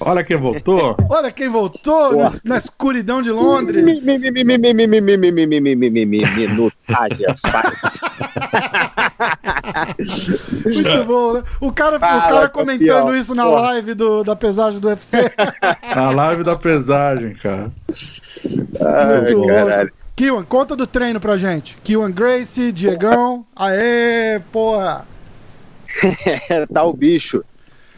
Olha 0.00 0.24
quem 0.24 0.36
voltou. 0.36 0.96
Olha 1.08 1.30
quem 1.30 1.48
voltou 1.48 2.12
no- 2.16 2.32
na 2.44 2.56
escuridão 2.56 3.20
de 3.20 3.30
Londres. 3.30 3.84
Minutagem, 3.84 4.30
Muito 10.64 11.04
bom, 11.06 11.34
né? 11.34 11.42
O 11.60 11.72
cara, 11.72 11.96
o 11.96 12.00
Fala, 12.00 12.22
cara 12.22 12.48
comentando 12.48 12.86
campeão. 12.88 13.16
isso 13.16 13.34
na 13.34 13.44
Porra. 13.44 13.60
live 13.60 13.94
do, 13.94 14.24
da 14.24 14.36
pesagem 14.36 14.80
do 14.80 14.88
UFC. 14.88 15.18
Na 15.94 16.10
live 16.10 16.42
da 16.44 16.56
pesagem, 16.56 17.34
cara. 17.34 17.70
Muito 18.44 19.36
louco. 19.36 19.90
Kiwan, 20.16 20.44
conta 20.44 20.76
do 20.76 20.86
treino 20.86 21.18
pra 21.20 21.36
gente. 21.36 21.78
Kiwan 21.82 22.10
Gracie, 22.10 22.72
Diegão. 22.72 23.44
Aê, 23.56 24.40
porra. 24.52 25.06
tá 26.72 26.82
o 26.84 26.92
bicho. 26.92 27.42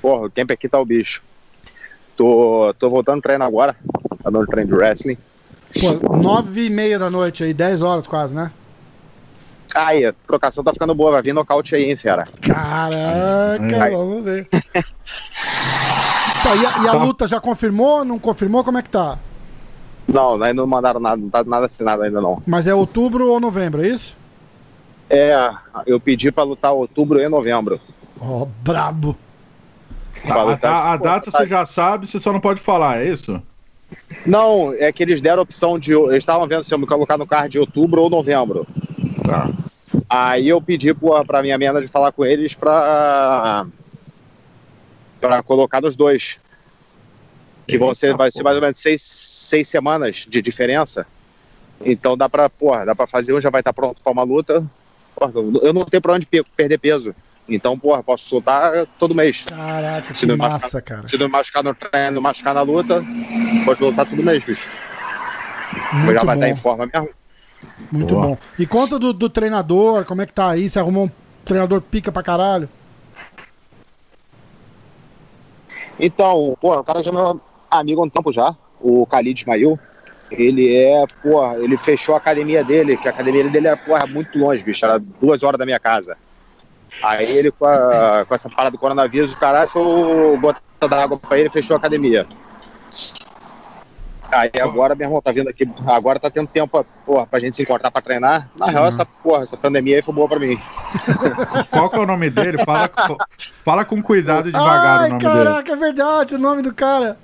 Porra, 0.00 0.26
o 0.26 0.30
tempo 0.30 0.52
aqui 0.52 0.68
tá 0.68 0.78
o 0.78 0.84
bicho. 0.84 1.22
Tô, 2.22 2.72
tô 2.78 2.88
voltando 2.88 3.16
ao 3.16 3.20
treino 3.22 3.42
agora. 3.42 3.74
Tá 4.22 4.30
dando 4.30 4.46
treino 4.46 4.70
de 4.70 4.76
wrestling. 4.76 5.18
Pô, 5.80 6.16
nove 6.18 6.66
e 6.66 6.70
meia 6.70 6.96
da 6.96 7.10
noite 7.10 7.42
aí, 7.42 7.52
dez 7.52 7.82
horas 7.82 8.06
quase, 8.06 8.36
né? 8.36 8.52
Aí, 9.74 10.04
a 10.06 10.12
trocação 10.12 10.62
tá 10.62 10.72
ficando 10.72 10.94
boa. 10.94 11.10
Vai 11.10 11.22
vir 11.22 11.32
nocaute 11.32 11.74
aí, 11.74 11.90
hein, 11.90 11.96
fera. 11.96 12.22
Caraca, 12.40 13.76
Ai. 13.80 13.90
vamos 13.90 14.22
ver. 14.24 14.46
Tá, 16.44 16.54
e 16.54 16.64
a, 16.64 16.78
e 16.84 16.88
a 16.88 16.92
Tá. 16.92 17.02
luta 17.02 17.26
já 17.26 17.40
confirmou? 17.40 18.04
Não 18.04 18.20
confirmou? 18.20 18.62
Como 18.62 18.78
é 18.78 18.82
que 18.82 18.90
tá? 18.90 19.18
Não, 20.06 20.34
ainda 20.34 20.54
não 20.54 20.66
mandaram 20.66 21.00
nada, 21.00 21.16
não 21.16 21.28
tá 21.28 21.42
nada 21.42 21.66
assinado 21.66 22.02
ainda 22.02 22.20
não. 22.20 22.40
Mas 22.46 22.68
é 22.68 22.74
outubro 22.74 23.28
ou 23.28 23.40
novembro, 23.40 23.82
é 23.84 23.88
isso? 23.88 24.14
É, 25.10 25.34
eu 25.86 25.98
pedi 25.98 26.30
pra 26.30 26.44
lutar 26.44 26.72
outubro 26.72 27.20
e 27.20 27.28
novembro. 27.28 27.80
Ó, 28.20 28.46
brabo. 28.62 29.16
Pra 30.22 30.34
A, 30.36 30.42
lutar- 30.44 30.86
a- 30.92 30.96
data 30.96 31.30
você 31.30 31.46
já 31.46 31.64
sabe, 31.66 32.06
você 32.06 32.18
só 32.18 32.32
não 32.32 32.40
pode 32.40 32.60
falar, 32.60 33.02
é 33.02 33.08
isso? 33.08 33.42
Não, 34.24 34.72
é 34.74 34.92
que 34.92 35.02
eles 35.02 35.20
deram 35.20 35.40
a 35.40 35.42
opção 35.42 35.78
de. 35.78 35.92
Eles 35.92 36.18
estavam 36.18 36.46
vendo 36.46 36.64
se 36.64 36.72
eu 36.72 36.78
me 36.78 36.86
colocar 36.86 37.18
no 37.18 37.26
card 37.26 37.48
de 37.50 37.58
outubro 37.58 38.02
ou 38.02 38.08
novembro. 38.10 38.66
Tá. 39.26 39.50
Aí 40.08 40.48
eu 40.48 40.60
pedi 40.62 40.94
pra, 40.94 41.24
pra 41.24 41.42
minha 41.42 41.58
manager 41.58 41.88
falar 41.90 42.12
com 42.12 42.24
eles 42.24 42.54
pra. 42.54 43.66
pra 45.20 45.42
colocar 45.42 45.80
nos 45.80 45.96
dois. 45.96 46.38
Que 47.66 47.78
vão 47.78 47.94
ser, 47.94 48.16
vai 48.16 48.30
ser 48.32 48.42
mais 48.42 48.56
ou 48.56 48.62
menos 48.62 48.78
seis, 48.78 49.02
seis 49.02 49.68
semanas 49.68 50.26
de 50.28 50.42
diferença. 50.42 51.06
Então 51.84 52.16
dá 52.16 52.28
pra, 52.28 52.48
porra, 52.50 52.84
dá 52.84 52.94
pra 52.94 53.06
fazer 53.06 53.32
um, 53.34 53.40
já 53.40 53.50
vai 53.50 53.60
estar 53.60 53.72
pronto 53.72 54.00
pra 54.02 54.12
uma 54.12 54.22
luta. 54.22 54.64
Porra, 55.14 55.32
eu 55.62 55.72
não 55.72 55.84
tenho 55.84 56.00
pra 56.00 56.14
onde 56.14 56.26
pe- 56.26 56.44
perder 56.56 56.78
peso. 56.78 57.14
Então, 57.54 57.78
porra, 57.78 58.02
posso 58.02 58.34
lutar 58.34 58.86
todo 58.98 59.14
mês. 59.14 59.44
Caraca, 59.44 60.14
Se 60.14 60.20
que 60.20 60.26
não 60.26 60.36
massa, 60.36 60.58
machucar- 60.58 60.82
cara. 60.82 61.08
Se 61.08 61.18
não 61.18 61.28
machucar 61.28 61.62
no 61.64 61.74
treino, 61.74 62.20
machucar 62.22 62.54
na 62.54 62.62
luta, 62.62 63.02
pode 63.64 63.82
lutar 63.82 64.06
todo 64.06 64.22
mês, 64.22 64.42
bicho. 64.44 64.70
Muito 65.92 66.14
já 66.14 66.24
vai 66.24 66.36
estar 66.36 66.48
em 66.48 66.56
forma 66.56 66.86
mesmo. 66.92 67.08
muito 67.90 68.14
Boa. 68.14 68.26
bom. 68.28 68.38
E 68.58 68.66
conta 68.66 68.98
do, 68.98 69.12
do 69.12 69.28
treinador, 69.28 70.04
como 70.04 70.22
é 70.22 70.26
que 70.26 70.32
tá 70.32 70.50
aí? 70.50 70.68
Você 70.68 70.78
arrumou 70.78 71.04
um 71.06 71.10
treinador 71.44 71.80
pica 71.80 72.10
pra 72.10 72.22
caralho? 72.22 72.68
Então, 75.98 76.56
porra, 76.60 76.80
o 76.80 76.84
cara 76.84 77.02
já 77.02 77.10
é 77.10 77.14
meu 77.14 77.40
amigo 77.70 78.00
há 78.00 78.04
um 78.04 78.08
tempo 78.10 78.32
já, 78.32 78.54
o 78.80 79.04
Khalid 79.06 79.40
Ismail. 79.40 79.78
Ele 80.30 80.74
é, 80.74 81.04
porra, 81.22 81.58
ele 81.58 81.76
fechou 81.76 82.14
a 82.14 82.18
academia 82.18 82.64
dele, 82.64 82.96
que 82.96 83.06
a 83.06 83.10
academia 83.10 83.46
dele 83.50 83.68
é, 83.68 83.76
porra, 83.76 84.06
muito 84.06 84.38
longe, 84.38 84.64
bicho, 84.64 84.82
era 84.84 84.98
duas 84.98 85.42
horas 85.42 85.58
da 85.58 85.66
minha 85.66 85.78
casa. 85.78 86.16
Aí 87.02 87.30
ele, 87.36 87.50
com, 87.50 87.64
a- 87.64 88.24
com 88.26 88.34
essa 88.34 88.48
parada 88.50 88.72
do 88.72 88.78
coronavírus, 88.78 89.32
o 89.32 89.38
caralho, 89.38 89.68
foi 89.68 90.36
bota 90.38 90.60
da 90.88 91.02
água 91.02 91.18
pra 91.18 91.38
ele 91.38 91.48
e 91.48 91.52
fechou 91.52 91.74
a 91.74 91.78
academia. 91.78 92.26
Aí 94.30 94.50
agora, 94.62 94.94
meu 94.94 95.06
irmão, 95.06 95.20
tá 95.20 95.30
vindo 95.30 95.48
aqui, 95.50 95.68
agora 95.86 96.18
tá 96.18 96.30
tendo 96.30 96.46
tempo, 96.48 96.84
porra, 97.04 97.26
pra 97.26 97.38
gente 97.38 97.54
se 97.54 97.62
encontrar 97.62 97.90
pra 97.90 98.00
treinar. 98.00 98.48
Na 98.56 98.66
real, 98.66 98.86
essa, 98.86 99.04
porra, 99.04 99.42
essa 99.42 99.58
pandemia 99.58 99.96
aí 99.96 100.02
foi 100.02 100.14
boa 100.14 100.26
pra 100.26 100.38
mim. 100.38 100.58
Qual 101.70 101.90
que 101.90 101.96
é 101.96 101.98
o 101.98 102.06
nome 102.06 102.30
dele? 102.30 102.56
Fala, 102.64 102.88
fala 103.58 103.84
com 103.84 104.02
cuidado 104.02 104.48
e 104.48 104.52
devagar 104.52 105.00
Ai, 105.00 105.06
o 105.08 105.12
nome 105.12 105.22
caraca, 105.22 105.72
é 105.72 105.76
verdade, 105.76 106.34
o 106.34 106.38
nome 106.38 106.62
do 106.62 106.74
cara. 106.74 107.18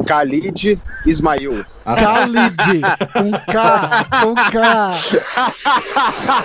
Khalid 0.00 0.80
Ismail. 1.04 1.64
Khalid, 1.84 2.80
com 3.12 3.30
K, 3.52 4.04
com 4.22 4.34
K. 4.34 4.90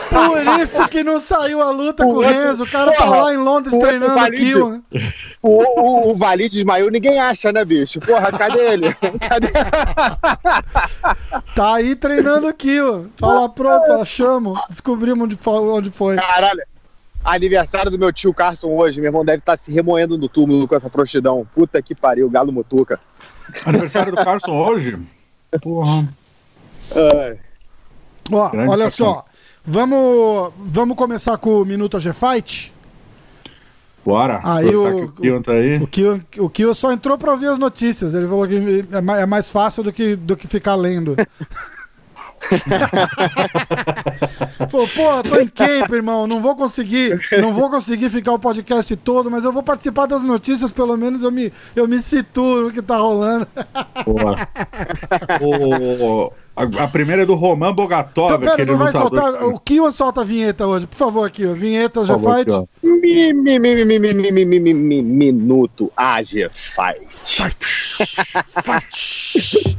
Por 0.10 0.60
isso 0.62 0.88
que 0.90 1.04
não 1.04 1.20
saiu 1.20 1.62
a 1.62 1.72
luta 1.72 2.06
O 2.06 2.10
com 2.10 2.16
o 2.16 2.22
Renzo. 2.22 2.64
O 2.64 2.70
cara 2.70 2.92
tá 2.92 3.06
lá 3.06 3.34
em 3.34 3.38
Londres 3.38 3.74
o 3.74 3.80
treinando 3.80 4.20
aqui, 4.20 4.54
mano. 4.56 4.84
O, 5.42 5.82
o, 5.82 6.12
o 6.12 6.16
Valide 6.16 6.58
Ismail 6.60 6.90
ninguém 6.90 7.20
acha, 7.20 7.52
né, 7.52 7.64
bicho? 7.64 8.00
Porra, 8.00 8.32
cadê 8.32 8.60
ele? 8.60 8.94
Cadê? 9.28 9.48
Tá 11.56 11.76
aí 11.76 11.96
treinando 11.96 12.48
aqui, 12.48 12.80
ó. 12.82 13.04
Tá 13.18 13.28
lá 13.28 13.50
pronto, 13.50 13.92
achamos. 13.94 14.60
Descobrimos 14.70 15.26
onde 15.26 15.38
foi. 15.38 15.54
Onde 15.54 15.92
foi. 15.92 16.16
Caralho. 16.16 16.64
Aniversário 17.24 17.92
do 17.92 18.00
meu 18.00 18.12
tio 18.14 18.34
Carson 18.34 18.70
hoje. 18.70 19.00
Meu 19.02 19.10
irmão 19.10 19.26
deve 19.26 19.40
estar 19.40 19.58
se 19.58 19.72
remoendo 19.72 20.18
no 20.18 20.30
túmulo 20.30 20.68
com 20.68 20.76
essa 20.76 20.90
prostituição. 20.90 21.48
Puta 21.54 21.82
que 21.82 21.94
pariu, 21.94 22.30
galo 22.30 22.52
mutuca. 22.52 23.00
Aniversário 23.66 24.12
do 24.16 24.24
Carson 24.24 24.52
hoje? 24.56 24.98
Porra. 25.62 26.08
Ai. 26.96 27.38
Ó, 28.32 28.50
Grande 28.50 28.70
olha 28.72 28.90
só. 28.90 29.26
Vamos, 29.66 30.54
vamos 30.60 30.96
começar 30.98 31.38
com 31.38 31.62
o 31.62 31.66
Minuto 31.66 31.98
AG 31.98 32.12
Fight? 32.14 32.74
Bora. 34.06 34.40
Aí 34.44 34.68
Aproveitar 34.70 34.96
o- 34.96 35.12
que 35.12 35.20
o 35.20 35.22
Kion 35.22 35.42
tá 35.42 35.52
aí. 35.52 35.76
O 35.78 35.88
Kio, 35.88 36.24
o 36.40 36.50
Kio 36.50 36.74
só 36.74 36.92
entrou 36.94 37.18
pra 37.18 37.32
ouvir 37.34 37.48
as 37.48 37.58
notícias. 37.60 38.14
Ele 38.14 38.26
falou 38.28 38.48
que 38.48 38.56
é 38.90 39.22
é 39.22 39.26
mais 39.26 39.50
fácil 39.52 39.84
do 39.84 39.92
que, 39.92 40.16
do 40.16 40.38
que 40.38 40.48
ficar 40.48 40.76
lendo. 40.76 41.16
Pô, 44.72 44.88
pô, 44.88 45.24
tô 45.24 45.40
em 45.40 45.48
camp, 45.48 45.90
irmão. 45.92 46.28
Não 46.28 46.42
vou 46.42 46.56
conseguir, 46.56 47.20
não 47.40 47.54
vou 47.54 47.70
conseguir 47.70 48.10
ficar 48.10 48.34
o 48.34 48.40
podcast 48.40 48.96
todo, 48.98 49.30
mas 49.32 49.44
eu 49.44 49.52
vou 49.52 49.64
participar 49.64 50.06
das 50.08 50.24
notícias, 50.24 50.72
pelo 50.72 50.98
menos 50.98 51.24
eu 51.24 51.32
me, 51.32 51.52
eu 51.76 51.88
me 51.88 52.00
situo 52.00 52.64
no 52.64 52.72
que 52.72 52.82
tá 52.82 52.98
rolando. 52.98 53.48
Boa. 54.06 54.48
O- 56.02 56.32
a, 56.58 56.88
primeira 56.88 57.22
é 57.22 57.26
do 57.26 57.36
Roman 57.36 57.72
Bogatov, 57.72 58.34
então, 58.34 58.56
pera, 58.56 58.66
não 58.66 58.78
vai 58.80 58.92
soltar. 58.92 59.32
Que... 59.32 59.44
O 59.44 59.60
Kiwan 59.60 59.92
solta 59.92 60.22
a 60.22 60.24
vinheta 60.24 60.66
hoje, 60.66 60.88
por 60.88 60.98
favor, 60.98 61.30
Kiwan. 61.30 61.54
Vinheta, 61.54 62.04
já 62.04 62.18
fight. 62.18 62.50
Mi, 62.82 63.32
mi, 63.32 63.60
mi, 63.60 65.04
minuto 65.04 65.92
Age 65.96 66.50
Fight. 66.52 67.06
Fight. 67.10 67.58
fight. 68.64 69.78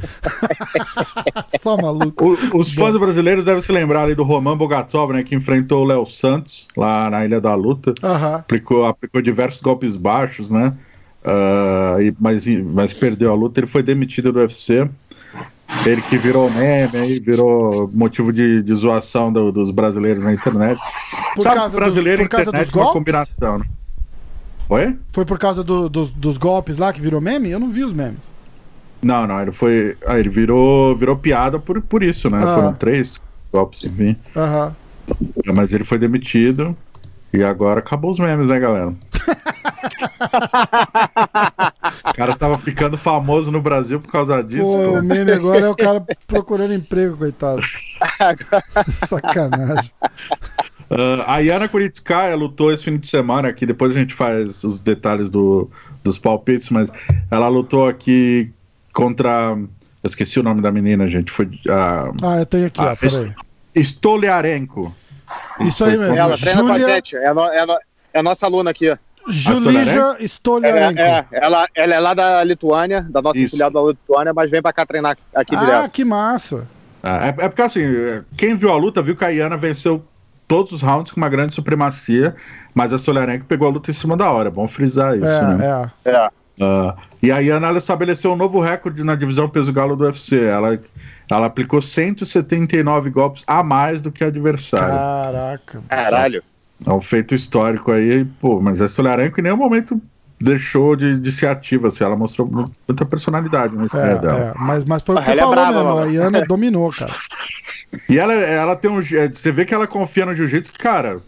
Só 1.61 1.75
maluco. 1.75 2.37
O, 2.53 2.59
os 2.59 2.71
fãs 2.73 2.95
brasileiros 2.95 3.43
devem 3.43 3.61
se 3.61 3.71
lembrar 3.73 4.03
ali 4.03 4.15
do 4.15 4.23
Roman 4.23 4.57
Bogatov, 4.57 5.11
né? 5.11 5.21
Que 5.23 5.35
enfrentou 5.35 5.83
o 5.83 5.85
Léo 5.85 6.05
Santos 6.05 6.67
lá 6.77 7.09
na 7.09 7.25
Ilha 7.25 7.41
da 7.41 7.55
Luta. 7.55 7.91
Uh 7.91 7.95
-huh. 8.03 8.39
aplicou, 8.39 8.85
aplicou 8.85 9.21
diversos 9.21 9.61
golpes 9.61 9.97
baixos, 9.97 10.49
né? 10.49 10.73
Uh, 11.23 12.01
e, 12.01 12.15
mas, 12.19 12.47
mas 12.47 12.93
perdeu 12.93 13.31
a 13.31 13.35
luta. 13.35 13.59
Ele 13.59 13.67
foi 13.67 13.83
demitido 13.83 14.31
do 14.31 14.39
UFC. 14.39 14.89
Ele 15.85 16.01
que 16.01 16.17
virou 16.17 16.49
meme, 16.51 16.97
aí 16.97 17.19
virou 17.19 17.89
motivo 17.93 18.33
de, 18.33 18.61
de 18.63 18.75
zoação 18.75 19.31
do- 19.31 19.51
dos 19.51 19.71
brasileiros 19.71 20.23
na 20.23 20.33
internet. 20.33 20.79
Por 21.35 21.41
Sabe, 21.41 21.55
causa 21.55 21.71
dos- 21.71 21.79
brasileiro 21.79 22.21
e 22.21 22.25
por 22.25 22.29
causa 22.31 22.49
internet 22.49 22.65
dos 22.67 22.73
é 22.73 22.77
golpes? 22.77 22.93
combinação, 22.93 23.59
né? 23.59 23.65
Oi? 24.67 24.97
Foi 25.11 25.25
por 25.25 25.39
causa 25.39 25.63
do- 25.63 25.87
dos, 25.89 26.11
dos 26.11 26.37
golpes 26.37 26.77
lá 26.77 26.91
que 26.91 27.01
virou 27.01 27.21
meme? 27.21 27.49
Eu 27.49 27.59
não 27.59 27.69
vi 27.69 27.83
os 27.83 27.93
memes. 27.93 28.27
Não, 29.01 29.25
não, 29.25 29.41
ele 29.41 29.51
foi. 29.51 29.95
Ah, 30.05 30.19
ele 30.19 30.27
virou, 30.29 30.95
virou 30.95 31.15
piada 31.15 31.57
por, 31.57 31.81
por 31.81 32.03
isso, 32.03 32.29
né? 32.29 32.39
Ah. 32.43 32.55
Foram 32.55 32.73
três 32.73 33.19
golpes, 33.51 33.83
enfim. 33.85 34.15
Aham. 34.35 34.75
Mas 35.55 35.71
ele 35.73 35.83
foi 35.85 35.97
demitido. 35.97 36.75
E 37.31 37.43
agora 37.43 37.79
acabou 37.79 38.09
os 38.09 38.19
memes, 38.19 38.47
né, 38.47 38.59
galera? 38.59 38.93
o 42.09 42.13
cara 42.13 42.35
tava 42.35 42.57
ficando 42.57 42.97
famoso 42.97 43.51
no 43.51 43.61
Brasil 43.61 43.99
por 43.99 44.11
causa 44.11 44.43
disso. 44.43 44.63
Pô, 44.63 44.83
pô. 44.93 44.99
o 44.99 45.03
meme 45.03 45.31
agora 45.31 45.65
é 45.65 45.69
o 45.69 45.75
cara 45.75 46.03
procurando 46.25 46.73
emprego, 46.73 47.17
coitado. 47.17 47.61
Sacanagem. 48.89 49.91
Ah, 50.89 51.35
a 51.35 51.39
Yana 51.39 51.67
Kuritskaya 51.67 52.35
lutou 52.35 52.73
esse 52.73 52.83
fim 52.83 52.97
de 52.97 53.07
semana 53.07 53.49
aqui. 53.49 53.65
Depois 53.65 53.95
a 53.95 53.99
gente 53.99 54.13
faz 54.13 54.63
os 54.63 54.81
detalhes 54.81 55.29
do, 55.29 55.69
dos 56.03 56.17
palpites, 56.17 56.69
mas 56.69 56.91
ela 57.29 57.47
lutou 57.47 57.87
aqui 57.87 58.51
contra. 58.91 59.55
Eu 60.01 60.07
esqueci 60.07 60.39
o 60.39 60.43
nome 60.43 60.61
da 60.61 60.71
menina, 60.71 61.09
gente. 61.09 61.31
Foi 61.31 61.47
a 61.69 62.11
Ah, 62.23 62.39
eu 62.39 62.45
tenho 62.45 62.65
aqui, 62.65 62.81
Ah, 62.81 62.93
ó, 62.93 62.95
peraí. 62.95 63.33
Isso 65.61 65.83
aí 65.83 65.97
mesmo. 65.97 66.15
Ela 66.15 66.37
treina 66.37 66.61
com 66.61 66.71
a 66.71 66.79
gente. 66.79 67.15
É, 67.17 67.27
a 67.27 67.33
no- 67.33 67.45
é, 67.47 67.59
a 67.59 67.65
no- 67.65 67.77
é 68.13 68.19
a 68.19 68.23
nossa 68.23 68.45
aluna 68.45 68.71
aqui. 68.71 68.95
Julija 69.27 70.17
É, 70.19 70.23
Stoliarenko. 70.25 70.99
é, 70.99 71.25
ela, 71.31 71.67
ela 71.75 71.95
é 71.95 71.99
lá 71.99 72.13
da 72.13 72.43
Lituânia, 72.43 73.01
da 73.09 73.21
nossa 73.21 73.39
filial 73.47 73.69
da 73.69 73.81
Lituânia, 73.81 74.33
mas 74.33 74.49
vem 74.49 74.61
pra 74.61 74.73
cá 74.73 74.85
treinar 74.85 75.17
aqui 75.35 75.55
ah, 75.55 75.59
direto. 75.59 75.91
que 75.91 76.03
massa. 76.05 76.67
É, 77.03 77.45
é 77.45 77.49
porque 77.49 77.61
assim, 77.61 77.83
quem 78.37 78.55
viu 78.55 78.71
a 78.71 78.75
luta 78.75 79.01
viu 79.01 79.15
que 79.15 79.23
a 79.23 79.29
Iana 79.29 79.55
venceu 79.55 80.03
todos 80.47 80.71
os 80.71 80.81
rounds 80.81 81.11
com 81.11 81.17
uma 81.21 81.29
grande 81.29 81.53
supremacia, 81.53 82.35
mas 82.73 82.91
a 82.91 82.97
Stoliarenko 82.97 83.45
pegou 83.45 83.67
a 83.67 83.71
luta 83.71 83.91
em 83.91 83.93
cima 83.93 84.17
da 84.17 84.31
hora. 84.31 84.49
É 84.49 84.51
bom 84.51 84.67
frisar 84.67 85.15
isso, 85.15 85.25
é, 85.27 85.55
né? 85.55 85.81
é. 86.05 86.09
É. 86.09 86.29
Ah, 86.61 86.95
e 87.21 87.31
a 87.31 87.39
Iana 87.39 87.67
ela 87.67 87.77
estabeleceu 87.77 88.33
um 88.33 88.35
novo 88.35 88.59
recorde 88.59 89.03
na 89.03 89.15
divisão 89.15 89.47
peso 89.47 89.71
galo 89.71 89.95
do 89.95 90.03
UFC. 90.05 90.43
Ela, 90.43 90.79
ela 91.37 91.47
aplicou 91.47 91.81
179 91.81 93.09
golpes 93.09 93.43
a 93.45 93.63
mais 93.63 94.01
do 94.01 94.11
que 94.11 94.23
a 94.23 94.27
adversário. 94.27 94.87
Caraca. 94.95 95.83
Caralho. 95.87 96.43
É 96.85 96.91
um 96.91 97.01
feito 97.01 97.35
histórico 97.35 97.91
aí, 97.91 98.23
pô, 98.39 98.59
mas 98.61 98.81
a 98.81 98.85
Stoliarenko 98.87 99.39
em 99.39 99.43
nenhum 99.43 99.57
momento 99.57 100.01
deixou 100.39 100.95
de, 100.95 101.19
de 101.19 101.31
ser 101.31 101.47
ativa, 101.47 101.89
assim, 101.89 102.03
ela 102.03 102.15
mostrou 102.15 102.49
mu- 102.49 102.71
muita 102.87 103.05
personalidade 103.05 103.75
na 103.75 103.83
estreia 103.85 104.11
É, 104.13 104.19
dela. 104.19 104.39
é, 104.39 104.53
mas, 104.57 104.85
mas 104.85 105.03
foi 105.03 105.15
o 105.15 105.21
que 105.21 105.29
Ela 105.29 105.35
você 105.35 105.37
é 105.37 105.41
falou 105.41 105.55
brava, 105.55 105.83
mesmo. 105.83 105.89
mano. 105.95 106.01
A 106.01 106.11
Iana 106.13 106.41
dominou, 106.47 106.89
cara. 106.91 107.11
E 108.07 108.17
ela, 108.17 108.33
ela 108.33 108.75
tem 108.75 108.89
um. 108.89 109.01
je- 109.01 109.27
Você 109.27 109.51
vê 109.51 109.65
que 109.65 109.73
ela 109.73 109.85
confia 109.87 110.25
no 110.25 110.33
jiu-jitsu, 110.33 110.71
cara, 110.79 111.19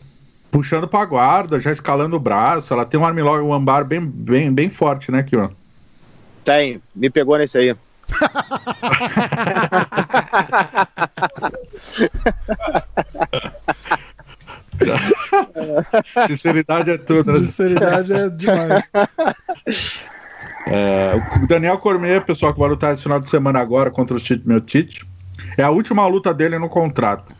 puxando 0.49 0.87
pra 0.87 1.03
guarda, 1.03 1.59
já 1.59 1.71
escalando 1.71 2.15
o 2.15 2.19
braço, 2.19 2.73
ela 2.73 2.85
tem 2.85 2.97
um 2.99 3.05
armlock, 3.05 3.41
um 3.43 3.53
ambar 3.53 3.83
bem, 3.83 3.99
bem, 4.05 4.53
bem 4.53 4.69
forte, 4.69 5.11
né, 5.11 5.21
Kion? 5.23 5.49
Tem, 6.45 6.81
me 6.95 7.09
pegou 7.09 7.37
nesse 7.37 7.57
aí. 7.57 7.75
Sinceridade 16.27 16.91
é 16.91 16.97
tudo. 16.97 17.31
né? 17.31 17.39
Sinceridade 17.39 18.13
é 18.13 18.29
demais. 18.29 18.89
É, 20.67 21.13
o 21.41 21.47
Daniel 21.47 21.77
Cormier, 21.77 22.23
pessoal, 22.23 22.53
que 22.53 22.59
vai 22.59 22.69
lutar 22.69 22.93
esse 22.93 23.03
final 23.03 23.19
de 23.19 23.29
semana 23.29 23.59
agora 23.59 23.91
contra 23.91 24.15
o 24.15 24.19
Tite 24.19 24.47
Miotite, 24.47 25.05
é 25.57 25.63
a 25.63 25.69
última 25.69 26.05
luta 26.07 26.33
dele 26.33 26.57
no 26.57 26.69
contrato. 26.69 27.33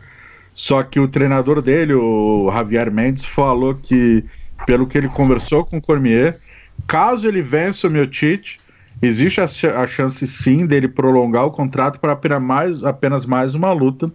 Só 0.53 0.83
que 0.83 0.99
o 0.99 1.07
treinador 1.07 1.61
dele, 1.61 1.93
o 1.93 2.51
Javier 2.51 2.91
Mendes, 2.91 3.25
falou 3.25 3.75
que, 3.75 4.25
pelo 4.65 4.85
que 4.85 4.97
ele 4.97 5.07
conversou 5.07 5.65
com 5.65 5.77
o 5.77 5.81
Cormier, 5.81 6.39
caso 6.87 7.27
ele 7.27 7.41
vença 7.41 7.87
o 7.87 7.91
Miotite, 7.91 8.59
existe 9.01 9.39
a, 9.41 9.45
a 9.81 9.87
chance 9.87 10.25
sim 10.27 10.65
dele 10.65 10.87
prolongar 10.87 11.45
o 11.45 11.51
contrato 11.51 11.99
para 11.99 12.13
apenas 12.13 12.41
mais, 12.41 12.83
apenas 12.83 13.25
mais 13.25 13.55
uma 13.55 13.71
luta, 13.71 14.11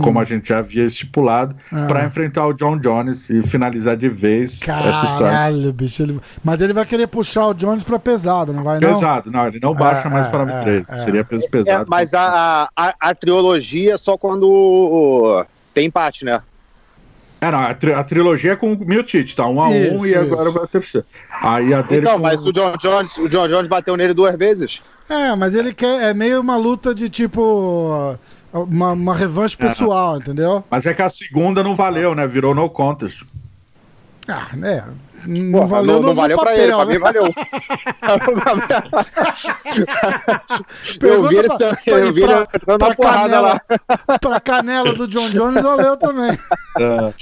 como 0.00 0.18
a 0.18 0.24
gente 0.24 0.48
já 0.48 0.58
havia 0.58 0.84
estipulado, 0.86 1.54
Ah. 1.70 1.84
para 1.86 2.04
enfrentar 2.04 2.46
o 2.46 2.52
John 2.54 2.78
Jones 2.78 3.28
e 3.28 3.42
finalizar 3.42 3.96
de 3.96 4.08
vez 4.08 4.60
essa 4.62 5.04
história. 5.04 5.32
Caralho, 5.32 5.72
bicho. 5.72 6.02
Ele... 6.02 6.18
Mas 6.42 6.60
ele 6.60 6.72
vai 6.72 6.86
querer 6.86 7.06
puxar 7.06 7.48
o 7.48 7.54
Jones 7.54 7.84
pra 7.84 7.98
pesado, 7.98 8.52
não 8.54 8.64
vai 8.64 8.80
não? 8.80 8.88
Pesado, 8.88 9.30
não, 9.30 9.46
ele 9.46 9.60
não 9.62 9.74
baixa 9.74 10.08
É, 10.08 10.10
mais 10.10 10.26
é, 10.26 10.30
para 10.30 10.50
é, 10.50 10.62
3, 10.62 10.88
é. 10.88 10.96
seria 10.96 11.24
peso 11.24 11.46
É, 11.46 11.50
pesado. 11.50 11.86
mas 11.88 12.14
a, 12.14 12.68
a, 12.74 12.94
a 12.98 13.14
trilogia 13.14 13.94
é 13.94 13.98
só 13.98 14.16
quando 14.16 15.44
tem 15.74 15.86
empate, 15.86 16.24
né? 16.24 16.40
É, 17.40 17.50
não, 17.50 17.58
a, 17.60 17.74
tri- 17.74 17.92
a 17.92 18.02
trilogia 18.02 18.52
é 18.52 18.56
com 18.56 18.72
o 18.72 18.78
Miotite, 18.78 19.36
tá? 19.36 19.46
Um 19.46 19.60
a 19.60 19.68
um 19.68 19.96
Isso, 19.96 20.06
e 20.06 20.14
agora 20.14 20.44
isso. 20.48 20.52
vai 20.52 20.64
a 20.64 20.66
terceira. 20.66 21.06
Aí 21.42 21.74
a 21.74 21.82
dele. 21.82 22.00
Então, 22.06 22.16
com- 22.16 22.22
mas 22.22 22.44
o 22.44 22.52
John 22.52 22.74
Jones, 22.78 23.18
o 23.18 23.28
John 23.28 23.46
Jones 23.48 23.68
bateu 23.68 23.96
nele 23.96 24.14
duas 24.14 24.36
vezes. 24.36 24.82
É, 25.08 25.34
mas 25.36 25.54
ele 25.54 25.74
quer. 25.74 26.02
É 26.02 26.14
meio 26.14 26.40
uma 26.40 26.56
luta 26.56 26.94
de 26.94 27.08
tipo. 27.08 28.16
Uma, 28.52 28.92
uma 28.92 29.14
revanche 29.14 29.54
pessoal, 29.56 30.16
entendeu? 30.16 30.64
Mas 30.70 30.86
é 30.86 30.94
que 30.94 31.02
a 31.02 31.10
segunda 31.10 31.62
não 31.62 31.76
valeu, 31.76 32.14
né? 32.14 32.26
Virou 32.26 32.54
no 32.54 32.70
contest. 32.70 33.22
Ah, 34.26 34.48
né? 34.54 34.82
Não 35.26 35.52
Porra, 35.52 35.66
valeu 35.66 35.94
não, 35.94 36.02
não 36.08 36.14
valeu 36.14 36.36
pra 36.38 36.50
papel, 36.50 36.62
ele, 36.64 36.72
pra 36.72 36.84
né? 36.84 36.92
mim 36.92 36.98
valeu. 37.00 37.24
eu 41.02 41.28
vi 41.28 41.36
ele, 41.36 41.48
pra- 41.48 41.58
tá- 41.58 41.76
pra- 41.84 41.98
eu 41.98 42.12
vi 42.12 42.22
ele 42.22 42.46
pra- 42.58 42.78
pra 42.78 42.94
porrada 42.94 43.40
lá. 43.40 43.60
Pra 44.20 44.40
canela 44.40 44.92
do 44.94 45.08
John 45.08 45.28
Jones 45.30 45.62
valeu 45.62 45.96
também. 45.96 46.38
É, 46.78 47.12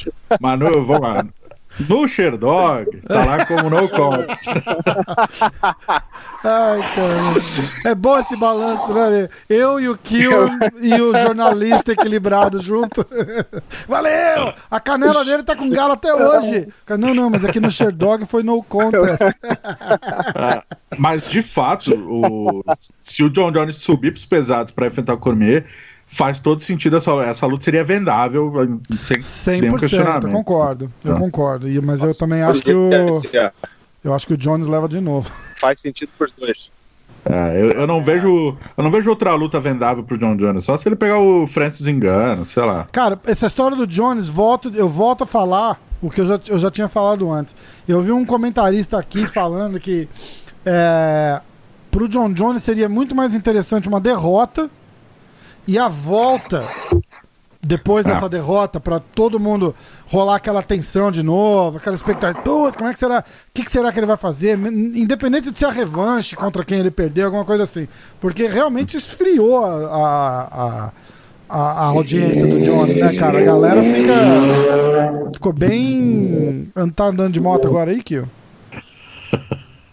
Manu, 0.40 0.84
vamos 0.84 1.00
lá. 1.02 1.24
Vulture 1.80 2.36
Dog 2.36 3.00
tá 3.02 3.24
lá 3.24 3.46
como 3.46 3.68
no 3.70 3.88
contest. 3.88 4.46
Ai, 6.46 6.80
caramba. 6.94 7.40
É 7.86 7.94
bom 7.94 8.18
esse 8.18 8.38
balanço, 8.38 8.92
né? 8.92 9.28
Eu 9.48 9.80
e 9.80 9.88
o 9.88 9.96
Kill 9.96 10.30
e 10.82 10.94
o 11.00 11.12
jornalista 11.16 11.92
equilibrado 11.92 12.60
junto. 12.62 13.04
Valeu! 13.88 14.52
A 14.70 14.78
canela 14.78 15.24
dele 15.24 15.42
tá 15.42 15.56
com 15.56 15.68
galo 15.70 15.94
até 15.94 16.14
hoje. 16.14 16.68
Não, 16.98 17.14
não, 17.14 17.30
mas 17.30 17.44
aqui 17.44 17.58
no 17.60 17.70
Sherdog 17.70 18.26
foi 18.26 18.42
no 18.42 18.62
contest. 18.62 19.22
Mas 20.98 21.28
de 21.30 21.42
fato, 21.42 21.94
o- 21.94 22.62
se 23.02 23.22
o 23.22 23.30
John 23.30 23.50
Jones 23.50 23.76
subir 23.76 24.10
pros 24.12 24.24
pesados 24.26 24.72
pra 24.72 24.86
enfrentar 24.86 25.14
o 25.14 25.18
Cormier, 25.18 25.64
faz 26.06 26.38
todo 26.40 26.60
sentido 26.60 26.96
essa, 26.96 27.10
essa 27.22 27.46
luta 27.46 27.64
seria 27.64 27.82
vendável 27.84 28.52
sem 29.20 29.60
nenhum 29.60 29.74
100%, 29.74 29.76
eu 29.76 29.78
questionamento. 29.80 30.28
concordo. 30.30 30.92
Eu 31.04 31.14
Ah. 31.16 31.18
concordo. 31.18 31.68
E- 31.68 31.80
Mas 31.80 32.02
eu 32.02 32.14
também 32.16 32.42
acho 32.42 32.62
que 32.62 32.72
o 32.72 32.90
É, 32.92 33.52
eu 34.04 34.12
acho 34.14 34.26
que 34.26 34.34
o 34.34 34.36
Jones 34.36 34.66
leva 34.66 34.88
de 34.88 35.00
novo. 35.00 35.30
Faz 35.60 35.80
sentido 35.80 36.10
pros 36.18 36.32
dois. 36.32 36.70
É, 37.26 37.58
eu, 37.58 37.70
eu 37.70 37.86
não 37.86 38.02
vejo 38.02 38.54
eu 38.76 38.84
não 38.84 38.90
vejo 38.90 39.08
outra 39.08 39.34
luta 39.34 39.58
vendável 39.58 40.04
pro 40.04 40.18
John 40.18 40.36
Jones, 40.36 40.62
só 40.64 40.76
se 40.76 40.86
ele 40.88 40.94
pegar 40.96 41.18
o 41.18 41.46
Francis 41.46 41.86
Engano, 41.86 42.44
sei 42.44 42.62
lá. 42.64 42.86
Cara, 42.92 43.18
essa 43.26 43.46
história 43.46 43.74
do 43.76 43.86
Jones, 43.86 44.28
volto, 44.28 44.70
eu 44.74 44.88
volto 44.90 45.24
a 45.24 45.26
falar 45.26 45.80
o 46.02 46.10
que 46.10 46.20
eu 46.20 46.26
já, 46.26 46.38
eu 46.48 46.58
já 46.58 46.70
tinha 46.70 46.86
falado 46.86 47.30
antes. 47.32 47.56
Eu 47.88 48.02
vi 48.02 48.12
um 48.12 48.26
comentarista 48.26 48.98
aqui 48.98 49.26
falando 49.26 49.80
que 49.80 50.06
é, 50.66 51.40
pro 51.90 52.06
John 52.08 52.30
Jones 52.30 52.62
seria 52.62 52.90
muito 52.90 53.14
mais 53.14 53.34
interessante 53.34 53.88
uma 53.88 54.00
derrota 54.00 54.68
e 55.66 55.78
a 55.78 55.88
volta 55.88 56.62
depois 57.66 58.04
dessa 58.04 58.28
derrota 58.28 58.78
pra 58.78 59.00
todo 59.00 59.40
mundo 59.40 59.74
rolar 60.06 60.36
aquela 60.36 60.62
tensão 60.62 61.10
de 61.10 61.22
novo, 61.22 61.78
aquela 61.78 61.96
expectativa, 61.96 62.42
"Pô, 62.42 62.70
como 62.72 62.90
é 62.90 62.92
que 62.92 62.98
será? 62.98 63.20
O 63.20 63.24
que, 63.54 63.64
que 63.64 63.72
será 63.72 63.90
que 63.90 63.98
ele 63.98 64.06
vai 64.06 64.18
fazer? 64.18 64.58
Independente 64.58 65.50
de 65.50 65.58
ser 65.58 65.64
a 65.64 65.70
revanche 65.70 66.36
contra 66.36 66.62
quem 66.62 66.78
ele 66.78 66.90
perdeu, 66.90 67.24
alguma 67.26 67.44
coisa 67.44 67.62
assim. 67.62 67.88
Porque 68.20 68.46
realmente 68.46 68.98
esfriou 68.98 69.64
a- 69.64 69.86
a- 69.86 70.48
a, 70.52 70.92
a, 71.48 71.58
a 71.58 71.84
audiência 71.86 72.46
do 72.46 72.60
Johnny, 72.60 72.94
né, 73.00 73.14
cara? 73.16 73.38
A 73.38 73.44
galera 73.44 73.82
fica. 73.82 75.30
Ficou 75.32 75.52
bem. 75.54 76.70
Tá 76.94 77.06
andando 77.06 77.32
de 77.32 77.40
moto 77.40 77.66
agora 77.66 77.90
aí, 77.90 78.02
Kio? 78.02 78.28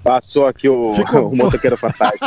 Passou 0.03 0.45
aqui 0.45 0.67
o, 0.67 0.93
Ficou- 0.93 1.29
o 1.31 1.35
motoqueiro 1.35 1.77
fantástico. 1.77 2.25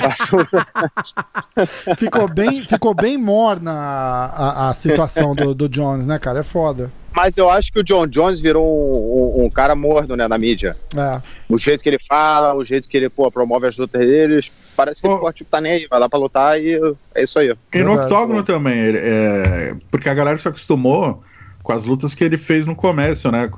Passou. 0.00 0.40
Ficou 1.96 2.28
bem, 2.28 2.62
ficou 2.62 2.94
bem 2.94 3.16
morna 3.16 3.72
a, 3.72 4.26
a, 4.66 4.70
a 4.70 4.74
situação 4.74 5.34
do, 5.34 5.54
do 5.54 5.68
Jones, 5.68 6.06
né, 6.06 6.18
cara? 6.18 6.40
É 6.40 6.42
foda. 6.42 6.92
Mas 7.16 7.38
eu 7.38 7.48
acho 7.48 7.72
que 7.72 7.78
o 7.78 7.84
John 7.84 8.08
Jones 8.08 8.40
virou 8.40 8.66
um, 8.66 9.42
um- 9.42 9.46
um 9.46 9.50
cara 9.50 9.76
morno, 9.76 10.16
né, 10.16 10.26
na 10.26 10.36
mídia. 10.36 10.76
É. 10.96 11.20
O 11.48 11.56
jeito 11.56 11.80
que 11.82 11.88
ele 11.88 11.98
fala, 12.00 12.54
o 12.54 12.64
jeito 12.64 12.88
que 12.88 12.96
ele 12.96 13.08
pô, 13.08 13.30
promove 13.30 13.68
as 13.68 13.78
lutas 13.78 14.00
deles, 14.04 14.50
parece 14.76 15.00
que 15.00 15.06
Pô. 15.06 15.14
ele 15.14 15.20
pô, 15.20 15.32
tipo, 15.32 15.48
tá 15.48 15.60
nem 15.60 15.72
aí, 15.72 15.86
vai 15.88 16.00
lá 16.00 16.08
pra 16.08 16.18
lutar 16.18 16.60
e 16.60 16.74
é 17.14 17.22
isso 17.22 17.38
aí. 17.38 17.54
E 17.72 17.78
no 17.84 17.92
octógono 17.94 18.42
também, 18.42 18.96
é, 18.96 19.76
porque 19.92 20.08
a 20.08 20.14
galera 20.14 20.36
se 20.36 20.48
acostumou 20.48 21.22
com 21.64 21.72
as 21.72 21.84
lutas 21.84 22.14
que 22.14 22.22
ele 22.22 22.36
fez 22.36 22.66
no 22.66 22.76
começo, 22.76 23.28
né? 23.32 23.50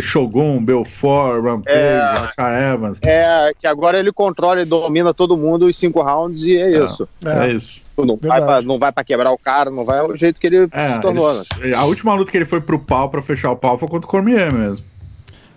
Shogun, 0.00 0.62
Belfort, 0.62 1.42
Rampage, 1.42 1.76
É. 1.78 1.98
Asha 1.98 2.50
Evans. 2.74 3.00
É 3.02 3.52
que 3.58 3.66
agora 3.66 3.98
ele 3.98 4.12
controla 4.12 4.60
e 4.60 4.66
domina 4.66 5.14
todo 5.14 5.34
mundo 5.34 5.64
os 5.66 5.76
cinco 5.78 6.02
rounds 6.02 6.44
e 6.44 6.58
é, 6.58 6.74
É. 6.76 6.84
isso. 6.84 7.08
É, 7.24 7.46
É. 7.46 7.52
isso. 7.54 7.82
Não 7.96 8.16
vai, 8.16 8.40
pra, 8.44 8.60
não 8.60 8.78
vai 8.78 8.92
pra 8.92 9.02
quebrar 9.02 9.32
o 9.32 9.38
cara, 9.38 9.70
não 9.70 9.84
vai 9.86 9.98
é 9.98 10.02
o 10.02 10.14
jeito 10.14 10.38
que 10.38 10.46
ele 10.46 10.68
É, 10.70 10.88
se 10.92 11.00
tornou. 11.00 11.32
né? 11.34 11.42
ele- 11.62 11.74
a 11.74 11.84
última 11.84 12.12
luta 12.14 12.30
que 12.30 12.36
ele 12.36 12.44
foi 12.44 12.60
pro 12.60 12.78
pau 12.78 13.08
pra 13.08 13.22
fechar 13.22 13.50
o 13.50 13.56
pau 13.56 13.78
foi 13.78 13.88
contra 13.88 14.06
o 14.06 14.10
Cormier 14.10 14.52
mesmo. 14.54 14.84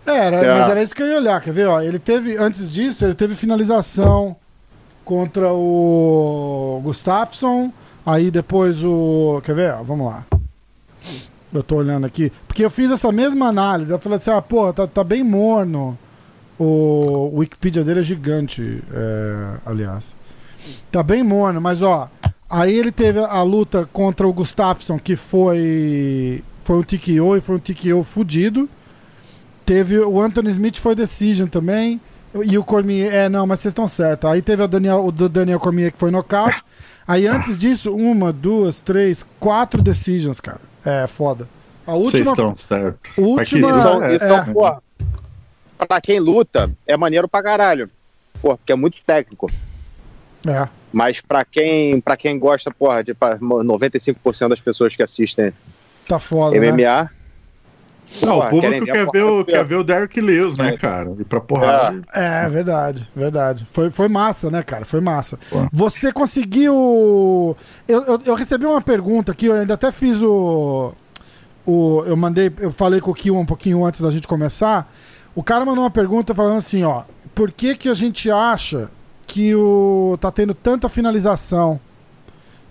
É, 0.07 0.11
era, 0.17 0.37
É. 0.37 0.59
mas 0.59 0.69
era 0.71 0.81
isso 0.81 0.95
que 0.95 1.03
eu 1.03 1.07
ia 1.07 1.17
olhar, 1.17 1.41
quer 1.41 1.53
ver? 1.53 1.67
Ó, 1.67 1.79
ele 1.81 1.99
teve, 1.99 2.37
antes 2.37 2.71
disso, 2.71 3.03
ele 3.03 3.13
teve 3.13 3.35
finalização 3.35 4.35
contra 5.03 5.51
o 5.51 6.79
Gustafsson, 6.85 7.71
aí 8.05 8.31
depois 8.31 8.81
o. 8.81 9.41
Quer 9.43 9.53
ver? 9.55 9.73
Ó, 9.73 9.83
vamos 9.83 10.07
lá. 10.07 10.25
Eu 11.53 11.63
tô 11.63 11.75
olhando 11.75 12.05
aqui. 12.05 12.31
Porque 12.47 12.63
eu 12.63 12.69
fiz 12.69 12.91
essa 12.91 13.11
mesma 13.11 13.47
análise. 13.47 13.91
Eu 13.91 13.99
falei 13.99 14.17
assim, 14.17 14.31
ah, 14.31 14.41
pô, 14.41 14.71
tá, 14.71 14.87
tá 14.87 15.03
bem 15.03 15.23
morno. 15.23 15.97
O, 16.57 17.31
o 17.33 17.39
Wikipedia 17.39 17.83
dele 17.83 18.01
é 18.01 18.03
gigante, 18.03 18.83
é, 18.93 19.57
aliás. 19.65 20.15
Tá 20.91 21.01
bem 21.01 21.23
morno, 21.23 21.59
mas 21.59 21.81
ó. 21.81 22.09
Aí 22.49 22.75
ele 22.75 22.91
teve 22.91 23.19
a 23.19 23.41
luta 23.41 23.87
contra 23.91 24.27
o 24.27 24.33
Gustafsson, 24.33 24.99
que 24.99 25.15
foi. 25.15 26.43
Foi 26.63 26.77
um 26.77 26.83
TKO 26.83 27.35
e 27.35 27.41
foi 27.41 27.55
um 27.55 27.59
TKO 27.59 28.03
fudido. 28.03 28.69
Teve 29.65 29.99
o 29.99 30.21
Anthony 30.21 30.49
Smith 30.51 30.77
foi 30.77 30.93
decision 30.93 31.47
também. 31.47 31.99
E 32.45 32.57
o 32.57 32.63
Cormier. 32.63 33.13
É, 33.13 33.29
não, 33.29 33.47
mas 33.47 33.59
vocês 33.59 33.71
estão 33.71 33.87
certos. 33.87 34.29
Aí 34.29 34.41
teve 34.41 34.63
a 34.63 34.67
Daniel, 34.67 35.05
o 35.05 35.11
Daniel 35.11 35.59
Cormier 35.59 35.91
que 35.91 35.97
foi 35.97 36.11
nocaute. 36.11 36.63
Aí 37.07 37.25
antes 37.27 37.57
disso, 37.57 37.93
uma, 37.93 38.31
duas, 38.31 38.79
três, 38.79 39.25
quatro 39.39 39.81
decisions, 39.81 40.39
cara. 40.39 40.70
É 40.85 41.07
foda. 41.07 41.47
A 41.85 41.91
Vocês 41.93 42.27
última. 42.27 42.31
estão 42.31 42.55
certos. 42.55 43.17
última- 43.17 43.69
Aqui, 43.69 43.79
E 43.79 43.81
são, 43.81 44.03
é, 44.03 44.19
são, 44.19 44.37
é. 44.39 44.53
pô, 44.53 45.85
pra 45.87 45.99
quem 46.01 46.19
luta, 46.19 46.71
é 46.87 46.95
maneiro 46.95 47.27
pra 47.27 47.41
caralho. 47.43 47.89
Pô, 48.41 48.55
porque 48.57 48.71
é 48.71 48.75
muito 48.75 48.97
técnico. 49.05 49.49
É. 50.47 50.67
Mas 50.91 51.21
pra 51.21 51.45
quem, 51.45 51.99
pra 52.01 52.17
quem 52.17 52.37
gosta, 52.37 52.71
porra, 52.71 53.03
de 53.03 53.13
pra 53.13 53.37
95% 53.39 54.49
das 54.49 54.59
pessoas 54.61 54.95
que 54.95 55.03
assistem 55.03 55.53
Tá 56.07 56.19
foda, 56.19 56.55
né? 56.59 57.11
Não, 58.21 58.33
porra, 58.35 58.47
o 58.47 58.49
público 58.49 58.85
quer 58.85 59.05
ver, 59.11 59.23
o, 59.23 59.45
quer 59.45 59.63
ver 59.65 59.75
o 59.75 59.83
Derek 59.83 60.19
Lewis, 60.19 60.57
né, 60.57 60.73
É. 60.73 60.77
cara? 60.77 61.13
E 61.19 61.23
pra 61.23 61.39
porrada. 61.39 62.01
É, 62.13 62.47
verdade, 62.49 63.07
verdade. 63.15 63.65
Foi, 63.71 63.89
foi 63.89 64.07
massa, 64.07 64.49
né, 64.49 64.61
cara? 64.63 64.83
Foi 64.85 64.99
massa. 64.99 65.39
Pô. 65.49 65.65
Você 65.71 66.11
conseguiu. 66.11 67.55
Eu, 67.87 68.03
eu, 68.03 68.21
eu 68.25 68.35
recebi 68.35 68.65
uma 68.65 68.81
pergunta 68.81 69.31
aqui, 69.31 69.45
eu 69.45 69.53
ainda 69.53 69.75
até 69.75 69.91
fiz 69.91 70.21
o. 70.21 70.93
o 71.65 72.03
eu 72.05 72.17
mandei, 72.17 72.51
eu 72.59 72.71
falei 72.71 72.99
com 72.99 73.11
o 73.11 73.13
Kio 73.15 73.37
um 73.37 73.45
pouquinho 73.45 73.85
antes 73.85 74.01
da 74.01 74.11
gente 74.11 74.27
começar. 74.27 74.91
O 75.33 75.41
cara 75.41 75.63
mandou 75.65 75.83
uma 75.83 75.89
pergunta 75.91 76.35
falando 76.35 76.57
assim, 76.57 76.83
ó. 76.83 77.03
Por 77.33 77.49
que, 77.51 77.75
que 77.75 77.87
a 77.87 77.93
gente 77.93 78.29
acha 78.29 78.89
que 79.25 79.55
o 79.55 80.17
tá 80.19 80.29
tendo 80.29 80.53
tanta 80.53 80.89
finalização 80.89 81.79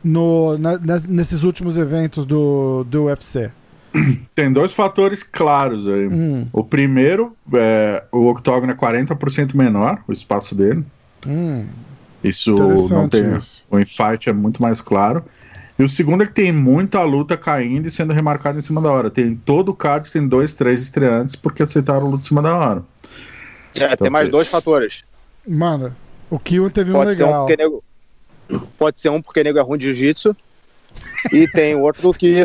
no, 0.05 0.59
na- 0.59 0.79
nes- 0.79 1.03
nesses 1.05 1.43
últimos 1.45 1.79
eventos 1.79 2.27
do, 2.27 2.85
do 2.85 3.05
UFC? 3.05 3.51
Tem 4.35 4.53
dois 4.53 4.73
fatores 4.73 5.23
claros 5.23 5.87
aí. 5.89 6.07
Hum, 6.09 6.45
O 6.53 6.63
primeiro, 6.63 7.37
é, 7.55 8.05
o 8.13 8.27
octógono 8.29 8.73
é 8.73 8.75
40% 8.75 9.55
menor, 9.57 10.03
o 10.07 10.13
espaço 10.13 10.55
dele. 10.55 10.85
hum, 11.27 11.67
Isso 12.23 12.55
não 12.91 13.09
tem. 13.09 13.37
isso. 13.37 13.65
O 13.71 13.79
infight 13.79 14.29
é 14.29 14.33
muito 14.33 14.61
mais 14.63 14.81
claro. 14.81 15.25
E 15.79 15.83
o 15.83 15.89
segundo 15.89 16.23
é 16.23 16.27
que 16.27 16.35
tem 16.35 16.53
muita 16.53 17.03
luta 17.03 17.37
caindo 17.39 17.87
e 17.87 17.91
sendo 17.91 18.13
remarcada 18.13 18.59
em 18.59 18.63
cima 18.63 18.83
da 18.83 18.91
hora. 18.93 19.11
Tem 19.11 19.35
todo 19.35 19.71
o 19.71 19.75
card, 19.75 20.13
tem 20.13 20.29
dois, 20.29 20.55
três 20.55 20.83
estreantes 20.83 21.35
porque 21.35 21.63
aceitaram 21.63 22.07
luta 22.07 22.23
em 22.23 22.27
cima 22.27 22.43
da 22.43 22.55
hora. 22.55 22.83
É, 23.79 23.97
tem 23.97 24.11
mais 24.11 24.29
dois 24.29 24.47
fatores. 24.49 25.01
Manda. 25.49 25.97
O 26.29 26.39
Kio 26.39 26.69
teve 26.71 26.91
um 26.91 26.95
Pode 26.95 27.15
ser 27.15 27.25
um 27.25 27.27
legal. 27.29 27.47
porque 27.47 27.63
nego. 27.63 27.85
Pode 28.79 29.01
ser 29.01 29.09
um 29.09 29.23
porque 29.23 29.43
nego 29.43 29.59
é 29.59 29.63
ruim 29.63 29.79
de 29.79 29.87
jiu-jitsu. 29.87 30.37
E 31.33 31.47
tem 31.49 31.75
outro 31.75 32.13
que. 32.13 32.45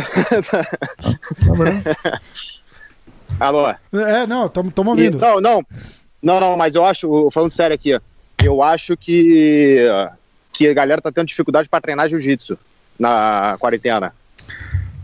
Verdade, 1.40 1.84
Alô? 3.40 3.68
É, 3.94 4.26
não, 4.28 4.46
estamos 4.48 4.74
E- 4.76 4.80
ouvindo. 4.90 5.18
não, 5.20 5.42
não. 5.42 5.66
Não, 6.22 6.40
não, 6.40 6.58
mas 6.58 6.74
eu 6.76 6.84
acho, 6.86 7.30
falando 7.32 7.52
sério 7.52 7.76
aqui, 7.76 8.00
eu 8.44 8.64
acho 8.64 8.98
que, 8.98 9.86
que 10.54 10.68
a 10.68 10.74
galera 10.74 11.02
tá 11.02 11.12
tendo 11.12 11.28
dificuldade 11.28 11.70
pra 11.70 11.82
treinar 11.82 12.10
jiu-jitsu 12.10 12.58
na 12.98 13.56
quarentena. 13.60 14.12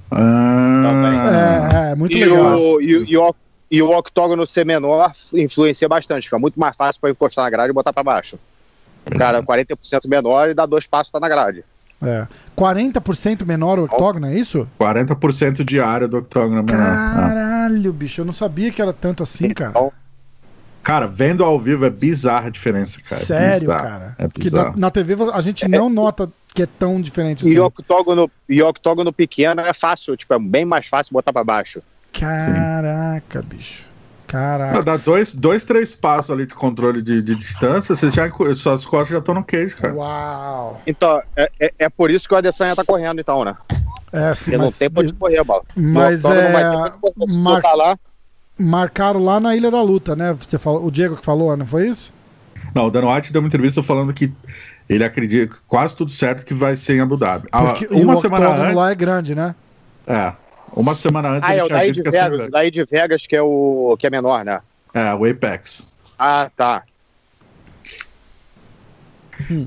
Ah, 0.10 1.82
É, 1.86 1.92
é, 1.92 1.96
muito 1.96 2.16
E 2.18 2.24
legal. 2.26 2.58
o, 2.60 2.82
e, 2.82 2.98
o- 2.98 3.04
e 3.06 3.18
o, 3.18 3.36
e 3.70 3.82
o 3.82 3.90
octógono 3.98 4.46
ser 4.48 4.66
menor 4.66 5.12
influencia 5.34 5.88
bastante, 5.88 6.24
fica 6.26 6.40
muito 6.40 6.60
mais 6.60 6.76
fácil 6.76 7.00
pra 7.00 7.10
encostar 7.12 7.44
na 7.46 7.50
grade 7.50 7.70
e 7.70 7.74
botar 7.74 7.94
pra 7.94 8.04
baixo. 8.04 8.40
Cara, 9.18 9.42
40% 9.44 10.08
menor 10.08 10.50
e 10.50 10.54
dá 10.54 10.66
dois 10.66 10.86
passos 10.88 11.12
tá 11.12 11.20
na 11.20 11.30
grade. 11.30 11.64
É. 12.04 12.28
40% 12.58 13.46
menor 13.46 13.80
o 13.80 13.84
octógono, 13.86 14.28
é 14.28 14.36
isso? 14.36 14.68
40% 14.80 15.64
de 15.64 15.80
área 15.80 16.08
do 16.08 16.18
octógono 16.18 16.60
é 16.60 16.64
menor. 16.64 16.82
Ah. 16.88 17.14
Caralho, 17.16 17.94
bicho, 17.94 18.22
eu 18.22 18.26
não 18.26 18.34
sabia 18.34 18.72
que 18.72 18.82
era 18.82 18.92
tanto 18.94 19.24
assim, 19.24 19.50
cara. 19.54 19.72
Então, 19.72 19.92
Cara, 20.84 21.06
vendo 21.06 21.44
ao 21.44 21.60
vivo 21.60 21.86
é 21.86 21.92
bizarra 21.92 22.48
a 22.48 22.50
diferença, 22.50 23.00
cara. 23.08 23.22
Sério, 23.22 23.60
Bizarro. 23.70 23.84
cara. 23.84 24.16
É 24.18 24.28
Porque 24.28 24.50
na, 24.50 24.58
bizarro. 24.58 24.80
na 24.80 24.90
TV 24.90 25.16
a 25.32 25.42
gente 25.42 25.68
não 25.68 25.90
nota 25.92 26.28
que 26.56 26.64
é 26.64 26.66
tão 26.66 27.00
diferente 27.00 27.44
assim. 27.46 27.54
E 27.54 27.60
octógono, 27.60 28.32
e 28.50 28.64
octógono 28.64 29.14
pequeno 29.14 29.62
é 29.62 29.74
fácil, 29.74 30.18
tipo, 30.18 30.34
é 30.34 30.40
bem 30.40 30.66
mais 30.66 30.88
fácil 30.88 31.14
botar 31.14 31.32
pra 31.32 31.44
baixo. 31.44 31.84
Caraca, 32.12 33.44
bicho. 33.44 33.91
Caraca. 34.32 34.82
Dá 34.82 34.96
dois, 34.96 35.34
dois, 35.34 35.66
três 35.66 35.94
passos 35.94 36.32
ali 36.32 36.46
de 36.46 36.54
controle 36.56 37.02
de, 37.02 37.22
de 37.22 37.36
distância, 37.36 37.94
você 37.94 38.08
já, 38.10 38.30
suas 38.56 38.86
costas 38.86 39.10
já 39.10 39.18
estão 39.18 39.36
no 39.36 39.44
queijo, 39.44 39.76
cara. 39.76 39.94
Uau. 39.94 40.82
Então, 40.88 41.22
é, 41.36 41.52
é, 41.60 41.74
é 41.80 41.90
por 41.90 42.10
isso 42.10 42.28
que 42.30 42.34
o 42.34 42.38
Adesanya 42.38 42.76
tá 42.76 42.86
correndo, 42.86 43.20
então, 43.20 43.44
né? 43.44 43.56
É, 44.14 44.34
sim, 44.34 44.46
Porque 44.46 44.58
não 44.58 44.66
mas, 44.66 44.78
tem 44.78 44.90
pra 44.90 45.04
onde 45.04 45.14
correr, 45.14 45.44
bola. 45.44 45.64
mas 45.76 46.24
octógono 46.24 46.42
é, 46.48 46.52
vai 46.52 46.92
ter 46.92 46.98
pra 47.00 47.40
mar- 47.40 47.62
lá, 47.76 48.00
marcaram 48.58 49.24
lá 49.24 49.40
na 49.40 49.56
Ilha 49.56 49.70
da 49.70 49.82
Luta, 49.82 50.16
né? 50.16 50.34
Você 50.34 50.58
falou, 50.58 50.86
o 50.86 50.92
Diego 50.92 51.18
que 51.18 51.26
falou, 51.26 51.56
não 51.58 51.66
foi 51.66 51.88
isso? 51.90 52.14
Não, 52.74 52.86
o 52.88 52.92
Dan 52.92 53.06
White 53.14 53.34
deu 53.34 53.42
uma 53.42 53.48
entrevista 53.48 53.84
falando 53.84 54.14
que 54.14 54.32
ele 54.88 55.04
acredita 55.04 55.58
quase 55.68 55.94
tudo 55.96 56.12
certo 56.12 56.46
que 56.46 56.54
vai 56.54 56.76
ser 56.78 56.96
em 56.96 57.02
Abu 57.02 57.18
Dhabi. 57.18 57.48
Ah, 57.52 57.64
Porque 57.74 57.88
uma 57.92 58.14
o 58.14 58.18
semana 58.18 58.48
antes. 58.50 58.76
lá 58.76 58.92
é 58.92 58.96
grande, 58.96 59.36
né? 59.36 59.56
É. 60.08 60.32
Uma 60.76 60.96
semana 60.96 61.30
antes 61.30 61.50
Ah, 61.50 61.54
ele 61.54 61.62
é 61.62 61.64
o 61.64 61.68
tinha 61.68 61.78
daí 61.80 61.92
dito 61.92 62.04
de 62.06 62.10
que 62.12 62.16
ia 62.16 62.30
Vegas, 62.30 62.50
daí 62.50 62.72
de 62.72 62.84
Vegas 62.86 63.28
que 63.28 63.36
é 63.36 63.42
o 63.42 63.96
que 64.00 64.08
é 64.08 64.10
menor, 64.10 64.44
né? 64.46 64.60
É, 64.94 65.14
o 65.14 65.26
Apex. 65.26 65.94
Ah, 66.18 66.50
tá. 66.56 66.84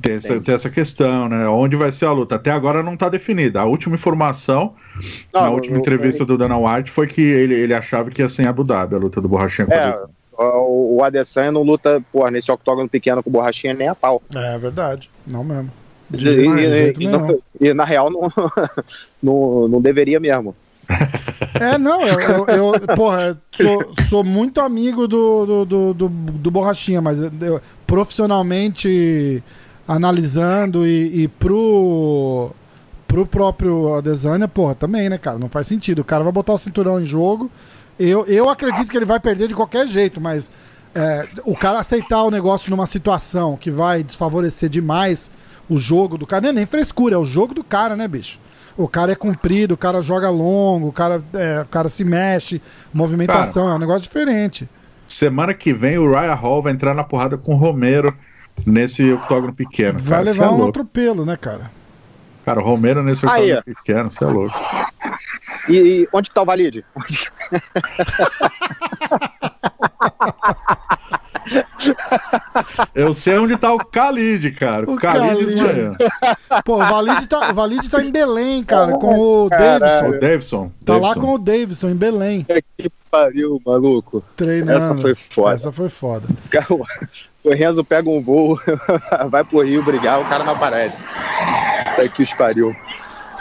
Tem 0.01 0.15
essa, 0.15 0.41
tem 0.41 0.55
essa 0.55 0.71
questão, 0.71 1.29
né? 1.29 1.49
Onde 1.49 1.75
vai 1.77 1.91
ser 1.91 2.05
a 2.07 2.13
luta? 2.13 2.37
Até 2.37 2.51
agora 2.53 2.83
não 2.83 2.97
tá 2.97 3.09
definida. 3.09 3.61
A 3.61 3.65
última 3.65 3.97
informação, 3.97 4.75
Não, 5.33 5.41
na 5.43 5.51
última 5.51 5.77
o- 5.77 5.81
entrevista 5.81 6.25
do 6.25 6.39
Dana 6.39 6.57
White, 6.57 6.91
foi 6.91 7.09
que 7.09 7.21
ele, 7.21 7.55
ele 7.55 7.75
achava 7.75 8.09
que 8.11 8.23
ia 8.23 8.29
ser 8.29 8.43
em 8.43 8.47
Abu 8.47 8.63
Dhabi, 8.63 8.95
a 8.95 8.99
luta 8.99 9.21
do 9.21 9.29
Borrachinha 9.29 9.67
com 9.67 9.73
É. 9.75 9.95
O, 10.37 10.97
o 10.97 11.05
Adesanya 11.05 11.51
não 11.53 11.63
luta, 11.63 12.03
porra, 12.13 12.31
nesse 12.31 12.51
octógono 12.51 12.89
pequeno 12.89 13.23
com 13.23 13.31
borrachinha 13.31 13.73
nem 13.75 13.89
a 13.89 13.95
pau. 13.95 14.21
É 14.35 14.59
verdade. 14.59 15.09
Não 15.27 15.45
mesmo. 15.45 15.71
E, 16.13 16.17
e- 16.17 16.19
de 16.19 16.25
jeito 16.65 17.03
e- 17.03 17.07
nenhum. 17.07 17.39
e, 17.61 17.73
na 17.75 17.85
real 17.85 18.11
não, 18.11 18.29
não, 19.23 19.69
não 19.69 19.81
deveria 19.81 20.19
mesmo. 20.21 20.55
É, 21.61 21.79
não, 21.79 22.03
eu, 22.03 22.19
eu, 22.21 22.47
eu, 22.49 22.97
porra, 22.97 23.41
sou, 23.53 23.95
sou 24.09 24.25
muito 24.25 24.61
amigo 24.61 25.07
do, 25.07 25.47
do, 25.47 25.65
do, 25.65 25.95
do, 25.95 26.09
do 26.09 26.51
Borrachinha, 26.51 27.01
mas 27.01 27.19
eu, 27.21 27.61
profissionalmente 27.87 29.43
analisando 29.87 30.87
e, 30.87 31.23
e 31.23 31.29
pro, 31.29 32.51
pro 33.07 33.27
próprio 33.27 33.95
Adesanya, 33.95 34.49
porra, 34.49 34.75
também, 34.75 35.09
né, 35.09 35.17
cara? 35.19 35.39
Não 35.39 35.49
faz 35.49 35.67
sentido. 35.67 36.01
O 36.01 36.05
cara 36.05 36.25
vai 36.25 36.33
botar 36.33 36.55
o 36.55 36.59
cinturão 36.59 37.01
em 37.01 37.05
jogo. 37.05 37.51
Eu, 37.99 38.27
eu 38.27 38.49
acredito 38.49 38.91
que 38.91 38.97
ele 38.97 39.05
vai 39.05 39.21
perder 39.21 39.47
de 39.47 39.55
qualquer 39.55 39.87
jeito, 39.87 40.21
mas 40.21 40.51
é, 40.95 41.29
o 41.45 41.55
cara 41.55 41.79
aceitar 41.79 42.23
o 42.25 42.31
negócio 42.31 42.71
numa 42.71 42.87
situação 42.87 43.57
que 43.57 43.71
vai 43.71 44.03
desfavorecer 44.03 44.69
demais 44.69 45.31
o 45.69 45.79
jogo 45.79 46.19
do 46.19 46.27
cara, 46.27 46.43
não 46.43 46.49
é 46.51 46.53
nem 46.53 46.67
frescura, 46.67 47.15
é 47.15 47.19
o 47.19 47.25
jogo 47.25 47.55
do 47.55 47.65
cara, 47.65 47.97
né, 47.97 48.07
bicho? 48.07 48.39
O 48.77 48.89
cara 48.89 49.13
é 49.13 49.15
comprido, 49.15 49.75
o 49.75 49.77
cara 49.77 50.03
joga 50.03 50.29
longo, 50.31 50.89
o 50.89 50.93
cara, 50.93 51.23
é, 51.33 51.63
o 51.63 51.67
cara 51.67 51.89
se 51.89 52.05
mexe, 52.05 52.61
movimentação, 52.93 53.69
é 53.69 53.75
um 53.75 53.79
negócio 53.79 54.03
diferente. 54.03 54.69
Semana 55.07 55.55
que 55.55 55.73
vem 55.73 55.97
o 55.99 56.11
Ryan 56.11 56.35
Hall 56.35 56.63
vai 56.63 56.73
entrar 56.73 56.95
na 56.95 57.05
porrada 57.05 57.39
com 57.39 57.55
o 57.55 57.57
Romero 57.57 58.17
nesse 58.67 59.13
octógono 59.13 59.55
pequeno. 59.55 59.99
Vai 59.99 60.19
cara, 60.19 60.31
levar 60.31 60.45
é 60.45 60.49
um 60.49 60.57
louco. 60.57 60.71
atropelo, 60.71 61.25
né, 61.25 61.37
cara? 61.37 61.71
Cara, 62.45 62.61
o 62.61 62.65
Romero 62.65 63.03
nesse 63.03 63.27
Aí, 63.29 63.53
octógono 63.53 63.77
pequeno, 63.77 64.11
você 64.11 64.25
é 64.25 64.27
louco. 64.27 64.55
E, 65.69 65.77
e 65.77 66.09
onde 66.13 66.29
que 66.29 66.35
tá 66.35 66.43
o 66.43 66.47
Valide? 66.47 66.85
Eu 72.95 73.13
sei 73.13 73.39
onde 73.39 73.57
tá 73.57 73.73
o 73.73 73.79
Khalid, 73.79 74.51
cara. 74.53 74.91
O, 74.91 74.97
Khalid 74.97 75.55
Khalid. 75.55 75.97
Pô, 76.65 76.77
o 76.77 76.79
Valide 76.79 77.27
tá, 77.27 77.51
o 77.51 77.55
Valide 77.55 77.89
tá 77.89 78.03
em 78.03 78.11
Belém, 78.11 78.63
cara, 78.63 78.93
com 78.93 79.19
o 79.19 79.49
Davidson. 79.49 80.09
O 80.09 80.21
Davidson. 80.21 80.71
Tá 80.85 80.93
lá 80.95 81.01
Davidson. 81.01 81.21
com 81.21 81.35
o 81.35 81.39
Davidson, 81.39 81.91
em 81.91 81.97
Belém, 81.97 82.47
que 82.79 82.91
pariu, 83.11 83.61
maluco. 83.65 84.23
treinando. 84.37 84.79
Essa 84.79 84.95
foi 84.97 85.15
foda. 85.15 85.55
Essa 85.55 85.73
foi 85.73 85.89
foda. 85.89 86.29
O 87.43 87.51
Renzo 87.51 87.85
pega 87.85 88.09
um 88.09 88.23
voo, 88.23 88.59
vai 89.29 89.45
pro 89.45 89.63
Rio 89.63 89.83
brigar, 89.83 90.21
o 90.21 90.25
cara 90.25 90.45
não 90.45 90.55
aparece. 90.55 91.03
É 91.99 92.09
que 92.09 92.23
os 92.23 92.33
pariu. 92.33 92.75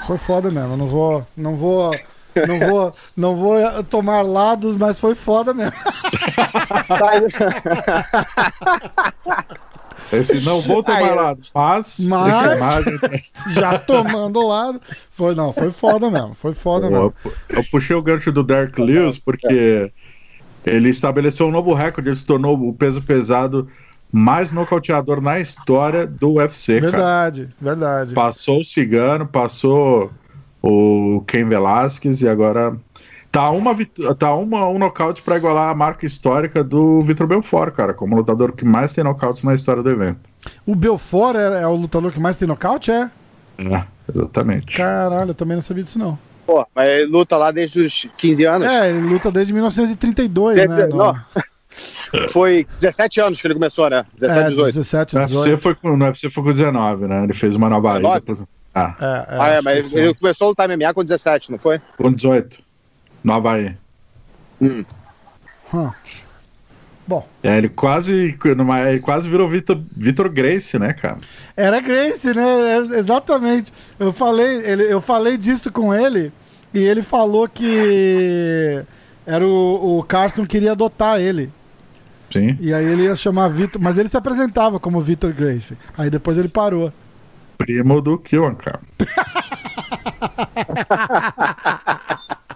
Foi 0.05 0.17
foda 0.17 0.51
mesmo. 0.51 0.73
Eu 0.73 0.77
não 0.77 0.87
vou. 0.87 1.25
Não 1.35 1.55
vou. 1.55 1.91
Não 2.47 2.59
vou, 2.59 2.91
não 3.15 3.35
vou 3.35 3.83
tomar 3.83 4.23
lados, 4.23 4.75
mas 4.75 4.99
foi 4.99 5.13
foda 5.13 5.53
mesmo. 5.53 5.71
Esse 10.11 10.45
não 10.45 10.61
vou 10.61 10.83
tomar 10.83 10.97
Aí, 10.97 11.15
lado. 11.15 11.41
Mas, 11.55 11.99
Mas- 12.01 12.57
imagem. 12.57 12.99
Já 13.49 13.79
tomando 13.79 14.45
lado. 14.47 14.81
Foi, 15.11 15.33
não, 15.33 15.53
foi 15.53 15.71
foda 15.71 16.09
mesmo. 16.11 16.33
Foi 16.33 16.53
foda 16.53 16.89
mesmo. 16.89 17.13
Eu, 17.23 17.33
eu 17.49 17.63
puxei 17.71 17.95
o 17.95 18.01
gancho 18.01 18.31
do 18.31 18.43
Derek 18.43 18.79
Lewis 18.81 19.17
porque 19.17 19.91
ele 20.65 20.89
estabeleceu 20.89 21.47
um 21.47 21.51
novo 21.51 21.73
recorde. 21.73 22.09
Ele 22.09 22.15
se 22.15 22.25
tornou 22.25 22.59
o 22.59 22.73
peso 22.73 23.01
pesado 23.01 23.67
mais 24.11 24.51
nocauteador 24.51 25.19
na 25.19 25.39
história 25.39 26.05
do 26.05 26.33
UFC, 26.33 26.79
cara. 26.79 26.91
Verdade, 26.91 27.49
verdade. 27.59 28.13
Passou 28.13 28.59
o 28.59 28.65
Cigano, 28.65 29.27
passou 29.27 30.11
o 30.61 31.23
Ken 31.25 31.45
Velasquez 31.45 32.21
e 32.21 32.29
agora 32.29 32.77
tá 33.33 33.49
uma 33.49 33.73
vit- 33.73 33.99
tá 34.19 34.33
uma 34.35 34.69
um 34.69 34.77
nocaute 34.77 35.23
para 35.23 35.35
igualar 35.37 35.71
a 35.71 35.75
marca 35.75 36.05
histórica 36.05 36.63
do 36.63 37.01
Vitor 37.01 37.25
Belfort, 37.25 37.73
cara, 37.73 37.91
como 37.93 38.15
lutador 38.15 38.51
que 38.53 38.63
mais 38.63 38.93
tem 38.93 39.03
nocautes 39.03 39.41
na 39.41 39.55
história 39.55 39.81
do 39.81 39.89
evento. 39.89 40.19
O 40.67 40.75
Belfort 40.75 41.35
é, 41.35 41.63
é 41.63 41.67
o 41.67 41.75
lutador 41.75 42.11
que 42.11 42.19
mais 42.19 42.37
tem 42.37 42.47
nocaute, 42.47 42.91
é? 42.91 43.09
É, 43.57 43.83
exatamente. 44.13 44.77
Caralho, 44.77 45.31
eu 45.31 45.33
também 45.33 45.55
não 45.57 45.63
sabia 45.63 45.83
disso, 45.83 45.97
não. 45.97 46.17
Pô, 46.45 46.63
mas 46.75 46.87
ele 46.87 47.05
luta 47.05 47.35
lá 47.35 47.49
desde 47.49 47.79
os 47.81 48.07
15 48.17 48.45
anos. 48.45 48.67
É, 48.67 48.89
ele 48.91 48.99
luta 49.07 49.31
desde 49.31 49.51
1932, 49.51 50.55
Quer 50.59 50.69
né? 50.69 50.87
não. 50.87 51.15
foi 52.29 52.67
17 52.79 53.19
anos 53.19 53.41
que 53.41 53.47
ele 53.47 53.55
começou, 53.55 53.89
né? 53.89 54.05
17, 54.19 54.45
é, 54.45 54.49
18. 54.49 54.73
17, 54.75 55.15
No 55.15 55.21
UFC, 55.21 55.35
18. 55.37 55.57
foi 55.61 55.73
com, 55.75 55.97
no 55.97 56.05
UFC 56.05 56.29
foi 56.29 56.43
com 56.43 56.49
19, 56.51 57.07
né? 57.07 57.23
Ele 57.23 57.33
fez 57.33 57.55
uma 57.55 57.67
nova 57.69 57.93
aí. 57.93 58.01
19? 58.03 58.19
Depois... 58.19 58.39
Ah, 58.75 58.95
É, 58.99 59.05
é, 59.05 59.39
ah, 59.39 59.47
é, 59.49 59.61
mas 59.61 59.93
ele 59.93 60.09
sim. 60.09 60.13
começou 60.19 60.45
a 60.45 60.49
lutar 60.49 60.67
MMA 60.67 60.93
com 60.93 61.03
17, 61.03 61.51
não 61.51 61.57
foi? 61.59 61.81
com 61.97 62.11
18. 62.11 62.61
No 63.23 63.33
Havaí. 63.33 63.75
Hum. 64.61 64.85
Hum. 65.73 65.89
Bom, 67.05 67.27
É, 67.41 67.57
ele 67.57 67.67
quase, 67.67 68.37
ele 68.45 68.99
quase 69.01 69.27
virou 69.27 69.49
Vitor, 69.49 69.81
Vitor 69.95 70.29
Grace, 70.29 70.79
né, 70.79 70.93
cara? 70.93 71.17
era 71.57 71.81
Grace, 71.81 72.33
né? 72.33 72.75
É, 72.75 72.77
exatamente. 72.97 73.73
Eu 73.99 74.13
falei, 74.13 74.57
ele, 74.65 74.83
eu 74.83 75.01
falei 75.01 75.37
disso 75.37 75.71
com 75.71 75.93
ele 75.93 76.31
e 76.73 76.79
ele 76.79 77.01
falou 77.01 77.47
que 77.47 78.83
era 79.25 79.45
o, 79.45 79.99
o 79.99 80.03
Carson 80.03 80.45
queria 80.45 80.71
adotar 80.71 81.19
ele. 81.19 81.51
Sim. 82.31 82.57
E 82.59 82.73
aí 82.73 82.85
ele 82.85 83.03
ia 83.03 83.15
chamar 83.15 83.49
Vitor, 83.49 83.81
mas 83.81 83.97
ele 83.97 84.09
se 84.09 84.17
apresentava 84.17 84.79
como 84.79 85.01
Vitor 85.01 85.33
Grace. 85.33 85.77
Aí 85.97 86.09
depois 86.09 86.37
ele 86.37 86.47
parou. 86.47 86.91
Primo 87.57 88.01
do 88.01 88.17
Kilwan, 88.17 88.55
cara. 88.55 88.79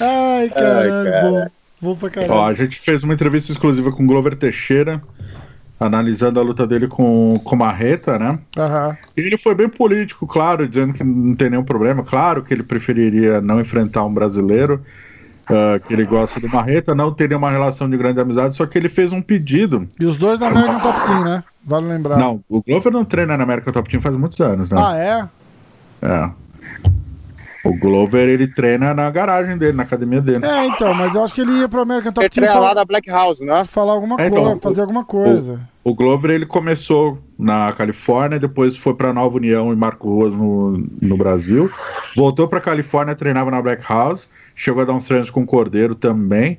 Ai, 0.00 0.48
caralho, 0.50 0.90
cara. 0.90 1.20
bom. 1.22 1.46
Bom 1.80 1.96
pra 1.96 2.10
caralho. 2.10 2.32
Ó, 2.32 2.46
a 2.46 2.54
gente 2.54 2.78
fez 2.78 3.02
uma 3.02 3.14
entrevista 3.14 3.52
exclusiva 3.52 3.92
com 3.92 4.02
o 4.02 4.06
Glover 4.06 4.34
Teixeira, 4.34 5.00
analisando 5.78 6.40
a 6.40 6.42
luta 6.42 6.66
dele 6.66 6.88
com 6.88 7.38
com 7.44 7.54
o 7.54 7.58
Marreta, 7.58 8.18
né? 8.18 8.38
Aham. 8.56 8.96
E 9.16 9.20
ele 9.20 9.36
foi 9.36 9.54
bem 9.54 9.68
político, 9.68 10.26
claro, 10.26 10.66
dizendo 10.66 10.94
que 10.94 11.04
não 11.04 11.34
tem 11.34 11.50
nenhum 11.50 11.64
problema. 11.64 12.02
Claro 12.02 12.42
que 12.42 12.52
ele 12.52 12.62
preferiria 12.62 13.40
não 13.40 13.60
enfrentar 13.60 14.04
um 14.04 14.12
brasileiro, 14.12 14.82
ah, 15.48 15.78
que 15.78 15.92
ele 15.92 16.04
gosta 16.04 16.40
do 16.40 16.48
Marreta, 16.48 16.94
não 16.94 17.12
teria 17.12 17.36
uma 17.36 17.50
relação 17.50 17.88
de 17.88 17.96
grande 17.96 18.20
amizade, 18.20 18.56
só 18.56 18.66
que 18.66 18.76
ele 18.78 18.88
fez 18.88 19.12
um 19.12 19.20
pedido. 19.20 19.86
E 20.00 20.06
os 20.06 20.16
dois 20.16 20.40
na 20.40 20.48
American 20.48 20.80
Top 20.80 21.06
Team, 21.06 21.24
né? 21.24 21.44
Vale 21.64 21.86
lembrar. 21.86 22.16
Não, 22.18 22.42
o 22.48 22.62
Glover 22.62 22.92
não 22.92 23.04
treina 23.04 23.36
na 23.36 23.44
América 23.44 23.70
Top 23.70 23.88
Team 23.88 24.00
faz 24.00 24.16
muitos 24.16 24.40
anos, 24.40 24.70
né? 24.70 24.80
Ah, 24.82 24.96
é? 24.96 25.28
É. 26.02 26.30
O 27.66 27.78
Glover, 27.78 28.28
ele 28.28 28.46
treina 28.46 28.94
na 28.94 29.10
garagem 29.10 29.58
dele, 29.58 29.76
na 29.76 29.82
academia 29.82 30.20
dele. 30.20 30.44
É, 30.46 30.66
então, 30.66 30.94
mas 30.94 31.14
eu 31.14 31.24
acho 31.24 31.34
que 31.34 31.40
ele 31.40 31.52
ia 31.58 31.68
pro 31.68 31.80
American 31.82 32.12
Top 32.12 32.24
Ele 32.24 32.30
Team 32.30 32.44
treina 32.44 32.60
lá 32.60 32.74
na 32.74 32.84
Black 32.84 33.10
House, 33.10 33.40
né? 33.40 33.64
falar 33.64 33.92
alguma 33.92 34.14
É, 34.20 34.30
coisa, 34.30 34.46
então, 34.48 34.60
fazer 34.60 34.80
alguma 34.80 35.04
coisa. 35.04 35.60
O 35.82 35.94
Glover, 35.94 36.30
ele 36.30 36.46
começou 36.46 37.18
na 37.38 37.72
Califórnia, 37.72 38.38
depois 38.38 38.76
foi 38.76 38.94
pra 38.94 39.12
Nova 39.12 39.36
União 39.36 39.72
e 39.72 39.76
Marco 39.76 40.08
Ruas 40.08 40.32
no, 40.32 40.84
no 41.00 41.16
Brasil. 41.16 41.70
Voltou 42.16 42.48
pra 42.48 42.60
Califórnia, 42.60 43.14
treinava 43.14 43.50
na 43.50 43.60
Black 43.62 43.84
House. 43.88 44.28
Chegou 44.54 44.82
a 44.82 44.86
dar 44.86 44.94
uns 44.94 45.04
treinos 45.04 45.30
com 45.30 45.42
o 45.42 45.46
Cordeiro 45.46 45.94
também. 45.94 46.58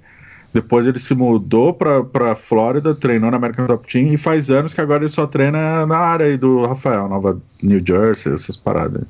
Depois 0.53 0.87
ele 0.87 0.97
se 0.97 1.13
mudou 1.13 1.73
pra, 1.73 2.03
pra 2.03 2.35
Flórida, 2.35 2.95
treinou 2.95 3.29
na 3.29 3.37
American 3.37 3.67
Top 3.67 3.85
Team. 3.91 4.13
E 4.13 4.17
faz 4.17 4.49
anos 4.49 4.73
que 4.73 4.81
agora 4.81 5.03
ele 5.03 5.11
só 5.11 5.27
treina 5.27 5.85
na 5.85 5.97
área 5.97 6.25
aí 6.25 6.37
do 6.37 6.65
Rafael, 6.65 7.07
Nova 7.07 7.37
New 7.61 7.81
Jersey, 7.85 8.33
essas 8.33 8.55
paradas. 8.57 9.03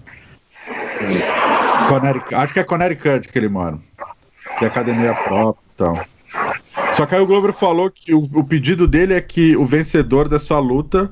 Connecticut, 1.88 2.36
acho 2.36 2.54
que 2.54 2.60
é 2.60 2.64
Connecticut 2.64 3.28
que 3.28 3.38
ele 3.38 3.50
mora. 3.50 3.78
Que 4.58 4.66
é 4.66 4.68
academia 4.68 5.14
própria 5.14 5.64
e 5.74 5.78
tal. 5.78 6.06
Só 6.94 7.06
que 7.06 7.16
aí 7.16 7.22
o 7.22 7.28
Glover 7.28 7.54
falou 7.54 7.92
que 7.92 8.14
o, 8.14 8.24
o 8.34 8.44
pedido 8.44 8.88
dele 8.88 9.14
é 9.14 9.22
que 9.22 9.56
o 9.56 9.66
vencedor 9.66 10.28
dessa 10.28 10.58
luta 10.60 11.12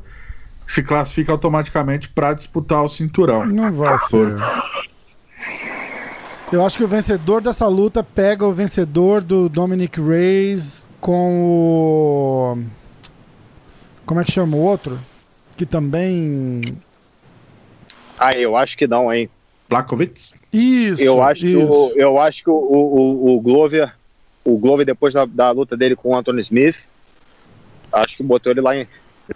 se 0.65 0.81
classifica 0.81 1.31
automaticamente 1.31 2.09
para 2.09 2.33
disputar 2.33 2.83
o 2.83 2.89
cinturão. 2.89 3.45
Não 3.45 3.71
vai 3.73 3.97
ser. 3.99 4.35
Eu 6.51 6.65
acho 6.65 6.77
que 6.77 6.83
o 6.83 6.87
vencedor 6.87 7.41
dessa 7.41 7.67
luta 7.67 8.03
pega 8.03 8.45
o 8.45 8.53
vencedor 8.53 9.21
do 9.21 9.49
Dominic 9.49 9.99
Reyes 9.99 10.87
com 11.01 11.43
o. 11.43 12.57
Como 14.05 14.21
é 14.21 14.23
que 14.23 14.31
chama 14.31 14.55
o 14.55 14.61
outro? 14.61 14.99
Que 15.57 15.65
também. 15.65 16.61
Ah, 18.17 18.31
eu 18.31 18.55
acho 18.55 18.77
que 18.77 18.87
não, 18.87 19.11
hein? 19.11 19.29
Isso! 20.51 20.97
Blakovic? 20.97 21.03
Eu 21.03 21.21
acho 21.21 21.41
que, 21.41 21.47
isso. 21.47 21.71
o, 21.71 21.91
eu 21.95 22.19
acho 22.19 22.43
que 22.43 22.49
o, 22.49 22.53
o, 22.53 23.35
o 23.35 23.41
Glover, 23.41 23.93
o 24.43 24.57
Glover, 24.57 24.85
depois 24.85 25.13
da, 25.13 25.25
da 25.25 25.51
luta 25.51 25.75
dele 25.75 25.95
com 25.95 26.09
o 26.09 26.15
Anthony 26.15 26.41
Smith, 26.41 26.87
acho 27.91 28.17
que 28.17 28.23
botou 28.23 28.51
ele 28.51 28.61
lá 28.61 28.75
em. 28.75 28.87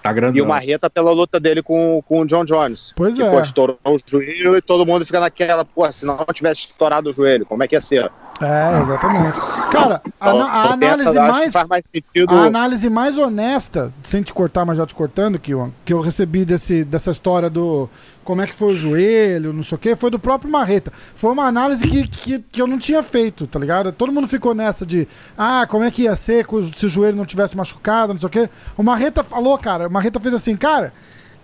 Tá 0.04 0.14
E 0.36 0.42
o 0.42 0.48
Marreta 0.48 0.88
pela 0.88 1.12
luta 1.12 1.40
dele 1.40 1.64
com, 1.64 2.04
com 2.08 2.22
o 2.22 2.26
John 2.28 2.46
Jones. 2.46 2.94
Pois 2.96 3.16
que, 3.16 3.24
é. 3.24 3.30
pô, 3.30 3.42
estourou 3.42 3.80
o 3.84 3.98
joelho 4.06 4.56
e 4.56 4.62
todo 4.62 4.86
mundo 4.86 5.04
fica 5.04 5.20
naquela, 5.20 5.66
pô, 5.66 5.92
se 5.92 6.06
não 6.06 6.18
tivesse 6.32 6.62
estourado 6.62 7.10
o 7.10 7.14
joelho, 7.14 7.44
como 7.44 7.64
é 7.64 7.68
que 7.68 7.76
ia 7.76 7.82
ser? 7.82 8.12
É, 8.42 8.82
exatamente. 8.82 9.40
Cara, 9.72 10.02
a, 10.20 10.30
Então, 10.30 10.42
a 10.42 10.74
análise 10.74 11.20
mais. 11.20 11.54
mais 11.68 11.86
sentido. 11.86 12.34
A 12.34 12.44
análise 12.46 12.90
mais 12.90 13.18
honesta, 13.18 13.94
sem 14.04 14.22
te 14.22 14.34
cortar, 14.34 14.66
mas 14.66 14.78
já 14.78 14.86
te 14.86 14.96
cortando, 14.96 15.38
Kiwan, 15.38 15.72
que 15.84 15.94
eu 15.94 16.00
recebi 16.00 16.46
desse, 16.46 16.84
dessa 16.84 17.12
história 17.12 17.50
do 17.50 17.90
como 18.24 18.44
é 18.44 18.48
que 18.48 18.54
foi 18.54 18.74
o 18.74 18.76
joelho, 18.76 19.52
não 19.52 19.64
sei 19.64 19.76
o 19.76 19.80
quê, 19.80 19.96
foi 19.96 20.12
do 20.12 20.20
próprio 20.20 20.52
Marreta. 20.52 20.94
Foi 21.16 21.32
uma 21.32 21.46
análise 21.46 21.88
que, 21.88 22.08
que, 22.08 22.40
que 22.40 22.62
eu 22.62 22.68
não 22.68 22.78
tinha 22.78 23.02
feito, 23.02 23.48
tá 23.48 23.58
ligado? 23.58 23.92
Todo 23.92 24.12
mundo 24.12 24.28
ficou 24.28 24.54
nessa 24.54 24.86
de, 24.86 25.08
ah, 25.36 25.66
como 25.68 25.84
é 25.84 25.90
que 25.90 26.04
ia 26.04 26.16
ser 26.16 26.46
se 26.76 26.86
o 26.86 26.90
joelho 26.90 27.18
não 27.18 27.26
tivesse 27.26 27.58
machucado, 27.58 28.14
não 28.14 28.20
sei 28.20 28.28
o 28.28 28.30
quê. 28.30 28.50
O 28.78 28.84
Marreta 28.84 29.24
falou, 29.24 29.58
cara, 29.58 29.88
o 29.88 29.92
Marreta 29.92 30.20
fez 30.20 30.34
assim, 30.36 30.56
cara, 30.56 30.94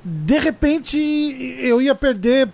de 0.03 0.37
repente 0.37 0.99
eu 1.59 1.81
ia 1.81 1.95
perder 1.95 2.49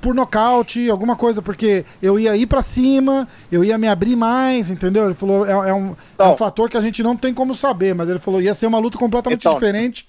por 0.00 0.14
nocaute, 0.14 0.88
alguma 0.90 1.14
coisa, 1.14 1.42
porque 1.42 1.84
eu 2.02 2.18
ia 2.18 2.34
ir 2.36 2.46
pra 2.46 2.62
cima, 2.62 3.28
eu 3.52 3.62
ia 3.62 3.76
me 3.76 3.86
abrir 3.86 4.16
mais, 4.16 4.70
entendeu? 4.70 5.04
Ele 5.04 5.14
falou, 5.14 5.44
é, 5.46 5.50
é 5.50 5.54
um, 5.56 5.66
é 5.66 5.74
um 5.74 5.96
Então. 6.14 6.36
fator 6.36 6.70
que 6.70 6.76
a 6.76 6.80
gente 6.80 7.02
não 7.02 7.16
tem 7.16 7.34
como 7.34 7.54
saber, 7.54 7.94
mas 7.94 8.08
ele 8.08 8.18
falou, 8.18 8.40
ia 8.40 8.54
ser 8.54 8.66
uma 8.66 8.78
luta 8.78 8.96
completamente 8.96 9.40
Então. 9.42 9.52
diferente 9.54 10.08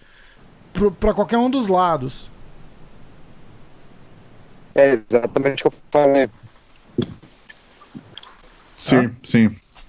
pra 0.99 1.13
qualquer 1.13 1.37
um 1.37 1.49
dos 1.49 1.67
lados. 1.67 2.31
É 4.73 4.91
exatamente 5.09 5.67
o 5.67 5.69
que 5.69 5.75
eu 5.75 5.81
falei. 5.91 6.29
Sim, 8.77 9.11
sim. 9.23 9.47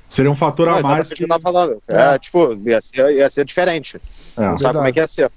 Seria 0.09 0.31
um 0.31 0.35
fator 0.35 0.67
Não, 0.67 0.79
a 0.79 0.83
mais 0.83 1.11
o 1.11 1.15
que. 1.15 1.25
eu 1.25 1.29
tava 1.29 1.41
falando. 1.41 1.83
É. 1.89 2.15
É, 2.15 2.19
tipo, 2.19 2.53
ia 2.69 2.81
ser, 2.83 3.11
ia 3.13 3.31
ser 3.31 3.45
diferente. 3.45 4.01
É. 4.37 4.41
Não 4.43 4.59
sabe 4.59 4.75
como 4.75 4.87
é 4.89 4.93
que 4.93 4.99
ia 5.01 5.09
ser. 5.09 5.31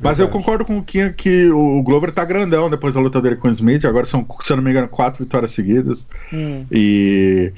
Mas 0.00 0.18
eu 0.18 0.28
concordo 0.28 0.64
com 0.64 0.78
o 0.78 0.82
Kim 0.82 1.12
que 1.12 1.48
o 1.50 1.82
Glover 1.82 2.10
tá 2.12 2.24
grandão 2.24 2.70
depois 2.70 2.94
da 2.94 3.00
luta 3.00 3.20
dele 3.20 3.36
com 3.36 3.48
o 3.48 3.50
Smith. 3.50 3.84
Agora 3.84 4.06
são, 4.06 4.26
se 4.40 4.52
eu 4.52 4.56
não 4.56 4.64
me 4.64 4.70
engano, 4.70 4.88
quatro 4.88 5.22
vitórias 5.22 5.50
seguidas. 5.50 6.06
Hum. 6.32 6.64
E. 6.70 7.52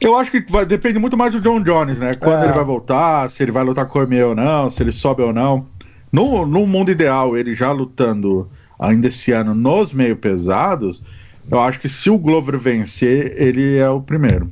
Eu 0.00 0.16
acho 0.16 0.30
que 0.30 0.42
vai, 0.50 0.64
depende 0.64 0.98
muito 0.98 1.16
mais 1.16 1.32
do 1.34 1.40
John 1.40 1.60
Jones, 1.62 1.98
né? 1.98 2.14
Quando 2.14 2.42
É. 2.42 2.44
ele 2.44 2.54
vai 2.54 2.64
voltar, 2.64 3.28
se 3.28 3.42
ele 3.42 3.52
vai 3.52 3.62
lutar 3.62 3.84
com 3.84 3.90
o 3.90 3.92
Cormier 4.00 4.26
ou 4.26 4.34
não, 4.34 4.70
se 4.70 4.82
ele 4.82 4.92
sobe 4.92 5.22
ou 5.22 5.32
não. 5.32 5.66
No, 6.10 6.46
no 6.46 6.66
mundo 6.66 6.90
ideal, 6.90 7.36
ele 7.36 7.52
já 7.54 7.70
lutando 7.70 8.48
ainda 8.78 9.08
esse 9.08 9.30
ano 9.32 9.54
nos 9.54 9.92
meio 9.92 10.16
pesados, 10.16 11.04
eu 11.50 11.60
acho 11.60 11.78
que 11.78 11.88
se 11.88 12.08
o 12.08 12.16
Glover 12.16 12.58
vencer, 12.58 13.34
ele 13.36 13.76
é 13.76 13.90
o 13.90 14.00
primeiro. 14.00 14.50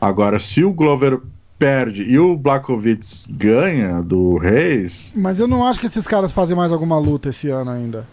Agora, 0.00 0.38
se 0.40 0.64
o 0.64 0.72
Glover 0.72 1.20
perde 1.58 2.02
e 2.04 2.18
o 2.18 2.36
Blachowicz 2.36 3.26
ganha 3.30 4.00
do 4.02 4.38
Reis, 4.38 5.12
Mas 5.16 5.40
eu 5.40 5.48
não 5.48 5.66
acho 5.66 5.80
que 5.80 5.86
esses 5.86 6.06
caras 6.06 6.32
fazem 6.32 6.56
mais 6.56 6.72
alguma 6.72 6.98
luta 6.98 7.28
esse 7.30 7.50
ano 7.50 7.70
ainda. 7.70 8.06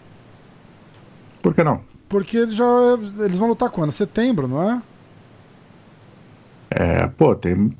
por 1.40 1.54
que 1.54 1.62
não? 1.62 1.80
Porque 2.08 2.36
eles 2.36 2.54
já 2.54 2.64
eles 3.20 3.38
vão 3.38 3.48
lutar 3.48 3.70
quando? 3.70 3.92
Setembro, 3.92 4.46
não 4.46 4.62
é? 4.70 4.82
É, 6.70 7.06
pô, 7.08 7.34
tem. 7.34 7.72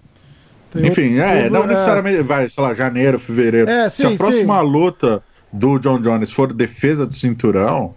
Tem 0.71 0.87
Enfim, 0.87 1.19
é, 1.19 1.49
não 1.49 1.67
necessariamente. 1.67 2.23
Vai, 2.23 2.49
sei 2.49 2.63
lá, 2.63 2.75
janeiro, 2.75 3.19
fevereiro. 3.19 3.71
É, 3.71 3.89
Se 3.89 4.03
sim, 4.03 4.15
a 4.15 4.17
próxima 4.17 4.61
sim. 4.61 4.67
luta 4.67 5.23
do 5.53 5.79
John 5.79 6.01
Jones 6.01 6.33
for 6.33 6.53
defesa 6.53 7.07
do 7.07 7.15
cinturão, 7.15 7.95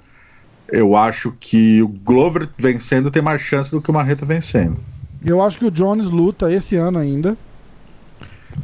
eu 0.70 0.96
acho 0.96 1.34
que 1.40 1.82
o 1.82 1.88
Glover 1.88 2.48
vencendo 2.58 3.10
tem 3.12 3.22
mais 3.22 3.42
chance 3.42 3.72
do 3.72 3.82
que 3.82 3.90
o 3.90 3.94
Marreta 3.94 4.26
vencendo. 4.26 4.78
Eu 5.26 5.42
acho 5.42 5.58
que 5.58 5.66
o 5.66 5.72
Jones 5.72 6.10
luta 6.10 6.52
esse 6.52 6.76
ano 6.76 7.00
ainda. 7.00 7.38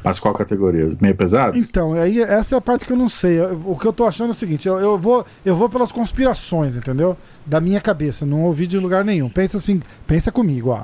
Mas 0.03 0.19
qual 0.19 0.33
categoria? 0.33 0.89
Meio 1.01 1.15
pesado? 1.15 1.57
Então, 1.57 1.93
aí 1.93 2.21
essa 2.21 2.55
é 2.55 2.57
a 2.57 2.61
parte 2.61 2.85
que 2.85 2.91
eu 2.93 2.97
não 2.97 3.09
sei. 3.09 3.39
O 3.65 3.77
que 3.77 3.87
eu 3.87 3.93
tô 3.93 4.05
achando 4.05 4.29
é 4.29 4.31
o 4.31 4.35
seguinte, 4.35 4.67
eu, 4.67 4.79
eu 4.79 4.97
vou 4.97 5.25
eu 5.43 5.55
vou 5.55 5.69
pelas 5.69 5.91
conspirações, 5.91 6.75
entendeu? 6.75 7.17
Da 7.45 7.59
minha 7.61 7.81
cabeça, 7.81 8.25
não 8.25 8.43
ouvi 8.43 8.67
de 8.67 8.77
lugar 8.79 9.03
nenhum. 9.05 9.29
Pensa 9.29 9.57
assim, 9.57 9.81
pensa 10.05 10.31
comigo, 10.31 10.69
ó. 10.69 10.83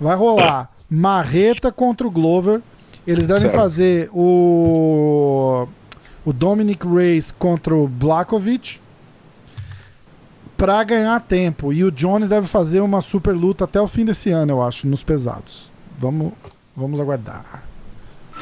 Vai 0.00 0.16
rolar 0.16 0.70
Marreta 0.88 1.70
contra 1.72 2.06
o 2.06 2.10
Glover. 2.10 2.60
Eles 3.06 3.26
devem 3.26 3.42
Certo. 3.42 3.54
fazer 3.56 4.10
o 4.12 5.66
o 6.24 6.32
Dominic 6.32 6.86
Reyes 6.86 7.34
contra 7.36 7.74
o 7.74 7.88
Blakovic 7.88 8.78
pra 10.56 10.84
ganhar 10.84 11.20
tempo. 11.20 11.72
E 11.72 11.82
o 11.82 11.90
Jones 11.90 12.28
deve 12.28 12.46
fazer 12.46 12.80
uma 12.80 13.00
super 13.00 13.32
luta 13.32 13.64
até 13.64 13.80
o 13.80 13.88
fim 13.88 14.04
desse 14.04 14.30
ano, 14.30 14.52
eu 14.52 14.62
acho, 14.62 14.86
nos 14.86 15.02
pesados. 15.02 15.70
Vamos 15.98 16.32
vamos 16.76 17.00
aguardar. 17.00 17.64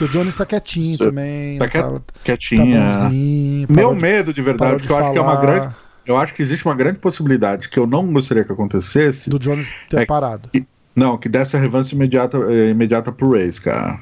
Porque 0.00 0.04
o 0.04 0.08
Jones 0.08 0.34
tá 0.34 0.46
quietinho 0.46 0.96
Tá 0.96 1.04
também. 1.04 1.58
Tá 1.58 1.64
não 1.66 1.70
quie- 1.70 1.82
tá- 1.82 1.90
Tá 1.90 2.20
Quietinha. 2.24 2.80
bonzinho. 2.80 3.66
Meu 3.68 3.94
de- 3.94 4.00
medo 4.00 4.32
de 4.32 4.40
verdade, 4.40 4.76
porque 4.78 4.90
eu 4.92 4.96
acho 4.96 5.12
que 5.12 5.18
é 5.18 5.20
uma 5.20 5.32
falar 5.36 5.42
grande. 5.58 5.74
Eu 6.06 6.16
acho 6.16 6.32
que 6.34 6.40
existe 6.42 6.64
uma 6.64 6.74
grande 6.74 6.98
possibilidade 6.98 7.68
que 7.68 7.78
eu 7.78 7.86
não 7.86 8.10
gostaria 8.12 8.42
que 8.42 8.50
acontecesse. 8.50 9.28
Do 9.28 9.38
Jones 9.38 9.68
ter 9.90 10.00
É- 10.00 10.06
parado. 10.06 10.48
Não, 10.96 11.18
que 11.18 11.28
desse 11.28 11.54
a 11.56 11.60
revanche 11.60 11.94
imediata, 11.94 12.38
eh, 12.50 12.70
imediata 12.70 13.12
pro 13.12 13.32
Reis, 13.32 13.58
cara. 13.58 14.00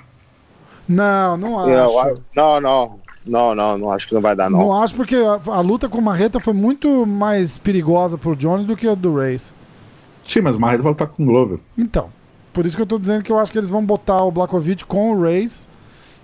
Não, 0.88 1.36
não 1.36 1.58
acho. 1.58 1.70
Eu- 2.08 2.22
não, 2.34 2.60
não. 2.60 3.00
Não, 3.26 3.54
não, 3.54 3.76
não 3.76 3.90
acho 3.90 4.08
que 4.08 4.14
não 4.14 4.22
vai 4.22 4.34
dar, 4.34 4.48
não. 4.48 4.58
Não 4.58 4.82
acho 4.82 4.94
porque 4.94 5.16
a, 5.16 5.40
a 5.52 5.60
luta 5.60 5.86
com 5.88 5.98
o 5.98 6.02
Marreta 6.02 6.40
foi 6.40 6.54
muito 6.54 7.04
mais 7.04 7.58
perigosa 7.58 8.16
pro 8.16 8.34
Jones 8.36 8.64
do 8.64 8.74
que 8.76 8.88
a 8.88 8.94
do 8.94 9.16
Reis. 9.18 9.52
Sim, 10.22 10.40
mas 10.42 10.56
o 10.56 10.60
Marreta 10.60 10.82
vai 10.82 10.92
lutar 10.92 11.08
com 11.08 11.24
o 11.24 11.26
Glover. 11.26 11.58
Então, 11.76 12.08
por 12.54 12.64
isso 12.64 12.74
que 12.74 12.80
eu 12.82 12.86
tô 12.86 12.98
dizendo 12.98 13.22
que 13.22 13.30
eu 13.30 13.38
acho 13.38 13.52
que 13.52 13.58
eles 13.58 13.68
vão 13.68 13.84
botar 13.84 14.22
o 14.22 14.30
Blakovic 14.30 14.84
com 14.86 15.12
o 15.12 15.20
Reis. 15.22 15.68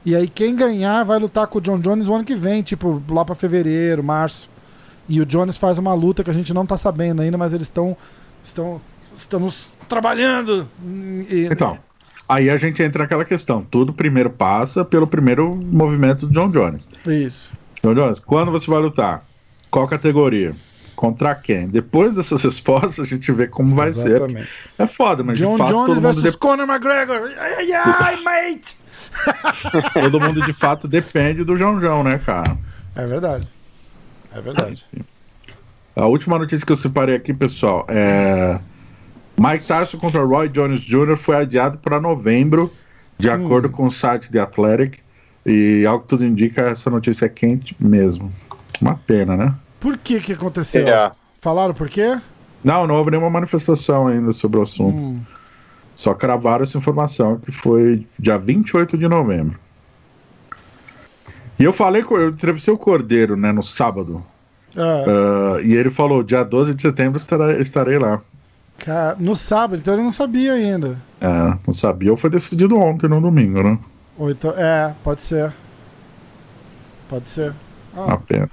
E 0.05 0.15
aí 0.15 0.29
quem 0.29 0.55
ganhar 0.55 1.03
vai 1.05 1.19
lutar 1.19 1.47
com 1.47 1.59
o 1.59 1.61
John 1.61 1.79
Jones 1.79 2.09
o 2.09 2.15
ano 2.15 2.25
que 2.25 2.35
vem, 2.35 2.63
tipo, 2.63 3.03
lá 3.09 3.25
pra 3.25 3.35
fevereiro, 3.35 4.03
março. 4.05 4.51
E 5.09 5.21
o 5.21 5.27
Jones 5.27 5.57
faz 5.59 5.79
uma 5.79 5.95
luta 5.95 6.23
que 6.25 6.31
a 6.31 6.35
gente 6.35 6.53
não 6.53 6.65
tá 6.67 6.77
sabendo 6.77 7.23
ainda, 7.23 7.37
mas 7.39 7.53
eles 7.53 7.67
estão 7.67 7.97
estão 8.43 8.81
estamos 9.17 9.69
trabalhando. 9.89 10.69
E- 11.31 11.49
Então, 11.51 11.79
aí 12.29 12.51
a 12.51 12.57
gente 12.57 12.83
entra 12.83 13.03
naquela 13.05 13.25
questão. 13.25 13.63
Tudo 13.63 13.93
primeiro 13.93 14.29
passa 14.31 14.85
pelo 14.85 15.07
primeiro 15.07 15.55
movimento 15.57 16.27
do 16.27 16.33
John 16.33 16.51
Jones. 16.51 16.89
Isso. 17.07 17.53
John 17.83 17.95
Jones, 17.95 18.19
quando 18.19 18.51
você 18.51 18.71
vai 18.71 18.81
lutar? 18.81 19.23
Qual 19.71 19.87
categoria? 19.89 20.55
Contra 20.97 21.35
quem? 21.35 21.67
Depois 21.69 22.15
dessas 22.17 22.41
respostas, 22.45 23.01
a 23.07 23.09
gente 23.09 23.31
vê 23.33 23.47
como 23.47 23.75
vai 23.75 23.93
ser. 23.93 24.17
Exatamente. 24.17 24.49
É 24.79 24.87
foda, 24.87 25.23
mas 25.25 25.39
John 25.39 25.53
de 25.53 25.59
fato 25.59 25.71
Jones 25.73 25.99
versus 25.99 26.23
de- 26.23 26.39
Conor 26.39 26.67
McGregor. 26.69 27.31
Ai, 27.39 27.73
ai, 27.73 27.73
ai, 27.73 28.21
mate! 28.23 28.77
todo 29.95 30.21
mundo 30.21 30.43
de 30.43 30.53
fato 30.53 30.87
depende 30.89 31.45
do 31.45 31.57
João 31.57 31.81
João, 31.81 32.03
né, 32.05 32.19
cara? 32.19 32.57
É 32.97 33.07
verdade. 33.07 33.49
É 34.35 34.41
verdade. 34.41 34.85
A 35.97 36.07
última 36.07 36.39
notícia 36.39 36.67
que 36.67 36.73
eu 36.73 36.77
separei 36.77 37.15
aqui, 37.17 37.33
pessoal, 37.33 37.87
é. 37.89 38.59
Mike 39.39 39.65
Tyson 39.65 39.99
contra 39.99 40.23
Roy 40.25 40.49
Jones 40.49 40.81
Jr. 40.81 41.17
foi 41.17 41.37
adiado 41.37 41.79
para 41.79 42.01
novembro, 42.01 42.73
de 43.19 43.29
Hum. 43.29 43.33
acordo 43.47 43.69
com 43.69 43.87
o 43.87 43.91
site 43.91 44.31
The 44.31 44.41
Athletic. 44.41 45.01
E 45.47 45.85
ao 45.87 46.01
que 46.01 46.09
tudo 46.09 46.25
indica, 46.25 46.63
essa 46.63 46.89
notícia 46.89 47.27
é 47.27 47.29
quente 47.29 47.77
mesmo. 47.79 48.31
Uma 48.81 48.95
pena, 48.97 49.37
né? 49.37 49.55
Por 49.79 49.99
que 49.99 50.21
que 50.21 50.33
aconteceu? 50.33 50.87
É. 50.89 51.13
Falaram 51.41 51.75
por 51.75 51.89
quê? 51.89 52.19
Não, 52.63 52.87
não 52.87 52.95
houve 52.95 53.11
nenhuma 53.11 53.29
manifestação 53.29 54.07
ainda 54.07 54.33
sobre 54.33 54.59
o 54.59 54.63
assunto. 54.63 54.97
Hum. 54.97 55.21
Só 55.95 56.13
cravaram 56.15 56.63
essa 56.65 56.77
informação, 56.79 57.39
que 57.39 57.53
foi 57.53 58.07
dia 58.19 58.37
28 58.37 58.99
de 58.99 59.07
novembro. 59.09 59.59
E 61.59 61.63
eu 61.65 61.73
falei 61.73 62.03
com. 62.03 62.17
Eu 62.17 62.31
entrevistei 62.31 62.73
o 62.75 62.79
Cordeiro, 62.79 63.37
né, 63.37 63.53
no 63.53 63.63
sábado. 63.63 64.25
Ah, 64.77 65.61
e 65.63 65.73
ele 65.75 65.89
falou: 65.91 66.23
dia 66.23 66.43
12 66.43 66.75
de 66.75 66.83
setembro 66.83 67.19
estarei, 67.19 67.61
estarei 67.61 67.99
lá. 67.99 68.21
no 69.19 69.37
sábado, 69.37 69.79
então 69.81 69.95
ele 69.95 70.03
não 70.03 70.11
sabia 70.13 70.53
ainda. 70.55 70.99
É, 71.21 71.29
não 71.67 71.73
sabia, 71.73 72.11
ou 72.11 72.17
foi 72.17 72.29
decidido 72.31 72.77
ontem, 72.77 73.09
no 73.09 73.21
domingo, 73.21 73.63
né? 73.63 73.79
Ou 74.19 74.31
então, 74.31 74.53
é, 74.57 74.93
pode 75.05 75.23
ser. 75.23 75.53
Pode 77.09 77.29
ser. 77.29 77.53
Uma 77.95 78.15
Ah, 78.15 78.17
pena. 78.19 78.51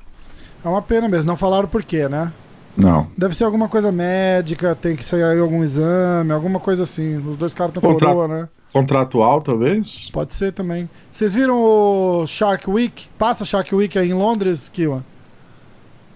é 0.63 0.67
uma 0.67 0.81
pena 0.81 1.09
mesmo. 1.09 1.25
Não 1.25 1.35
falaram 1.37 1.67
por 1.67 1.81
quê, 1.83 2.07
né? 2.07 2.31
Não. 2.77 3.05
Deve 3.17 3.35
ser 3.35 3.43
alguma 3.43 3.67
coisa 3.67 3.91
médica, 3.91 4.73
tem 4.75 4.95
que 4.95 5.03
sair 5.03 5.23
aí 5.23 5.39
algum 5.39 5.63
exame, 5.63 6.31
alguma 6.31 6.59
coisa 6.59 6.83
assim. 6.83 7.17
Os 7.17 7.37
dois 7.37 7.53
caras 7.53 7.75
estão 7.75 7.89
Contra- 7.91 8.07
coroa, 8.07 8.27
né? 8.27 8.49
Contratual, 8.71 9.41
talvez? 9.41 10.09
Pode 10.11 10.33
ser 10.33 10.53
também. 10.53 10.89
Vocês 11.11 11.33
viram 11.33 11.61
o 11.61 12.25
Shark 12.25 12.69
Week? 12.69 13.07
Passa 13.17 13.43
Shark 13.43 13.73
Week 13.75 13.97
aí 13.99 14.09
em 14.09 14.13
Londres, 14.13 14.69
Kiwan? 14.69 15.03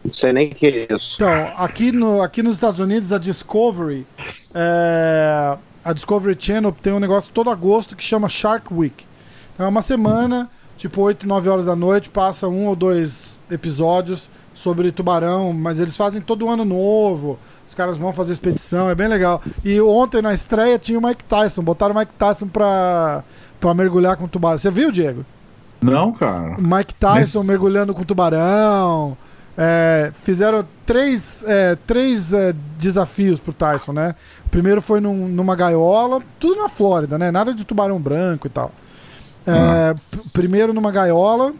Não 0.03 0.13
sei 0.13 0.31
nem 0.31 0.47
o 0.51 0.55
que 0.55 0.65
é 0.67 0.95
isso. 0.95 1.15
Então, 1.15 1.51
aqui, 1.57 1.91
no, 1.91 2.21
aqui 2.21 2.41
nos 2.41 2.53
Estados 2.53 2.79
Unidos, 2.79 3.11
a 3.11 3.17
Discovery, 3.17 4.05
é, 4.53 5.57
a 5.83 5.93
Discovery 5.93 6.37
Channel 6.39 6.71
tem 6.81 6.93
um 6.93 6.99
negócio 6.99 7.31
todo 7.33 7.49
agosto 7.49 7.95
que 7.95 8.03
chama 8.03 8.29
Shark 8.29 8.73
Week. 8.73 9.05
É 9.59 9.63
uma 9.65 9.81
semana, 9.81 10.49
tipo 10.77 11.01
8, 11.01 11.27
9 11.27 11.49
horas 11.49 11.65
da 11.65 11.75
noite, 11.75 12.09
passa 12.09 12.47
um 12.47 12.67
ou 12.67 12.75
dois 12.75 13.37
episódios 13.51 14.29
sobre 14.55 14.91
tubarão, 14.91 15.53
mas 15.53 15.79
eles 15.79 15.95
fazem 15.95 16.19
todo 16.21 16.49
ano 16.49 16.65
novo. 16.65 17.37
Os 17.69 17.75
caras 17.75 17.97
vão 17.97 18.11
fazer 18.13 18.33
expedição, 18.33 18.89
é 18.89 18.95
bem 18.95 19.07
legal. 19.07 19.41
E 19.63 19.79
ontem 19.81 20.21
na 20.21 20.33
estreia 20.33 20.79
tinha 20.79 20.97
o 20.97 21.01
Mike 21.05 21.23
Tyson, 21.25 21.61
botaram 21.61 21.93
o 21.93 21.97
Mike 21.99 22.13
Tyson 22.17 22.47
pra, 22.47 23.23
pra 23.59 23.73
mergulhar 23.73 24.15
com 24.17 24.27
tubarão. 24.27 24.57
Você 24.57 24.71
viu, 24.71 24.91
Diego? 24.91 25.23
Não, 25.81 26.11
cara. 26.13 26.55
Mike 26.59 26.95
Tyson 26.95 27.43
mergulhando 27.43 27.93
com 27.93 28.03
tubarão. 28.03 29.15
É, 29.57 30.11
fizeram 30.23 30.65
três, 30.85 31.43
é, 31.47 31.77
três 31.87 32.33
é, 32.33 32.53
desafios 32.77 33.39
pro 33.39 33.53
Tyson, 33.53 33.93
né? 33.93 34.15
O 34.45 34.49
primeiro 34.49 34.81
foi 34.81 34.99
num- 34.99 35.27
numa 35.27 35.55
gaiola, 35.55 36.21
tudo 36.39 36.61
na 36.61 36.69
Flórida, 36.69 37.17
né? 37.17 37.29
Nada 37.31 37.53
de 37.53 37.63
tubarão 37.65 37.99
branco 37.99 38.47
e 38.47 38.49
tal. 38.49 38.71
P- 39.93 40.29
primeiro 40.33 40.73
numa 40.73 40.91
gaiola, 40.91 41.53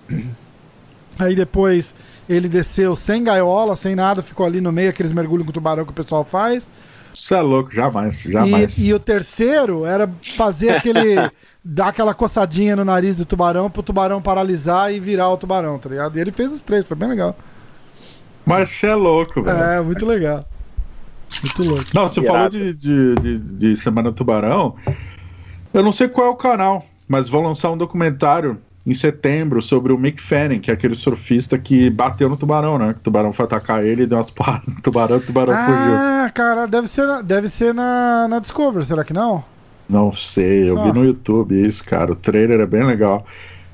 aí 1.20 1.36
depois 1.36 1.96
ele 2.28 2.48
desceu 2.48 2.96
sem 2.96 3.24
gaiola, 3.24 3.76
sem 3.76 3.96
nada, 3.96 4.22
ficou 4.22 4.46
ali 4.46 4.60
no 4.60 4.72
meio, 4.72 4.90
aqueles 4.90 5.12
mergulhos 5.12 5.46
com 5.46 5.52
tubarão 5.52 5.86
que 5.86 5.92
o 5.92 5.96
pessoal 5.96 6.24
faz. 6.24 6.68
Você 7.14 7.36
é 7.36 7.42
louco, 7.42 7.74
jamais, 7.74 8.22
jamais. 8.24 8.78
E, 8.78 8.88
e 8.88 8.94
o 8.94 9.00
terceiro 9.00 9.86
era 9.86 10.10
fazer 10.22 10.72
aquele. 10.72 11.16
dar 11.68 11.88
aquela 11.88 12.14
coçadinha 12.14 12.76
no 12.76 12.86
nariz 12.86 13.16
do 13.16 13.26
tubarão 13.26 13.72
pro 13.72 13.82
tubarão 13.82 14.22
paralisar 14.22 14.94
e 14.94 15.00
virar 15.00 15.30
o 15.32 15.38
tubarão, 15.38 15.80
tá 15.80 15.90
ligado? 15.90 16.16
E 16.16 16.22
ele 16.22 16.32
fez 16.32 16.52
os 16.52 16.62
três, 16.62 16.86
foi 16.86 16.96
bem 16.96 17.10
legal. 17.10 17.36
Mas 18.46 18.70
você 18.70 18.88
é 18.88 18.94
louco, 18.94 19.42
velho. 19.42 19.58
É, 19.58 19.82
muito 19.82 20.06
legal. 20.06 20.46
Muito 21.42 21.64
louco. 21.64 21.86
Não, 21.96 22.08
você 22.08 22.20
Irado. 22.20 22.34
falou 22.34 22.50
de, 22.50 22.74
de, 22.76 23.16
de, 23.16 23.40
de 23.56 23.76
Semana 23.76 24.12
Tubarão. 24.12 24.76
Eu 25.74 25.82
não 25.82 25.92
sei 25.92 26.08
qual 26.08 26.28
é 26.28 26.30
o 26.30 26.36
canal, 26.36 26.86
mas 27.08 27.28
vão 27.28 27.42
lançar 27.42 27.72
um 27.72 27.78
documentário 27.78 28.62
em 28.86 28.94
setembro 28.94 29.62
sobre 29.62 29.92
o 29.92 29.98
Mick 29.98 30.22
Fanning, 30.22 30.60
que 30.60 30.70
é 30.70 30.74
aquele 30.74 30.94
surfista 30.96 31.58
que 31.58 31.90
bateu 31.90 32.30
no 32.30 32.38
tubarão, 32.38 32.78
né? 32.78 32.94
Que 32.94 33.00
o 33.00 33.04
tubarão 33.04 33.34
foi 33.34 33.46
atacar 33.46 33.84
ele 33.84 34.04
e 34.04 34.06
deu 34.06 34.18
umas 34.18 34.30
porradas 34.32 34.68
no 34.68 34.82
tubarão, 34.82 35.18
o 35.18 35.22
tubarão 35.22 35.54
fugiu. 35.56 35.96
Ah, 35.98 36.32
cara, 36.34 36.66
deve 36.68 36.88
ser, 36.88 37.06
na- 37.08 37.22
deve 37.22 37.48
ser 37.50 37.74
na, 37.74 38.28
na 38.28 38.40
Discovery, 38.40 38.86
será 38.86 39.04
que 39.04 39.14
não? 39.14 39.44
Não 39.90 40.12
sei, 40.12 40.70
eu 40.70 40.80
Ah. 40.80 40.84
vi 40.84 40.94
no 40.94 41.04
YouTube 41.06 41.60
isso, 41.66 41.84
cara. 41.84 42.12
O 42.12 42.16
trailer 42.16 42.60
é 42.60 42.66
bem 42.66 42.84
legal. 42.84 43.26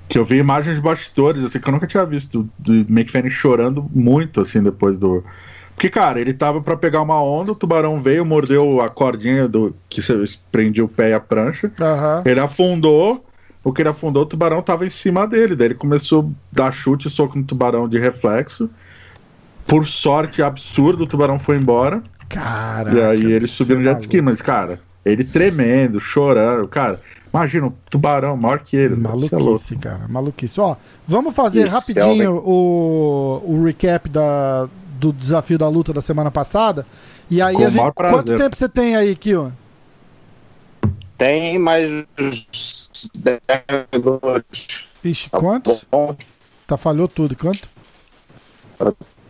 Que 0.10 0.18
eu 0.20 0.26
vi 0.26 0.38
imagens 0.38 0.76
de 0.76 0.82
bastidores, 0.82 1.44
assim, 1.44 1.58
que 1.60 1.68
eu 1.68 1.72
nunca 1.72 1.88
tinha 1.88 2.06
visto, 2.06 2.50
do 2.60 2.74
Mick 2.90 3.10
Fanning 3.10 3.30
chorando 3.30 3.86
muito, 3.94 4.42
assim, 4.42 4.62
depois 4.62 4.98
do. 4.98 5.24
Porque, 5.74 5.90
cara, 5.90 6.20
ele 6.20 6.34
tava 6.34 6.62
pra 6.62 6.76
pegar 6.76 7.02
uma 7.02 7.24
onda, 7.24 7.54
o 7.54 7.56
tubarão 7.56 8.00
veio, 8.02 8.26
mordeu 8.26 8.82
a 8.82 8.90
cordinha 8.90 9.48
do 9.48 9.74
que 9.90 10.02
você 10.02 10.26
prendia 10.52 10.84
o 10.84 10.88
pé 10.90 11.12
e 11.12 11.14
a 11.14 11.20
prancha. 11.20 11.72
Ele 12.26 12.40
afundou, 12.42 13.26
o 13.64 13.72
que 13.72 13.82
ele 13.82 13.90
afundou, 13.90 14.24
o 14.24 14.26
tubarão 14.26 14.62
tava 14.62 14.86
em 14.86 14.90
cima 14.90 15.28
dele. 15.28 15.56
Daí 15.56 15.68
ele 15.68 15.76
começou 15.76 16.24
a 16.24 16.56
dar 16.56 16.72
chute 16.72 17.08
e 17.08 17.12
soco 17.12 17.38
no 17.38 17.44
tubarão 17.44 17.88
de 17.88 18.00
reflexo. 18.00 18.70
Por 19.68 19.86
sorte 19.86 20.42
absurda, 20.42 21.04
o 21.04 21.08
tubarão 21.08 21.38
foi 21.38 21.58
embora. 21.58 22.02
Cara. 22.28 22.94
e 22.94 23.02
aí 23.04 23.32
ele 23.32 23.46
subiu 23.46 23.78
no 23.78 23.84
jet 23.84 24.00
ski, 24.02 24.22
mas, 24.22 24.42
cara, 24.42 24.80
ele 25.06 25.24
tremendo, 25.24 26.00
chorando. 26.00 26.68
Cara, 26.68 27.00
imagina 27.32 27.68
um 27.68 27.74
tubarão 27.90 28.36
maior 28.38 28.60
que 28.60 28.76
ele. 28.76 28.96
é 28.96 28.98
louco. 28.98 29.36
Maluquice, 29.36 29.76
cara. 29.76 30.08
Maluquice. 30.08 30.60
Ó, 30.60 30.76
vamos 31.08 31.36
fazer 31.36 31.66
Isso, 31.66 31.76
rapidinho 31.76 32.38
o, 32.38 33.44
o 33.46 33.64
recap 33.64 34.10
da, 34.10 34.68
do 35.00 35.12
desafio 35.14 35.58
da 35.58 35.68
luta 35.68 35.94
da 35.94 36.02
semana 36.02 36.32
passada. 36.32 36.86
E 37.30 37.42
aí 37.42 37.56
Com 37.56 37.64
a 37.64 37.68
o 37.68 37.72
maior 37.72 37.86
gente. 37.86 37.94
prazer. 37.96 38.24
Quanto 38.24 38.38
tempo 38.44 38.58
você 38.58 38.70
tem 38.70 38.96
aí, 38.96 39.16
Kion? 39.16 39.52
Tem 41.18 41.60
mais 41.60 41.92
uns 43.06 43.10
10 43.16 43.42
minutos. 43.94 44.88
Ixi, 45.04 45.30
Tá 45.30 45.40
quantos? 45.40 45.86
bom? 45.92 46.16
Tá, 46.68 46.78
falhou 46.78 47.08
tudo. 47.08 47.36
Quanto? 47.36 47.68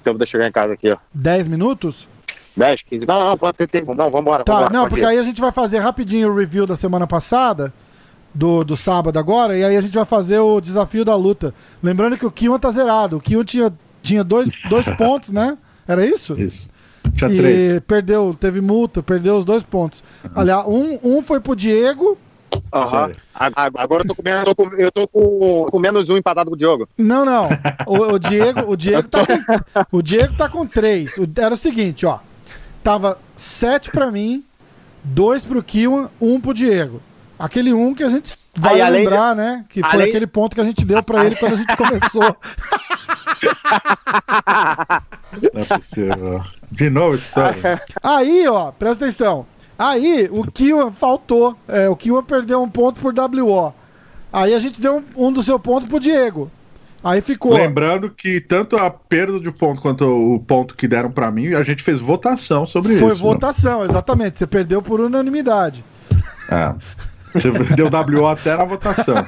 Tempo 0.04 0.18
de 0.18 0.26
chegar 0.26 0.48
em 0.48 0.52
casa 0.52 0.74
aqui, 0.74 0.90
ó. 0.92 0.98
10 1.14 1.48
minutos? 1.48 2.08
10, 2.56 2.82
15. 2.84 3.06
Não, 3.06 3.30
não, 3.30 3.38
pode 3.38 3.58
ter 3.58 3.68
tempo. 3.68 3.94
Não, 3.94 4.10
vambora. 4.10 4.44
Tá, 4.44 4.54
vambora, 4.54 4.74
não, 4.74 4.88
porque 4.88 5.04
ir. 5.04 5.08
aí 5.08 5.18
a 5.20 5.24
gente 5.24 5.40
vai 5.40 5.52
fazer 5.52 5.80
rapidinho 5.80 6.30
o 6.32 6.36
review 6.36 6.66
da 6.66 6.76
semana 6.76 7.08
passada, 7.08 7.74
do, 8.34 8.64
do 8.64 8.76
sábado 8.76 9.18
agora, 9.20 9.58
e 9.58 9.64
aí 9.64 9.76
a 9.78 9.82
gente 9.82 9.94
vai 9.94 10.06
fazer 10.06 10.40
o 10.40 10.60
desafio 10.60 11.06
da 11.06 11.16
luta. 11.16 11.54
Lembrando 11.82 12.18
que 12.18 12.26
o 12.26 12.32
Kion 12.32 12.58
tá 12.60 12.70
zerado. 12.72 13.18
O 13.18 13.22
Kion 13.22 13.44
tinha, 13.44 13.74
tinha 14.02 14.24
dois, 14.24 14.52
dois 14.70 14.86
pontos, 14.96 15.32
né? 15.32 15.58
Era 15.88 16.06
isso? 16.06 16.40
Isso. 16.40 16.70
Tinha 17.16 17.32
e 17.32 17.38
três. 17.38 17.80
perdeu, 17.82 18.36
teve 18.40 18.62
multa, 18.62 19.02
perdeu 19.04 19.38
os 19.38 19.46
dois 19.46 19.64
pontos. 19.64 20.04
Aliás, 20.36 20.66
um, 20.68 21.00
um 21.04 21.22
foi 21.22 21.40
pro 21.40 21.56
Diego. 21.56 22.18
A- 22.72 23.10
Agora 23.78 24.04
eu 24.04 24.08
tô 24.08 24.16
comendo, 24.16 24.40
eu 24.40 24.46
tô 24.46 24.56
com, 24.56 24.76
eu 24.76 24.92
tô 24.92 25.08
com, 25.08 25.68
com 25.72 25.80
menos 25.80 26.08
um 26.10 26.18
empatado 26.18 26.50
com 26.50 26.56
o 26.56 26.58
Diogo. 26.58 26.88
Não, 26.98 27.26
não. 27.26 27.48
O, 27.86 28.14
o 28.14 28.20
Diego, 28.20 28.72
o 28.72 28.76
Diego 28.78 29.08
tá 29.08 29.26
com, 29.26 29.34
o 29.98 30.02
Diego 30.02 30.34
tá 30.38 30.48
com 30.50 30.66
três. 30.66 31.18
O- 31.18 31.28
era 31.38 31.54
o 31.54 31.58
seguinte, 31.58 32.06
ó. 32.06 32.20
Tava 32.84 33.20
sete 33.36 33.92
pra 33.92 34.10
mim, 34.10 34.44
dois 35.04 35.44
pro 35.44 35.62
Kiwan, 35.62 36.10
um 36.20 36.40
pro 36.40 36.54
Diego. 36.54 37.02
Aquele 37.38 37.74
um 37.74 37.94
que 37.96 38.04
a 38.04 38.10
gente 38.10 38.36
vai 38.58 38.80
Aí, 38.82 38.92
lembrar, 38.92 39.36
né? 39.36 39.66
Que 39.70 39.82
foi 39.82 39.90
além- 39.94 40.10
aquele 40.10 40.28
ponto 40.28 40.54
que 40.56 40.62
a 40.62 40.64
gente 40.64 40.86
deu 40.86 41.02
pra 41.04 41.26
ele 41.26 41.36
quando 41.36 41.54
a 41.54 41.58
gente 41.58 41.76
começou. 41.76 42.36
Não 45.54 45.62
é 45.62 45.66
possível. 45.66 46.44
De 46.72 46.90
novo 46.90 47.16
história. 47.16 47.82
Aí, 48.04 48.48
ó, 48.48 48.72
presta 48.72 49.06
atenção. 49.06 49.46
Aí, 49.82 50.30
o 50.32 50.44
Kiwan 50.44 50.91
faltou. 50.91 51.58
É, 51.67 51.89
o 51.89 51.96
Kiwan 51.96 52.22
perdeu 52.24 52.62
um 52.62 52.70
ponto 52.70 53.02
por 53.02 53.12
WO. 53.17 53.74
Aí 54.32 54.54
a 54.54 54.60
gente 54.60 54.80
deu 54.80 54.98
um, 54.98 55.28
um 55.28 55.34
do 55.34 55.41
seu 55.41 55.60
ponto 55.60 55.88
pro 55.88 56.00
Diego. 56.00 56.52
Aí 57.04 57.20
ficou. 57.20 57.56
Lembrando 57.56 58.08
que 58.12 58.39
tanto 58.39 58.78
a 58.78 58.91
perda 58.91 59.39
de 59.39 59.52
ponto 59.52 59.82
quanto 59.82 60.06
o 60.06 60.39
ponto 60.39 60.76
que 60.76 60.88
deram 60.88 61.10
pra 61.10 61.32
mim, 61.32 61.56
a 61.56 61.63
gente 61.63 61.82
fez 61.82 62.00
votação 62.00 62.63
sobre 62.63 62.96
Foi 63.00 63.12
isso. 63.12 63.24
né? 63.24 63.32
votação, 63.32 63.84
exatamente. 63.84 64.38
Você 64.38 64.46
perdeu 64.46 64.84
por 64.84 65.00
unanimidade. 65.00 65.84
É. 66.48 66.76
Você 67.34 67.50
deu 67.76 67.89
WO 67.89 68.28
até 68.28 68.56
na 68.56 68.65
votação. 68.65 69.15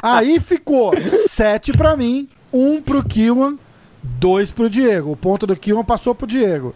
Aí 0.00 0.38
ficou 0.38 0.92
7 1.26 1.72
pra 1.72 1.96
mim, 1.96 2.28
1 2.52 2.72
um 2.72 2.80
pro 2.80 3.02
Kilman, 3.02 3.58
2 4.00 4.52
pro 4.52 4.70
Diego. 4.70 5.10
O 5.10 5.16
ponto 5.16 5.44
do 5.44 5.56
Kilman 5.56 5.84
passou 5.84 6.14
pro 6.14 6.24
Diego. 6.24 6.72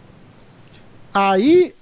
Aí 1.15 1.73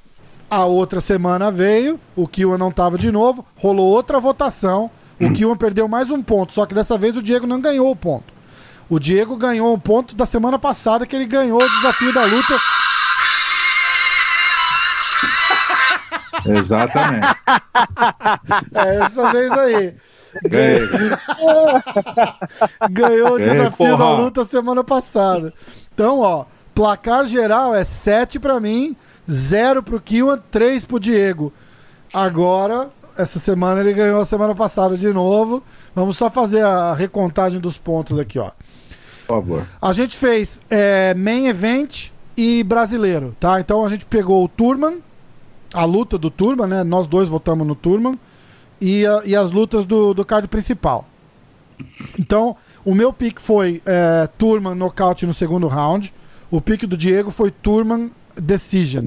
a 0.48 0.65
outra 0.65 1.02
semana 1.02 1.50
veio, 1.50 2.00
o 2.15 2.28
Kilman 2.28 2.60
não 2.60 2.72
tava 2.72 3.00
de 3.00 3.12
novo, 3.12 3.43
rolou 3.56 3.89
outra 3.89 4.19
votação. 4.19 4.91
O 5.19 5.34
Kilman 5.34 5.58
perdeu 5.58 5.88
mais 5.88 6.12
um 6.12 6.22
ponto, 6.22 6.54
só 6.54 6.67
que 6.67 6.76
dessa 6.76 7.00
vez 7.00 7.17
o 7.17 7.22
Diego 7.24 7.48
não 7.48 7.60
ganhou 7.60 7.89
o 7.89 7.96
ponto. 7.96 8.32
O 8.88 9.00
Diego 9.00 9.36
ganhou 9.36 9.74
um 9.74 9.80
ponto 9.80 10.15
da 10.15 10.28
semana 10.28 10.60
passada 10.60 11.08
que 11.08 11.15
ele 11.15 11.26
ganhou 11.26 11.60
o 11.60 11.69
desafio 11.69 12.13
da 12.13 12.26
luta. 12.26 12.56
Exatamente. 16.46 17.28
É 18.76 18.96
essa 19.04 19.32
vez 19.32 19.52
aí. 19.52 19.96
Ganhei. 20.43 20.82
Ganhou 22.91 23.36
o 23.36 23.38
Ganhei, 23.38 23.54
desafio 23.54 23.98
da 23.98 24.12
luta 24.15 24.43
semana 24.43 24.84
passada. 24.84 25.54
Então, 25.93 26.19
ó, 26.19 26.46
placar 26.76 27.26
geral 27.26 27.74
é 27.74 27.84
7 27.84 28.39
pra 28.39 28.60
mim, 28.60 28.96
0 29.30 29.82
pro 29.84 30.00
Kiwan, 30.00 30.40
3 30.52 30.86
pro 30.86 31.00
Diego. 31.00 31.52
Agora, 32.14 32.90
essa 33.18 33.40
semana 33.40 33.80
ele 33.82 33.94
ganhou 33.94 34.20
a 34.22 34.26
semana 34.26 34.54
passada 34.56 34.98
de 34.98 35.12
novo. 35.14 35.64
Vamos 35.96 36.18
só 36.18 36.30
fazer 36.30 36.64
a 36.64 36.94
recontagem 36.94 37.60
dos 37.60 37.78
pontos 37.78 38.18
aqui, 38.20 38.38
ó. 38.40 38.52
Por 39.28 39.36
favor. 39.36 39.68
A 39.82 39.94
gente 39.94 40.18
fez 40.18 40.60
é, 40.70 41.14
main 41.14 41.48
event 41.48 42.10
e 42.36 42.64
brasileiro, 42.64 43.36
tá? 43.40 43.60
Então 43.60 43.86
a 43.86 43.90
gente 43.90 44.06
pegou 44.06 44.44
o 44.44 44.48
Turman, 44.48 44.98
a 45.74 45.86
luta 45.86 46.18
do 46.18 46.30
Turman, 46.30 46.68
né? 46.68 46.84
Nós 46.84 47.08
dois 47.08 47.30
votamos 47.30 47.66
no 47.66 47.76
Turman. 47.76 48.20
E, 48.82 49.06
a- 49.08 49.22
e 49.24 49.34
as 49.36 49.50
lutas 49.52 49.86
do, 49.86 50.14
do 50.14 50.26
card 50.26 50.48
principal. 50.50 51.08
Então, 52.20 52.56
o 52.84 52.94
meu 52.94 53.14
pick 53.14 53.40
foi 53.40 53.82
é, 53.86 54.28
Turman 54.38 54.76
nocaute 54.76 55.26
no 55.26 55.34
segundo 55.34 55.68
round. 55.68 56.14
O 56.52 56.60
pick 56.60 56.84
do 56.86 56.98
Diego 56.98 57.32
foi 57.32 57.50
Turman 57.50 58.12
decision. 58.41 59.06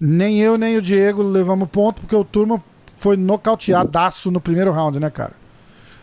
Nem 0.00 0.40
eu 0.40 0.58
nem 0.58 0.76
o 0.76 0.82
Diego 0.82 1.22
levamos 1.22 1.68
ponto, 1.70 2.00
porque 2.00 2.16
o 2.16 2.24
Turman 2.24 2.60
foi 2.98 3.16
nocauteadaço 3.16 4.30
no 4.30 4.40
primeiro 4.40 4.70
round, 4.72 4.98
né, 5.00 5.10
cara? 5.10 5.32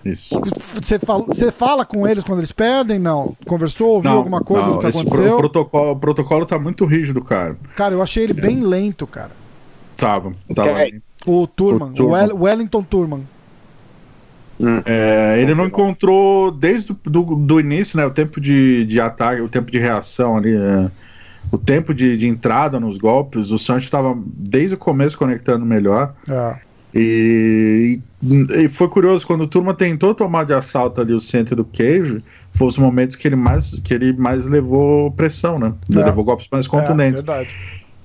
Isso. 0.04 0.40
Você 0.82 0.98
fala, 0.98 1.24
você 1.26 1.52
fala 1.52 1.86
com 1.86 2.08
eles 2.08 2.24
quando 2.24 2.40
eles 2.40 2.52
perdem? 2.52 2.98
Não. 2.98 3.36
Conversou, 3.46 3.90
ouviu 3.90 4.10
alguma 4.12 4.42
coisa 4.42 4.66
não, 4.68 4.74
do 4.74 4.80
que 4.80 4.88
esse 4.88 4.98
pro- 5.04 5.08
aconteceu? 5.10 5.34
O 5.36 5.38
protocolo, 5.38 5.92
o 5.92 5.96
protocolo 5.96 6.46
tá 6.46 6.58
muito 6.58 6.86
rígido, 6.86 7.24
cara. 7.24 7.56
Cara, 7.76 7.94
eu 7.94 8.02
achei 8.02 8.24
ele 8.24 8.34
bem 8.34 8.62
lento, 8.62 9.06
cara. 9.06 9.32
Tava. 9.96 10.34
tava. 10.56 10.70
O 11.28 11.46
Turman, 11.46 11.90
O 11.90 11.94
Turman. 11.94 12.08
o 12.08 12.12
Wel- 12.14 12.36
Wellington 12.42 12.82
Turman. 12.84 13.22
É, 14.86 15.38
ele 15.42 15.56
não 15.56 15.66
encontrou 15.66 16.52
desde 16.52 16.94
do 17.04 17.60
início, 17.60 17.98
né? 17.98 18.06
O 18.06 18.12
tempo 18.12 18.40
de, 18.40 18.86
de 18.86 19.00
ataque, 19.02 19.42
o 19.42 19.50
tempo 19.50 19.72
de 19.72 19.80
reação 19.80 20.38
ali, 20.38 20.56
é, 20.56 20.90
o 21.52 21.58
tempo 21.58 21.94
de, 21.94 22.18
de 22.18 22.28
entrada 22.28 22.80
nos 22.80 22.98
golpes. 22.98 23.52
O 23.52 23.58
Sancho 23.58 23.86
estava 23.86 24.18
desde 24.26 24.76
o 24.76 24.78
começo 24.78 25.18
conectando 25.18 25.66
melhor. 25.66 26.14
É. 26.30 26.56
E, 26.94 28.00
e 28.56 28.68
foi 28.68 28.88
curioso, 28.90 29.26
quando 29.26 29.42
o 29.42 29.48
Turma 29.48 29.74
tentou 29.74 30.14
tomar 30.14 30.44
de 30.46 30.54
assalto 30.54 31.00
ali 31.02 31.14
o 31.14 31.20
centro 31.22 31.56
do 31.56 31.64
Cage, 31.66 32.22
foi 32.52 32.68
os 32.68 32.78
momentos 32.78 33.16
que 33.16 33.28
ele 33.28 33.36
mais, 33.38 33.72
que 33.84 33.94
ele 33.94 34.14
mais 34.14 34.46
levou 34.46 35.10
pressão, 35.12 35.58
né? 35.58 35.74
Ele 35.90 36.02
É. 36.02 36.06
levou 36.06 36.24
golpes 36.24 36.48
mais 36.52 36.66
É, 36.66 36.70
contundentes. 36.70 37.16
verdade. 37.22 37.50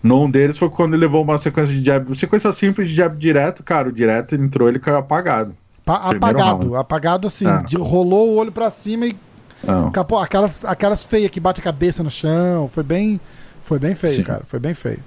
Num 0.03 0.31
deles 0.31 0.57
foi 0.57 0.70
quando 0.70 0.94
ele 0.94 1.01
levou 1.01 1.22
uma 1.25 1.37
sequência 1.37 1.75
de 1.75 1.85
jab, 1.85 2.16
sequência 2.16 2.53
simples 2.53 2.88
de 2.88 2.94
jab 2.94 3.16
direto, 3.18 3.64
cara, 3.64 3.88
o 3.88 3.92
direto 3.92 4.37
entrou, 4.37 4.68
ele 4.68 4.79
caiu 4.79 4.99
apagado. 4.99 5.53
Pa- 5.85 5.96
apagado, 6.11 6.59
round. 6.62 6.77
apagado 6.77 7.27
assim. 7.27 7.46
É. 7.46 7.62
rolou 7.79 8.31
o 8.31 8.37
olho 8.37 8.53
pra 8.53 8.70
cima 8.70 9.07
e 9.07 9.16
Não. 9.64 9.90
capô, 9.90 10.19
aquelas, 10.19 10.64
aquelas 10.64 11.05
feias 11.05 11.31
que 11.31 11.40
bate 11.40 11.61
a 11.61 11.64
cabeça 11.64 12.03
no 12.03 12.11
chão. 12.11 12.69
Foi 12.73 12.83
bem, 12.83 13.21
foi 13.62 13.79
bem 13.79 13.95
feio, 13.95 14.14
Sim. 14.16 14.23
cara. 14.23 14.42
Foi 14.47 14.59
bem 14.59 14.75
feio. 14.75 15.03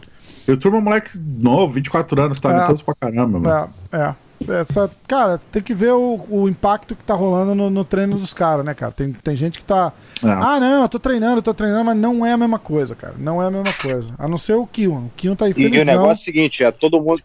E 0.48 0.52
o 0.52 0.58
Turma 0.58 0.82
moleque 0.82 1.18
novo, 1.20 1.74
24 1.74 2.22
anos, 2.22 2.40
tá 2.40 2.52
É. 2.52 2.58
ali 2.58 2.66
todos 2.68 2.82
pra 2.82 2.96
caramba, 2.96 3.40
mano. 3.40 3.70
É, 3.92 3.98
é. 3.98 4.16
Essa, 4.62 4.90
cara, 5.06 5.38
tem 5.52 5.62
que 5.62 5.74
ver 5.74 5.92
o, 5.92 6.26
o 6.30 6.48
impacto 6.48 6.96
que 6.96 7.04
tá 7.04 7.14
rolando 7.14 7.54
no, 7.54 7.70
no 7.70 7.84
treino 7.84 8.18
dos 8.18 8.34
caras, 8.34 8.64
né, 8.66 8.74
cara? 8.74 8.90
Tem, 8.94 9.12
tem 9.12 9.36
gente 9.36 9.60
que 9.60 9.66
tá. 9.66 9.92
É. 10.24 10.30
Ah, 10.30 10.58
não, 10.62 10.84
eu 10.84 10.90
tô 10.90 10.98
treinando, 10.98 11.40
eu 11.40 11.42
tô 11.42 11.54
treinando, 11.54 11.84
mas 11.84 11.98
não 11.98 12.26
é 12.26 12.32
a 12.32 12.38
mesma 12.38 12.58
coisa, 12.58 12.96
cara. 12.96 13.16
Não 13.18 13.44
é 13.44 13.48
a 13.48 13.52
mesma 13.52 13.74
coisa. 13.82 14.14
A 14.18 14.30
não 14.30 14.38
ser 14.38 14.54
o 14.54 14.66
Kion. 14.66 15.08
O 15.08 15.12
Kion 15.18 15.36
tá 15.36 15.44
aí 15.46 15.52
E, 15.52 15.62
e 15.62 15.68
o 15.68 15.70
felizão. 15.72 15.86
negócio 15.86 16.10
é 16.10 16.14
o 16.14 16.18
seguinte, 16.26 16.64
é 16.64 16.72
todo 16.72 17.02
mundo, 17.02 17.22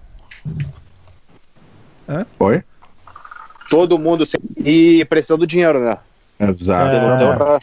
Oi? 2.38 2.62
todo 3.70 3.98
mundo 3.98 4.26
sem- 4.26 4.40
e 4.58 5.04
precisando 5.06 5.40
do 5.40 5.46
dinheiro, 5.46 5.80
né? 5.84 5.96
Exato. 6.40 6.94
É. 6.96 7.16
Então, 7.16 7.36
pra- 7.36 7.60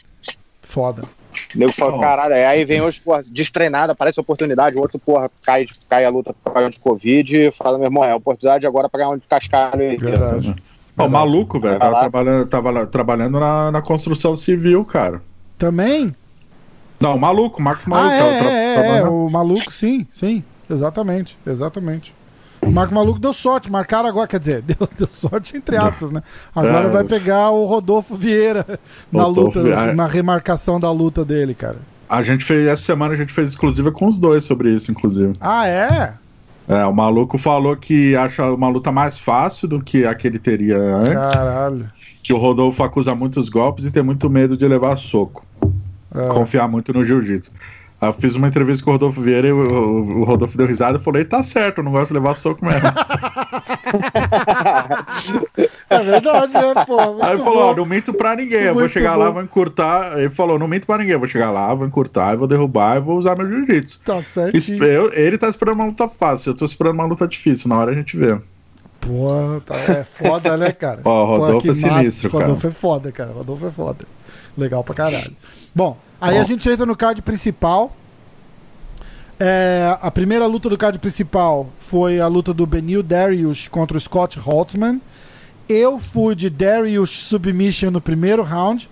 Foda. 0.62 1.01
o 1.03 1.57
nego 1.57 1.71
fala, 1.73 1.99
caralho, 1.99 2.34
é, 2.34 2.45
aí 2.45 2.63
vem 2.63 2.81
hoje, 2.81 3.01
porra, 3.01 3.21
destreinado, 3.29 3.91
aparece 3.91 4.19
oportunidade, 4.19 4.75
o 4.75 4.79
outro, 4.79 4.97
porra, 4.99 5.29
cai, 5.43 5.65
cai 5.89 6.05
a 6.05 6.10
luta 6.10 6.34
por 6.43 6.53
causa 6.53 6.69
de 6.69 6.79
Covid 6.79 7.36
e 7.47 7.51
fala, 7.51 7.77
meu 7.77 7.88
irmão, 7.88 8.03
é 8.03 8.15
oportunidade 8.15 8.65
agora 8.65 8.88
pra 8.89 8.99
ganhar 8.99 9.12
um 9.12 9.17
de 9.17 9.27
cascalho 9.27 9.81
aí. 9.81 9.97
Verdade. 9.97 10.55
O 10.97 11.07
maluco, 11.07 11.60
velho, 11.60 11.79
tava 11.79 11.99
trabalhando, 11.99 12.45
tava 12.45 12.86
trabalhando 12.88 13.39
na, 13.39 13.71
na 13.71 13.81
construção 13.81 14.36
civil, 14.36 14.86
cara. 14.86 15.21
Também? 15.57 16.15
Não, 16.99 17.15
o 17.15 17.19
maluco, 17.19 17.60
o 17.60 17.62
Marcos 17.63 17.86
Maluco. 17.88 18.13
ah, 18.13 18.17
é, 18.17 18.43
é, 18.43 18.75
é, 18.75 18.97
é, 18.99 19.03
o 19.03 19.27
maluco, 19.29 19.71
sim, 19.71 20.05
sim. 20.12 20.43
Exatamente, 20.69 21.38
exatamente. 21.45 22.13
O 22.62 22.71
Marco 22.71 22.93
Maluco 22.93 23.19
deu 23.19 23.34
sorte, 23.34 23.71
marcaram 23.71 24.08
agora, 24.08 24.28
quer 24.28 24.39
dizer, 24.39 24.62
deu, 24.67 24.88
deu 24.97 25.08
sorte 25.08 25.58
entre 25.58 25.78
aspas, 25.78 26.12
né? 26.12 26.21
Agora 26.56 26.88
É. 26.88 26.89
vai 26.89 27.04
pegar 27.04 27.50
o 27.50 27.65
Rodolfo 27.65 28.15
Vieira 28.15 28.65
na 29.12 29.24
Rodolfo 29.24 29.60
luta, 29.60 29.63
Vieira. 29.63 29.93
na 29.93 30.08
remarcação 30.08 30.80
da 30.80 30.91
luta 30.91 31.26
dele, 31.26 31.54
cara. 31.54 31.78
A 32.08 32.21
gente 32.24 32.43
fez, 32.45 32.67
essa 32.67 32.84
semana 32.84 33.13
a 33.13 33.17
gente 33.17 33.32
fez 33.34 33.50
exclusiva 33.50 33.91
com 33.91 34.06
os 34.08 34.19
dois 34.19 34.43
sobre 34.43 34.69
isso, 34.74 34.91
inclusive. 34.91 35.34
Ah, 35.41 35.67
é? 35.67 36.13
É, 36.67 36.86
o 36.86 36.93
maluco 36.93 37.38
falou 37.38 37.76
que 37.76 38.15
acha 38.15 38.52
uma 38.52 38.67
luta 38.69 38.91
mais 38.91 39.17
fácil 39.17 39.67
do 39.67 39.82
que 39.82 40.06
a 40.06 40.13
que 40.13 40.28
ele 40.28 40.38
teria 40.39 40.78
antes. 40.78 41.34
Caralho. 41.34 41.88
Que 42.24 42.32
o 42.34 42.38
Rodolfo 42.38 42.84
acusa 42.84 43.15
muitos 43.15 43.50
golpes 43.50 43.86
e 43.86 43.91
tem 43.91 44.04
muito 44.04 44.30
medo 44.30 44.56
de 44.56 44.67
levar 44.67 44.95
soco. 44.97 45.43
É. 46.13 46.28
Confiar 46.28 46.67
muito 46.67 46.93
no 46.93 47.04
jiu-jitsu. 47.04 47.52
Eu 48.01 48.13
fiz 48.13 48.35
uma 48.35 48.47
entrevista 48.47 48.83
com 48.83 48.89
o 48.89 48.93
Rodolfo 48.93 49.21
Vieira 49.21 49.47
e 49.47 49.51
o, 49.51 50.23
Rodolfo 50.23 50.57
deu 50.57 50.65
risada 50.65 50.97
e 50.97 51.01
falou: 51.01 51.19
"Ei, 51.19 51.25
tá 51.25 51.43
certo, 51.43 51.77
eu 51.79 51.83
não 51.83 51.91
gosto 51.91 52.07
de 52.07 52.13
levar 52.15 52.35
soco 52.35 52.65
mesmo. 52.65 52.81
É 55.89 56.03
verdade, 56.03 56.53
né, 56.53 56.85
pô? 56.85 56.95
Muito 57.01 57.23
Aí 57.23 57.33
ele 57.33 57.43
falou: 57.43 57.71
ó, 57.71 57.75
não 57.75 57.85
minto 57.85 58.13
pra 58.13 58.35
ninguém, 58.35 58.61
eu 58.63 58.73
vou 58.73 58.87
chegar 58.89 59.13
bom. 59.13 59.19
lá, 59.19 59.29
vou 59.29 59.43
encurtar. 59.43 60.17
Ele 60.17 60.29
falou: 60.29 60.57
não 60.57 60.67
minto 60.67 60.87
pra 60.87 60.97
ninguém, 60.97 61.13
eu 61.13 61.19
vou 61.19 61.27
chegar 61.27 61.51
lá, 61.51 61.73
vou 61.73 61.85
encurtar, 61.85 62.35
vou 62.35 62.47
derrubar 62.47 62.97
e 62.97 63.01
vou 63.01 63.17
usar 63.17 63.35
meu 63.35 63.45
jiu-jitsu. 63.47 63.99
Tá 64.05 64.21
certo. 64.21 64.55
Eu- 64.83 65.13
Ele 65.13 65.37
tá 65.37 65.49
esperando 65.49 65.75
uma 65.75 65.85
luta 65.85 66.07
fácil, 66.07 66.51
eu 66.51 66.55
tô 66.55 66.65
esperando 66.65 66.95
uma 66.95 67.05
luta 67.05 67.27
difícil, 67.27 67.69
na 67.69 67.77
hora 67.77 67.91
a 67.91 67.95
gente 67.95 68.15
vê. 68.17 68.37
Pô, 69.01 69.27
tá, 69.65 69.75
é 69.75 70.03
foda, 70.03 70.55
né, 70.57 70.71
cara? 70.71 71.01
Ó, 71.05 71.25
Rodolfo 71.25 71.59
que 71.61 71.69
é 71.71 71.73
sinistro, 71.73 72.31
cara. 72.31 72.45
Rodolfo 72.45 72.67
é 72.67 72.71
foda, 72.71 73.11
cara. 73.11 73.31
Rodolfo 73.31 73.67
é 73.67 73.71
foda. 73.71 74.05
Legal 74.57 74.83
pra 74.83 74.93
caralho. 74.93 75.35
Bom, 75.73 75.97
aí 76.21 76.38
a 76.38 76.43
gente 76.43 76.69
entra 76.69 76.86
no 76.86 76.95
card 76.95 77.21
principal. 77.21 77.95
É, 79.39 79.97
a 79.99 80.12
primeira 80.12 80.45
luta 80.45 80.69
do 80.69 80.77
card 80.77 80.99
principal 80.99 81.67
foi 81.79 82.19
a 82.19 82.27
luta 82.27 82.53
do 82.53 82.67
Benil 82.67 83.01
Darius 83.01 83.67
contra 83.67 83.97
o 83.97 83.99
Scott 83.99 84.38
Holtzman. 84.38 85.01
Eu 85.67 85.97
fui 85.97 86.36
de 86.36 86.47
Darius 86.49 87.23
Submission 87.23 87.89
no 87.89 87.99
primeiro 87.99 88.43
round. 88.43 88.88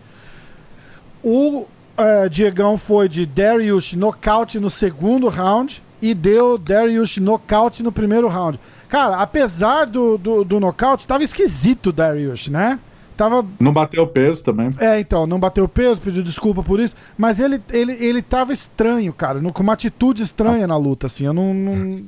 O 1.24 1.66
é, 1.96 2.28
Diegão 2.28 2.78
foi 2.78 3.08
de 3.08 3.26
Darius 3.28 3.94
nocaute 3.94 4.60
no 4.60 4.70
segundo 4.72 5.28
round. 5.30 5.84
E 6.02 6.14
deu 6.14 6.58
Darius 6.58 7.18
nocaute 7.18 7.84
no 7.84 7.92
primeiro 7.92 8.28
round. 8.28 8.60
Cara, 8.88 9.18
apesar 9.18 9.86
do, 9.86 10.18
do, 10.18 10.44
do 10.44 10.60
nocaute, 10.60 11.06
tava 11.06 11.24
esquisito 11.24 11.88
o 11.88 11.94
Darius, 11.94 12.48
né? 12.48 12.80
Tava 13.20 13.46
Não 13.60 13.74
bateu 13.74 14.04
o 14.04 14.08
peso 14.08 14.42
também. 14.46 14.70
é, 14.80 14.98
então, 14.98 15.28
não 15.28 15.38
bateu 15.40 15.68
peso, 15.68 16.00
pediu 16.00 16.24
desculpa 16.24 16.64
por 16.64 16.80
isso, 16.80 16.96
mas 17.18 17.38
ele, 17.40 17.62
ele, 17.70 17.92
ele 18.00 18.22
tava 18.22 18.54
estranho, 18.54 19.12
cara, 19.12 19.42
no- 19.42 19.52
com 19.52 19.62
uma 19.62 19.74
atitude 19.74 20.24
estranha 20.24 20.66
na 20.66 20.78
luta, 20.78 21.08
assim, 21.08 21.26
eu 21.26 21.34
não... 21.34 21.54
não 21.54 22.02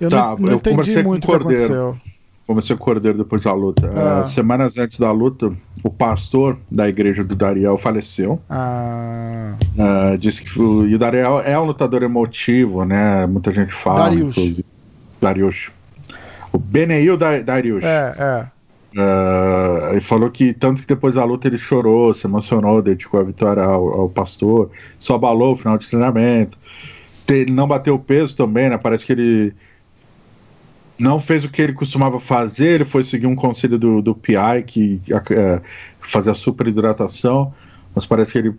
eu 0.00 0.08
Tá, 0.08 0.28
não, 0.30 0.36
não 0.38 0.48
eu 0.52 0.56
entendi 0.58 0.94
com 1.02 1.08
muito 1.08 1.24
o 1.24 1.26
que 1.26 1.38
Cordeiro. 1.38 1.64
aconteceu. 1.64 1.96
Comecei 2.46 2.74
o 2.74 2.78
cordeiro 2.78 3.18
depois 3.18 3.42
da 3.42 3.52
luta. 3.52 3.90
Ah. 3.94 4.20
É, 4.20 4.24
semanas 4.24 4.78
antes 4.78 4.98
da 4.98 5.10
luta, 5.12 5.52
o 5.84 5.90
pastor 5.90 6.56
da 6.70 6.88
igreja 6.88 7.22
do 7.24 7.34
Dariel 7.34 7.76
faleceu. 7.76 8.40
Ah, 8.48 9.54
É, 9.76 10.16
disse 10.16 10.42
que 10.44 10.58
o, 10.62 10.86
e 10.86 10.94
o 10.94 10.98
Dariel 10.98 11.40
é 11.40 11.58
um 11.58 11.64
lutador 11.64 12.02
emotivo, 12.04 12.84
né? 12.84 13.26
Muita 13.26 13.50
gente 13.52 13.74
fala. 13.74 14.04
Darius. 14.04 14.62
Darius. 15.20 15.70
O 16.52 16.58
Beneil 16.58 17.16
da 17.18 17.40
Darius. 17.40 17.84
É, 17.84 18.14
é. 18.16 18.46
Ele 19.90 20.00
falou 20.00 20.30
que 20.30 20.52
tanto 20.52 20.80
que 20.80 20.86
depois 20.86 21.14
da 21.14 21.24
luta 21.24 21.46
ele 21.46 21.58
chorou, 21.58 22.12
se 22.12 22.26
emocionou, 22.26 22.82
dedicou 22.82 23.20
a 23.20 23.24
vitória 23.24 23.62
ao, 23.62 24.00
ao 24.00 24.08
pastor, 24.08 24.70
só 24.98 25.14
abalou 25.14 25.52
o 25.52 25.56
final 25.56 25.78
de 25.78 25.88
treinamento. 25.88 26.58
Ele 27.28 27.52
não 27.52 27.68
bateu 27.68 27.94
o 27.94 27.98
peso 27.98 28.36
também, 28.36 28.70
né? 28.70 28.78
Parece 28.78 29.04
que 29.04 29.12
ele 29.12 29.54
não 30.98 31.18
fez 31.20 31.44
o 31.44 31.48
que 31.48 31.62
ele 31.62 31.72
costumava 31.72 32.18
fazer, 32.18 32.74
ele 32.76 32.84
foi 32.84 33.04
seguir 33.04 33.26
um 33.26 33.36
conselho 33.36 33.78
do, 33.78 34.02
do 34.02 34.14
PI, 34.14 34.64
que 34.66 35.00
é, 35.30 35.62
fazia 36.00 36.34
super 36.34 36.66
hidratação, 36.66 37.54
mas 37.94 38.04
parece 38.04 38.32
que 38.32 38.38
ele 38.38 38.54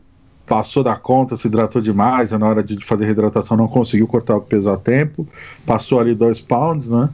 passou 0.45 0.83
da 0.83 0.95
conta, 0.95 1.35
se 1.35 1.47
hidratou 1.47 1.81
demais, 1.81 2.31
na 2.31 2.47
hora 2.47 2.63
de 2.63 2.83
fazer 2.83 3.05
reidratação 3.05 3.57
não 3.57 3.67
conseguiu 3.67 4.07
cortar 4.07 4.37
o 4.37 4.41
peso 4.41 4.69
a 4.69 4.77
tempo, 4.77 5.27
passou 5.65 5.99
ali 5.99 6.15
dois 6.15 6.39
pounds, 6.39 6.89
né? 6.89 7.09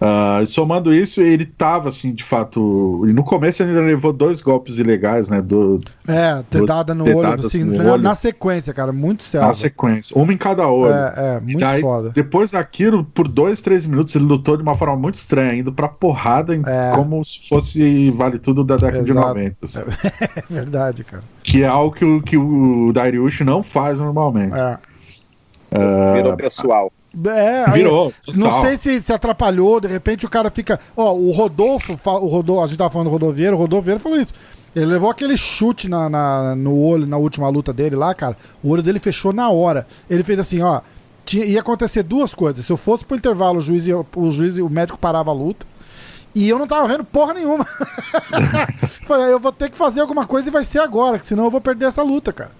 Uh, 0.00 0.44
somando 0.44 0.92
isso, 0.92 1.22
ele 1.22 1.46
tava 1.46 1.88
assim, 1.88 2.12
de 2.12 2.24
fato. 2.24 3.04
No 3.06 3.24
começo 3.24 3.62
ele 3.62 3.72
levou 3.80 4.12
dois 4.12 4.40
golpes 4.40 4.78
ilegais, 4.78 5.28
né? 5.28 5.40
Do, 5.40 5.80
é, 6.06 6.44
dedada 6.50 6.94
no 6.94 7.04
olho, 7.04 7.46
assim, 7.46 7.64
no 7.64 7.82
na, 7.82 7.92
olho. 7.92 8.02
na 8.02 8.14
sequência, 8.14 8.74
cara, 8.74 8.92
muito 8.92 9.22
sério. 9.22 9.46
Na 9.46 9.54
sequência, 9.54 10.16
uma 10.18 10.32
em 10.32 10.36
cada 10.36 10.68
olho. 10.68 10.92
É, 10.92 11.36
é 11.36 11.40
muito 11.40 11.58
daí, 11.58 11.80
foda. 11.80 12.10
Depois 12.10 12.50
daquilo, 12.50 13.04
por 13.04 13.28
dois, 13.28 13.62
três 13.62 13.86
minutos, 13.86 14.14
ele 14.14 14.24
lutou 14.24 14.56
de 14.56 14.62
uma 14.62 14.74
forma 14.74 14.96
muito 14.96 15.14
estranha, 15.14 15.54
indo 15.54 15.72
pra 15.72 15.88
porrada, 15.88 16.54
é. 16.54 16.90
como 16.94 17.24
se 17.24 17.48
fosse 17.48 18.10
Vale 18.10 18.38
Tudo 18.38 18.64
da 18.64 18.76
década 18.76 18.98
Exato. 18.98 19.06
de 19.06 19.14
90. 19.14 19.56
Assim. 19.62 19.80
É 20.36 20.42
verdade, 20.48 21.04
cara. 21.04 21.22
Que 21.42 21.62
é 21.62 21.66
algo 21.66 21.94
que, 21.94 22.22
que 22.22 22.36
o 22.36 22.92
Dariush 22.92 23.40
não 23.40 23.62
faz 23.62 23.98
normalmente. 23.98 24.54
É. 24.54 24.78
Virou 26.14 26.36
pessoal. 26.36 26.92
É, 27.26 27.70
Virou. 27.70 28.12
Aí, 28.28 28.34
não 28.36 28.60
sei 28.60 28.76
se 28.76 29.00
se 29.00 29.12
atrapalhou, 29.12 29.80
de 29.80 29.88
repente 29.88 30.26
o 30.26 30.28
cara 30.28 30.50
fica. 30.50 30.80
Ó, 30.96 31.14
o 31.14 31.30
Rodolfo, 31.30 31.98
o 32.04 32.26
Rodolfo, 32.26 32.64
a 32.64 32.66
gente 32.66 32.78
tava 32.78 32.90
falando 32.90 33.08
do 33.08 33.12
Rodovieiro, 33.12 33.56
o 33.56 33.58
Rodovieiro 33.58 34.00
falou 34.00 34.18
isso. 34.18 34.34
Ele 34.74 34.86
levou 34.86 35.08
aquele 35.08 35.36
chute 35.36 35.88
na, 35.88 36.08
na, 36.08 36.56
no 36.56 36.76
olho 36.76 37.06
na 37.06 37.16
última 37.16 37.48
luta 37.48 37.72
dele 37.72 37.94
lá, 37.94 38.12
cara. 38.12 38.36
O 38.62 38.70
olho 38.70 38.82
dele 38.82 38.98
fechou 38.98 39.32
na 39.32 39.48
hora. 39.48 39.86
Ele 40.10 40.24
fez 40.24 40.38
assim, 40.38 40.60
ó. 40.62 40.80
Tinha, 41.24 41.44
ia 41.44 41.60
acontecer 41.60 42.02
duas 42.02 42.34
coisas. 42.34 42.66
Se 42.66 42.72
eu 42.72 42.76
fosse 42.76 43.04
pro 43.04 43.16
intervalo, 43.16 43.58
o 43.58 43.60
juiz, 43.60 43.86
ia, 43.86 43.96
o 43.96 44.30
juiz 44.30 44.58
o 44.58 44.68
médico 44.68 44.98
parava 44.98 45.30
a 45.30 45.34
luta. 45.34 45.64
E 46.34 46.48
eu 46.48 46.58
não 46.58 46.66
tava 46.66 46.88
vendo 46.88 47.04
porra 47.04 47.32
nenhuma. 47.34 47.64
Falei, 49.06 49.32
eu 49.32 49.38
vou 49.38 49.52
ter 49.52 49.70
que 49.70 49.76
fazer 49.76 50.00
alguma 50.00 50.26
coisa 50.26 50.48
e 50.48 50.50
vai 50.50 50.64
ser 50.64 50.80
agora, 50.80 51.18
senão 51.20 51.44
eu 51.44 51.50
vou 51.50 51.60
perder 51.60 51.86
essa 51.86 52.02
luta, 52.02 52.32
cara. 52.32 52.50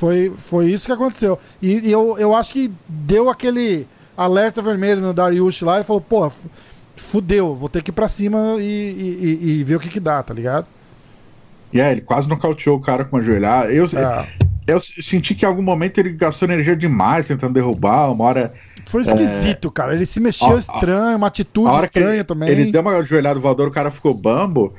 Foi, 0.00 0.32
foi 0.34 0.70
isso 0.70 0.86
que 0.86 0.92
aconteceu. 0.92 1.38
E, 1.60 1.88
e, 1.88 1.92
eu, 1.92 2.16
eu 2.16 2.34
acho 2.34 2.54
que 2.54 2.72
deu 2.88 3.28
aquele 3.28 3.86
alerta 4.16 4.62
vermelho 4.62 5.02
no 5.02 5.12
Dariush 5.12 5.60
lá 5.60 5.78
e 5.78 5.84
falou, 5.84 6.00
pô, 6.00 6.32
fudeu, 6.96 7.54
vou 7.54 7.68
ter 7.68 7.82
que 7.82 7.90
ir 7.90 7.92
pra 7.92 8.08
cima 8.08 8.56
e, 8.58 8.62
e, 8.62 9.60
e 9.60 9.64
ver 9.64 9.76
o 9.76 9.78
que 9.78 9.90
que 9.90 10.00
dá, 10.00 10.22
tá 10.22 10.32
ligado? 10.32 10.66
E 11.70 11.76
yeah, 11.76 11.90
é, 11.90 11.92
ele 11.92 12.00
quase 12.00 12.30
nocauteou 12.30 12.78
o 12.78 12.80
cara 12.80 13.04
com 13.04 13.18
uma 13.18 13.22
joelhada. 13.22 13.70
Eu, 13.70 13.84
é. 13.84 14.26
eu 14.66 14.80
senti 14.80 15.34
que 15.34 15.44
em 15.44 15.48
algum 15.48 15.62
momento 15.62 15.98
ele 15.98 16.14
gastou 16.14 16.48
energia 16.48 16.74
demais 16.74 17.28
tentando 17.28 17.52
derrubar, 17.52 18.10
uma 18.10 18.24
hora. 18.24 18.54
Foi 18.86 19.02
esquisito, 19.02 19.68
é... 19.68 19.70
cara. 19.70 19.94
Ele 19.94 20.06
se 20.06 20.18
mexeu 20.18 20.56
estranho, 20.56 21.18
uma 21.18 21.26
atitude 21.26 21.76
estranha 21.84 22.14
ele, 22.14 22.24
também. 22.24 22.48
Ele 22.48 22.72
deu 22.72 22.80
uma 22.80 23.04
joelhada 23.04 23.38
voadora, 23.38 23.68
o 23.68 23.72
cara 23.72 23.90
ficou 23.90 24.14
bambo. 24.14 24.72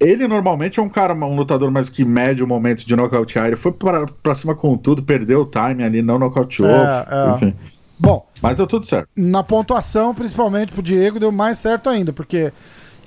Ele 0.00 0.28
normalmente 0.28 0.78
é 0.78 0.82
um 0.82 0.88
cara, 0.88 1.12
um 1.12 1.34
lutador 1.34 1.70
mais 1.70 1.88
que 1.88 2.04
mede 2.04 2.42
o 2.42 2.46
momento 2.46 2.86
de 2.86 2.94
nocautear. 2.94 3.46
Ele 3.46 3.56
foi 3.56 3.72
pra, 3.72 4.06
pra 4.06 4.34
cima 4.34 4.54
com 4.54 4.76
tudo, 4.76 5.02
perdeu 5.02 5.40
o 5.42 5.46
time 5.46 5.82
ali, 5.82 6.02
não 6.02 6.18
nocauteou. 6.18 6.68
É, 6.68 7.06
é. 7.10 7.34
Enfim. 7.34 7.54
Bom. 7.98 8.26
Mas 8.40 8.56
deu 8.56 8.66
tudo 8.66 8.86
certo. 8.86 9.08
Na 9.16 9.42
pontuação, 9.42 10.14
principalmente 10.14 10.72
pro 10.72 10.82
Diego, 10.82 11.18
deu 11.18 11.32
mais 11.32 11.58
certo 11.58 11.88
ainda, 11.88 12.12
porque 12.12 12.52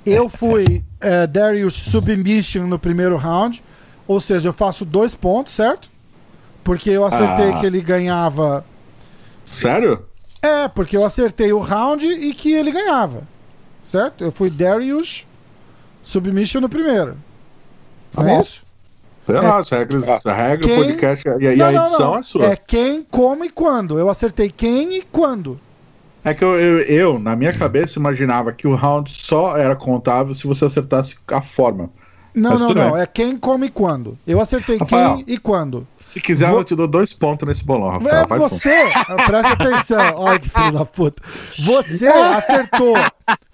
eu 0.04 0.28
fui 0.30 0.84
é, 1.00 1.26
Darius 1.26 1.74
Submission 1.74 2.66
no 2.66 2.78
primeiro 2.78 3.16
round. 3.16 3.62
Ou 4.06 4.20
seja, 4.20 4.50
eu 4.50 4.52
faço 4.52 4.84
dois 4.84 5.14
pontos, 5.14 5.54
certo? 5.54 5.88
Porque 6.62 6.90
eu 6.90 7.04
acertei 7.04 7.50
ah. 7.50 7.60
que 7.60 7.66
ele 7.66 7.80
ganhava. 7.80 8.64
Sério? 9.44 10.04
É, 10.42 10.68
porque 10.68 10.96
eu 10.96 11.04
acertei 11.04 11.52
o 11.52 11.58
round 11.58 12.04
e 12.04 12.32
que 12.34 12.52
ele 12.52 12.70
ganhava. 12.70 13.22
Certo? 13.88 14.22
Eu 14.22 14.30
fui 14.30 14.50
Darius 14.50 15.26
Submission 16.06 16.60
no 16.60 16.68
primeiro. 16.68 17.16
Tá 18.12 18.30
é 18.30 18.40
isso? 18.40 18.62
Sei 19.26 19.34
lá, 19.34 19.58
as 19.58 19.68
regras, 19.68 20.04
a 20.24 20.32
regra, 20.32 20.68
quem... 20.68 20.78
o 20.78 20.84
podcast 20.84 21.28
e, 21.28 21.56
não, 21.56 21.66
a 21.66 21.74
edição 21.74 22.10
não, 22.12 22.18
é 22.18 22.22
sua. 22.22 22.46
É 22.46 22.56
quem, 22.56 23.02
como 23.02 23.44
e 23.44 23.50
quando. 23.50 23.98
Eu 23.98 24.08
acertei 24.08 24.48
quem 24.48 24.98
e 24.98 25.02
quando. 25.02 25.58
É 26.24 26.32
que 26.32 26.44
eu, 26.44 26.60
eu, 26.60 26.78
eu, 26.82 27.18
na 27.18 27.34
minha 27.34 27.52
cabeça, 27.52 27.98
imaginava 27.98 28.52
que 28.52 28.68
o 28.68 28.74
round 28.76 29.10
só 29.10 29.56
era 29.56 29.74
contável 29.74 30.32
se 30.32 30.46
você 30.46 30.64
acertasse 30.64 31.16
a 31.26 31.42
forma. 31.42 31.90
Não, 32.36 32.50
Mas 32.50 32.60
não, 32.60 32.68
não. 32.68 32.92
Bem. 32.92 33.00
É 33.00 33.06
quem, 33.06 33.34
como 33.34 33.64
e 33.64 33.70
quando. 33.70 34.18
Eu 34.26 34.38
acertei 34.42 34.76
Rafael, 34.76 35.16
quem 35.16 35.24
e 35.26 35.38
quando. 35.38 35.86
Se 35.96 36.20
quiser, 36.20 36.50
Vou... 36.50 36.58
eu 36.58 36.64
te 36.64 36.76
dou 36.76 36.86
dois 36.86 37.14
pontos 37.14 37.48
nesse 37.48 37.64
bolão, 37.64 37.88
Rafael. 37.88 38.26
É, 38.30 38.38
você, 38.38 38.84
presta 39.24 39.52
atenção. 39.54 40.12
Olha 40.20 40.38
que 40.38 40.48
filho 40.50 40.72
da 40.72 40.84
puta. 40.84 41.22
Você 41.58 42.06
acertou. 42.06 42.94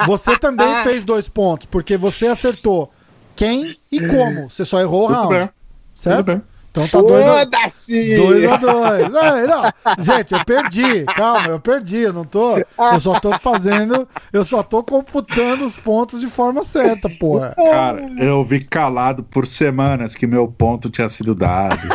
Você 0.04 0.36
também 0.36 0.82
fez 0.82 1.04
dois 1.04 1.28
pontos, 1.28 1.68
porque 1.70 1.96
você 1.96 2.26
acertou 2.26 2.90
quem 3.36 3.72
e 3.90 4.00
como. 4.08 4.50
Você 4.50 4.64
só 4.64 4.80
errou 4.80 5.04
o 5.04 5.12
round. 5.12 5.32
Bem. 5.32 5.50
Certo? 5.94 6.16
Tudo 6.16 6.26
bem. 6.38 6.51
Então 6.72 6.88
tá 6.88 7.02
dois 7.02 7.26
a 7.26 7.44
dois. 7.44 8.50
a 8.50 8.56
dois. 8.56 9.14
É, 9.14 9.46
não, 9.46 9.62
gente, 10.02 10.32
eu 10.32 10.42
perdi. 10.42 11.04
Calma, 11.04 11.48
eu 11.48 11.60
perdi. 11.60 11.98
Eu 11.98 12.14
não 12.14 12.24
tô. 12.24 12.56
Eu 12.56 12.98
só 12.98 13.20
tô 13.20 13.38
fazendo. 13.38 14.08
Eu 14.32 14.42
só 14.42 14.62
tô 14.62 14.82
computando 14.82 15.66
os 15.66 15.76
pontos 15.76 16.18
de 16.18 16.28
forma 16.28 16.62
certa, 16.62 17.10
porra. 17.10 17.54
Cara, 17.54 18.06
eu 18.18 18.42
vi 18.42 18.64
calado 18.64 19.22
por 19.22 19.46
semanas 19.46 20.14
que 20.14 20.26
meu 20.26 20.48
ponto 20.48 20.88
tinha 20.88 21.10
sido 21.10 21.34
dado. 21.34 21.88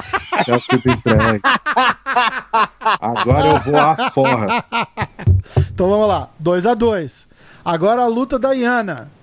tinha 0.45 0.59
sido 0.59 0.91
entregue. 0.91 1.41
Agora 3.01 3.47
eu 3.47 3.59
vou 3.61 3.79
à 3.79 4.11
forra. 4.11 4.63
Então 5.71 5.89
vamos 5.89 6.07
lá. 6.07 6.29
2 6.39 6.65
a 6.67 6.75
2 6.75 7.27
Agora 7.65 8.03
a 8.03 8.07
luta 8.07 8.37
da 8.37 8.53
Iana. 8.53 9.16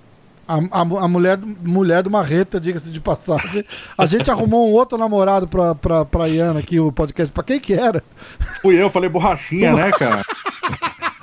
A, 0.47 0.55
a, 0.55 0.81
a, 0.81 1.07
mulher, 1.07 1.39
mulher 1.63 2.03
do 2.03 2.11
Marreta, 2.11 2.59
diga-se 2.59 2.91
de 2.91 2.99
passagem. 2.99 3.65
A 3.97 4.05
gente 4.05 4.29
arrumou 4.29 4.69
um 4.69 4.73
outro 4.73 4.97
namorado 4.97 5.47
pra, 5.47 5.73
pra, 5.73 6.05
pra 6.05 6.27
Iana 6.27 6.59
aqui, 6.59 6.79
o 6.79 6.91
podcast. 6.91 7.33
Pra 7.33 7.43
quem 7.43 7.59
que 7.59 7.73
era? 7.73 8.03
Fui 8.61 8.81
eu, 8.81 8.89
falei 8.89 9.09
borrachinha, 9.09 9.73
né, 9.73 9.91
cara? 9.91 10.23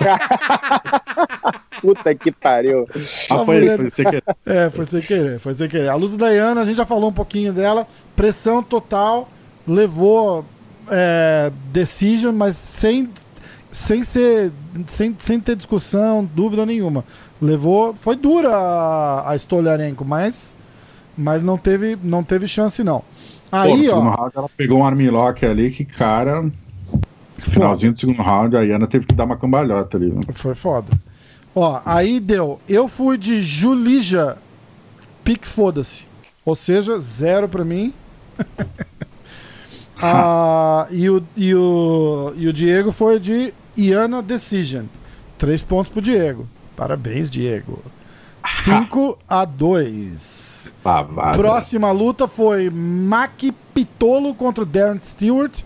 Puta 1.80 2.14
que 2.14 2.30
pariu. 2.32 2.86
Ah, 3.30 3.44
foi, 3.44 3.60
mulher... 3.60 3.78
foi 3.78 3.90
sem 3.90 4.04
querer. 4.04 4.24
É, 4.46 4.70
foi 4.70 4.86
sem 4.86 5.00
querer, 5.00 5.38
foi 5.38 5.54
sem 5.54 5.68
querer. 5.68 5.88
A 5.88 5.94
luta 5.94 6.16
da 6.16 6.30
Iana, 6.30 6.60
a 6.60 6.64
gente 6.64 6.76
já 6.76 6.86
falou 6.86 7.10
um 7.10 7.12
pouquinho 7.12 7.52
dela. 7.52 7.86
Pressão 8.16 8.62
total, 8.62 9.28
levou 9.66 10.44
é, 10.88 11.50
decision, 11.72 12.34
mas 12.34 12.56
sem, 12.56 13.08
sem 13.72 14.04
ser. 14.04 14.52
Sem, 14.86 15.16
sem 15.18 15.40
ter 15.40 15.56
discussão, 15.56 16.22
dúvida 16.22 16.64
nenhuma. 16.66 17.04
Levou. 17.40 17.94
Foi 17.94 18.14
dura 18.14 18.54
a, 18.54 19.30
a 19.30 19.36
Stolyarenko, 19.36 20.04
mas, 20.04 20.58
mas 21.16 21.42
não, 21.42 21.56
teve, 21.56 21.98
não 22.02 22.22
teve 22.22 22.46
chance, 22.46 22.84
não. 22.84 23.02
Aí, 23.50 23.88
Pô, 23.88 23.96
ó. 23.96 24.00
Round, 24.00 24.32
ela 24.36 24.48
pegou 24.56 24.78
um 24.78 24.86
armlock 24.86 25.44
ali 25.44 25.70
que, 25.70 25.84
cara. 25.84 26.48
Finalzinho 27.38 27.92
do 27.92 27.98
segundo 27.98 28.22
round, 28.22 28.56
a 28.56 28.60
Ana 28.60 28.86
teve 28.86 29.04
que 29.04 29.14
dar 29.14 29.24
uma 29.24 29.36
cambalhota 29.36 29.96
ali. 29.96 30.12
Né? 30.12 30.20
Foi 30.32 30.54
foda. 30.54 30.92
Ó, 31.54 31.80
aí 31.84 32.20
deu. 32.20 32.60
Eu 32.68 32.86
fui 32.86 33.18
de 33.18 33.42
Julija 33.42 34.38
pique 35.24 35.46
foda-se. 35.46 36.06
Ou 36.44 36.54
seja, 36.54 36.98
zero 36.98 37.48
pra 37.48 37.64
mim. 37.64 37.92
ah, 40.00 40.86
e, 40.90 41.10
o, 41.10 41.22
e, 41.36 41.54
o, 41.54 42.32
e 42.36 42.48
o 42.48 42.52
Diego 42.52 42.92
foi 42.92 43.18
de 43.18 43.52
Iana 43.76 44.22
Decision. 44.22 44.84
Três 45.38 45.62
pontos 45.62 45.92
pro 45.92 46.00
Diego. 46.00 46.46
Parabéns, 46.76 47.28
Diego. 47.28 47.82
5 48.64 49.18
a 49.28 49.44
2. 49.44 50.42
Próxima 51.32 51.90
luta 51.92 52.26
foi 52.26 52.68
Mac 52.70 53.40
Pitolo 53.72 54.34
contra 54.34 54.64
Darren 54.64 55.00
Stewart. 55.02 55.62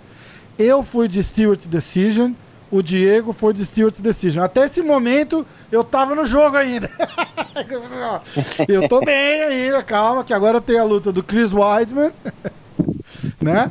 Eu 0.59 0.82
fui 0.82 1.09
de 1.09 1.22
Stewart 1.22 1.66
Decision. 1.66 2.32
O 2.70 2.82
Diego 2.82 3.32
foi 3.32 3.52
de 3.52 3.64
Stewart 3.64 3.94
Decision. 3.98 4.44
Até 4.44 4.64
esse 4.64 4.82
momento 4.82 5.46
eu 5.70 5.84
tava 5.84 6.14
no 6.14 6.26
jogo 6.26 6.57
ainda. 6.57 6.90
eu 8.68 8.88
tô 8.88 9.00
bem 9.00 9.42
ainda, 9.42 9.82
calma, 9.82 10.24
que 10.24 10.34
agora 10.34 10.61
tem 10.61 10.78
a 10.78 10.84
luta 10.84 11.12
do 11.12 11.22
Chris 11.22 11.52
Weidman. 11.52 12.12
né? 13.40 13.70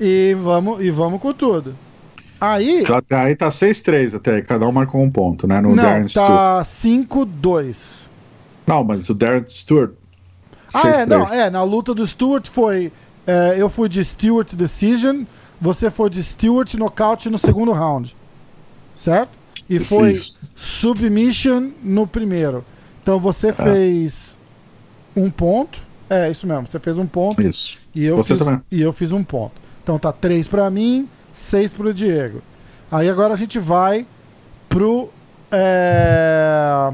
E 0.00 0.36
vamos, 0.38 0.80
e 0.82 0.90
vamos 0.90 1.20
com 1.20 1.32
tudo. 1.32 1.76
Aí. 2.52 2.84
Até 2.90 3.16
aí 3.16 3.36
tá 3.36 3.48
6-3 3.48 4.16
até 4.16 4.36
aí, 4.36 4.42
cada 4.42 4.66
um 4.66 4.72
marcou 4.72 5.02
um 5.02 5.10
ponto, 5.10 5.46
né? 5.46 5.60
No 5.60 5.74
não, 5.74 5.82
Darren 5.82 6.06
tá 6.06 6.62
5-2. 6.62 8.06
Não, 8.66 8.82
mas 8.84 9.08
o 9.08 9.14
Darren 9.14 9.44
Stewart. 9.46 9.92
Ah, 10.74 10.88
é, 10.88 11.06
não, 11.06 11.24
é, 11.26 11.48
na 11.48 11.62
luta 11.62 11.94
do 11.94 12.06
Stewart 12.06 12.48
foi. 12.48 12.92
É, 13.26 13.56
eu 13.58 13.68
fui 13.68 13.88
de 13.88 14.04
Stewart 14.04 14.52
Decision, 14.54 15.22
você 15.60 15.90
foi 15.90 16.10
de 16.10 16.22
Stewart 16.22 16.74
nocaute 16.74 17.28
no 17.30 17.38
segundo 17.38 17.72
round. 17.72 18.16
Certo? 18.94 19.30
E 19.68 19.76
Isso, 19.76 19.86
foi 19.96 20.12
isso. 20.12 20.38
submission 20.54 21.70
no 21.82 22.06
primeiro. 22.06 22.64
Então 23.02 23.18
você 23.18 23.52
fez 23.52 24.38
um 25.14 25.30
ponto. 25.30 25.80
É, 26.08 26.30
isso 26.30 26.46
mesmo. 26.46 26.66
Você 26.66 26.78
fez 26.78 26.98
um 26.98 27.06
ponto. 27.06 27.40
Isso. 27.42 27.76
E 27.94 28.04
eu, 28.04 28.16
Você 28.16 28.34
fiz, 28.34 28.44
também. 28.44 28.60
e 28.70 28.80
eu 28.80 28.92
fiz 28.92 29.10
um 29.12 29.24
ponto. 29.24 29.54
Então 29.82 29.98
tá 29.98 30.12
três 30.12 30.46
pra 30.46 30.70
mim, 30.70 31.08
seis 31.36 31.72
pro 31.72 31.92
Diego. 31.94 32.42
Aí 32.90 33.08
agora 33.08 33.34
a 33.34 33.36
gente 33.36 33.58
vai 33.58 34.06
pro. 34.68 35.10
É... 35.52 36.92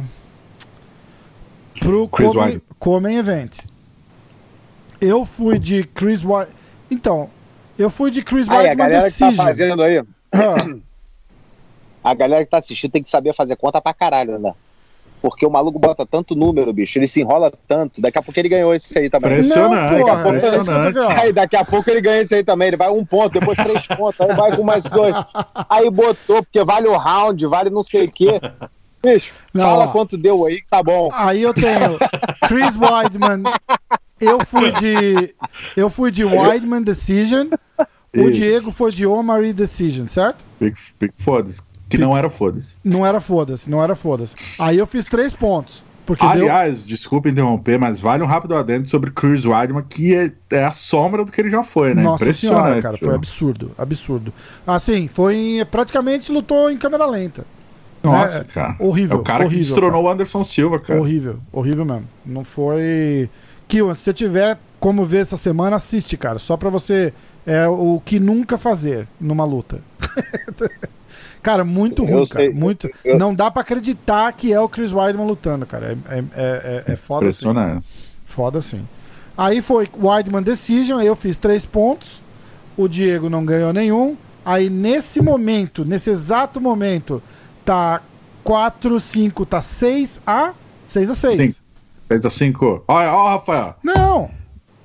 Pro 1.80 2.09
Chris 2.09 2.61
Come, 2.78 3.14
Event. 3.16 3.59
Eu 5.01 5.24
fui 5.24 5.59
de 5.59 5.84
Chris 5.84 6.22
White. 6.24 6.53
Então, 6.90 7.30
eu 7.78 7.90
fui 7.90 8.11
de 8.11 8.22
Chris 8.22 8.49
Aí, 8.49 8.68
a 8.68 8.74
galera 8.74 9.11
que 9.11 9.18
tá 9.18 9.26
Decision. 9.26 9.47
fazendo 9.47 9.82
aí, 9.82 10.03
Ah, 12.05 12.11
a 12.11 12.14
galera 12.14 12.45
que 12.45 12.51
tá 12.51 12.59
assistindo 12.59 12.93
tem 12.93 13.03
que 13.03 13.11
saber 13.11 13.32
fazer 13.34 13.57
conta 13.57 13.80
pra 13.80 13.95
caralho, 13.95 14.38
né? 14.38 14.55
Porque 15.23 15.47
o 15.47 15.51
maluco 15.51 15.79
bota 15.79 16.05
tanto 16.05 16.35
número, 16.35 16.73
bicho, 16.73 16.99
ele 16.99 17.07
se 17.07 17.20
enrola 17.20 17.53
tanto. 17.68 18.01
Daqui 18.03 18.18
a 18.18 18.23
pouco 18.23 18.39
ele 18.41 18.49
ganhou 18.49 18.75
esse 18.75 18.99
aí 18.99 19.09
também. 19.09 19.31
Impressionante, 19.31 19.93
Não, 19.93 20.01
porra, 20.01 20.12
é 20.12 20.37
impressionante. 20.37 20.95
querendo. 20.95 21.11
Aí 21.20 21.33
daqui 21.33 21.57
a 21.57 21.64
pouco 21.64 21.89
ele 21.89 22.01
ganha 22.01 22.20
esse 22.23 22.35
aí 22.35 22.43
também. 22.43 22.68
Ele 22.68 22.77
vai 22.77 22.91
um 22.91 23.05
ponto, 23.05 23.39
depois 23.39 23.57
três 23.57 23.87
pontos, 23.87 24.20
aí 24.20 24.35
vai 24.35 24.57
com 24.57 24.64
mais 24.64 24.85
dois. 24.87 25.14
Aí 25.70 25.89
botou, 25.89 26.43
porque 26.43 26.64
vale 26.64 26.89
o 26.89 26.97
round, 26.97 27.47
vale 27.47 27.70
não 27.70 27.85
sei 27.85 28.07
o 28.07 28.11
quê. 28.12 28.41
Bicho, 29.05 29.33
Não, 29.55 29.64
fala 29.64 29.85
ó. 29.85 29.89
quanto 29.89 30.16
deu 30.18 30.45
aí 30.45 30.61
que 30.61 30.68
tá 30.68 30.83
bom. 30.83 31.09
Aí 31.12 31.43
eu 31.43 31.55
tenho 31.55 31.99
Chris 32.49 32.77
Weidman. 32.77 33.43
Eu 34.20 34.45
fui 34.45 34.70
de. 34.73 35.35
Eu 35.77 35.89
fui 35.91 36.11
de 36.11 36.25
Weidman 36.25 36.83
Decision. 36.83 37.49
O 38.14 38.20
Isso. 38.29 38.33
Diego 38.33 38.70
foi 38.70 38.93
de 38.93 39.07
Omari 39.07 39.53
Decision, 39.53 40.07
certo? 40.07 40.45
Big, 40.61 40.77
big 41.01 41.14
foda-se. 41.16 41.62
Que 41.93 41.99
não 41.99 42.16
era 42.16 42.28
foda-se. 42.28 42.74
Não 42.84 43.07
era 43.07 43.20
foda-se, 43.20 43.70
não 43.70 43.82
era 43.82 43.95
foda-se. 43.95 44.34
Aí 44.59 44.78
eu 44.78 44.86
fiz 44.86 45.05
três 45.07 45.32
pontos. 45.32 45.82
Porque 46.05 46.24
deu. 46.24 46.32
Aliás, 46.32 46.84
desculpa 46.84 47.28
interromper, 47.28 47.78
mas 47.78 48.01
vale 48.01 48.24
um 48.24 48.26
rápido 48.26 48.57
adendo 48.57 48.88
sobre 48.88 49.12
Chris 49.12 49.47
Weidman, 49.47 49.84
que 49.88 50.12
é, 50.14 50.32
é 50.51 50.64
a 50.64 50.72
sombra 50.72 51.24
do 51.24 51.30
que 51.30 51.40
ele 51.40 51.49
já 51.51 51.62
foi, 51.62 51.95
né? 51.95 52.03
Nossa 52.03 52.24
Impressionante. 52.24 52.64
senhora, 52.64 52.82
cara, 52.82 52.99
foi 52.99 53.14
absurdo, 53.14 53.70
absurdo. 53.78 54.32
Assim, 54.66 55.07
foi 55.07 55.36
em- 55.36 55.64
praticamente 55.64 56.32
lutou 56.32 56.68
em 56.70 56.76
câmera 56.76 57.07
lenta. 57.07 57.47
Nossa, 58.03 58.38
É, 58.38 58.45
cara. 58.45 58.74
horrível, 58.80 59.18
É 59.18 59.20
o 59.20 59.22
cara 59.22 59.38
que 59.45 59.47
horrível, 59.47 59.64
destronou 59.64 60.03
o 60.03 60.09
Anderson 60.11 60.43
Silva, 60.43 60.80
cara. 60.80 60.99
Horrível, 61.01 61.38
horrível 61.53 61.84
mesmo. 61.84 62.09
Não 62.26 62.43
foi. 62.43 63.30
Kiwan, 63.68 63.95
se 63.95 64.01
você 64.03 64.12
tiver 64.12 64.59
como 64.80 65.05
ver 65.05 65.18
essa 65.18 65.36
semana, 65.36 65.76
assiste, 65.76 66.16
cara. 66.16 66.40
Só 66.40 66.57
pra 66.57 66.68
você. 66.68 67.14
É 67.47 67.66
o 67.68 68.01
que 68.05 68.18
nunca 68.20 68.59
fazer 68.59 69.07
numa 69.20 69.45
luta. 69.45 69.80
cara, 71.42 71.64
muito 71.64 72.04
ruim, 72.04 72.24
cara. 72.26 72.50
Muito. 72.52 72.90
eu- 73.04 73.18
Não 73.18 73.34
dá 73.34 73.50
pra 73.50 73.62
acreditar 73.62 74.32
que 74.32 74.52
é 74.52 74.60
o 74.60 74.68
Chris 74.68 74.92
Weidman 74.92 75.26
lutando, 75.26 75.64
cara. 75.66 75.96
É, 76.08 76.16
é, 76.18 76.24
é, 76.34 76.84
é- 76.88 76.92
é 76.92 76.96
foda 76.96 77.28
assim. 77.28 77.46
Impressionante. 77.46 77.86
Foda 78.24 78.62
sim. 78.62 78.86
Aí 79.36 79.60
foi 79.62 79.88
Weidman 79.98 80.42
Decision, 80.42 80.98
aí 80.98 81.06
eu 81.06 81.16
fiz 81.16 81.36
três 81.36 81.64
pontos. 81.64 82.20
O 82.76 82.88
Diego 82.88 83.28
não 83.30 83.44
ganhou 83.44 83.72
nenhum. 83.72 84.16
Aí 84.44 84.68
nesse 84.70 85.20
momento, 85.22 85.84
nesse 85.84 86.10
exato 86.10 86.60
momento, 86.60 87.22
tá 87.64 88.00
4, 88.42 88.98
5, 88.98 89.46
tá 89.46 89.62
6 89.62 90.20
a 90.26 90.52
6 90.88 91.08
a 91.10 91.14
6. 91.14 91.34
Sim. 91.34 91.54
6 92.08 92.24
a 92.26 92.30
5. 92.30 92.82
Olha, 92.88 93.12
ó, 93.12 93.28
Rafael. 93.30 93.74
Não. 93.82 94.30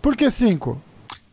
Por 0.01 0.15
que 0.15 0.29
5? 0.29 0.79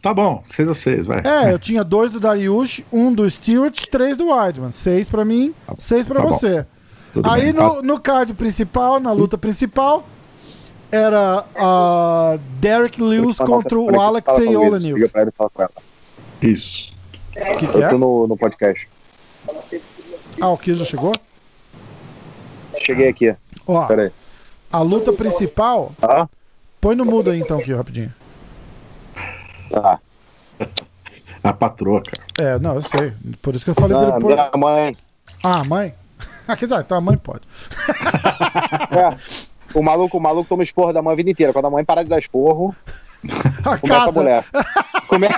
Tá 0.04 0.12
bom, 0.12 0.42
6 0.44 0.68
a 0.68 0.74
6 0.74 1.06
vai. 1.06 1.22
É, 1.24 1.50
eu 1.50 1.58
tinha 1.58 1.82
dois 1.82 2.10
do 2.10 2.20
Dariush, 2.20 2.82
um 2.92 3.10
do 3.10 3.28
Stewart, 3.30 3.86
três 3.90 4.18
do 4.18 4.26
Weidman. 4.28 4.70
Seis 4.70 5.08
pra 5.08 5.24
mim, 5.24 5.54
seis 5.78 6.06
pra 6.06 6.20
Tá 6.20 6.26
você. 6.28 6.66
Aí 7.22 7.44
bem. 7.44 7.52
no, 7.54 7.80
no 7.80 7.98
card 7.98 8.34
principal, 8.34 9.00
na 9.00 9.12
luta 9.12 9.38
principal, 9.38 10.06
era 10.92 11.46
a 11.56 12.38
Derek 12.60 13.00
Lewis 13.00 13.38
contra 13.38 13.78
o 13.80 13.98
Alexei 13.98 14.54
Olenek. 14.54 14.92
Liga 14.92 15.08
pra 15.08 15.22
ele 15.22 15.30
e 15.30 15.32
fala 15.32 15.48
com 15.48 15.62
ela. 15.62 15.72
Isso. 16.42 16.92
O 17.34 17.56
que, 17.56 17.66
que 17.66 17.78
Eu 17.78 17.84
é? 17.84 17.88
tô 17.88 17.96
no, 17.96 18.26
no 18.26 18.36
podcast. 18.36 18.86
Ah, 20.38 20.50
o 20.50 20.58
que 20.58 20.74
já 20.74 20.84
chegou? 20.84 21.12
Cheguei 22.76 23.08
aqui. 23.08 23.34
Ó, 23.66 23.86
Peraí. 23.86 24.10
a 24.70 24.82
luta 24.82 25.14
principal. 25.14 25.92
Ah, 26.02 26.28
Põe 26.78 26.94
no 26.94 27.06
mudo 27.06 27.30
aí 27.30 27.40
então, 27.40 27.58
aqui, 27.58 27.72
rapidinho. 27.72 28.12
Tá. 29.80 29.98
A 31.42 31.52
patroa, 31.52 32.02
cara. 32.02 32.22
É, 32.40 32.58
não, 32.58 32.74
eu 32.76 32.82
sei. 32.82 33.12
Por 33.42 33.54
isso 33.54 33.64
que 33.64 33.70
eu 33.70 33.74
falei 33.74 33.96
pra 33.96 34.14
Ah, 34.14 34.16
ele 34.16 34.24
minha 34.24 34.50
mãe. 34.56 34.96
Ah, 35.42 35.60
a 35.60 35.64
mãe? 35.64 35.94
Ah, 36.48 36.56
quer 36.56 36.66
dizer, 36.66 36.80
então 36.80 36.96
a 36.96 37.00
mãe 37.00 37.16
pode. 37.16 37.42
É, 38.94 39.08
o 39.76 39.82
maluco, 39.82 40.16
o 40.16 40.20
maluco 40.20 40.48
toma 40.48 40.62
esporro 40.62 40.92
da 40.92 41.02
mãe 41.02 41.12
a 41.12 41.16
vida 41.16 41.30
inteira. 41.30 41.52
Quando 41.52 41.66
a 41.66 41.70
mãe 41.70 41.84
parar 41.84 42.04
de 42.04 42.08
dar 42.08 42.18
esporro, 42.18 42.74
A 43.64 43.78
começa 43.78 43.96
a 44.02 44.06
casa. 44.06 44.12
mulher. 44.20 44.44
Come... 45.08 45.26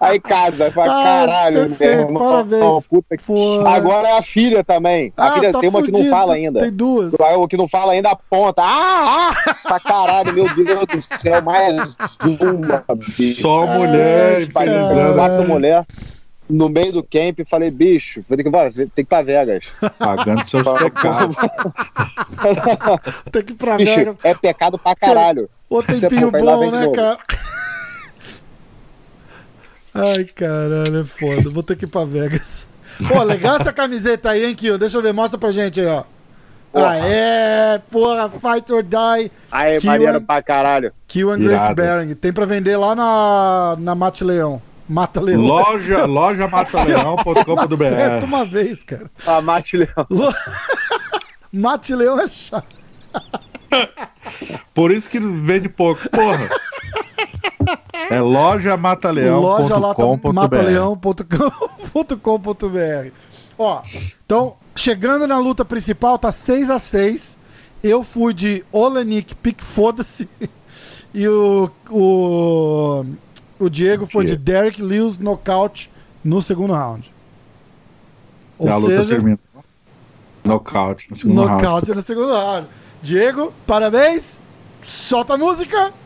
Aí 0.00 0.20
casa, 0.20 0.70
fala, 0.70 0.86
Ah, 1.00 1.02
caralho, 1.04 1.68
perfeito, 1.68 1.92
meu 1.96 2.00
irmão, 2.08 2.22
parabéns. 2.30 2.86
puta 2.86 3.16
que-. 3.16 3.66
Agora 3.66 4.08
é 4.08 4.18
a 4.18 4.22
filha 4.22 4.62
também. 4.64 5.12
A 5.16 5.26
Ah, 5.28 5.32
filha 5.32 5.52
tá 5.52 5.60
tem 5.60 5.68
uma 5.68 5.82
que 5.82 5.90
não 5.90 5.98
fudido, 5.98 6.14
fala 6.14 6.34
ainda. 6.34 6.60
Tem 6.60 6.72
duas. 6.72 7.12
O 7.14 7.48
que 7.48 7.56
não 7.56 7.68
fala 7.68 7.92
ainda 7.92 8.10
aponta. 8.10 8.62
Ah, 8.62 9.30
ah! 9.30 9.54
Pra 9.62 9.80
caralho, 9.80 10.32
meu 10.32 10.54
Deus 10.54 10.80
do 10.86 11.00
céu, 11.00 11.42
mais 11.42 11.96
uma. 12.24 12.84
bicho. 12.96 13.40
Só 13.42 13.66
mulher 13.66 14.50
quatro 14.52 15.48
mulher 15.48 15.84
no 16.48 16.68
meio 16.68 16.92
do 16.92 17.02
camp 17.02 17.38
e 17.38 17.44
falei, 17.44 17.70
bicho, 17.70 18.24
vou 18.28 18.36
ter 18.36 18.44
que, 18.44 18.50
tem 18.50 18.88
que 18.94 19.00
ir 19.00 19.04
pra 19.06 19.22
Vegas. 19.22 19.72
pagando 19.98 20.44
seus 20.44 20.62
pecados. 20.78 21.36
Tem 23.32 23.42
que 23.42 23.52
ir 23.52 23.56
pra 23.56 23.76
Bicho, 23.76 23.94
Vegas. 23.96 24.16
é 24.22 24.34
pecado 24.34 24.78
pra 24.78 24.94
caralho. 24.94 25.48
Ô 25.70 25.80
Você, 25.82 26.00
tempinho 26.00 26.30
pô, 26.30 26.32
vai 26.32 26.42
lá, 26.42 26.56
bom, 26.56 26.70
né, 26.70 26.88
cara? 26.90 27.18
Ai, 29.94 30.24
caralho, 30.24 31.00
é 31.00 31.04
foda. 31.04 31.48
Vou 31.50 31.62
ter 31.62 31.76
que 31.76 31.84
ir 31.84 31.88
pra 31.88 32.04
Vegas. 32.04 32.66
Pô, 33.08 33.22
legal 33.22 33.56
essa 33.56 33.72
camiseta 33.72 34.30
aí, 34.30 34.44
hein, 34.46 34.54
Kio? 34.54 34.76
Deixa 34.78 34.96
eu 34.98 35.02
ver, 35.02 35.12
mostra 35.12 35.38
pra 35.38 35.50
gente 35.50 35.80
aí, 35.80 35.86
ó. 35.86 36.04
Porra. 36.72 36.90
Ah, 36.90 36.96
é, 37.06 37.78
porra, 37.90 38.28
Fight 38.28 38.72
or 38.72 38.82
Die. 38.82 39.30
Aí, 39.52 39.80
maneiro 39.84 40.16
one- 40.16 40.26
pra 40.26 40.42
caralho. 40.42 40.92
Kill 41.06 41.30
and 41.30 41.38
Grace 41.38 41.62
Irado. 41.64 41.74
Bering. 41.76 42.14
Tem 42.16 42.32
pra 42.32 42.44
vender 42.44 42.76
lá 42.76 42.96
na, 42.96 43.76
na 43.78 43.94
Mate 43.94 44.24
Leão. 44.24 44.60
Mata 44.88 45.20
Leão. 45.20 45.40
Loja, 45.40 46.04
loja 46.04 46.42
Certo 46.48 46.52
mataleão.com.br. 46.52 48.24
uma 48.24 48.44
vez, 48.44 48.82
cara. 48.82 49.08
A 49.26 49.40
Mate 49.40 49.76
Leão. 49.78 50.06
Lo- 50.10 50.34
Mate 51.52 51.94
Leão 51.94 52.20
é 52.20 52.28
chato. 52.28 52.74
Por 54.74 54.92
isso 54.92 55.08
que 55.08 55.18
vende 55.18 55.68
pouco, 55.68 56.08
porra. 56.10 56.48
É 58.10 58.20
loja 58.20 58.70
tá 58.70 58.76
mataleão.com.br. 58.76 60.32
mataleão.com.br. 60.32 63.10
Ó, 63.58 63.82
então, 64.24 64.56
chegando 64.74 65.26
na 65.26 65.38
luta 65.38 65.64
principal, 65.64 66.18
tá 66.18 66.32
6 66.32 66.70
a 66.70 66.78
6 66.78 67.38
Eu 67.82 68.02
fui 68.02 68.34
de 68.34 68.64
Olenik, 68.72 69.34
pique 69.36 69.62
foda-se. 69.64 70.28
E 71.16 71.28
o, 71.28 71.70
o, 71.90 73.04
o 73.64 73.70
Diego 73.70 74.06
foi 74.06 74.24
de 74.24 74.36
Derek 74.36 74.82
Lewis 74.82 75.18
nocaute 75.18 75.90
no 76.22 76.40
segundo 76.40 76.72
round. 76.72 77.12
Ou 78.58 78.70
a 78.70 78.76
luta 78.76 79.04
seja. 79.04 79.38
Nocaute 80.44 81.10
no 81.10 81.16
segundo 81.16 81.44
round. 81.44 81.62
nocaute 81.62 81.94
no 81.94 82.02
segundo 82.02 82.32
round. 82.32 82.68
Diego, 83.02 83.52
parabéns. 83.66 84.38
Solta 84.82 85.34
a 85.34 85.38
música. 85.38 85.92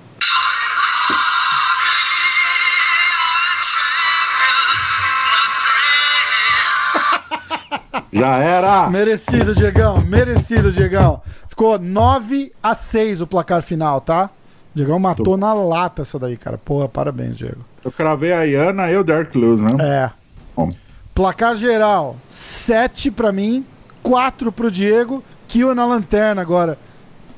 Já 8.13 8.39
era! 8.39 8.89
Merecido, 8.89 9.55
Diegão. 9.55 10.01
Merecido, 10.01 10.73
Diegão. 10.73 11.21
Ficou 11.49 11.79
9 11.79 12.53
a 12.63 12.75
6 12.75 13.21
o 13.21 13.27
placar 13.27 13.63
final, 13.63 14.01
tá? 14.01 14.31
Diegão 14.79 14.99
matou 15.01 15.37
na 15.37 15.53
lata 15.53 16.03
essa 16.03 16.21
daí, 16.21 16.37
cara. 16.37 16.57
Porra, 16.57 16.89
parabéns, 16.89 17.37
Diego. 17.37 17.65
Eu 17.85 17.91
cravei 17.91 18.33
a 18.33 18.45
Iana 18.45 18.89
e 18.91 18.97
o 18.97 19.03
Derek 19.03 19.37
Lewis, 19.37 19.61
né? 19.61 19.75
É. 19.81 20.11
Bom. 20.55 20.73
Placar 21.13 21.57
geral: 21.57 22.17
7 22.31 23.11
pra 23.11 23.33
mim, 23.33 23.67
4 24.05 24.53
pro 24.53 24.71
Diego. 24.71 25.23
Kill 25.49 25.75
na 25.75 25.85
lanterna 25.85 26.41
agora. 26.43 26.79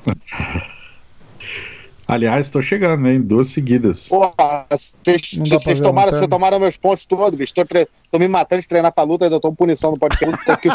Aliás, 2.11 2.51
tô 2.51 2.61
chegando, 2.61 3.07
hein? 3.09 3.21
Duas 3.21 3.49
seguidas. 3.49 4.09
Porra, 4.09 4.67
vocês 4.69 5.81
tomaram, 5.81 6.29
tomaram 6.29 6.59
meus 6.59 6.77
pontos 6.77 7.05
todos, 7.07 7.39
bicho. 7.39 7.55
Tô, 7.55 7.65
tre- 7.65 7.89
tô 8.11 8.19
me 8.19 8.27
matando 8.29 8.63
de 8.63 8.69
treinar 8.69 8.93
pra 8.93 9.05
luta, 9.05 9.27
ainda 9.27 9.39
tô 9.41 9.53
punição 9.53 9.93
no 9.93 9.99
podcast. 9.99 10.37
Que- 10.61 10.69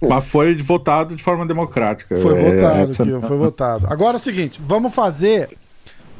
Mas 0.06 0.24
foi 0.28 0.54
votado 0.56 1.14
de 1.16 1.22
forma 1.22 1.46
democrática. 1.46 2.16
Foi 2.18 2.38
É, 2.38 2.54
votado, 2.56 2.78
essa- 2.80 3.04
foi 3.26 3.36
votado. 3.36 3.86
Agora 3.90 4.16
é 4.16 4.20
o 4.20 4.22
seguinte: 4.22 4.60
vamos 4.64 4.94
fazer. 4.94 5.50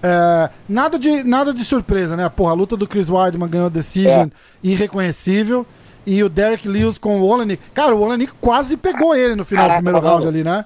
é, 0.03 0.51
nada, 0.69 0.99
de, 0.99 1.25
nada 1.25 1.53
de 1.55 1.65
surpresa, 1.65 2.17
né? 2.17 2.29
Porra, 2.29 2.53
a 2.53 2.55
luta 2.55 2.77
do 2.77 2.87
Chris 2.87 3.09
Weidman 3.09 3.49
ganhou 3.49 3.71
decision 3.71 4.29
irreconhecível. 4.63 5.67
E 6.09 6.23
o 6.23 6.29
Derek 6.29 6.69
Lewis 6.69 6.99
com 6.99 7.21
o 7.21 7.25
Olenek. 7.25 7.61
Cara, 7.75 7.93
o 7.95 8.01
Olenek 8.01 8.33
quase 8.41 8.77
pegou 8.77 9.13
ele 9.13 9.35
no 9.35 9.45
final 9.45 9.65
Caraca, 9.67 9.81
do 9.81 9.85
primeiro 9.85 10.07
round 10.07 10.29
ali, 10.29 10.45
né? 10.45 10.65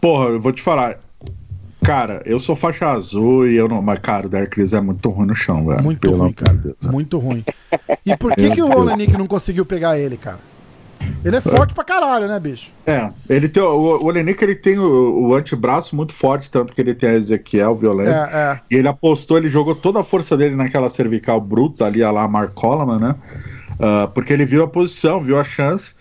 Porra, 0.00 0.26
eu 0.28 0.40
vou 0.40 0.52
te 0.52 0.62
falar. 0.62 0.98
Cara, 1.82 2.22
eu 2.24 2.38
sou 2.38 2.54
faixa 2.54 2.90
azul 2.90 3.46
e 3.46 3.56
eu 3.56 3.68
não. 3.68 3.82
Mas, 3.82 3.98
cara, 3.98 4.26
o 4.26 4.30
Derek 4.30 4.56
Lewis 4.58 4.72
é 4.72 4.80
muito 4.80 5.10
ruim 5.10 5.26
no 5.26 5.34
chão, 5.34 5.66
velho. 5.66 5.82
Muito 5.82 6.00
Pelo 6.00 6.18
ruim, 6.18 6.32
cara. 6.32 6.56
de 6.56 6.62
Deus. 6.62 6.76
Muito 6.80 7.18
ruim. 7.18 7.44
E 8.06 8.16
por 8.16 8.34
que, 8.34 8.50
que 8.50 8.62
o 8.62 8.66
Deus. 8.66 8.78
Olenek 8.78 9.12
não 9.16 9.26
conseguiu 9.26 9.66
pegar 9.66 9.98
ele, 9.98 10.16
cara? 10.16 10.38
Ele 11.24 11.36
é 11.36 11.40
forte 11.40 11.74
pra 11.74 11.82
caralho, 11.82 12.28
né, 12.28 12.38
bicho? 12.38 12.70
É, 12.86 13.10
ele 13.28 13.48
tem. 13.48 13.62
O, 13.62 13.66
o 13.66 14.06
Olenik 14.06 14.42
ele 14.42 14.54
tem 14.54 14.78
o, 14.78 15.28
o 15.28 15.34
antebraço 15.34 15.96
muito 15.96 16.12
forte, 16.12 16.50
tanto 16.50 16.72
que 16.72 16.80
ele 16.80 16.94
tem 16.94 17.10
a 17.10 17.14
Ezequiel 17.14 17.76
violento. 17.76 18.10
É, 18.10 18.30
é. 18.32 18.60
E 18.70 18.76
ele 18.76 18.86
apostou, 18.86 19.36
ele 19.36 19.50
jogou 19.50 19.74
toda 19.74 20.00
a 20.00 20.04
força 20.04 20.36
dele 20.36 20.54
naquela 20.54 20.88
cervical 20.88 21.40
bruta 21.40 21.86
ali, 21.86 22.02
a 22.02 22.10
lá 22.12 22.28
Mark 22.28 22.54
Coleman, 22.54 22.98
né? 22.98 23.16
Ah, 23.82 24.08
porque 24.14 24.32
ele 24.32 24.44
viu 24.44 24.62
a 24.62 24.68
posição, 24.68 25.20
viu 25.20 25.38
a 25.38 25.44
chance. 25.44 25.94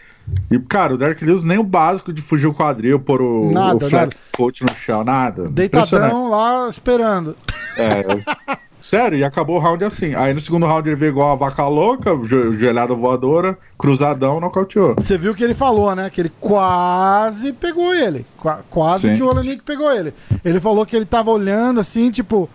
E, 0.50 0.60
cara, 0.60 0.94
o 0.94 0.98
Derek 0.98 1.24
Lewis 1.24 1.44
nem 1.44 1.58
o 1.58 1.64
básico 1.64 2.12
de 2.12 2.22
fugir 2.22 2.48
o 2.48 2.54
quadril, 2.54 3.00
pôr 3.00 3.22
o, 3.22 3.52
Nada, 3.52 3.86
o 3.86 3.90
flat 3.90 4.16
foot 4.16 4.64
no 4.64 4.76
chão, 4.76 5.04
nada. 5.04 5.48
Deitadão 5.50 6.30
lá 6.30 6.68
esperando. 6.68 7.36
É, 7.78 8.04
sério, 8.80 9.18
e 9.18 9.24
acabou 9.24 9.56
o 9.56 9.60
round 9.60 9.84
assim. 9.86 10.14
Aí 10.16 10.34
no 10.34 10.42
segundo 10.42 10.66
round 10.66 10.88
ele 10.90 10.96
veio 10.96 11.12
igual 11.12 11.32
a 11.32 11.36
vaca 11.36 11.66
louca, 11.68 12.12
joelhada 12.26 12.94
voadora, 12.94 13.58
cruzadão, 13.78 14.40
nocauteou. 14.40 14.96
Você 14.98 15.18
viu 15.18 15.34
que 15.34 15.44
ele 15.44 15.54
falou, 15.54 15.96
né? 15.96 16.10
Que 16.10 16.22
ele 16.22 16.32
quase 16.40 17.54
pegou 17.54 17.94
ele. 17.94 18.26
Qua- 18.38 18.60
quase 18.70 19.10
Sim. 19.10 19.16
que 19.18 19.24
o 19.24 19.28
Olenik 19.28 19.64
pegou 19.64 19.92
ele. 19.92 20.14
Ele 20.44 20.60
falou 20.60 20.86
que 20.86 20.96
ele 20.96 21.06
tava 21.06 21.32
olhando 21.32 21.80
assim, 21.80 22.12
tipo, 22.12 22.50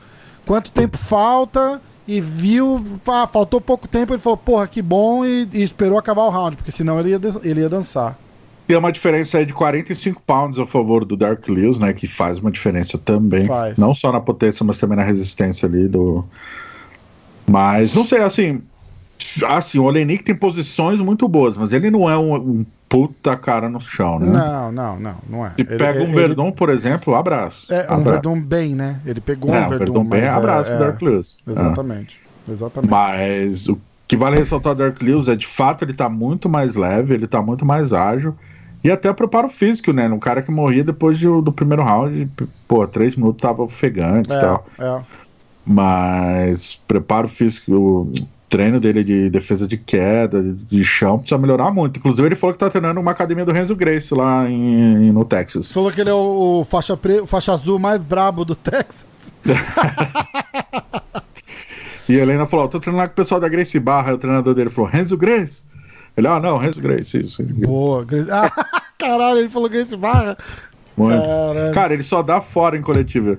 quanto 0.45 0.71
tempo 0.71 0.99
falta 0.99 1.81
e 2.07 2.21
viu, 2.21 2.85
ah, 3.07 3.27
faltou 3.27 3.61
pouco 3.61 3.89
tempo. 3.89 4.15
Ele 4.15 4.23
falou, 4.23 4.37
porra, 4.37 4.67
que 4.69 4.81
bom, 4.81 5.25
e, 5.25 5.49
e 5.53 5.63
esperou 5.63 5.99
acabar 5.99 6.23
o 6.23 6.31
round, 6.31 6.57
porque 6.57 6.71
senão 6.71 7.01
ele 7.01 7.11
ia, 7.11 7.21
ele 7.43 7.61
ia 7.61 7.69
dançar. 7.69 8.19
Tem 8.67 8.77
uma 8.77 8.91
diferença 8.91 9.39
aí 9.39 9.47
de 9.47 9.53
45 9.53 10.23
pounds 10.23 10.59
a 10.59 10.67
favor 10.67 11.05
do 11.05 11.17
Dark 11.17 11.47
Lewis, 11.49 11.79
né? 11.79 11.93
Que 11.93 12.09
faz 12.09 12.41
uma 12.41 12.51
diferença 12.51 12.99
também. 12.99 13.47
Faz. 13.47 13.79
Não 13.79 13.95
só 13.95 14.11
na 14.11 14.21
potência, 14.21 14.65
mas 14.65 14.79
também 14.79 14.97
na 14.97 15.05
resistência 15.05 15.69
ali 15.69 15.87
do. 15.87 16.25
Mas, 17.47 17.95
não 17.95 18.05
sei, 18.05 18.23
assim. 18.23 18.61
Assim, 19.47 19.79
o 19.79 19.85
Olenik 19.85 20.23
tem 20.23 20.35
posições 20.35 21.01
muito 21.01 21.27
boas, 21.29 21.57
mas 21.57 21.73
ele 21.73 21.91
não 21.91 22.09
é 22.11 22.19
um, 22.19 22.35
um 22.35 22.67
puta 22.89 23.37
cara 23.37 23.69
no 23.69 23.81
chão, 23.81 24.19
né? 24.19 24.31
Não, 24.31 24.71
não, 24.73 24.99
não, 24.99 25.15
não 25.29 25.47
é. 25.47 25.51
Se 25.57 25.63
Ele- 25.63 25.77
pega 25.77 26.01
um 26.01 26.05
ele- 26.05 26.13
Verdon, 26.15 26.53
por 26.53 26.69
exemplo, 26.71 27.15
abraço. 27.15 27.73
É, 27.73 27.81
um 27.81 27.95
abraço. 27.95 28.05
Verdun 28.05 28.41
bem, 28.41 28.75
né? 28.75 29.01
Ele 29.05 29.21
pegou 29.21 29.53
É, 29.55 29.61
um 29.63 29.67
um 29.67 29.69
Verdun, 29.71 29.85
Verdon 29.85 30.05
bem, 30.05 30.21
é- 30.23 30.29
abraço 30.29 30.71
é, 30.71 30.79
Dark 30.79 31.03
Lewis. 31.03 31.37
Exatamente. 31.47 32.21
Exatamente. 32.49 32.91
Mas 32.91 33.69
o 33.69 33.79
que 34.07 34.17
vale 34.17 34.37
ressaltar 34.37 34.75
do 34.75 34.79
Dark 34.85 35.03
Lewis 35.03 35.27
é 35.29 35.35
de 35.35 35.47
fato 35.47 35.85
ele 35.85 35.93
tá 35.93 36.09
muito 36.09 36.49
mais 36.49 36.77
leve, 36.77 37.13
ele 37.15 37.27
tá 37.27 37.43
muito 37.43 37.65
mais 37.67 37.93
ágil. 37.93 38.35
E 38.85 38.91
até 38.91 39.13
preparo 39.13 39.49
físico, 39.49 39.93
né? 39.93 40.09
Um 40.09 40.19
cara 40.21 40.43
que 40.43 40.51
morria 40.53 40.85
depois 40.85 41.19
de- 41.19 41.27
do 41.27 41.51
primeiro 41.51 41.83
round, 41.83 42.31
pô, 42.69 42.87
três 42.87 43.17
minutos 43.17 43.43
tava 43.43 43.63
ofegante 43.63 44.33
e 44.33 44.39
tal. 44.39 44.65
É, 44.79 44.85
é. 44.87 45.01
Mas 45.67 46.81
preparo 46.87 47.27
físico, 47.27 48.13
treino 48.49 48.79
dele 48.81 49.03
de 49.03 49.29
defesa 49.31 49.67
de 49.67 49.77
queda, 49.77 50.43
de, 50.43 50.53
de 50.65 50.85
chão, 50.85 51.19
precisa 51.19 51.39
melhorar 51.39 51.71
muito. 51.73 51.99
Inclusive, 51.99 52.27
ele 52.29 52.37
falou 52.37 52.53
que 52.55 52.59
tá 52.61 52.71
treinando 52.71 53.01
uma 53.01 53.11
academia 53.11 53.45
do 53.45 53.53
Renzo 53.53 53.75
Grace 53.75 54.15
lá 54.15 54.49
em, 54.49 55.11
no 55.13 55.25
Texas. 55.25 55.73
Falou 55.73 55.91
que 55.91 56.01
ele 56.01 56.11
é 56.11 56.15
o, 56.15 56.61
o 56.61 56.65
faixa, 56.65 56.97
pre... 56.97 57.27
faixa 57.27 57.53
azul 57.53 57.79
mais 57.79 58.01
brabo 58.01 58.45
do 58.45 58.55
Texas. 58.55 59.33
E 62.09 62.19
a 62.19 62.23
Helena 62.23 62.47
falou: 62.47 62.69
tô 62.69 62.79
treinando 62.79 63.03
lá 63.03 63.09
com 63.09 63.15
o 63.15 63.17
pessoal 63.17 63.41
da 63.41 63.49
Grace 63.49 63.79
Barra. 63.81 64.15
O 64.15 64.19
treinador 64.19 64.55
dele 64.55 64.71
falou: 64.71 64.89
Renzo 64.89 65.17
Grace? 65.17 65.65
Ele, 66.17 66.29
ah, 66.29 66.39
não, 66.39 66.57
Renzo 66.57 66.81
Grace, 66.81 67.19
isso. 67.19 67.43
Boa. 67.43 68.05
Grace- 68.05 68.31
Ah, 68.31 68.51
caralho, 68.97 69.41
ele 69.41 69.49
falou 69.49 69.69
Grace 69.69 69.97
Barra. 69.97 70.37
Cara, 71.75 71.93
ele 71.95 72.03
só 72.05 72.23
dá 72.23 72.41
fora 72.41 72.77
em 72.77 72.81
coletiva. 72.81 73.39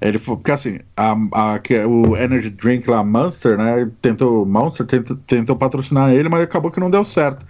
Ele 0.00 0.18
falou, 0.18 0.36
porque 0.38 0.50
assim, 0.50 0.78
a, 0.96 1.16
a- 1.54 1.58
que 1.58 1.74
é 1.74 1.86
o 1.86 2.16
Energy 2.16 2.50
Drink 2.50 2.88
lá, 2.88 3.02
Monster, 3.02 3.56
né? 3.56 3.88
Tentou, 4.02 4.44
Monster 4.44 4.86
tentou, 4.86 5.16
tentou 5.26 5.56
patrocinar 5.56 6.12
ele, 6.12 6.28
mas 6.28 6.42
acabou 6.42 6.70
que 6.70 6.78
não 6.80 6.90
deu 6.90 7.02
certo. 7.02 7.46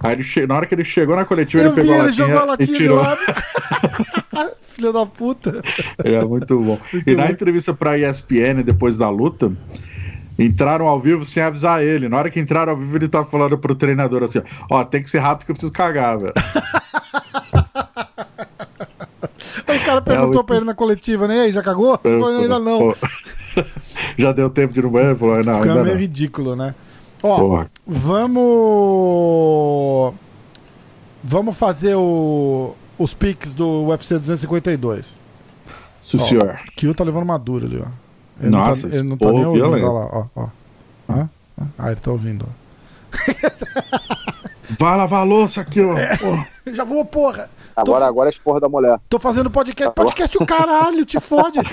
Aí 0.00 0.12
ele 0.12 0.46
na 0.46 0.56
hora 0.56 0.66
que 0.66 0.74
ele 0.74 0.84
chegou 0.84 1.14
na 1.16 1.24
coletiva, 1.24 1.62
Eu 1.62 1.68
ele 1.68 1.74
vi, 1.76 1.80
pegou 1.82 1.94
a 1.94 1.98
ele 1.98 2.06
latinha, 2.08 2.26
jogou 2.26 2.40
a 2.40 2.44
e 2.44 2.46
latinha 2.48 2.66
de 2.68 2.74
tirou. 2.74 3.04
Filho 4.62 4.92
da 4.92 5.06
puta. 5.06 5.62
Ele 6.04 6.16
é 6.16 6.24
muito 6.24 6.58
bom. 6.58 6.78
Muito 6.92 7.08
e 7.08 7.14
na 7.14 7.26
bom. 7.26 7.30
entrevista 7.30 7.72
pra 7.72 7.96
ESPN, 7.96 8.62
depois 8.64 8.98
da 8.98 9.08
luta, 9.08 9.52
entraram 10.36 10.88
ao 10.88 10.98
vivo 10.98 11.24
sem 11.24 11.40
avisar 11.40 11.80
ele. 11.82 12.08
Na 12.08 12.16
hora 12.18 12.28
que 12.28 12.40
entraram 12.40 12.72
ao 12.72 12.78
vivo, 12.78 12.96
ele 12.96 13.06
tá 13.08 13.24
falando 13.24 13.56
pro 13.56 13.74
treinador 13.76 14.24
assim: 14.24 14.40
ó, 14.68 14.80
ó, 14.80 14.84
tem 14.84 15.00
que 15.00 15.08
ser 15.08 15.20
rápido 15.20 15.46
que 15.46 15.52
eu 15.52 15.54
preciso 15.54 15.72
cagar, 15.72 16.18
velho. 16.18 16.32
Aí 19.66 19.78
o 19.78 19.83
cara 19.94 20.02
perguntou 20.02 20.32
muito- 20.34 20.44
pra 20.44 20.56
ele 20.56 20.64
na 20.64 20.74
coletiva, 20.74 21.28
né? 21.28 21.36
E 21.36 21.40
aí, 21.40 21.52
já 21.52 21.62
cagou? 21.62 21.98
Ele 22.04 22.20
falou, 22.20 22.40
ainda 22.40 22.58
não. 22.58 22.78
Pô, 22.78 22.96
Já 24.18 24.32
deu 24.32 24.50
tempo 24.50 24.72
de 24.72 24.80
ir 24.80 24.82
no 24.82 24.90
banheiro? 24.90 25.16
Falou, 25.16 25.42
não, 25.44 25.54
Fica 25.60 25.74
meio 25.74 25.86
não. 25.86 25.94
ridículo, 25.96 26.56
né? 26.56 26.74
Ó, 27.22 27.38
Porra. 27.38 27.70
vamos. 27.86 28.44
Vamos 31.22 31.56
fazer 31.56 31.94
o... 31.96 32.74
os 32.98 33.14
piques 33.14 33.54
do 33.54 33.86
UFC 33.86 34.18
252. 34.18 35.16
Sim, 36.02 36.18
senhor. 36.18 36.58
Kyo 36.76 36.92
tá 36.94 37.02
levando 37.02 37.22
uma 37.22 37.38
dura 37.38 37.64
ali, 37.66 37.78
ó. 37.80 37.86
Ele 38.40 38.50
Nossa, 38.50 38.82
não 38.86 38.90
tá, 38.90 38.96
ele 38.96 39.08
não 39.08 39.16
tá 39.16 39.32
nem 39.32 39.46
ouvindo. 39.46 39.70
Olha 39.70 39.90
lá, 39.90 40.06
ó, 40.12 40.26
ó. 40.36 40.48
Hã? 41.08 41.30
Ah, 41.78 41.86
ele 41.92 42.00
tá 42.00 42.10
ouvindo, 42.10 42.46
ó. 42.46 42.64
Vai 44.78 44.96
lavar 44.96 45.20
a 45.20 45.24
louça 45.24 45.60
aqui, 45.60 45.80
ó. 45.80 45.96
É. 45.96 46.18
Já 46.72 46.84
vou, 46.84 47.04
porra! 47.04 47.48
Agora, 47.76 48.06
agora 48.06 48.28
é 48.28 48.32
esporra 48.32 48.60
da 48.60 48.68
mulher. 48.68 49.00
Tô 49.08 49.18
fazendo 49.18 49.50
podcast. 49.50 49.94
Podcast 49.94 50.38
o 50.38 50.46
caralho, 50.46 51.04
te 51.04 51.18
fode. 51.18 51.58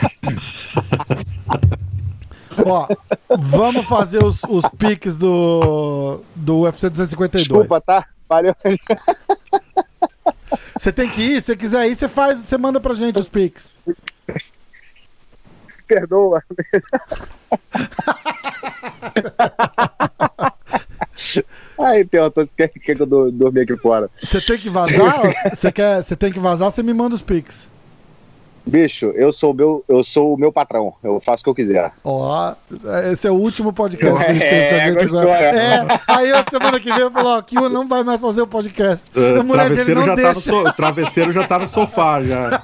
Ó, 2.66 2.88
vamos 3.38 3.86
fazer 3.86 4.24
os, 4.24 4.42
os 4.44 4.66
piques 4.78 5.16
do, 5.16 6.22
do 6.36 6.62
UFC 6.62 6.90
252. 6.90 7.48
Desculpa, 7.48 7.80
tá? 7.80 8.08
Valeu. 8.28 8.56
Você 10.78 10.92
tem 10.92 11.10
que 11.10 11.22
ir, 11.22 11.42
se 11.42 11.48
você 11.48 11.56
quiser 11.56 11.88
ir, 11.88 11.96
você 11.96 12.08
faz, 12.08 12.40
você 12.40 12.58
manda 12.58 12.80
pra 12.80 12.94
gente 12.94 13.20
os 13.20 13.28
piques. 13.28 13.78
Perdoa. 15.88 16.44
Aí 21.80 22.06
perguntou 22.06 22.46
se 22.46 22.52
quer, 22.56 22.68
quer 22.68 22.96
que 22.96 23.02
eu 23.02 23.06
dor- 23.06 23.32
dormir 23.32 23.62
aqui 23.62 23.76
fora. 23.78 24.10
Você 24.22 24.40
tem 24.42 24.58
que 24.58 24.70
vazar? 24.70 25.22
Você 25.54 25.72
quer, 25.72 26.04
você 26.04 26.16
tem 26.16 26.32
que 26.32 26.40
vazar, 26.40 26.72
você 26.72 26.84
me 26.84 26.94
manda 26.94 27.16
os 27.16 27.22
piques. 27.22 27.70
Bicho, 28.64 29.08
eu 29.16 29.34
sou 29.34 29.52
o 29.52 29.54
meu, 29.56 29.84
eu 29.90 30.04
sou 30.04 30.36
o 30.36 30.38
meu 30.38 30.52
patrão. 30.52 30.94
Eu 31.04 31.20
faço 31.20 31.42
o 31.42 31.46
que 31.46 31.50
eu 31.50 31.56
quiser. 31.56 31.92
Ó, 32.04 32.54
esse 33.12 33.28
é 33.28 33.32
o 33.32 33.34
último 33.34 33.74
podcast 33.74 34.24
que 34.24 34.30
ele 34.32 34.40
fez 34.40 34.70
com 34.70 34.76
a 34.76 34.78
É, 34.78 34.86
gente 34.86 35.00
gostou, 35.02 35.20
agora. 35.22 35.52
né? 35.52 35.88
É, 35.88 36.00
aí 36.14 36.32
a 36.32 36.46
semana 36.48 36.80
que 36.80 36.92
vem 36.94 37.02
eu 37.02 37.10
falo, 37.10 37.30
ó, 37.30 37.42
Kyo 37.42 37.70
não 37.70 37.88
vai 37.88 38.04
mais 38.04 38.22
fazer 38.22 38.44
o 38.44 38.48
podcast. 38.48 39.10
É, 39.16 39.40
a 39.40 39.44
mulher 39.44 39.64
dele 39.70 39.84
travesseiro, 39.84 40.00
não 40.02 40.06
já 40.06 40.16
tá 40.16 40.22
no 40.22 40.34
deixa. 40.34 40.50
so- 40.52 40.74
travesseiro 40.74 41.32
já 41.34 41.48
tá 41.48 41.58
no 41.58 41.68
sofá, 41.68 42.22
já. 42.22 42.62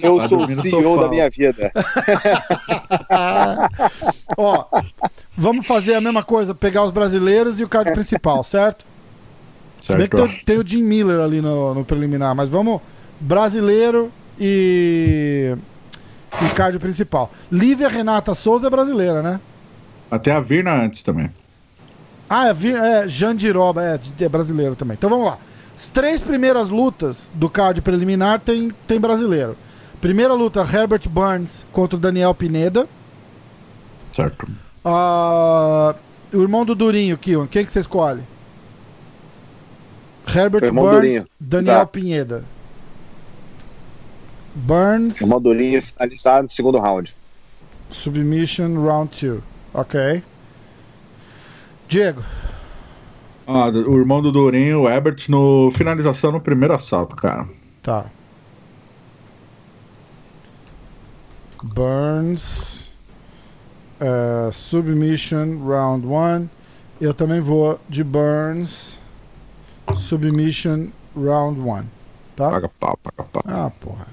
Eu 0.00 0.18
Vai 0.18 0.28
sou 0.28 0.44
o 0.44 0.48
CEO 0.48 0.82
sofá. 0.94 1.02
da 1.02 1.08
minha 1.08 1.28
vida. 1.28 1.72
Ó, 4.36 4.64
vamos 5.36 5.66
fazer 5.66 5.94
a 5.94 6.00
mesma 6.00 6.22
coisa, 6.22 6.54
pegar 6.54 6.82
os 6.84 6.92
brasileiros 6.92 7.60
e 7.60 7.64
o 7.64 7.68
card 7.68 7.92
principal, 7.92 8.42
certo? 8.44 8.84
Se 9.80 9.94
bem 9.94 10.08
que 10.08 10.16
Certo. 10.16 10.32
tem, 10.34 10.44
tem 10.44 10.58
o 10.58 10.66
Jim 10.66 10.82
Miller 10.82 11.20
ali 11.20 11.40
no, 11.40 11.74
no 11.74 11.84
preliminar, 11.84 12.34
mas 12.34 12.48
vamos 12.48 12.80
brasileiro 13.20 14.10
e 14.38 15.54
e 16.42 16.48
card 16.54 16.78
principal. 16.78 17.32
Lívia 17.50 17.88
Renata 17.88 18.34
Souza 18.34 18.66
é 18.66 18.70
brasileira, 18.70 19.22
né? 19.22 19.40
Até 20.10 20.32
a 20.32 20.40
Virna 20.40 20.74
antes 20.82 21.02
também. 21.02 21.30
Ah, 22.28 22.48
é, 22.48 22.52
Vir- 22.54 22.76
é 22.76 23.08
Jandiroba, 23.08 23.82
é, 23.82 24.00
é 24.24 24.28
brasileiro 24.28 24.74
também. 24.76 24.94
Então 24.98 25.08
vamos 25.08 25.26
lá. 25.26 25.38
As 25.76 25.88
três 25.88 26.20
primeiras 26.20 26.68
lutas 26.68 27.30
do 27.34 27.48
card 27.48 27.80
preliminar 27.80 28.40
tem, 28.40 28.70
tem 28.86 28.98
brasileiro. 29.00 29.56
Primeira 30.00 30.34
luta, 30.34 30.60
Herbert 30.60 31.08
Burns 31.08 31.64
contra 31.72 31.96
o 31.96 32.00
Daniel 32.00 32.34
Pineda. 32.34 32.86
Certo. 34.12 34.46
Ah, 34.88 35.96
o 36.32 36.40
irmão 36.42 36.64
do 36.64 36.72
Durinho, 36.76 37.18
Kion, 37.18 37.46
quem 37.48 37.64
que 37.66 37.72
você 37.72 37.80
escolhe? 37.80 38.22
Herbert 40.32 40.62
irmão 40.64 40.84
Burns, 40.84 41.00
Durinho. 41.00 41.26
Daniel 41.40 41.74
Exato. 41.74 41.92
Pineda. 41.92 42.44
Burns, 44.54 45.20
O 45.20 45.26
Mandolinho 45.26 45.82
finalizar 45.82 46.42
no 46.42 46.50
segundo 46.50 46.78
round. 46.78 47.14
Submission 47.90 48.74
Round 48.80 49.10
2. 49.26 49.42
Ok. 49.74 50.22
Diego, 51.88 52.22
Ah, 53.46 53.68
o 53.68 53.96
irmão 53.98 54.20
do 54.22 54.32
Dourinho, 54.32 54.82
o 54.82 54.88
Ebert, 54.88 55.28
no 55.28 55.70
finalização 55.72 56.32
no 56.32 56.40
primeiro 56.40 56.74
assalto, 56.74 57.14
cara. 57.16 57.46
tá. 57.82 58.06
Burns, 61.62 62.90
eh, 64.00 64.50
Submission 64.52 65.58
Round 65.66 66.06
1. 66.06 66.48
Eu 67.00 67.12
também 67.12 67.40
vou 67.40 67.78
de 67.88 68.02
Burns. 68.02 68.98
Submission 69.96 70.88
round 71.16 71.60
1. 71.60 71.84
Tá? 72.34 72.50
Paga 72.50 72.68
pau, 72.80 72.98
paga 73.02 73.28
pau. 73.30 73.42
Ah, 73.46 73.70
porra. 73.80 74.06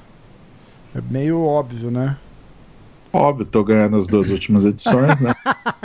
É 0.95 1.01
meio 1.01 1.41
óbvio, 1.41 1.89
né? 1.89 2.17
Óbvio, 3.11 3.45
tô 3.45 3.63
ganhando 3.63 3.97
as 3.97 4.07
duas 4.07 4.29
últimas 4.29 4.65
edições, 4.65 5.19
né? 5.19 5.35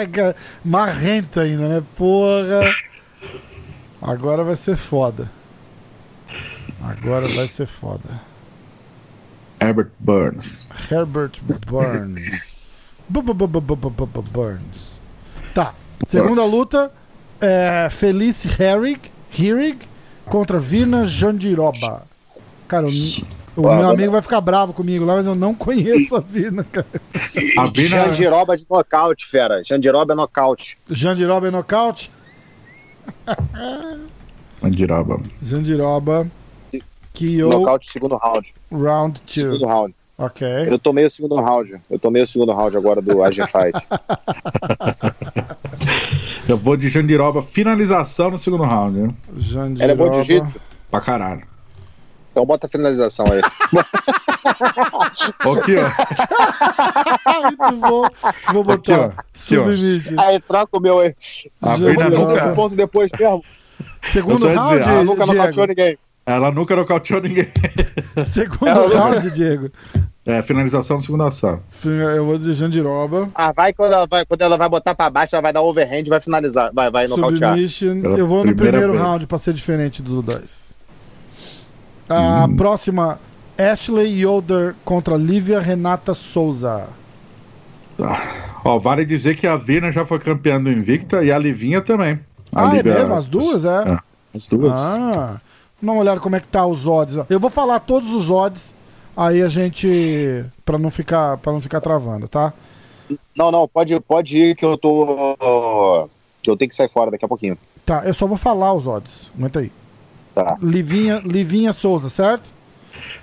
Marrento 0.65 1.41
ainda, 1.41 1.69
né? 1.69 1.85
Porra. 1.97 2.61
Agora 4.01 4.45
vai 4.45 4.57
ser 4.57 4.77
foda. 4.77 5.31
Agora 6.83 7.27
vai 7.27 7.47
ser 7.47 7.67
foda. 7.67 8.21
Herbert 9.61 9.91
Burns. 9.99 10.67
Herbert 10.91 11.41
Burns. 11.67 12.58
Burns. 13.09 15.01
Tá. 15.55 15.75
Segunda 16.07 16.45
luta 16.45 16.93
é 17.41 17.89
Felice 17.91 18.49
Herrig, 18.61 19.01
Herrig 19.39 19.79
contra 20.25 20.59
Virna 20.59 21.05
Jandiroba. 21.05 22.07
Cara, 22.69 22.87
o, 22.87 23.61
o 23.61 23.75
meu 23.75 23.91
amigo 23.91 24.13
vai 24.13 24.23
ficar 24.23 24.41
bravo 24.41 24.73
comigo 24.73 25.05
lá, 25.05 25.17
mas 25.17 25.27
eu 25.27 25.35
não 25.35 25.55
conheço 25.55 26.15
a 26.15 26.21
Virna, 26.21 26.65
cara. 26.65 26.87
A 27.57 27.67
Vina. 27.67 27.89
Jandiroba 27.89 28.57
de 28.57 28.67
nocaute, 28.69 29.27
fera. 29.27 29.63
Jandiroba 29.65 30.13
é 30.13 30.17
nocaute. 30.17 30.79
Jandiroba 30.91 31.49
é 31.49 31.51
nocaute? 31.51 32.13
Jandiroba. 35.43 36.31
KO 37.19 37.49
Nocaute 37.51 37.91
segundo 37.91 38.17
round. 38.17 38.55
round 38.71 39.21
2. 39.25 39.31
Segundo 39.31 39.67
round. 39.67 39.95
Ok. 40.19 40.45
Eu 40.69 40.79
tomei 40.81 41.07
o 41.07 41.11
segundo 41.11 41.37
round. 41.37 41.79
Eu 41.89 41.99
tomei 41.99 42.21
o 42.23 42.27
segundo 42.27 42.53
round 42.53 42.77
agora 42.77 43.01
do 43.01 43.23
AG 43.23 43.37
Fight. 43.47 43.79
Eu 46.49 46.57
vou 46.59 46.77
de 46.77 46.89
Jandiroba, 46.89 47.41
finalização 47.41 48.31
no 48.33 48.39
segundo 48.39 48.64
round, 48.64 48.99
né? 48.99 49.09
Jandiroba. 49.37 49.85
Ela 49.85 49.93
é 49.93 49.95
boa 49.95 50.11
de 50.11 50.16
jiu-jitsu? 50.16 50.61
Pra 50.91 51.01
caralho. 51.01 51.47
Então 52.33 52.45
bota 52.45 52.66
a 52.66 52.71
finalização 52.71 53.27
aí. 53.27 53.41
Aqui, 55.39 55.77
ó. 55.77 55.91
Muito 57.43 57.77
bom. 57.77 58.09
Vou 58.53 58.64
botar. 58.64 59.05
Aqui, 59.05 59.14
ó. 59.19 59.23
Submission. 59.35 60.19
Aí, 60.19 60.41
troca 60.41 60.77
o 60.77 60.81
meu 60.81 60.99
aí. 60.99 61.14
A 61.62 61.77
Jandiroba. 61.77 61.93
Vina 61.93 62.11
Vamos 62.11 62.19
nunca, 62.19 62.35
esse 62.45 62.55
ponto 62.55 62.75
depois 62.75 63.12
mesmo. 63.19 63.45
Segundo 64.03 64.49
round, 64.49 64.79
dizer, 64.79 64.91
Ela 64.91 65.05
nunca 65.05 65.25
Diego. 65.25 65.66
ninguém. 65.66 65.99
Ela 66.35 66.51
nunca 66.53 66.74
nocauteou 66.76 67.20
ninguém. 67.22 67.49
Segundo 68.24 68.66
Ela 68.68 68.89
round, 68.89 69.31
Diego. 69.31 69.70
É, 70.26 70.43
finalização 70.43 70.99
no 70.99 71.03
segundo 71.03 71.24
ação. 71.24 71.61
Eu 72.14 72.26
vou 72.26 72.39
de 72.39 72.53
Jandiroba. 72.53 73.31
Ah, 73.35 73.51
vai 73.51 73.72
quando 73.72 73.93
ela 73.95 74.07
vai, 74.07 74.26
quando 74.26 74.43
ela 74.43 74.59
vai 74.59 74.68
botar 74.68 74.95
pra 74.95 75.09
baixo, 75.09 75.35
ela 75.35 75.43
vai 75.43 75.53
dar 75.55 75.62
overhand 75.62 76.01
e 76.05 76.09
vai 76.11 76.20
finalizar. 76.20 76.70
Vai, 76.74 76.91
vai 76.91 77.07
nocautear. 77.09 77.53
Submission. 77.55 78.03
Eu 78.16 78.26
vou 78.26 78.45
no 78.45 78.55
primeiro 78.55 78.91
vez. 78.93 79.01
round 79.03 79.26
pra 79.26 79.39
ser 79.39 79.55
diferente 79.55 80.03
dos 80.03 80.22
dois. 80.22 80.74
A 82.09 82.45
Hum. 82.45 82.57
próxima, 82.57 83.18
Ashley 83.57 84.22
Yoder 84.22 84.74
contra 84.85 85.16
Lívia 85.16 85.61
Renata 85.61 86.12
Souza. 86.12 86.89
Ó, 88.64 88.79
vale 88.79 89.05
dizer 89.05 89.35
que 89.35 89.47
a 89.47 89.57
Vina 89.57 89.91
já 89.91 90.05
foi 90.05 90.18
campeã 90.18 90.61
do 90.62 90.70
Invicta 90.70 91.22
e 91.24 91.33
a 91.33 91.39
Livinha 91.39 91.81
também. 91.81 92.18
A 92.55 92.66
Ah, 92.68 92.72
é 92.72 92.76
Lívia- 92.76 92.95
mesmo? 92.95 93.14
As 93.14 93.26
duas, 93.29 93.64
é? 93.64 93.83
É, 93.95 93.99
As 94.37 94.47
duas. 94.49 94.79
Ah, 94.79 95.41
dá 95.81 95.93
uma 95.93 96.01
olhada 96.01 96.20
como 96.20 96.37
é 96.37 96.41
que 96.41 96.49
tá 96.49 96.66
os 96.66 96.87
odds. 96.87 97.16
Eu 97.29 97.41
vou 97.41 97.51
falar 97.51 97.81
todos 97.81 98.12
os 98.12 98.31
odds, 98.31 98.74
aí 99.16 99.43
a 99.43 99.49
gente 99.49 100.45
para 100.64 100.79
não 100.79 100.91
ficar 100.91 101.37
para 101.39 101.53
não 101.53 101.61
ficar 101.61 101.81
travando, 101.81 102.29
tá? 102.29 102.53
Não, 103.35 103.51
não, 103.51 103.66
pode, 103.66 103.99
pode 104.01 104.37
ir 104.37 104.55
que 104.55 104.64
eu 104.64 104.76
tô. 104.76 106.09
Que 106.43 106.51
eu 106.51 106.57
tenho 106.57 106.68
que 106.68 106.76
sair 106.76 106.91
fora 106.91 107.11
daqui 107.11 107.24
a 107.24 107.29
pouquinho. 107.29 107.57
Tá, 107.85 108.03
eu 108.05 108.12
só 108.12 108.26
vou 108.26 108.37
falar 108.37 108.72
os 108.74 108.87
odds. 108.87 109.31
Aguenta 109.37 109.61
aí. 109.61 109.72
Tá. 110.35 110.57
Livinha, 110.62 111.20
Livinha 111.24 111.72
Souza, 111.72 112.11
certo? 112.11 112.45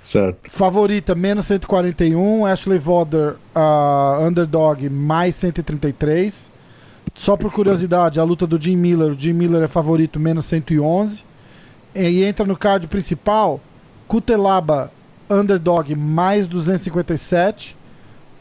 Certo. 0.02 0.50
Favorita, 0.50 1.14
menos 1.14 1.46
141. 1.46 2.44
Ashley 2.46 2.78
Voder, 2.78 3.36
ah, 3.54 4.18
underdog, 4.20 4.88
mais 4.90 5.34
133. 5.36 6.50
Só 7.14 7.36
por 7.36 7.50
curiosidade, 7.52 8.20
a 8.20 8.24
luta 8.24 8.46
do 8.46 8.60
Jim 8.60 8.76
Miller. 8.76 9.12
O 9.12 9.18
Jim 9.18 9.32
Miller 9.32 9.62
é 9.62 9.68
favorito, 9.68 10.20
menos 10.20 10.46
111. 10.46 11.24
E 11.96 12.24
entra 12.24 12.44
no 12.44 12.56
card 12.56 12.86
principal, 12.88 13.60
Kutelaba, 14.06 14.92
underdog, 15.30 15.94
mais 15.96 16.46
257. 16.46 17.76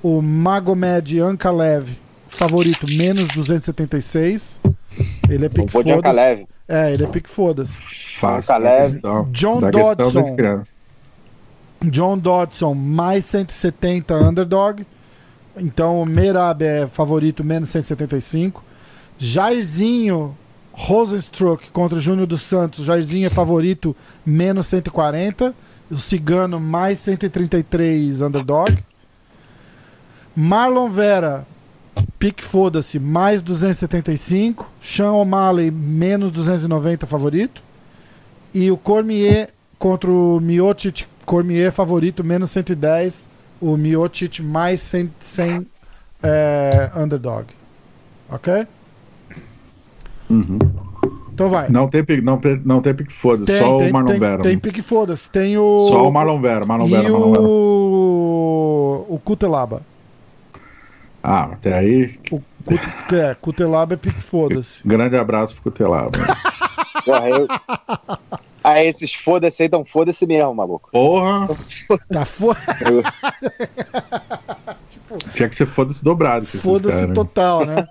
O 0.03 0.21
Magomed 0.21 1.19
Ankalev, 1.19 1.97
favorito, 2.27 2.85
menos 2.97 3.27
276. 3.29 4.59
Ele 5.29 5.45
é 5.45 5.49
pique 5.49 5.71
foda-se. 5.71 6.15
leve. 6.15 6.47
É, 6.67 6.93
ele 6.93 7.03
é 7.03 7.07
pique 7.07 7.29
foda-se. 7.29 7.81
Questão- 8.91 9.27
John 9.31 9.59
Dodson. 9.95 10.35
John 11.83 12.17
Dodson 12.17 12.73
mais 12.73 13.25
170 13.25 14.15
underdog. 14.15 14.85
Então 15.57 16.01
o 16.01 16.05
Merab 16.05 16.63
é 16.63 16.85
favorito 16.87 17.43
menos 17.43 17.69
175. 17.69 18.63
Jairzinho 19.17 20.35
Rosenstruck 20.77 21.71
contra 21.71 21.97
o 21.97 22.01
Júnior 22.01 22.27
dos 22.27 22.41
Santos. 22.41 22.85
Jairzinho 22.85 23.27
é 23.27 23.29
favorito 23.29 23.95
menos 24.25 24.67
140. 24.67 25.55
O 25.89 25.97
Cigano 25.97 26.59
mais 26.59 26.99
133 26.99 28.21
underdog. 28.21 28.77
Marlon 30.35 30.89
Vera, 30.89 31.47
pique 32.19 32.43
foda-se, 32.43 32.99
mais 32.99 33.41
275. 33.41 34.69
Sean 34.81 35.13
O'Malley 35.13 35.71
menos 35.71 36.31
290 36.31 37.07
favorito. 37.07 37.63
E 38.53 38.69
o 38.69 38.77
Cormier 38.77 39.53
contra 39.79 40.11
o 40.11 40.39
Miocic, 40.41 41.05
Cormier 41.25 41.71
favorito, 41.71 42.23
menos 42.23 42.51
110. 42.51 43.29
O 43.61 43.77
Miocic 43.77 44.41
mais 44.41 44.81
100, 44.81 45.13
100 45.21 45.67
é, 46.21 46.91
underdog. 46.97 47.45
Ok? 48.29 48.67
Uhum. 50.29 50.57
Então 51.33 51.49
vai. 51.49 51.67
Não 51.69 51.87
tem 51.89 52.03
pique, 52.03 52.21
não, 52.21 52.37
tem- 52.37 52.61
não 52.63 52.81
tem 52.81 52.93
pique 52.93 53.11
foda, 53.11 53.45
tem, 53.45 53.57
só 53.57 53.77
tem, 53.77 53.89
o 53.89 53.93
Marlon 53.93 54.07
tem, 54.09 54.19
Vera. 54.19 54.41
tem 54.41 54.57
pique 54.57 54.81
foda-se. 54.81 55.29
Tem 55.29 55.57
o. 55.57 55.79
Só 55.79 56.07
o 56.07 56.11
Marlon 56.11 56.39
Vera, 56.41 56.65
Marlon 56.65 56.87
Vera, 56.87 57.07
e 57.07 57.11
Marlon 57.11 57.31
Vera. 57.31 57.41
o. 57.43 59.05
O 59.09 59.19
Kutelaba. 59.19 59.81
Ah, 61.21 61.49
até 61.53 61.77
aí, 61.77 62.17
O 62.31 62.41
Kut- 62.63 63.15
é, 63.15 63.35
Kutelaba 63.35 63.95
é 63.95 63.97
pique 63.97 64.21
foda-se. 64.21 64.87
grande 64.87 65.17
abraço 65.17 65.53
pro 65.55 65.63
Cutelaba. 65.63 66.11
Porra, 67.03 67.29
eu... 67.29 67.47
Ah, 68.63 68.83
esses 68.83 69.13
foda-se 69.13 69.61
aí, 69.63 69.67
então 69.67 69.83
foda-se 69.85 70.25
mesmo, 70.25 70.53
maluco. 70.55 70.89
Porra, 70.91 71.47
Tá 72.11 72.25
foda. 72.25 72.59
Eu- 72.81 73.03
tinha 75.35 75.49
que 75.49 75.55
ser 75.55 75.65
foda-se 75.65 76.03
dobrado. 76.03 76.45
Foda-se 76.47 76.99
caras. 77.01 77.13
total, 77.13 77.65
né? 77.65 77.87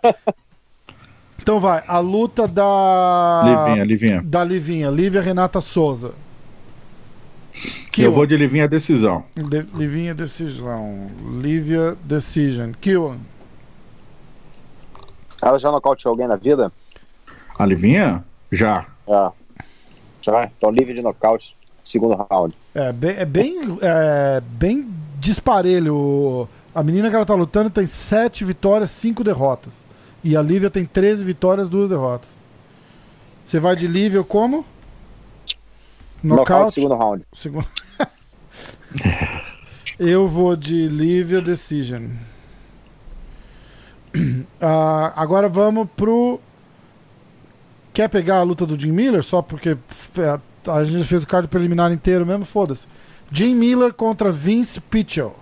Então 1.40 1.60
vai, 1.60 1.82
a 1.86 1.98
luta 1.98 2.48
da. 2.48 3.42
Livinha, 3.44 3.84
Livinha. 3.84 4.22
Da 4.24 4.42
Livinha, 4.42 4.90
Lívia 4.90 5.20
Renata 5.20 5.60
Souza. 5.60 6.12
Eu 7.96 8.10
vou 8.10 8.26
de 8.26 8.36
Livinha 8.36 8.66
decisão. 8.66 9.24
De, 9.36 9.62
Livinha 9.74 10.14
Decisão. 10.14 11.08
Lívia 11.40 11.96
Decision. 12.02 12.72
Kill. 12.80 13.16
Ela 15.40 15.58
já 15.58 15.70
nocauteou 15.70 16.10
alguém 16.10 16.26
na 16.26 16.36
vida? 16.36 16.72
A 17.56 17.64
Livinha? 17.64 18.24
Já. 18.50 18.86
É. 19.06 19.30
Já? 20.22 20.50
Então 20.56 20.70
livre 20.70 20.94
de 20.94 21.02
nocaute, 21.02 21.56
segundo 21.84 22.26
round. 22.30 22.54
É 22.74 22.92
bem, 22.92 23.14
é 23.16 23.24
bem, 23.24 23.78
é 23.82 24.40
bem 24.40 24.88
disparelho. 25.18 26.48
A 26.74 26.82
menina 26.82 27.08
que 27.08 27.14
ela 27.14 27.26
tá 27.26 27.34
lutando 27.34 27.70
tem 27.70 27.86
7 27.86 28.44
vitórias, 28.44 28.90
5 28.90 29.22
derrotas. 29.22 29.83
E 30.24 30.36
a 30.36 30.42
Lívia 30.42 30.70
tem 30.70 30.86
13 30.86 31.22
vitórias, 31.22 31.68
2 31.68 31.90
derrotas. 31.90 32.30
Você 33.44 33.60
vai 33.60 33.76
de 33.76 33.86
Lívia 33.86 34.24
como? 34.24 34.64
Nocaute, 36.22 36.50
Nocaute. 36.50 36.74
segundo 36.74 36.94
round. 36.94 37.26
Segundo. 37.34 37.68
Eu 40.00 40.26
vou 40.26 40.56
de 40.56 40.88
Lívia 40.88 41.42
Decision. 41.42 42.08
Ah, 44.60 45.12
agora 45.16 45.48
vamos 45.48 45.88
pro. 45.94 46.40
Quer 47.92 48.08
pegar 48.08 48.38
a 48.38 48.42
luta 48.42 48.64
do 48.64 48.80
Jim 48.80 48.92
Miller? 48.92 49.22
Só 49.22 49.42
porque 49.42 49.70
é, 49.70 50.40
a 50.70 50.84
gente 50.84 51.04
fez 51.04 51.24
o 51.24 51.26
card 51.26 51.48
preliminar 51.48 51.92
inteiro 51.92 52.24
mesmo, 52.24 52.46
foda-se. 52.46 52.86
Jim 53.30 53.54
Miller 53.54 53.92
contra 53.92 54.30
Vince 54.30 54.80
Pichel. 54.80 55.36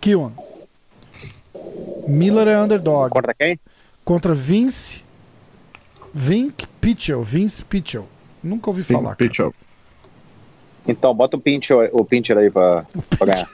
Kiwan. 0.00 0.32
Miller 2.08 2.48
é 2.48 2.58
underdog. 2.60 3.10
Contra 3.10 3.34
quem? 3.34 3.58
Contra 4.04 4.34
Vince. 4.34 5.04
Vink 6.14 6.66
Pichel. 6.80 7.22
Vince 7.22 7.62
Pichel. 7.64 8.06
Nunca 8.42 8.70
ouvi 8.70 8.82
falar. 8.82 9.14
cara. 9.14 9.16
Pitch 9.16 9.40
up. 9.40 9.54
Então, 10.86 11.14
bota 11.14 11.36
o 11.36 11.40
pincher, 11.40 11.90
o 11.92 12.02
pincher 12.04 12.38
aí 12.38 12.50
pra, 12.50 12.86
pra 13.18 13.26
ganhar. 13.26 13.48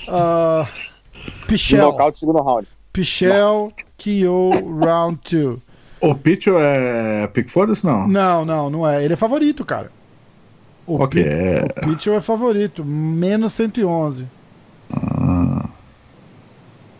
De 0.00 1.46
Pichel. 1.46 1.84
nocaute, 1.84 2.18
segundo 2.18 2.42
round. 2.42 2.66
Pichel, 2.92 3.72
KO, 3.96 4.50
round 4.84 5.20
2. 5.30 5.58
O 6.00 6.14
Pitch 6.14 6.46
é 6.48 7.26
pick 7.28 7.48
foda-se, 7.48 7.84
não? 7.84 8.08
Não, 8.08 8.44
não, 8.44 8.70
não 8.70 8.88
é. 8.88 9.04
Ele 9.04 9.14
é 9.14 9.16
favorito, 9.16 9.64
cara. 9.64 9.90
O, 10.86 11.02
Ok. 11.02 11.22
Pi- 11.22 11.28
o 11.84 11.88
Pitchell 11.90 12.14
é 12.14 12.20
favorito, 12.20 12.84
menos 12.84 13.52
111. 13.52 14.26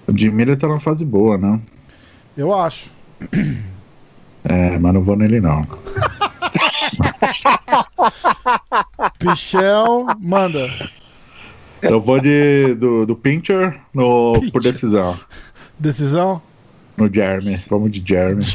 O 0.08 0.16
Jim 0.16 0.30
Miller 0.30 0.56
tá 0.56 0.66
numa 0.66 0.80
fase 0.80 1.04
boa, 1.04 1.36
né? 1.36 1.60
Eu 2.36 2.54
acho. 2.54 2.90
É, 4.44 4.78
mas 4.78 4.94
não 4.94 5.02
vou 5.02 5.16
nele, 5.16 5.40
não. 5.40 5.66
Pichel, 9.18 10.06
manda. 10.20 10.68
Eu 11.82 12.00
vou 12.00 12.20
de, 12.20 12.74
do, 12.74 13.06
do 13.06 13.14
Pincher 13.14 13.78
no, 13.92 14.34
por 14.52 14.62
decisão. 14.62 15.18
Decisão? 15.78 16.40
No 16.96 17.12
Jeremy. 17.12 17.60
Vamos 17.68 17.90
de 17.90 18.02
Jeremy. 18.06 18.44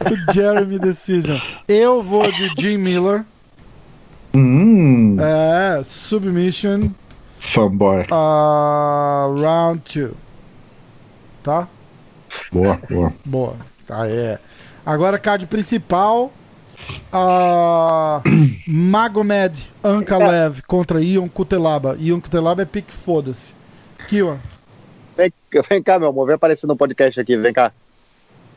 O 0.00 0.32
Jeremy 0.32 0.78
Decision. 0.78 1.38
Eu 1.66 2.02
vou 2.02 2.30
de 2.30 2.48
Jim 2.58 2.78
Miller. 2.78 3.24
Hum, 4.32 5.16
É, 5.20 5.82
Submission, 5.84 6.90
fanboy. 7.38 8.02
uh, 8.10 9.34
round 9.40 9.82
2. 9.84 10.12
Tá? 11.42 11.68
Boa, 12.52 12.78
boa. 12.90 13.12
Boa. 13.24 13.56
Tá, 13.86 14.06
é. 14.08 14.38
Agora, 14.84 15.18
card 15.18 15.46
principal. 15.46 16.32
Uh, 17.12 18.22
Magomed 18.68 19.68
Ankalev 19.82 20.62
contra 20.66 21.00
Ion 21.02 21.28
Kutelaba. 21.28 21.96
Ion 21.98 22.20
Kutelaba 22.20 22.62
é 22.62 22.64
pique 22.64 22.92
foda-se. 22.92 23.52
Kiwan, 24.08 24.38
Vem, 25.16 25.32
vem 25.68 25.82
cá, 25.82 25.98
meu 25.98 26.08
amor, 26.08 26.26
vem 26.26 26.36
aparecer 26.36 26.66
no 26.68 26.76
podcast 26.76 27.20
aqui, 27.20 27.36
vem 27.36 27.52
cá. 27.52 27.72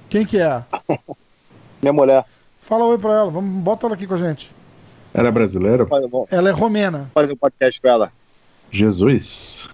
quem 0.08 0.24
que 0.24 0.38
é? 0.40 0.64
Minha 1.82 1.92
mulher. 1.92 2.24
Fala 2.62 2.86
oi 2.86 2.98
pra 3.00 3.12
ela, 3.12 3.32
vamos, 3.32 3.64
bota 3.64 3.88
ela 3.88 3.96
aqui 3.96 4.06
com 4.06 4.14
a 4.14 4.18
gente. 4.20 4.52
Era 5.14 5.32
brasileiro? 5.32 5.88
Faz- 5.88 6.08
Vamos 6.10 6.32
Ela 6.32 6.50
é 6.50 6.52
romena, 6.52 7.10
fazer 7.16 7.34
um 7.34 7.36
podcast 7.36 7.82
com 7.82 7.88
ela. 7.88 8.12
Jesus. 8.72 9.70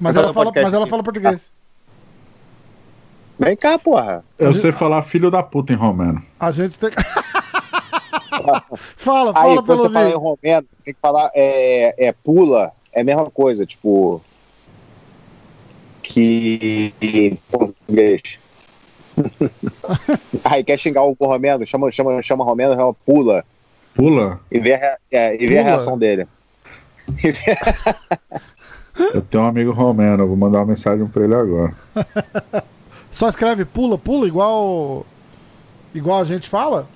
mas 0.00 0.16
ela 0.16 0.32
fala, 0.32 0.52
mas 0.54 0.74
ela 0.74 0.86
fala 0.86 1.02
português. 1.02 1.50
Vem 3.38 3.56
cá, 3.56 3.78
porra. 3.78 4.24
Eu 4.38 4.52
sei 4.52 4.70
falar 4.70 5.02
filho 5.02 5.30
da 5.30 5.42
puta 5.42 5.72
em 5.72 5.76
romano. 5.76 6.22
A 6.38 6.50
gente 6.50 6.78
tem. 6.78 6.90
fala, 8.96 9.30
Aí, 9.30 9.34
fala 9.34 9.54
quando 9.54 9.66
pelo 9.66 9.78
você 9.78 9.90
fala 9.90 10.10
em 10.10 10.14
romeno, 10.14 10.66
tem 10.84 10.94
que 10.94 11.00
falar 11.00 11.30
é, 11.34 12.08
é 12.08 12.12
pula, 12.12 12.72
é 12.92 13.00
a 13.00 13.04
mesma 13.04 13.30
coisa, 13.30 13.64
tipo. 13.64 14.20
Que 16.02 16.92
em 17.00 17.36
português. 17.50 18.38
Aí 20.44 20.64
quer 20.64 20.78
xingar 20.78 21.02
o 21.02 21.16
romeno, 21.20 21.66
chama, 21.66 21.90
chama, 21.90 22.20
chama 22.22 22.44
romeno, 22.44 22.74
chama 22.74 22.94
pula. 22.94 23.44
Pula? 23.94 24.40
E 24.50 24.58
vê 24.58 24.74
a, 24.74 24.98
é, 25.10 25.34
e 25.34 25.46
vê 25.46 25.58
a 25.58 25.62
Pula? 25.62 25.70
reação 25.70 25.98
dele. 25.98 26.26
Eu 29.14 29.22
tenho 29.22 29.42
um 29.44 29.46
amigo 29.46 29.72
romeno, 29.72 30.22
eu 30.22 30.28
vou 30.28 30.36
mandar 30.36 30.58
uma 30.58 30.66
mensagem 30.66 31.06
pra 31.06 31.24
ele 31.24 31.34
agora. 31.34 31.74
Só 33.10 33.26
escreve 33.28 33.64
pula, 33.64 33.96
pula, 33.96 34.26
igual. 34.26 35.06
Igual 35.94 36.20
a 36.20 36.24
gente 36.24 36.46
fala? 36.48 36.86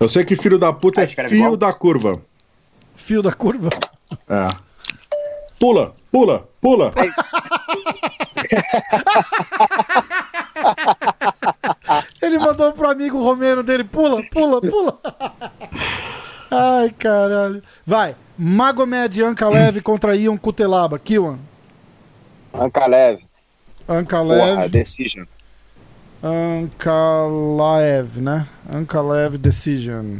Eu- 0.00 0.08
sei 0.08 0.24
que 0.24 0.36
filho 0.36 0.58
da 0.58 0.72
puta 0.72 1.00
Ah, 1.00 1.04
é 1.04 1.06
fio 1.08 1.36
igual? 1.36 1.56
da 1.56 1.72
curva. 1.72 2.12
Fio 2.94 3.20
da 3.22 3.32
curva. 3.32 3.70
É. 4.28 4.48
Pula, 5.58 5.92
pula, 6.10 6.48
pula. 6.60 6.92
Ele 12.20 12.38
mandou 12.38 12.72
pro 12.72 12.90
amigo 12.90 13.22
romeno 13.22 13.62
dele: 13.62 13.84
pula, 13.84 14.22
pula, 14.32 14.60
pula. 14.60 15.00
Ai, 16.52 16.90
caralho. 16.90 17.62
Vai. 17.86 18.14
Magomed 18.36 19.22
Ankalev 19.22 19.80
contra 19.82 20.14
Ion 20.16 20.36
Kutelaba. 20.36 20.98
Kiwan. 20.98 21.38
Ankalev, 22.54 23.20
porra, 23.86 23.98
Ankalev. 23.98 24.68
decision. 24.70 25.24
Ankalaev, 26.22 28.20
né? 28.20 28.46
Ankalev 28.72 29.36
Decision. 29.38 30.18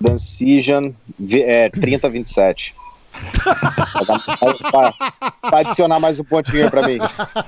Decision 0.00 0.90
é, 1.30 1.68
30-27. 1.70 2.72
Vai 3.44 4.04
dar- 4.06 4.70
vai- 4.72 4.92
vai 5.50 5.60
adicionar 5.64 6.00
mais 6.00 6.18
um 6.18 6.24
pontinho 6.24 6.70
pra 6.70 6.86
mim. 6.86 6.98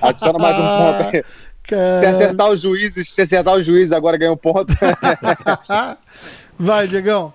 Adiciona 0.03 0.39
mais 0.39 0.57
um 0.57 0.63
ponto 0.63 1.17
aí. 1.17 1.25
Se 2.01 2.07
acertar 2.07 2.49
os 2.51 2.61
juízes, 2.61 3.09
se 3.11 3.23
acertar 3.23 3.57
os 3.57 3.67
juízes, 3.67 3.93
agora 3.93 4.17
ganha 4.17 4.33
um 4.33 4.37
ponto. 4.37 4.73
Vai, 6.59 6.87
Diegão. 6.87 7.35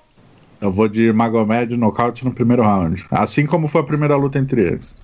Eu 0.61 0.71
vou 0.71 0.87
de 0.87 1.11
Magomed 1.11 1.75
nocaute 1.75 2.23
no 2.23 2.31
primeiro 2.31 2.61
round. 2.61 3.03
Assim 3.09 3.47
como 3.47 3.67
foi 3.67 3.81
a 3.81 3.83
primeira 3.83 4.15
luta 4.15 4.37
entre 4.37 4.61
eles. 4.61 4.99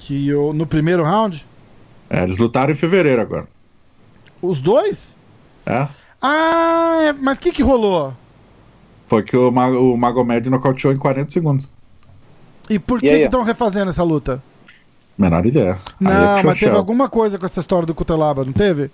Que 0.00 0.28
eu, 0.28 0.52
no 0.52 0.66
primeiro 0.66 1.04
round, 1.04 1.46
É, 2.10 2.24
eles 2.24 2.36
lutaram 2.38 2.72
em 2.72 2.74
fevereiro 2.76 3.22
agora. 3.22 3.46
os 4.42 4.60
dois? 4.60 5.14
É? 5.64 5.86
Ah, 6.20 6.98
é- 7.04 7.12
mas 7.12 7.38
o 7.38 7.40
que 7.40 7.52
que 7.52 7.62
rolou? 7.62 8.12
Foi 9.06 9.22
que 9.22 9.36
o, 9.36 9.50
Ma 9.52 9.68
o 9.68 9.96
Magomed 9.96 10.50
nocauteou 10.50 10.92
em 10.92 10.96
40 10.96 11.30
segundos. 11.30 11.70
E 12.68 12.78
por 12.78 12.98
que 13.00 13.06
estão 13.06 13.42
refazendo 13.44 13.90
essa 13.90 14.02
luta? 14.02 14.42
Menor 15.16 15.46
ideia. 15.46 15.74
Aí 15.74 15.78
Não, 16.00 16.38
é 16.38 16.42
mas 16.42 16.58
teve 16.58 16.76
alguma 16.76 17.08
coisa 17.08 17.38
com 17.38 17.46
essa 17.46 17.60
história 17.60 17.86
do 17.86 17.94
Cutelaba, 17.94 18.44
não 18.44 18.52
teve? 18.52 18.90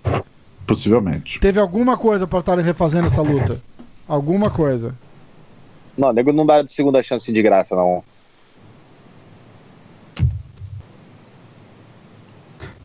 Possivelmente. 0.67 1.39
Teve 1.39 1.59
alguma 1.59 1.97
coisa 1.97 2.27
pra 2.27 2.39
estarem 2.39 2.63
refazendo 2.63 3.07
essa 3.07 3.21
luta. 3.21 3.59
Alguma 4.07 4.49
coisa. 4.51 4.93
Não, 5.99 6.13
nego 6.13 6.31
não 6.31 6.45
dá 6.45 6.61
de 6.61 6.71
segunda 6.71 7.03
chance 7.03 7.29
de 7.29 7.41
graça, 7.41 7.75
não. 7.75 8.01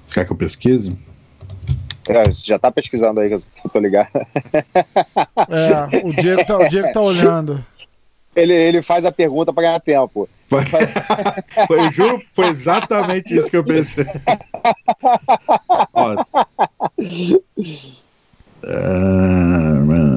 Você 0.04 0.14
quer 0.14 0.26
que 0.26 0.32
eu 0.32 0.36
pesquise? 0.36 0.90
É, 2.08 2.24
você 2.24 2.42
já 2.44 2.58
tá 2.58 2.72
pesquisando 2.72 3.20
aí, 3.20 3.28
que 3.28 3.34
eu 3.36 3.70
tô 3.72 3.78
ligado. 3.78 4.10
É, 5.48 6.04
o 6.04 6.12
Diego 6.12 6.44
tá, 6.44 6.58
o 6.58 6.68
Diego 6.68 6.92
tá 6.92 7.00
olhando. 7.00 7.64
Ele, 8.34 8.52
ele 8.52 8.82
faz 8.82 9.04
a 9.04 9.12
pergunta 9.12 9.52
pra 9.52 9.62
ganhar 9.62 9.80
tempo. 9.80 10.28
Foi, 10.48 11.90
juro, 11.94 12.20
foi 12.32 12.48
exatamente 12.48 13.32
isso 13.32 13.48
que 13.48 13.56
eu 13.56 13.62
pensei. 13.62 14.04
Ó. 15.94 16.16
Ah, 18.66 20.13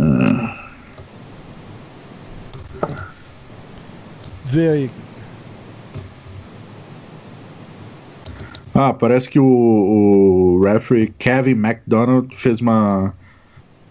Vê 4.50 4.70
aí. 4.70 4.90
Ah, 8.74 8.94
parece 8.94 9.28
que 9.30 9.40
o, 9.40 9.46
o 9.46 10.64
referee 10.64 11.12
Kevin 11.18 11.52
McDonald 11.54 12.34
fez 12.36 12.62
uma 12.62 13.12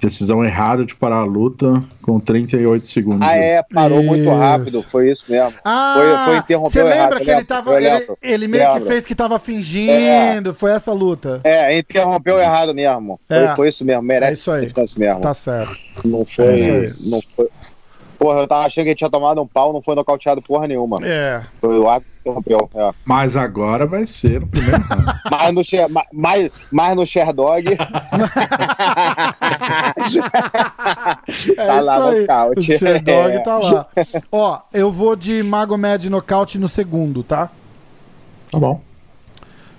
decisão 0.00 0.44
errada 0.44 0.84
de 0.84 0.94
parar 0.94 1.16
a 1.16 1.24
luta 1.24 1.80
com 2.02 2.20
38 2.20 2.86
segundos. 2.86 3.26
Ah, 3.26 3.34
é, 3.36 3.62
parou 3.74 4.02
muito 4.04 4.22
Isso. 4.22 4.34
rápido, 4.34 4.82
foi 4.82 5.10
isso 5.10 5.24
mesmo. 5.28 5.54
Ah, 5.64 5.94
Foi- 5.96 6.24
foi 6.26 6.36
interromper 6.38 6.70
você 6.70 6.78
errado, 6.80 6.94
lembra 7.00 7.16
eu 7.18 7.24
que 7.24 7.30
ele 7.30 7.36
lembro, 7.38 7.46
tava. 7.46 7.82
Ele, 7.82 8.06
ele 8.22 8.48
meio 8.48 8.72
que 8.74 8.80
fez 8.82 9.06
que 9.06 9.14
tava 9.14 9.38
fingindo. 9.40 10.54
Foi 10.54 10.70
essa 10.70 10.92
luta. 10.92 11.40
É, 11.42 11.76
interrompeu 11.76 12.38
errado 12.38 12.72
mesmo. 12.72 13.18
Foi, 13.26 13.36
É. 13.38 13.56
foi 13.56 13.68
isso 13.68 13.84
mesmo, 13.84 14.02
merece 14.02 14.30
É 14.32 14.34
isso 14.34 14.50
aí. 14.52 14.72
mesmo. 14.98 15.20
Tá 15.20 15.34
certo. 15.34 15.74
Não 16.04 16.20
É 16.22 16.24
foi, 16.26 16.54
isso 16.84 17.06
aí. 17.06 17.10
não 17.10 17.20
foi. 17.34 17.48
Porra, 18.18 18.40
eu 18.40 18.48
tava 18.48 18.66
achando 18.66 18.84
que 18.84 18.90
ele 18.90 18.96
tinha 18.96 19.10
tomado 19.10 19.40
um 19.42 19.46
pau, 19.46 19.72
não 19.72 19.82
foi 19.82 19.94
nocauteado 19.94 20.40
porra 20.42 20.66
nenhuma. 20.66 20.98
É. 21.04 21.42
Foi 21.60 21.78
o 21.78 21.88
árbitro 21.88 22.12
que 22.14 22.20
interrompeu. 22.30 22.70
É. 22.74 22.90
Mas 23.06 23.36
agora 23.36 23.86
vai 23.86 24.06
ser 24.06 24.40
no 24.40 24.46
primeiro 24.46 24.80
round. 24.82 25.06
Mais 25.30 25.54
no, 25.54 25.62
ma- 25.90 26.04
mais, 26.12 26.50
mais 26.72 26.96
no 26.96 27.06
Sherdog. 27.06 27.64
É 31.56 31.66
Tá 31.66 31.80
lá, 31.80 31.96
isso 31.96 32.02
aí. 32.08 32.20
nocaute. 32.20 32.58
O 32.74 32.78
Sherdog 32.78 33.30
É. 33.32 33.38
tá 33.40 33.58
lá. 33.58 33.86
Ó, 34.32 34.60
eu 34.72 34.90
vou 34.92 35.16
de 35.16 35.42
Magomed 35.42 36.08
nocaute 36.10 36.58
no 36.58 36.68
segundo, 36.68 37.22
tá? 37.22 37.50
Tá 38.50 38.58
bom. 38.58 38.80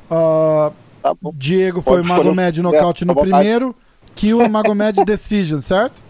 Ah, 0.09 0.71
Tá 1.01 1.13
bom. 1.21 1.31
Diego 1.35 1.81
foi 1.81 1.97
Pode 2.01 2.07
Magomed 2.09 2.61
nocaute 2.61 3.03
é, 3.03 3.07
no 3.07 3.13
vontade. 3.13 3.31
primeiro. 3.31 3.75
Kill 4.15 4.47
Magomed 4.49 5.03
decision, 5.05 5.61
certo? 5.61 6.01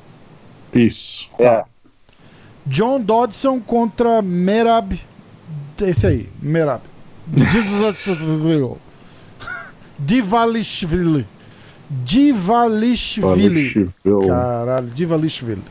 Isso. 0.74 1.28
É. 1.38 1.64
John 2.68 3.02
Dodson 3.02 3.60
contra 3.60 4.22
Merab. 4.22 5.00
Esse 5.82 6.08
aí, 6.08 6.30
Merab. 6.42 6.82
Divalishvili. 9.98 11.26
Divalishvili. 11.90 13.66
Caralho, 14.28 14.88
Divalishvili. 14.88 15.64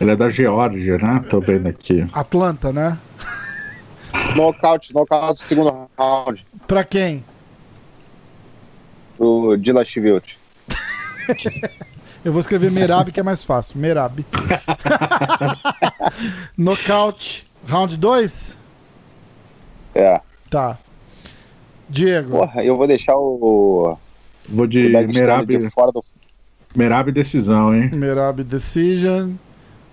Ele 0.00 0.10
é 0.10 0.16
da 0.16 0.28
Geórgia, 0.28 0.96
né? 0.98 1.20
Tô 1.28 1.40
vendo 1.40 1.68
aqui. 1.68 2.06
Atlanta, 2.12 2.72
né? 2.72 2.98
Nocaute, 4.34 4.94
nocaute, 4.94 5.40
segundo 5.40 5.88
round. 5.98 6.46
Pra 6.66 6.84
quem? 6.84 7.24
O 9.18 9.56
Dilashvili. 9.56 10.22
Eu 12.24 12.32
vou 12.32 12.40
escrever 12.40 12.70
Merab, 12.70 13.10
que 13.10 13.20
é 13.20 13.22
mais 13.22 13.44
fácil. 13.44 13.78
Merab. 13.78 14.24
Nocaute. 16.56 17.46
Round 17.66 17.96
2? 17.96 18.56
É. 19.94 20.20
Tá. 20.50 20.78
Diego. 21.88 22.30
Porra, 22.30 22.62
eu 22.62 22.76
vou 22.76 22.86
deixar 22.86 23.16
o. 23.16 23.96
Vou 24.48 24.66
de 24.66 24.88
Merab, 24.88 25.58
de 25.58 25.70
fora 25.70 25.92
do. 25.92 26.00
Merab 26.74 27.10
decisão, 27.10 27.74
hein? 27.74 27.90
Merab 27.94 28.44
Decision. 28.44 29.32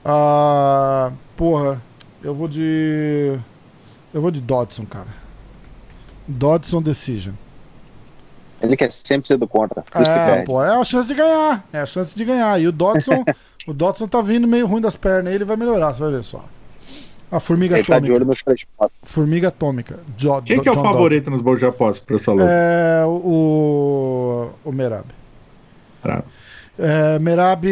Ah, 0.05 1.11
porra, 1.35 1.81
eu 2.23 2.35
vou 2.35 2.47
de. 2.47 3.37
Eu 4.13 4.21
vou 4.21 4.31
de 4.31 4.39
Dodson, 4.39 4.85
cara. 4.85 5.07
Dodson 6.27 6.81
Decision. 6.81 7.33
Ele 8.61 8.75
quer 8.75 8.91
sempre 8.91 9.27
ser 9.27 9.37
do 9.37 9.47
contra. 9.47 9.83
É, 9.93 10.43
pô, 10.43 10.63
é 10.63 10.75
a 10.75 10.83
chance 10.83 11.07
de 11.07 11.13
ganhar. 11.13 11.63
É 11.71 11.79
a 11.79 11.85
chance 11.85 12.15
de 12.15 12.25
ganhar. 12.25 12.59
E 12.59 12.67
o 12.67 12.71
Dodson, 12.71 13.23
o 13.67 13.73
Dodson 13.73 14.07
tá 14.07 14.21
vindo 14.21 14.47
meio 14.47 14.65
ruim 14.65 14.81
das 14.81 14.95
pernas. 14.95 15.33
Ele 15.33 15.45
vai 15.45 15.55
melhorar, 15.55 15.93
você 15.93 16.01
vai 16.01 16.11
ver 16.11 16.23
só. 16.23 16.43
A 17.29 17.39
formiga 17.41 17.75
Ele 17.77 17.83
tá 17.85 17.93
de 17.99 18.05
atômica. 18.05 18.15
olho 18.15 18.25
nos 18.25 18.41
três 18.41 18.63
pontos. 18.77 18.95
Formiga 19.03 19.49
atômica. 19.49 19.99
Jo- 20.17 20.41
Quem 20.41 20.61
que 20.61 20.69
é 20.69 20.71
o 20.71 20.75
John 20.75 20.83
favorito 20.83 21.29
nos 21.29 21.41
bolos 21.41 21.59
de 21.59 21.65
aposta, 21.65 22.03
professor 22.05 22.31
Dodson. 22.37 22.45
Lu? 22.45 22.49
É 22.51 23.03
o. 23.05 24.49
O 24.63 24.71
Merab. 24.71 25.05
É, 26.79 27.19
Merab 27.19 27.65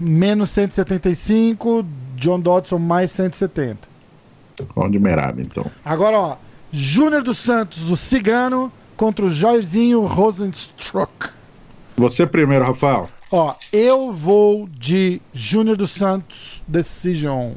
menos 0.00 0.50
175, 0.50 1.84
John 2.16 2.40
Dodson 2.40 2.78
mais 2.78 3.10
170. 3.12 3.78
Vamos 4.74 4.92
de 4.92 4.98
Merab, 4.98 5.40
então. 5.40 5.66
Agora, 5.84 6.18
ó, 6.18 6.36
Júnior 6.72 7.22
dos 7.22 7.38
Santos, 7.38 7.90
o 7.90 7.96
Cigano, 7.96 8.72
contra 8.96 9.24
o 9.24 9.30
Jairzinho 9.30 10.04
Rosenstruck. 10.04 11.30
Você 11.96 12.26
primeiro, 12.26 12.64
Rafael. 12.64 13.08
Ó, 13.30 13.54
eu 13.72 14.12
vou 14.12 14.68
de 14.68 15.20
Júnior 15.32 15.76
dos 15.76 15.90
Santos, 15.90 16.62
Decision. 16.66 17.54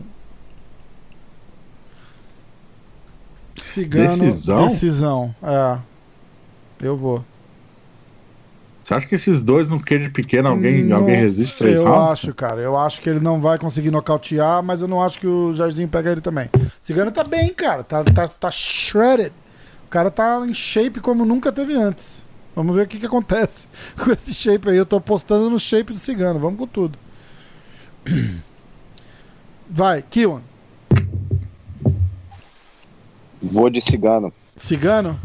Cigano, 3.55 4.07
Decisão? 4.07 4.67
Decisão, 4.67 5.35
é. 5.43 5.77
Eu 6.81 6.97
vou. 6.97 7.23
Você 8.81 8.93
acha 8.95 9.05
que 9.05 9.13
esses 9.13 9.43
dois 9.43 9.69
no 9.69 9.79
queijo 9.79 10.09
pequeno, 10.11 10.49
alguém, 10.49 10.83
Não, 10.83 10.97
alguém 10.97 11.15
resiste 11.17 11.59
três 11.59 11.79
eu 11.79 11.85
rounds? 11.85 12.13
acho, 12.13 12.33
cara. 12.33 12.59
Eu 12.59 12.75
acho 12.75 12.99
que 13.01 13.09
ele 13.09 13.19
não 13.19 13.39
vai 13.39 13.59
conseguir 13.59 13.91
nocautear, 13.91 14.63
mas 14.63 14.81
eu 14.81 14.87
não 14.87 14.99
acho 14.99 15.19
que 15.19 15.27
o 15.27 15.53
Jairzinho 15.53 15.87
pega 15.87 16.11
ele 16.11 16.21
também. 16.21 16.49
Cigano 16.81 17.11
tá 17.11 17.23
bem, 17.23 17.53
cara. 17.53 17.83
Tá, 17.83 18.03
tá, 18.03 18.27
tá 18.27 18.49
shredded. 18.49 19.31
O 19.89 19.91
cara 19.91 20.11
tá 20.11 20.45
em 20.47 20.53
shape 20.53 20.99
como 20.99 21.25
nunca 21.25 21.51
teve 21.51 21.73
antes. 21.73 22.23
Vamos 22.55 22.75
ver 22.75 22.83
o 22.83 22.87
que, 22.87 22.99
que 22.99 23.07
acontece 23.07 23.67
com 23.97 24.11
esse 24.11 24.35
shape 24.35 24.69
aí. 24.69 24.77
Eu 24.77 24.85
tô 24.85 24.97
apostando 24.97 25.49
no 25.49 25.57
shape 25.57 25.93
do 25.93 25.97
Cigano. 25.97 26.39
Vamos 26.39 26.59
com 26.59 26.67
tudo. 26.67 26.95
Vai, 29.67 30.03
Kiwan. 30.03 30.41
Vou 33.41 33.67
de 33.67 33.81
cigano. 33.81 34.31
Cigano, 34.55 35.19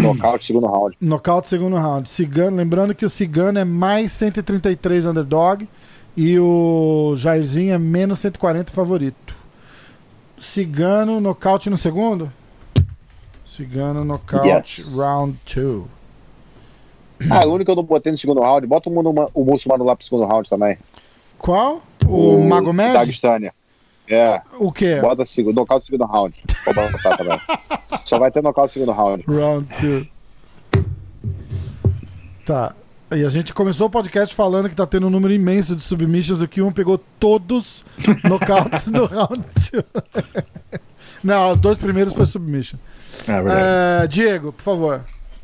Nocaute, 0.00 0.46
segundo 0.46 0.66
round. 0.66 0.96
nocaute 0.98 1.50
segundo 1.50 1.76
round. 1.76 2.08
Cigano, 2.08 2.56
lembrando 2.56 2.94
que 2.94 3.04
o 3.04 3.10
Cigano 3.10 3.58
é 3.58 3.66
mais 3.66 4.12
133 4.12 5.04
underdog 5.04 5.68
e 6.16 6.38
o 6.38 7.14
Jairzinho 7.18 7.74
é 7.74 7.78
menos 7.78 8.18
140 8.20 8.72
favorito. 8.72 9.36
Cigano, 10.40 11.20
nocaute 11.20 11.68
no 11.68 11.76
segundo? 11.76 12.32
Cigano, 13.56 14.04
nocaute, 14.04 14.48
Yes. 14.48 14.96
round 14.98 15.38
2. 15.54 15.84
Ah, 17.30 17.46
o 17.46 17.50
único 17.54 17.64
que 17.64 17.70
eu 17.70 17.76
não 17.76 17.82
botei 17.82 18.12
no 18.12 18.18
segundo 18.18 18.40
round. 18.42 18.66
Bota 18.66 18.90
o, 18.90 18.92
muçulmano- 18.92 19.30
o 19.32 19.44
muçulmano 19.44 19.84
lá 19.84 19.96
pro 19.96 20.04
segundo 20.04 20.24
round 20.26 20.48
também. 20.50 20.76
Qual? 21.38 21.82
O, 22.06 22.38
Magomed? 22.44 22.92
Dagestani. 22.92 23.50
É, 24.08 24.40
O 24.60 24.70
quê? 24.70 25.00
bota 25.00 25.24
segundo, 25.26 25.56
nocaute 25.56 25.86
segundo 25.86 26.04
round. 26.04 26.40
Vou 26.64 26.74
botar 26.74 27.16
também. 27.16 27.40
Só 28.04 28.18
vai 28.18 28.30
ter 28.30 28.42
nocaute 28.42 28.72
segundo 28.74 28.92
round. 28.92 29.24
Round 29.26 29.66
2. 29.80 30.06
Tá. 32.44 32.74
E 33.10 33.24
a 33.24 33.30
gente 33.30 33.54
começou 33.54 33.86
o 33.86 33.90
podcast 33.90 34.34
falando 34.34 34.68
que 34.68 34.74
tá 34.74 34.86
tendo 34.86 35.06
um 35.06 35.10
número 35.10 35.32
imenso 35.32 35.74
de 35.76 35.82
submissions. 35.82 36.40
O 36.40 36.48
Kion 36.48 36.70
pegou 36.72 36.98
todos 37.18 37.84
nocautes 38.28 38.88
do 38.88 39.06
round 39.06 39.40
2. 39.72 39.84
Não, 41.22 41.52
os 41.52 41.60
dois 41.60 41.78
primeiros 41.78 42.14
foi 42.14 42.26
submission. 42.26 42.78
É 43.28 43.42
verdade. 43.42 44.04
É, 44.04 44.06
Diego, 44.06 44.52
por 44.52 44.62
favor. 44.62 45.00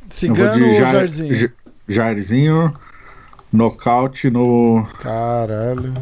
Cigano 0.08 0.66
ou 0.66 0.74
Jair- 0.74 0.92
Jairzinho? 0.92 1.52
Jairzinho, 1.88 2.74
nocaute 3.52 4.30
no. 4.30 4.86
Caralho. 5.00 5.94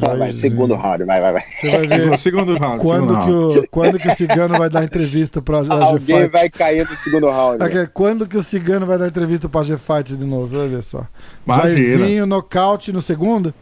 Vai, 0.00 0.16
vai, 0.16 0.32
segundo 0.32 0.74
round, 0.74 1.04
vai, 1.04 1.20
vai, 1.20 1.32
vai. 1.34 1.44
Você 1.60 1.68
vai 1.70 1.86
ver 1.86 2.06
no 2.06 2.16
segundo 2.18 2.56
round. 2.56 2.82
quando 2.82 3.08
segundo 3.08 3.26
que, 3.26 3.30
round. 3.32 3.58
o, 3.58 3.68
quando 3.68 3.98
que 3.98 4.08
o 4.08 4.16
Cigano 4.16 4.56
vai 4.56 4.70
dar 4.70 4.82
entrevista 4.82 5.42
pra 5.42 5.58
Alguém 5.58 6.20
Fight. 6.22 6.28
vai 6.32 6.48
cair 6.48 6.88
no 6.88 6.96
segundo 6.96 7.28
round. 7.28 7.58
Quando 7.92 8.26
que 8.26 8.36
o 8.38 8.42
Cigano 8.42 8.86
vai 8.86 8.96
dar 8.96 9.08
entrevista 9.08 9.46
pra 9.46 9.60
AG 9.62 9.76
Fight 9.76 10.16
de 10.16 10.24
novo? 10.24 10.46
Você 10.46 10.56
vai 10.56 10.68
ver 10.68 10.82
só. 10.82 11.06
Imagina. 11.46 11.68
Jairzinho, 11.98 12.24
nocaute 12.26 12.92
no 12.92 13.02
segundo? 13.02 13.52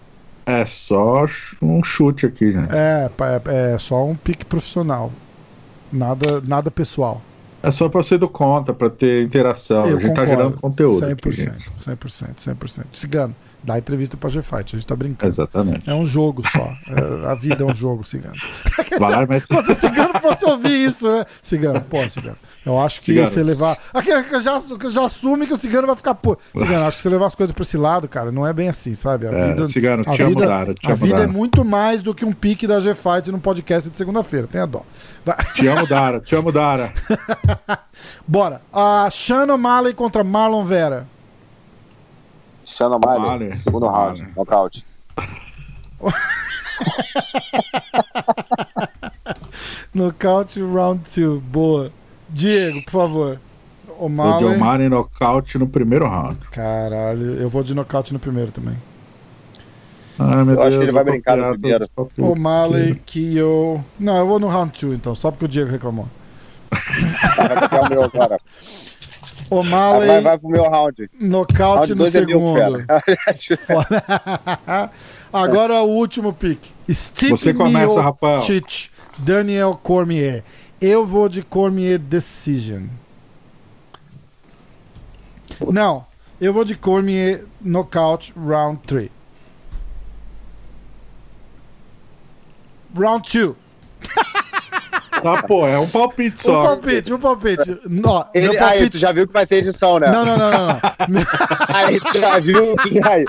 É 0.47 0.65
só 0.65 1.27
um 1.61 1.83
chute 1.83 2.27
aqui, 2.27 2.53
gente. 2.53 2.69
É, 2.73 3.11
é, 3.49 3.75
é 3.75 3.79
só 3.79 4.05
um 4.07 4.15
pique 4.15 4.45
profissional. 4.45 5.11
Nada, 5.93 6.41
nada 6.47 6.71
pessoal. 6.71 7.21
É 7.63 7.71
só 7.71 7.89
pra 7.89 8.03
ser 8.03 8.19
do 8.19 8.29
conta, 8.29 8.73
pra 8.73 8.91
ter 8.91 9.23
interação. 9.25 9.87
Eu 9.89 9.99
a 9.99 10.01
gente 10.01 10.15
tá 10.15 10.23
concordo. 10.23 10.31
gerando 10.31 10.61
conteúdo. 10.61 11.07
100%, 11.07 11.13
Aqui, 11.13 11.31
gente. 11.33 11.71
100%, 11.71 12.35
100%. 12.57 12.85
Cigano, 12.93 13.37
dá 13.63 13.79
entrevista 13.79 14.17
pra 14.17 14.29
G-Fight, 14.31 14.75
a 14.75 14.79
gente 14.79 14.87
tá 14.87 14.97
brincando. 14.97 15.33
Exatamente. 15.33 15.89
É 15.89 15.95
um 15.95 16.05
jogo 16.05 16.43
só. 16.49 16.65
É, 16.65 17.31
a 17.31 17.35
vida 17.35 17.63
é 17.63 17.67
um 17.67 17.75
jogo, 17.75 18.05
Cigano. 18.05 18.35
Vai 18.99 19.27
mete- 19.27 19.47
Se 19.65 19.71
o 19.71 19.75
Cigano 19.75 20.15
fosse 20.21 20.45
ouvir 20.45 20.87
isso, 20.89 21.09
né? 21.09 21.25
Cigano, 21.41 21.81
pô, 21.83 21.99
Cigano. 22.11 22.37
Eu 22.65 22.79
acho 22.79 23.01
que 23.01 23.07
Cigano. 23.07 23.29
você 23.29 23.43
levar. 23.43 23.77
Aquele 23.93 24.23
que 24.23 24.41
já, 24.41 24.61
que 24.61 24.89
já 24.91 25.05
assume 25.05 25.47
que 25.49 25.53
o 25.53 25.57
Cigano 25.57 25.87
vai 25.87 25.97
ficar, 25.97 26.15
pô. 26.15 26.39
Cigano, 26.57 26.85
acho 26.87 26.97
que 26.99 27.03
você 27.03 27.09
levar 27.09 27.27
as 27.27 27.35
coisas 27.35 27.53
pra 27.53 27.63
esse 27.63 27.77
lado, 27.77 28.07
cara, 28.09 28.31
não 28.31 28.47
é 28.47 28.53
bem 28.53 28.69
assim, 28.69 28.95
sabe? 28.95 29.27
A 29.27 29.31
É, 29.33 29.49
vida. 29.49 29.65
Cigano, 29.67 30.05
a 30.07 30.13
te 30.13 30.23
amo, 30.23 30.31
vida, 30.37 30.47
Dara, 30.47 30.75
te 30.75 30.87
a 30.87 30.93
amo, 30.95 30.97
vida 31.05 31.23
é 31.25 31.27
muito 31.27 31.65
mais 31.65 32.03
do 32.05 32.15
que 32.15 32.25
um 32.25 32.33
pique 32.33 32.67
da 32.67 32.79
G-Fight 32.79 33.33
num 33.33 33.41
podcast 33.41 33.91
de 33.91 33.97
segunda-feira. 33.97 34.47
Tenha 34.47 34.67
dó. 34.67 34.83
Te 35.55 35.67
amo, 35.67 35.87
Dara. 35.89 36.21
Te 36.21 36.35
amo, 36.37 36.53
Dara. 36.53 36.93
Bora. 38.27 38.63
A 38.73 39.09
Shannon 39.11 39.59
Malley 39.59 39.93
contra 39.95 40.23
Marlon 40.23 40.65
Vera. 40.65 41.07
Shannon 42.65 43.01
Miley, 43.05 43.21
Vale. 43.27 43.55
segundo 43.57 43.87
round, 43.89 44.25
nocaute. 44.37 44.85
Nocaute 49.95 50.61
round 50.63 51.03
2. 51.11 51.41
Boa. 51.43 51.91
Diego, 52.33 52.83
por 52.85 52.91
favor. 52.91 53.41
O 53.99 54.07
O 54.07 54.09
Malley. 54.09 54.39
John 54.39 54.59
Mane 54.59 54.89
nocaute 54.89 55.59
no 55.59 55.67
primeiro 55.67 56.07
round. 56.09 56.37
Caralho, 56.51 57.35
eu 57.41 57.49
vou 57.49 57.63
de 57.63 57.75
nocaute 57.75 58.13
no 58.13 58.19
primeiro 58.19 58.51
também. 58.51 58.77
Ai, 60.19 60.45
meu 60.45 60.55
Eu 60.55 60.61
acho 60.63 60.71
Deus, 60.71 60.77
que 60.79 60.85
ele 60.85 60.93
vai 60.93 61.05
vou 61.05 61.13
brincar 61.13 61.37
no 61.37 61.59
primeiro. 61.59 61.89
O 62.19 62.35
que 63.07 63.37
eu. 63.37 63.85
Não, 63.99 64.17
eu 64.19 64.27
vou 64.27 64.39
no 64.39 64.49
round 64.49 64.73
2 64.81 64.95
então, 64.95 65.15
só 65.15 65.31
porque 65.31 65.45
o 65.45 65.49
Diego 65.49 65.71
reclamou. 65.71 66.07
Vai 67.37 67.61
copiar 67.61 67.83
o 67.85 67.89
meu 67.89 68.03
agora. 68.05 68.39
O 69.51 69.61
Ah, 69.61 69.65
Malley, 69.65 70.07
vai, 70.09 70.21
vai 70.23 70.39
pro 70.39 70.49
meu 70.49 70.63
round. 70.69 71.11
nocaute 71.21 71.89
Round 71.89 71.91
no 71.91 71.97
2 71.97 72.15
é 72.15 72.21
segundo. 72.21 72.55
fera. 72.55 72.87
Agora 75.33 75.83
o 75.83 75.89
último 75.89 76.33
pick. 76.33 76.59
Stipe 76.91 77.31
Você 77.33 77.53
começa, 77.53 78.01
Rafael. 78.01 78.43
Daniel 79.19 79.79
Cormier. 79.83 80.43
Eu 80.83 81.07
vou 81.07 81.29
de 81.29 81.43
Cormier 81.45 81.97
Decision. 81.97 82.89
Não, 85.73 86.05
eu 86.41 86.53
vou 86.53 86.65
de 86.65 86.75
Cormier 86.75 87.45
Knockout 87.61 88.33
Round 88.37 88.81
3. 88.85 89.09
Round 92.97 93.31
2. 93.33 93.57
Tá, 95.23 95.43
pô, 95.45 95.67
é 95.67 95.79
um 95.79 95.89
palpite 95.89 96.41
Um 96.41 96.53
só. 96.53 96.63
palpite, 96.65 97.13
um 97.13 97.19
palpite. 97.19 97.71
Ó, 97.71 97.89
meu 97.89 98.25
Ele, 98.35 98.49
aí, 98.49 98.59
palpite. 98.59 98.91
tu 98.91 98.99
já 98.99 99.13
viu 99.13 99.27
que 99.27 99.33
vai 99.33 99.47
ter 99.47 99.57
edição, 99.57 99.99
né? 99.99 100.11
Não, 100.11 100.25
não, 100.25 100.37
não, 100.39 100.51
não. 100.51 100.67
não. 100.67 100.81
Aí 101.75 102.01
tu 102.01 102.19
já 102.21 102.39
viu 102.39 102.77
que 102.77 103.01
aí. 103.09 103.25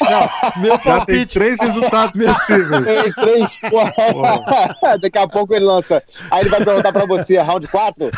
Não, 0.00 0.62
meu 0.62 0.72
Já 0.72 0.78
tem 0.78 0.92
palpite. 0.92 1.34
três 1.34 1.60
resultados 1.60 2.12
possíveis. 2.24 2.84
Tem 2.84 3.12
três, 3.12 3.56
porra. 3.70 4.98
Daqui 5.00 5.18
a 5.18 5.28
pouco 5.28 5.54
ele 5.54 5.64
lança. 5.64 6.02
Aí 6.30 6.40
ele 6.42 6.50
vai 6.50 6.64
perguntar 6.64 6.92
pra 6.92 7.06
você, 7.06 7.38
round 7.38 7.66
4? 7.68 8.10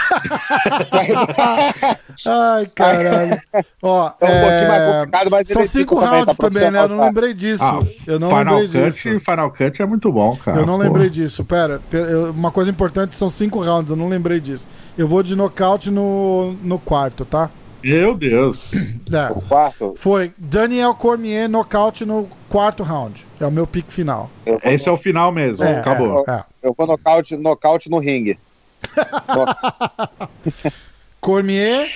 Ai, 2.27 2.67
caralho. 2.75 3.41
Ó, 3.83 4.07
É 4.21 4.25
um 4.25 4.41
pouquinho 4.41 4.69
mais 4.69 4.83
é, 4.83 4.93
complicado, 4.93 5.31
mas 5.31 5.49
São 5.49 5.65
cinco 5.67 5.95
rounds 5.99 6.37
também, 6.37 6.37
tá 6.37 6.49
também, 6.49 6.71
né? 6.71 6.83
Eu 6.85 6.89
não 6.89 7.01
lembrei 7.05 7.35
disso. 7.35 7.63
Ah, 7.65 7.79
eu 8.07 8.19
não 8.19 8.29
Final 8.29 8.59
lembrei 8.59 8.83
Cut, 8.91 9.09
disso. 9.11 9.21
Final 9.21 9.51
Cut 9.51 9.83
é 9.83 9.87
muito 9.87 10.13
bom, 10.13 10.37
cara. 10.37 10.59
Eu 10.61 10.67
não 10.67 10.77
pô. 10.77 10.83
lembrei 10.83 11.11
disso. 11.11 11.45
Pera, 11.45 11.81
uma 12.35 12.51
coisa 12.51 12.71
importante 12.71 13.17
são 13.17 13.29
cinco 13.29 13.63
rounds, 13.63 13.91
eu 13.91 13.97
não 13.97 14.09
lembrei 14.09 14.41
disso. 14.41 14.67
Eu 14.97 15.09
vou 15.09 15.23
de 15.23 15.35
nocaute 15.35 15.91
no, 15.91 16.53
no 16.63 16.79
quarto, 16.79 17.25
tá? 17.25 17.51
Meu 17.83 18.15
Deus. 18.15 18.73
É. 19.13 19.31
O 19.31 19.43
quarto? 19.43 19.93
Foi 19.95 20.33
Daniel 20.39 20.95
Cormier 20.95 21.47
nocaute 21.47 22.07
no 22.07 22.27
quarto 22.49 22.83
round. 22.83 23.27
É 23.39 23.47
o 23.47 23.51
meu 23.51 23.67
pique 23.67 23.93
final. 23.93 24.31
Esse 24.65 24.89
é 24.89 24.93
o 24.93 24.97
final 24.97 25.31
mesmo. 25.31 25.63
É, 25.63 25.81
Acabou. 25.81 26.25
É. 26.27 26.43
eu 26.63 26.75
vou 26.77 26.87
nocaute, 26.87 27.37
nocaute 27.37 27.91
no 27.91 27.99
ringue. 27.99 28.39
Cormier. 31.21 31.87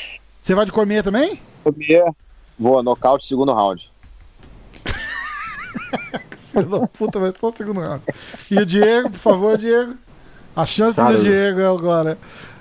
Você 0.42 0.54
vai 0.54 0.66
de 0.66 0.72
Cormier 0.72 1.02
também? 1.02 1.40
Cormier, 1.64 2.12
Vou, 2.58 2.82
nocaute, 2.82 3.26
segundo 3.26 3.52
round. 3.52 3.90
Filho 6.64 6.80
da 6.80 6.86
puta, 6.86 7.18
vai 7.20 7.32
só 7.38 7.48
o 7.48 7.56
segundo 7.56 7.80
round. 7.80 8.02
E 8.50 8.58
o 8.58 8.66
Diego, 8.66 9.10
por 9.10 9.18
favor, 9.18 9.56
Diego. 9.58 9.94
A 10.54 10.64
chance 10.64 10.96
Cara, 10.96 11.14
do 11.16 11.22
Diego 11.22 11.60
é 11.60 11.66
agora. 11.68 12.18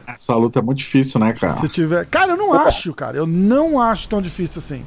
Essa 0.07 0.35
luta 0.35 0.59
é 0.59 0.61
muito 0.61 0.79
difícil, 0.79 1.19
né, 1.19 1.33
cara? 1.33 1.53
Se 1.55 1.67
tiver. 1.69 2.05
Cara, 2.05 2.33
eu 2.33 2.37
não 2.37 2.53
acho, 2.53 2.93
cara. 2.93 3.17
Eu 3.17 3.25
não 3.25 3.79
acho 3.81 4.07
tão 4.09 4.21
difícil 4.21 4.59
assim. 4.59 4.85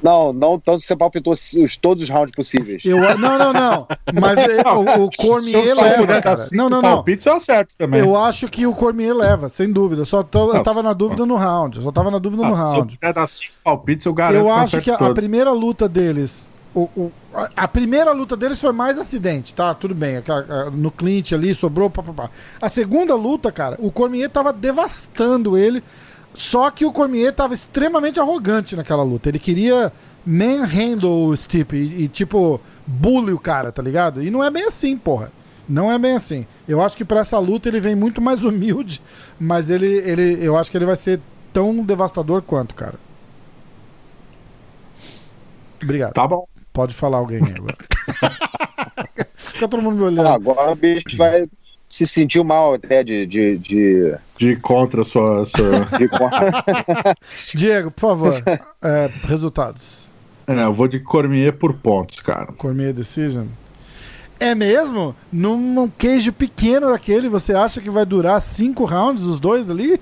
Não, 0.00 0.32
não 0.32 0.60
tanto 0.60 0.80
que 0.80 0.86
você 0.86 0.94
palpitou 0.94 1.32
os, 1.32 1.76
todos 1.76 2.04
os 2.04 2.08
rounds 2.08 2.30
possíveis. 2.32 2.84
Eu, 2.84 2.98
não, 3.18 3.36
não, 3.36 3.52
não. 3.52 3.86
Mas 4.20 4.38
é, 4.38 4.62
o, 4.62 4.84
eu 5.02 5.10
Cormier 5.16 5.74
leva, 5.76 6.20
cara. 6.20 6.36
cinco 6.36 6.54
Não, 6.56 6.68
não, 6.70 6.80
não. 6.80 6.94
palpites, 6.96 7.26
eu 7.26 7.34
acerto 7.34 7.76
também. 7.76 7.98
Eu 8.00 8.16
acho 8.16 8.46
que 8.48 8.64
o 8.64 8.72
Cormier 8.72 9.12
leva, 9.12 9.48
sem 9.48 9.72
dúvida. 9.72 10.04
Só 10.04 10.22
tô- 10.22 10.54
eu 10.54 10.62
tava 10.62 10.84
na 10.84 10.92
dúvida 10.92 11.26
no 11.26 11.34
round. 11.34 11.78
Eu 11.78 11.82
só 11.82 11.90
tava 11.90 12.12
na 12.12 12.18
dúvida 12.18 12.44
no 12.44 12.52
Ah, 12.52 12.56
se 12.56 12.62
eu 12.62 12.68
round. 12.80 12.94
puder 12.96 13.12
dar 13.12 13.26
cinco 13.28 13.54
palpites, 13.64 14.06
eu 14.06 14.14
garanto 14.14 14.36
Eu 14.36 14.46
eu 14.46 14.52
acho 14.52 14.80
que 14.80 14.90
a, 14.90 14.94
a 14.96 15.12
primeira 15.14 15.50
luta 15.50 15.88
deles. 15.88 16.48
O- 16.82 16.90
o- 17.02 17.12
a, 17.56 17.68
primeira 17.68 18.12
luta 18.12 18.36
deles 18.36 18.60
foi 18.60 18.72
mais 18.72 18.98
acidente, 18.98 19.54
tá? 19.54 19.72
Tudo 19.74 19.94
bem. 19.94 20.14
no 20.72 20.90
Clint 20.90 21.32
ali, 21.32 21.54
sobrou. 21.54 21.88
Pá, 21.90 22.02
pá, 22.02 22.12
pá. 22.12 22.30
A 22.60 22.68
segunda 22.68 23.14
luta, 23.14 23.50
cara, 23.52 23.76
o 23.80 23.90
Cormier 23.90 24.28
tava 24.30 24.52
devastando 24.52 25.56
ele. 25.56 25.82
Só 26.34 26.70
que 26.70 26.84
o 26.84 26.92
Cormier 26.92 27.32
tava 27.32 27.54
extremamente 27.54 28.20
arrogante 28.20 28.76
naquela 28.76 29.02
luta. 29.02 29.28
Ele 29.28 29.38
queria 29.38 29.92
manhandle 30.24 31.26
o 31.28 31.36
Stipe 31.36 31.76
e, 31.76 32.04
e, 32.04 32.08
tipo, 32.08 32.60
bully 32.86 33.32
o 33.32 33.38
cara, 33.38 33.72
tá 33.72 33.82
ligado? 33.82 34.22
E 34.22 34.30
não 34.30 34.44
é 34.44 34.50
bem 34.50 34.64
assim, 34.64 34.96
porra. 34.96 35.32
Não 35.68 35.90
é 35.90 35.98
bem 35.98 36.14
assim. 36.14 36.46
Eu 36.66 36.80
acho 36.80 36.96
que 36.96 37.04
pra 37.04 37.20
essa 37.20 37.38
luta 37.38 37.68
ele 37.68 37.80
vem 37.80 37.94
muito 37.94 38.20
mais 38.20 38.42
humilde, 38.44 39.02
mas 39.38 39.68
ele, 39.70 39.86
ele, 39.86 40.38
eu 40.44 40.56
acho 40.56 40.70
que 40.70 40.76
ele 40.78 40.86
vai 40.86 40.96
ser 40.96 41.20
tão 41.52 41.82
devastador 41.84 42.42
quanto, 42.42 42.74
cara. 42.74 42.94
Obrigado. 45.82 46.12
Tá 46.12 46.26
bom. 46.26 46.46
Pode 46.78 46.94
falar 46.94 47.18
alguém 47.18 47.40
agora. 47.42 47.76
Fica 49.34 49.66
todo 49.66 49.82
mundo 49.82 49.96
me 49.96 50.02
Ah, 50.04 50.06
olhando. 50.06 50.28
agora 50.28 50.70
o 50.70 50.76
bicho 50.76 51.16
vai 51.16 51.48
se 51.88 52.06
sentir 52.06 52.44
mal 52.44 52.74
até 52.74 53.02
de. 53.02 53.26
de, 53.26 53.58
de, 53.58 54.14
De 54.36 54.54
contra 54.54 55.00
a 55.00 55.04
sua. 55.04 55.44
sua... 55.44 55.70
de... 55.98 56.08
Diego, 57.58 57.90
por 57.90 58.00
favor, 58.00 58.32
é, 58.80 59.10
resultados. 59.24 60.08
é, 60.46 60.62
eu 60.62 60.72
vou 60.72 60.86
de 60.86 61.00
Cormier 61.00 61.52
por 61.52 61.74
pontos, 61.74 62.20
cara. 62.20 62.52
Cormier 62.52 62.92
Decision. 62.92 63.46
É 64.38 64.54
mesmo? 64.54 65.16
Num, 65.32 65.56
num 65.74 65.88
queijo 65.88 66.32
pequeno 66.32 66.90
daquele, 66.90 67.28
você 67.28 67.54
acha 67.54 67.80
que 67.80 67.90
vai 67.90 68.06
durar 68.06 68.40
cinco 68.40 68.84
rounds 68.84 69.24
os 69.24 69.40
dois 69.40 69.68
ali? 69.68 70.00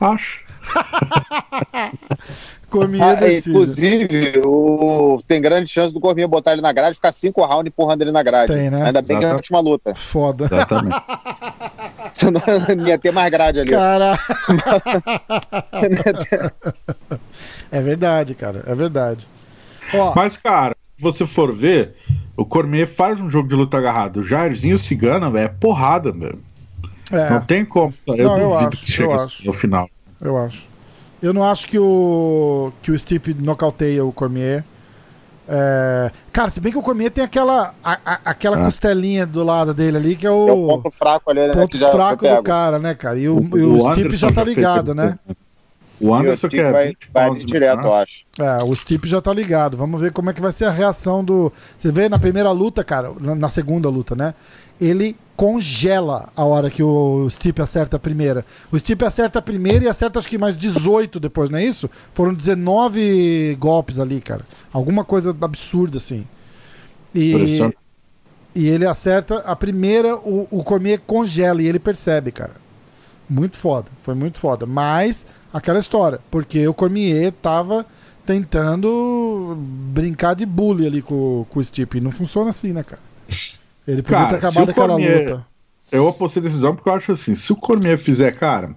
Acho. 0.00 0.42
Cormier 2.70 3.02
Ah, 3.04 3.14
Decision. 3.14 3.50
inclusive, 3.52 4.42
o... 4.44 5.22
tem 5.28 5.40
grande 5.40 5.70
chance 5.70 5.94
do 5.94 6.00
Corminha 6.00 6.26
botar 6.26 6.52
ele 6.52 6.62
na 6.62 6.72
grade 6.72 6.92
e 6.92 6.94
ficar 6.96 7.12
cinco 7.12 7.44
rounds 7.44 7.68
empurrando 7.68 8.02
ele 8.02 8.10
na 8.10 8.22
grade. 8.22 8.52
Tem, 8.52 8.68
né? 8.68 8.86
Ainda 8.86 9.00
bem 9.00 9.08
que 9.08 9.12
é 9.12 9.16
a 9.16 9.20
Exato. 9.20 9.36
última 9.36 9.60
luta. 9.60 9.94
Foda. 9.94 10.46
Exatamente. 10.50 10.96
Senão 12.14 12.42
não 12.76 12.86
ia 12.88 12.98
ter 12.98 13.12
mais 13.12 13.30
grade 13.30 13.60
ali. 13.60 13.70
Cara. 13.70 14.18
é 17.70 17.80
verdade, 17.80 18.34
cara. 18.34 18.62
É 18.66 18.74
verdade. 18.74 19.26
Ó, 19.94 20.12
Mas, 20.16 20.36
cara, 20.36 20.74
se 20.82 21.00
você 21.02 21.26
for 21.26 21.52
ver, 21.54 21.94
o 22.36 22.44
Cormier 22.44 22.86
faz 22.86 23.20
um 23.20 23.30
jogo 23.30 23.48
de 23.48 23.54
luta 23.54 23.78
agarrado. 23.78 24.18
O 24.18 24.22
Jairzinho 24.22 24.78
Cigana, 24.78 25.30
velho, 25.30 25.44
é 25.44 25.48
porrada, 25.48 26.12
velho. 27.10 27.30
Não 27.30 27.36
é, 27.38 27.40
tem 27.40 27.64
como. 27.64 27.92
Eu 28.06 28.16
Não, 28.28 28.38
eu 28.38 28.48
duvido 28.50 28.68
acho, 28.68 28.78
que 28.78 28.92
chegue 28.92 29.12
eu 29.44 29.52
final. 29.52 29.88
eu 30.20 30.36
acho. 30.38 30.68
Eu 31.22 31.32
não 31.32 31.42
acho 31.44 31.66
que 31.68 31.78
o 31.78 32.70
que 32.82 32.90
o 32.90 32.98
Stipe 32.98 33.34
nocauteia 33.34 34.04
o 34.04 34.12
Cormier. 34.12 34.62
É, 35.46 36.10
Cara, 36.32 36.50
se 36.50 36.58
bem 36.60 36.72
que 36.72 36.78
o 36.78 36.82
Cormier 36.82 37.10
tem 37.10 37.22
aquela 37.22 37.74
a- 37.84 37.98
a- 38.04 38.20
aquela 38.24 38.58
É. 38.60 38.64
costelinha 38.64 39.26
do 39.26 39.42
lado 39.42 39.74
dele 39.74 39.96
ali 39.98 40.16
que 40.16 40.26
é 40.26 40.30
É 40.30 40.32
o 40.32 40.64
o 40.64 40.68
ponto 40.82 40.90
fraco 40.90 41.30
ali, 41.30 41.40
né? 41.40 41.52
ponto 41.52 41.72
que 41.72 41.78
já 41.78 41.90
foi 41.90 41.96
fraco 42.00 42.26
do 42.28 42.42
cara, 42.42 42.78
né, 42.78 42.94
cara? 42.94 43.18
E 43.18 43.28
o, 43.28 43.38
e 43.54 43.62
o, 43.62 43.78
Stipe 43.78 44.00
Anderson 44.00 44.16
já 44.16 44.32
tá 44.32 44.42
ligado, 44.44 44.94
né? 44.94 45.18
O 46.00 46.14
Anderson 46.14 46.46
o 46.46 46.50
que 46.50 46.56
Stipe 46.56 46.68
é 46.68 46.72
vai, 46.72 46.86
20 46.88 47.10
vai 47.12 47.34
direto, 47.36 47.76
menor. 47.78 47.88
eu 47.90 47.94
acho. 47.94 48.24
É, 48.40 48.62
o 48.64 48.74
Stipe 48.74 49.06
já 49.06 49.20
tá 49.20 49.32
ligado. 49.34 49.76
Vamos 49.76 50.00
ver 50.00 50.12
como 50.12 50.30
é 50.30 50.32
que 50.32 50.40
vai 50.40 50.50
ser 50.52 50.64
a 50.64 50.70
reação 50.70 51.22
do. 51.22 51.52
Você 51.76 51.92
vê 51.92 52.08
na 52.08 52.18
primeira 52.18 52.50
luta, 52.50 52.82
cara, 52.82 53.12
na, 53.20 53.34
na 53.34 53.48
segunda 53.50 53.88
luta, 53.90 54.14
né? 54.16 54.32
Ele 54.80 55.14
congela 55.36 56.28
a 56.36 56.44
hora 56.44 56.70
que 56.70 56.82
o 56.82 57.28
Stipe 57.28 57.60
acerta 57.60 57.96
a 57.96 58.00
primeira. 58.00 58.44
O 58.70 58.78
Stipe 58.78 59.04
acerta 59.04 59.38
a 59.38 59.42
primeira 59.42 59.84
e 59.84 59.88
acerta 59.88 60.18
acho 60.18 60.28
que 60.28 60.38
mais 60.38 60.56
18 60.56 61.18
depois, 61.18 61.50
não 61.50 61.58
é 61.58 61.64
isso? 61.64 61.90
Foram 62.12 62.32
19 62.32 63.56
golpes 63.58 63.98
ali, 63.98 64.20
cara. 64.20 64.44
Alguma 64.72 65.04
coisa 65.04 65.36
absurda 65.40 65.98
assim. 65.98 66.26
E, 67.14 67.34
e 68.54 68.68
ele 68.68 68.86
acerta 68.86 69.38
a 69.38 69.54
primeira, 69.54 70.16
o, 70.16 70.46
o 70.50 70.64
Cormier 70.64 71.00
congela 71.06 71.62
e 71.62 71.66
ele 71.66 71.78
percebe, 71.78 72.30
cara. 72.30 72.52
Muito 73.28 73.56
foda, 73.56 73.88
foi 74.02 74.14
muito 74.14 74.38
foda. 74.38 74.66
Mas 74.66 75.26
aquela 75.52 75.78
história, 75.78 76.20
porque 76.30 76.66
o 76.68 76.74
Cormier 76.74 77.32
tava 77.32 77.86
tentando 78.24 79.56
brincar 79.92 80.34
de 80.34 80.46
bully 80.46 80.86
ali 80.86 81.02
com, 81.02 81.46
com 81.48 81.60
o 81.60 81.64
Stipe. 81.64 81.98
E 81.98 82.00
não 82.00 82.10
funciona 82.10 82.50
assim, 82.50 82.72
né, 82.72 82.82
cara? 82.82 83.02
Ele 83.86 84.02
podia 84.02 84.18
Cara, 84.18 84.30
ter 84.30 84.46
acabado 84.46 84.68
o 84.68 84.70
aquela 84.70 84.88
Cormier- 84.88 85.28
luta. 85.30 85.46
Eu 85.92 86.08
apostei 86.08 86.42
decisão 86.42 86.74
porque 86.74 86.88
eu 86.88 86.94
acho 86.94 87.12
assim, 87.12 87.34
se 87.34 87.52
o 87.52 87.56
Cormier 87.56 87.98
fizer, 87.98 88.32
cara, 88.34 88.74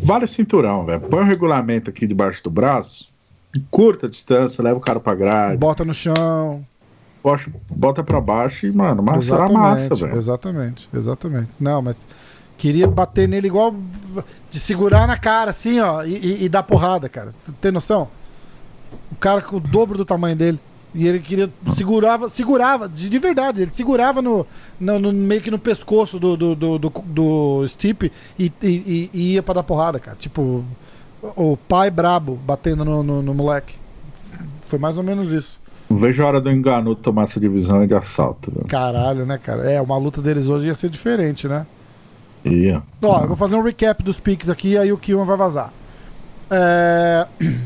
vale 0.00 0.26
cinturão, 0.26 0.84
velho. 0.86 1.00
Põe 1.00 1.20
o 1.20 1.24
regulamento 1.26 1.90
aqui 1.90 2.06
debaixo 2.06 2.42
do 2.42 2.50
braço, 2.50 3.12
curta 3.70 4.08
distância, 4.08 4.62
leva 4.62 4.78
o 4.78 4.80
cara 4.80 5.00
pra 5.00 5.14
grade, 5.14 5.58
Bota 5.58 5.84
no 5.84 5.92
chão. 5.92 6.64
bota, 7.22 7.44
bota 7.70 8.04
pra 8.04 8.20
baixo 8.20 8.66
e, 8.66 8.72
mano, 8.72 9.02
massa 9.02 9.34
era 9.34 9.48
massa, 9.50 9.94
velho. 9.94 10.16
Exatamente, 10.16 10.88
exatamente. 10.94 11.48
Não, 11.58 11.82
mas 11.82 12.06
queria 12.56 12.86
bater 12.86 13.28
nele 13.28 13.48
igual 13.48 13.74
de 14.50 14.58
segurar 14.60 15.06
na 15.06 15.18
cara, 15.18 15.50
assim, 15.50 15.80
ó, 15.80 16.04
e, 16.04 16.14
e- 16.14 16.44
e 16.44 16.48
dar 16.48 16.62
porrada, 16.62 17.08
cara. 17.08 17.34
Você 17.36 17.52
Tem 17.60 17.72
noção? 17.72 18.08
O 19.12 19.16
cara 19.16 19.42
com 19.42 19.56
o 19.56 19.60
dobro 19.60 19.98
do 19.98 20.04
tamanho 20.04 20.36
dele. 20.36 20.60
E 20.94 21.06
ele 21.06 21.20
queria. 21.20 21.48
Segurava, 21.72 22.28
segurava, 22.30 22.88
de, 22.88 23.08
de 23.08 23.18
verdade, 23.18 23.62
ele 23.62 23.70
segurava 23.72 24.20
no, 24.20 24.44
no- 24.80 24.98
no- 24.98 25.12
meio 25.12 25.40
que 25.40 25.50
no 25.50 25.58
pescoço 25.58 26.18
do, 26.18 26.36
do, 26.36 26.54
do, 26.56 26.78
do, 26.78 26.90
do 27.06 27.68
Stipe 27.68 28.10
e, 28.38 28.52
e- 28.60 29.08
e- 29.14 29.32
ia 29.34 29.42
pra 29.42 29.54
dar 29.54 29.62
porrada, 29.62 30.00
cara. 30.00 30.16
Tipo, 30.16 30.64
o 31.22 31.56
pai 31.56 31.90
brabo 31.90 32.34
batendo 32.44 32.84
no, 32.84 33.02
no, 33.02 33.22
no 33.22 33.34
moleque. 33.34 33.74
Foi 34.66 34.78
mais 34.78 34.96
ou 34.98 35.04
menos 35.04 35.30
isso. 35.30 35.60
Não 35.88 35.96
vejo 35.98 36.22
a 36.22 36.26
hora 36.26 36.40
do 36.40 36.50
engano 36.50 36.94
tomar 36.94 37.22
essa 37.24 37.38
divisão 37.40 37.84
de 37.86 37.94
assalto, 37.94 38.50
velho. 38.52 38.66
Caralho, 38.66 39.26
né, 39.26 39.38
cara? 39.38 39.68
É, 39.70 39.80
uma 39.80 39.96
luta 39.96 40.20
deles 40.22 40.46
hoje 40.46 40.66
ia 40.66 40.74
ser 40.74 40.88
diferente, 40.88 41.46
né? 41.48 41.66
Ia. 42.44 42.82
Ó, 43.02 43.20
eu 43.22 43.28
vou 43.28 43.36
fazer 43.36 43.54
um 43.56 43.62
recap 43.62 44.02
dos 44.02 44.18
picks 44.18 44.48
aqui, 44.48 44.76
aí 44.78 44.92
o 44.92 44.98
Kiwan 44.98 45.24
vai 45.24 45.36
vazar. 45.36 45.72
É... 46.50 47.26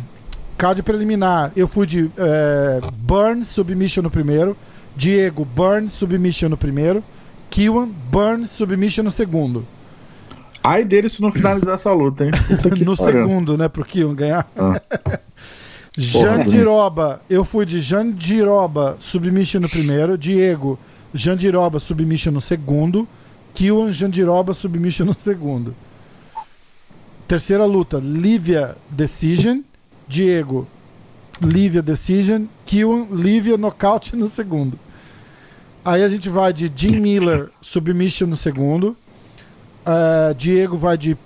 Card 0.57 0.83
preliminar, 0.83 1.53
eu 1.57 1.67
fui 1.67 1.87
de 1.87 2.11
é... 2.17 2.81
Burns 2.99 3.49
Submission 3.49 4.03
no 4.03 4.11
primeiro, 4.11 4.57
Diego 4.97 5.45
Burns 5.45 5.93
Submission 5.93 6.49
no 6.49 6.57
primeiro, 6.57 7.03
Kiwan 7.51 7.89
Burns 8.11 8.51
Submission 8.51 9.03
no 9.05 9.11
segundo. 9.11 9.67
Ai 10.63 10.85
dele 10.85 11.09
se 11.09 11.21
não 11.21 11.31
finalizar 11.31 11.75
essa 11.75 11.93
luta, 11.93 12.25
hein? 12.25 12.31
No 12.85 12.97
segundo, 12.97 13.59
né, 13.59 13.69
pro 13.69 13.85
Kiwan 13.85 14.15
ganhar. 14.15 14.51
Ah. 14.57 14.81
Jandiroba, 15.97 17.21
eu 17.31 17.45
fui 17.45 17.65
de 17.65 17.81
Jandiroba 17.81 18.97
Submission 18.99 19.61
no 19.61 19.69
primeiro, 19.69 20.19
Diego 20.19 20.79
Jandiroba 21.15 21.79
Submission 21.79 22.33
no 22.33 22.41
segundo, 22.41 23.07
Kiwan 23.53 23.93
Jandiroba 23.93 24.53
Submission 24.53 25.05
no 25.05 25.15
segundo. 25.15 25.75
Terceira 27.29 27.65
luta, 27.65 28.01
Lívia 28.03 28.77
Decision, 28.91 29.61
Diego 30.09 30.67
Lívia 31.41 31.83
Decision, 31.83 32.45
Kiwan, 32.65 33.07
Lívia 33.11 33.57
Nocaute 33.57 34.15
no 34.17 34.29
segundo. 34.29 34.79
Aí 35.85 36.03
a 36.03 36.09
gente 36.09 36.29
vai 36.29 36.53
de 36.53 36.71
Jim 36.75 37.01
Miller 37.01 37.51
Submission 37.61 38.27
no 38.27 38.37
segundo. 38.37 38.97
Uh, 39.87 40.35
Diego 40.35 40.79
vai 40.79 40.97
de 40.97 41.17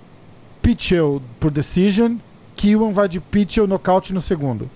Pitchell 0.61 1.21
por 1.39 1.51
Decision. 1.51 2.17
Kiwan 2.55 2.91
vai 2.91 3.07
de 3.07 3.19
Pitchell 3.19 3.67
Nocaute 3.67 4.13
no 4.13 4.21
segundo. 4.21 4.69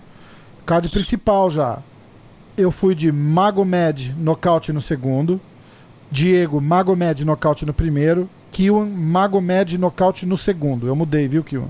Card 0.66 0.88
principal 0.90 1.52
já. 1.52 1.80
Eu 2.56 2.72
fui 2.72 2.96
de 2.96 3.12
Magomed 3.12 4.16
Nocaute 4.18 4.72
no 4.72 4.80
segundo. 4.80 5.42
Diego 6.10 6.62
Magomed 6.62 7.26
Nocaute 7.26 7.66
no 7.66 7.74
primeiro. 7.74 8.30
Kiwan 8.52 8.86
Magomed 8.86 9.78
Nocaute 9.78 10.26
no 10.26 10.38
segundo. 10.38 10.88
Eu 10.88 10.96
mudei, 10.96 11.28
viu, 11.28 11.44
Kiwan? 11.44 11.68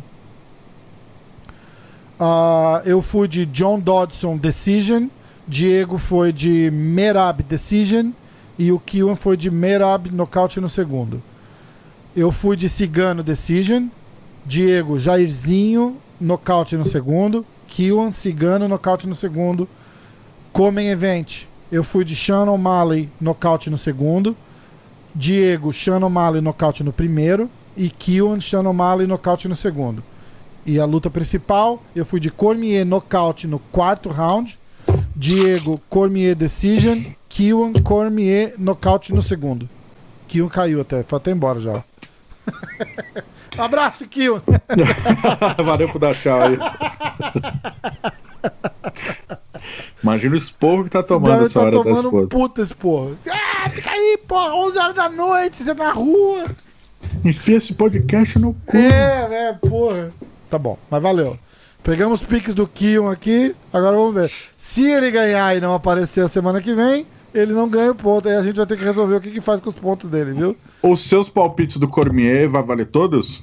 Uh, 2.23 2.79
eu 2.85 3.01
fui 3.01 3.27
de 3.27 3.45
John 3.45 3.77
Dodson 3.77 4.37
Decision. 4.37 5.07
Diego 5.45 5.97
foi 5.97 6.31
de 6.31 6.71
Merab 6.71 7.43
Decision. 7.43 8.11
E 8.57 8.71
o 8.71 8.79
Kiwan 8.79 9.17
foi 9.17 9.35
de 9.35 9.51
Merab 9.51 10.09
Nocaute 10.09 10.61
no 10.61 10.69
segundo. 10.69 11.21
Eu 12.15 12.31
fui 12.31 12.55
de 12.55 12.69
Cigano 12.69 13.21
Decision. 13.21 13.87
Diego 14.45 14.97
Jairzinho 14.97 15.97
Nocaute 16.17 16.77
no 16.77 16.85
segundo. 16.85 17.45
Kiwan 17.67 18.13
Cigano 18.13 18.69
Nocaute 18.69 19.05
no 19.05 19.15
segundo. 19.15 19.67
Comem 20.53 20.91
Event. 20.91 21.41
Eu 21.69 21.83
fui 21.83 22.05
de 22.05 22.15
Shannon 22.15 22.57
Malley 22.57 23.09
Nocaute 23.19 23.69
no 23.69 23.77
segundo. 23.77 24.33
Diego 25.13 25.73
Shannon 25.73 26.09
Malley 26.09 26.39
Nocaute 26.39 26.85
no 26.85 26.93
primeiro. 26.93 27.49
E 27.75 27.89
Kiwan 27.89 28.39
Shannon 28.39 28.71
Malley 28.71 29.07
Nocaute 29.07 29.49
no 29.49 29.57
segundo. 29.57 30.01
E 30.65 30.79
a 30.79 30.85
luta 30.85 31.09
principal, 31.09 31.83
eu 31.95 32.05
fui 32.05 32.19
de 32.19 32.31
Cormier 32.31 32.85
nocaute 32.85 33.47
no 33.47 33.59
quarto 33.59 34.09
round. 34.09 34.57
Diego 35.15 35.79
Cormier 35.89 36.35
decision. 36.35 36.99
Kiwan 37.27 37.73
Cormier 37.83 38.53
nocaute 38.57 39.13
no 39.13 39.21
segundo. 39.21 39.67
Kiwan 40.27 40.49
caiu 40.49 40.81
até, 40.81 41.03
foi 41.03 41.17
até 41.17 41.31
embora 41.31 41.59
já. 41.59 41.83
Abraço, 43.57 44.07
Kiwan. 44.07 44.41
Valeu 45.63 45.89
por 45.89 45.99
dar 45.99 46.15
tchau 46.15 46.39
aí. 46.41 46.57
Imagina 50.01 50.33
o 50.33 50.37
esporro 50.37 50.83
que 50.83 50.89
tá 50.89 51.03
tomando 51.03 51.33
Deve 51.33 51.45
essa 51.45 51.59
tá 51.59 51.65
hora 51.65 51.71
da 51.71 51.83
tomando 51.83 52.05
esposa. 52.07 52.25
um 52.25 52.27
puta 52.27 52.61
esporro. 52.61 53.17
Ah, 53.29 53.69
fica 53.69 53.89
aí, 53.91 54.19
porra, 54.27 54.53
11 54.55 54.77
horas 54.77 54.95
da 54.95 55.09
noite, 55.09 55.57
você 55.57 55.73
na 55.73 55.91
rua. 55.91 56.45
Enfia 57.23 57.57
esse 57.57 57.73
podcast 57.73 58.37
no 58.39 58.53
cu. 58.65 58.75
É, 58.77 59.49
é, 59.49 59.53
porra. 59.53 60.11
Tá 60.53 60.59
bom, 60.59 60.77
mas 60.87 61.01
valeu. 61.01 61.35
Pegamos 61.81 62.21
os 62.21 62.27
piques 62.27 62.53
do 62.53 62.67
Kion 62.67 63.09
aqui, 63.09 63.55
agora 63.73 63.97
vamos 63.97 64.13
ver. 64.13 64.29
Se 64.55 64.85
ele 64.85 65.09
ganhar 65.09 65.57
e 65.57 65.59
não 65.59 65.73
aparecer 65.73 66.21
a 66.21 66.27
semana 66.27 66.61
que 66.61 66.75
vem, 66.75 67.07
ele 67.33 67.53
não 67.53 67.67
ganha 67.67 67.89
o 67.89 67.95
ponto. 67.95 68.29
Aí 68.29 68.35
a 68.35 68.43
gente 68.43 68.57
vai 68.57 68.67
ter 68.67 68.77
que 68.77 68.83
resolver 68.83 69.15
o 69.15 69.19
que, 69.19 69.31
que 69.31 69.41
faz 69.41 69.59
com 69.59 69.71
os 69.71 69.75
pontos 69.75 70.11
dele, 70.11 70.33
viu? 70.33 70.55
Os 70.83 71.01
seus 71.01 71.27
palpites 71.27 71.77
do 71.77 71.87
Cormier 71.87 72.47
vai 72.47 72.61
valer 72.61 72.85
todos? 72.85 73.41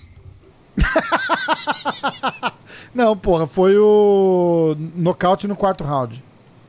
Não, 2.94 3.16
porra, 3.16 3.48
foi 3.48 3.76
o 3.76 4.76
nocaute 4.94 5.48
no 5.48 5.56
quarto 5.56 5.82
round. 5.82 6.22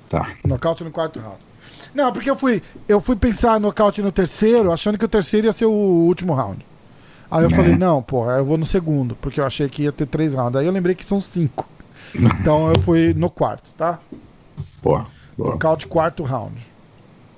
Tá. 0.10 0.34
Nocaute 0.44 0.84
no 0.84 0.90
quarto 0.90 1.20
round. 1.20 1.38
Não, 1.94 2.12
porque 2.12 2.32
eu 2.32 2.36
fui, 2.36 2.64
eu 2.88 3.00
fui 3.00 3.16
pensar 3.16 3.60
nocaute 3.60 4.02
no 4.02 4.12
terceiro, 4.12 4.72
achando 4.72 4.98
que 4.98 5.06
o 5.06 5.08
terceiro 5.08 5.46
ia 5.46 5.54
ser 5.54 5.66
o 5.66 5.72
último 5.72 6.34
round. 6.34 6.66
Aí 7.32 7.44
eu 7.46 7.50
É. 7.50 7.54
falei, 7.56 7.76
não, 7.78 8.02
porra, 8.04 8.34
eu 8.34 8.46
vou 8.46 8.58
no 8.58 8.66
segundo, 8.66 9.16
porque 9.22 9.40
eu 9.40 9.46
achei 9.46 9.68
que 9.70 9.84
ia 9.84 9.92
ter 9.92 10.06
três 10.06 10.34
rounds. 10.34 10.58
Aí 10.60 10.66
eu 10.68 10.72
lembrei 10.72 10.94
que 10.94 11.06
são 11.06 11.20
cinco. 11.22 11.68
Então 12.14 12.68
eu 12.68 12.80
fui 12.82 13.14
no 13.14 13.30
quarto, 13.30 13.70
tá? 13.78 14.00
Boa. 14.84 15.08
boa. 15.38 15.52
Nocaute 15.52 15.88
quarto 15.88 16.24
round. 16.24 16.56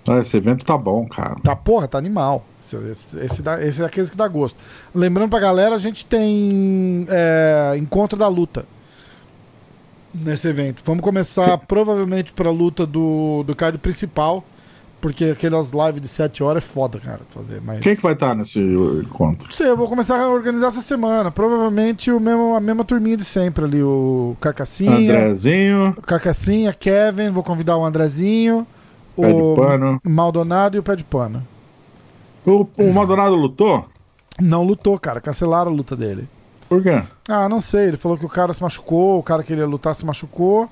Ah, 0.08 0.18
Esse 0.20 0.36
evento 0.36 0.66
tá 0.66 0.78
bom, 0.78 1.06
cara. 1.08 1.36
Tá, 1.44 1.56
porra, 1.56 1.88
tá 1.88 1.98
animal. 1.98 2.44
Esse, 2.62 2.76
esse, 2.78 3.20
esse, 3.20 3.42
dá- 3.42 3.64
esse 3.64 3.82
é 3.82 3.86
aqueles 3.86 4.10
que 4.10 4.18
dá 4.18 4.28
gosto. 4.28 4.58
Lembrando 4.96 5.30
pra 5.30 5.40
galera, 5.40 5.76
a 5.76 5.78
gente 5.78 6.06
tem 6.06 7.06
é, 7.10 7.76
encontro 7.78 8.18
da 8.18 8.28
luta 8.28 8.66
nesse 10.14 10.48
evento. 10.48 10.82
Vamos 10.86 11.04
começar 11.04 11.58
provavelmente 11.60 12.34
pra 12.34 12.50
luta 12.52 12.86
do, 12.86 13.44
do 13.46 13.56
card 13.56 13.78
principal, 13.78 14.44
porque 15.04 15.26
aquelas 15.26 15.72
lives 15.72 16.02
de 16.02 16.08
7 16.08 16.42
horas 16.42 16.64
é 16.64 16.66
foda, 16.66 16.98
cara, 16.98 17.20
fazer. 17.28 17.62
Mas... 17.62 17.82
Quem 17.82 17.94
que 17.94 18.02
vai 18.02 18.14
estar 18.14 18.34
nesse 18.34 18.58
encontro? 18.58 19.50
Não 19.50 19.54
sei, 19.54 19.70
eu 19.70 19.76
vou 19.76 19.90
começar 19.90 20.18
a 20.18 20.30
organizar 20.30 20.68
essa 20.68 20.82
semana. 20.82 21.30
Provavelmente 21.30 22.10
o 22.10 22.22
mesmo, 22.22 22.56
a 22.56 22.62
mesma 22.62 22.86
turminha 22.86 23.18
de 23.18 23.26
sempre 23.26 23.66
ali. 23.66 23.84
O 23.84 24.38
Carcassinha, 24.40 24.94
Andrezinho, 24.94 25.90
o 25.98 26.02
Carcassinha, 26.02 26.74
Kevin, 26.74 27.32
vou 27.32 27.44
convidar 27.44 27.76
o 27.76 27.84
Andrezinho, 27.84 28.66
pé 29.20 29.28
de 29.28 29.42
o. 29.42 30.00
Maldonado 30.10 30.78
e 30.78 30.80
o 30.80 30.84
Pé 30.84 30.96
de 30.96 31.04
Pano. 31.04 31.46
O, 32.46 32.66
o 32.78 32.94
Maldonado 32.94 33.36
lutou? 33.36 33.86
Não 34.40 34.64
lutou, 34.64 34.98
cara. 34.98 35.20
Cancelaram 35.20 35.70
a 35.70 35.76
luta 35.76 35.98
dele. 35.98 36.30
Por 36.70 36.82
quê? 36.82 37.04
Ah, 37.28 37.50
não 37.50 37.60
sei. 37.60 37.90
Ele 37.90 37.98
falou 37.98 38.18
que 38.18 38.26
o 38.26 38.30
cara 38.30 38.54
se 38.54 38.64
machucou, 38.64 39.20
o 39.20 39.24
cara 39.24 39.44
que 39.44 39.52
ele 39.52 39.60
ia 39.60 39.68
lutar 39.68 39.94
se 39.96 40.06
machucou. 40.06 40.70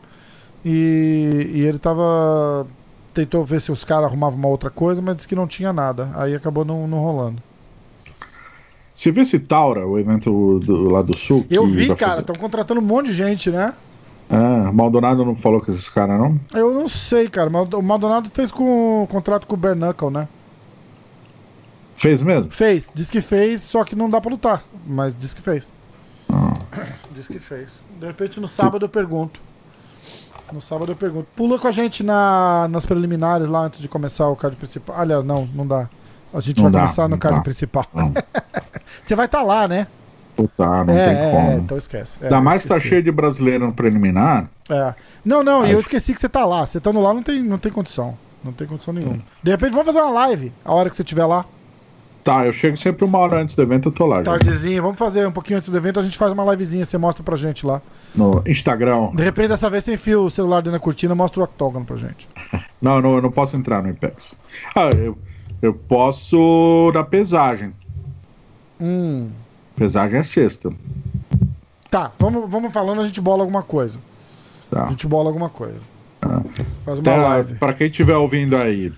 E, 0.63 1.51
e 1.53 1.65
ele 1.65 1.79
tava. 1.79 2.65
Tentou 3.13 3.45
ver 3.45 3.59
se 3.59 3.71
os 3.71 3.83
caras 3.83 4.05
arrumavam 4.05 4.39
uma 4.39 4.47
outra 4.47 4.69
coisa, 4.69 5.01
mas 5.01 5.15
disse 5.15 5.27
que 5.27 5.35
não 5.35 5.47
tinha 5.47 5.73
nada. 5.73 6.09
Aí 6.15 6.33
acabou 6.33 6.63
não, 6.63 6.87
não 6.87 6.99
rolando. 6.99 7.41
Você 8.93 9.11
viu 9.11 9.23
esse 9.23 9.39
Taura, 9.39 9.85
o 9.85 9.97
evento 9.97 10.59
do, 10.59 10.89
lá 10.89 11.01
do 11.01 11.17
Sul? 11.17 11.45
Eu 11.49 11.65
vi, 11.65 11.93
cara. 11.95 12.21
Estão 12.21 12.35
contratando 12.35 12.79
um 12.79 12.83
monte 12.83 13.07
de 13.07 13.13
gente, 13.13 13.49
né? 13.49 13.73
Ah, 14.29 14.69
o 14.69 14.73
Maldonado 14.73 15.25
não 15.25 15.35
falou 15.35 15.59
com 15.59 15.69
esses 15.69 15.89
caras, 15.89 16.17
não? 16.17 16.39
Eu 16.53 16.73
não 16.73 16.87
sei, 16.87 17.27
cara. 17.27 17.49
O 17.49 17.81
Maldonado 17.81 18.29
fez 18.29 18.51
com 18.51 19.05
contrato 19.09 19.45
com 19.45 19.55
o 19.55 19.57
Bernacle, 19.57 20.09
né? 20.09 20.27
Fez 21.93 22.21
mesmo? 22.21 22.49
Fez. 22.49 22.89
Diz 22.93 23.09
que 23.09 23.19
fez, 23.19 23.61
só 23.61 23.83
que 23.83 23.95
não 23.95 24.09
dá 24.09 24.21
pra 24.21 24.31
lutar. 24.31 24.63
Mas 24.87 25.15
diz 25.17 25.33
que 25.33 25.41
fez. 25.41 25.71
Ah. 26.29 26.53
Diz 27.13 27.27
que 27.27 27.39
fez. 27.39 27.81
De 27.99 28.07
repente 28.07 28.39
no 28.39 28.47
sábado 28.47 28.85
eu 28.85 28.89
pergunto. 28.89 29.39
No 30.51 30.61
sábado 30.61 30.91
eu 30.91 30.95
pergunto. 30.95 31.27
Pula 31.35 31.57
com 31.57 31.67
a 31.67 31.71
gente 31.71 32.03
na, 32.03 32.67
nas 32.69 32.85
preliminares 32.85 33.47
lá 33.47 33.61
antes 33.61 33.79
de 33.81 33.87
começar 33.87 34.27
o 34.27 34.35
card 34.35 34.55
principal. 34.57 34.95
Aliás, 34.99 35.23
não, 35.23 35.47
não 35.53 35.65
dá. 35.65 35.89
A 36.33 36.39
gente 36.39 36.57
Não 36.57 36.63
vai 36.63 36.71
dá, 36.71 36.79
começar 36.79 37.07
no 37.07 37.17
card 37.17 37.37
dá. 37.37 37.43
principal. 37.43 37.85
Você 39.03 39.15
vai 39.15 39.25
estar 39.25 39.43
lá, 39.43 39.67
né? 39.67 39.87
Puta, 40.35 40.83
não 40.85 40.93
é, 40.93 41.03
tem 41.05 41.17
é, 41.17 41.31
como. 41.31 41.51
é, 41.51 41.55
então 41.55 41.77
esquece. 41.77 42.17
É, 42.21 42.25
Ainda 42.25 42.39
mais 42.41 42.63
que 42.63 42.69
tá 42.69 42.79
cheio 42.79 43.03
de 43.03 43.11
brasileiro 43.11 43.65
no 43.65 43.73
preliminar. 43.73 44.47
É. 44.69 44.93
Não, 45.25 45.43
não, 45.43 45.61
Acho- 45.63 45.73
eu 45.73 45.79
esqueci 45.79 46.13
que 46.13 46.21
você 46.21 46.29
tá 46.29 46.45
lá. 46.45 46.65
Você 46.65 46.77
estando 46.77 46.99
lá 47.01 47.13
não 47.13 47.21
tem, 47.21 47.41
não 47.43 47.57
tem 47.57 47.71
condição. 47.71 48.17
Não 48.43 48.51
tem 48.53 48.65
condição 48.67 48.93
nenhuma. 48.93 49.19
De 49.43 49.51
repente 49.51 49.71
vamos 49.71 49.85
fazer 49.87 49.99
uma 49.99 50.11
live 50.11 50.51
a 50.65 50.73
hora 50.73 50.89
que 50.89 50.95
você 50.95 51.01
estiver 51.03 51.25
lá. 51.25 51.45
Tá, 52.23 52.45
eu 52.45 52.53
chego 52.53 52.77
sempre 52.77 53.03
uma 53.03 53.17
hora 53.17 53.41
antes 53.41 53.55
do 53.55 53.61
evento, 53.63 53.89
eu 53.89 53.91
tô 53.91 54.05
lá. 54.05 54.17
já. 54.17 54.25
Tardezinha, 54.31 54.81
vamos 54.81 54.99
fazer 54.99 55.27
um 55.27 55.31
pouquinho 55.31 55.57
antes 55.57 55.69
do 55.69 55.77
evento, 55.77 55.99
a 55.99 56.03
gente 56.03 56.17
faz 56.17 56.31
uma 56.31 56.43
livezinha, 56.51 56.85
você 56.85 56.97
mostra 56.97 57.23
pra 57.23 57.35
gente 57.35 57.65
lá. 57.65 57.81
No 58.15 58.43
Instagram. 58.45 59.11
De 59.15 59.23
repente, 59.23 59.47
dessa 59.49 59.69
vez 59.69 59.83
você 59.83 59.95
enfia 59.95 60.19
o 60.19 60.29
celular 60.29 60.57
dentro 60.61 60.73
da 60.73 60.79
cortina 60.79 61.15
mostra 61.15 61.41
o 61.41 61.43
octógono 61.43 61.85
pra 61.85 61.95
gente. 61.97 62.27
Não, 62.81 62.99
não, 62.99 63.15
eu 63.15 63.21
não 63.21 63.29
posso 63.31 63.55
entrar 63.55 63.83
no 63.83 63.89
Impex. 63.89 64.35
Ah, 64.75 64.89
eu, 64.89 65.15
eu 65.61 65.71
posso 65.71 66.91
na 66.95 67.03
pesagem. 67.03 67.73
Hum. 68.81 69.29
Pesagem 69.75 70.19
é 70.19 70.23
sexta. 70.23 70.73
Tá, 71.89 72.11
vamos, 72.17 72.49
vamos 72.49 72.73
falando, 72.73 73.01
a 73.01 73.05
gente 73.05 73.21
bola 73.21 73.43
alguma 73.43 73.61
coisa. 73.61 73.99
A 74.71 74.75
Tá. 74.75 74.87
gente 74.87 75.05
bola 75.05 75.29
alguma 75.29 75.49
coisa. 75.49 75.77
Faz 76.85 76.99
uma 76.99 77.11
Até, 77.13 77.15
live. 77.17 77.53
pra 77.55 77.73
quem 77.73 77.87
estiver 77.87 78.15
ouvindo 78.15 78.55
aí 78.55 78.91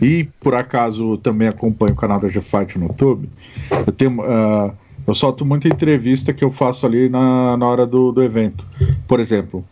e 0.00 0.28
por 0.40 0.54
acaso 0.54 1.18
também 1.18 1.48
acompanha 1.48 1.92
o 1.92 1.96
canal 1.96 2.20
da 2.20 2.28
G-Fight 2.28 2.78
no 2.78 2.86
YouTube, 2.86 3.28
eu 3.86 3.92
tenho. 3.92 4.22
ah, 4.22 4.72
eu 5.06 5.14
solto 5.14 5.44
muita 5.44 5.68
entrevista 5.68 6.32
que 6.32 6.44
eu 6.44 6.50
faço 6.50 6.84
ali 6.84 7.08
na, 7.08 7.56
na 7.56 7.66
hora 7.66 7.86
do, 7.86 8.12
do 8.12 8.22
evento. 8.22 8.64
Por 9.06 9.20
exemplo, 9.20 9.64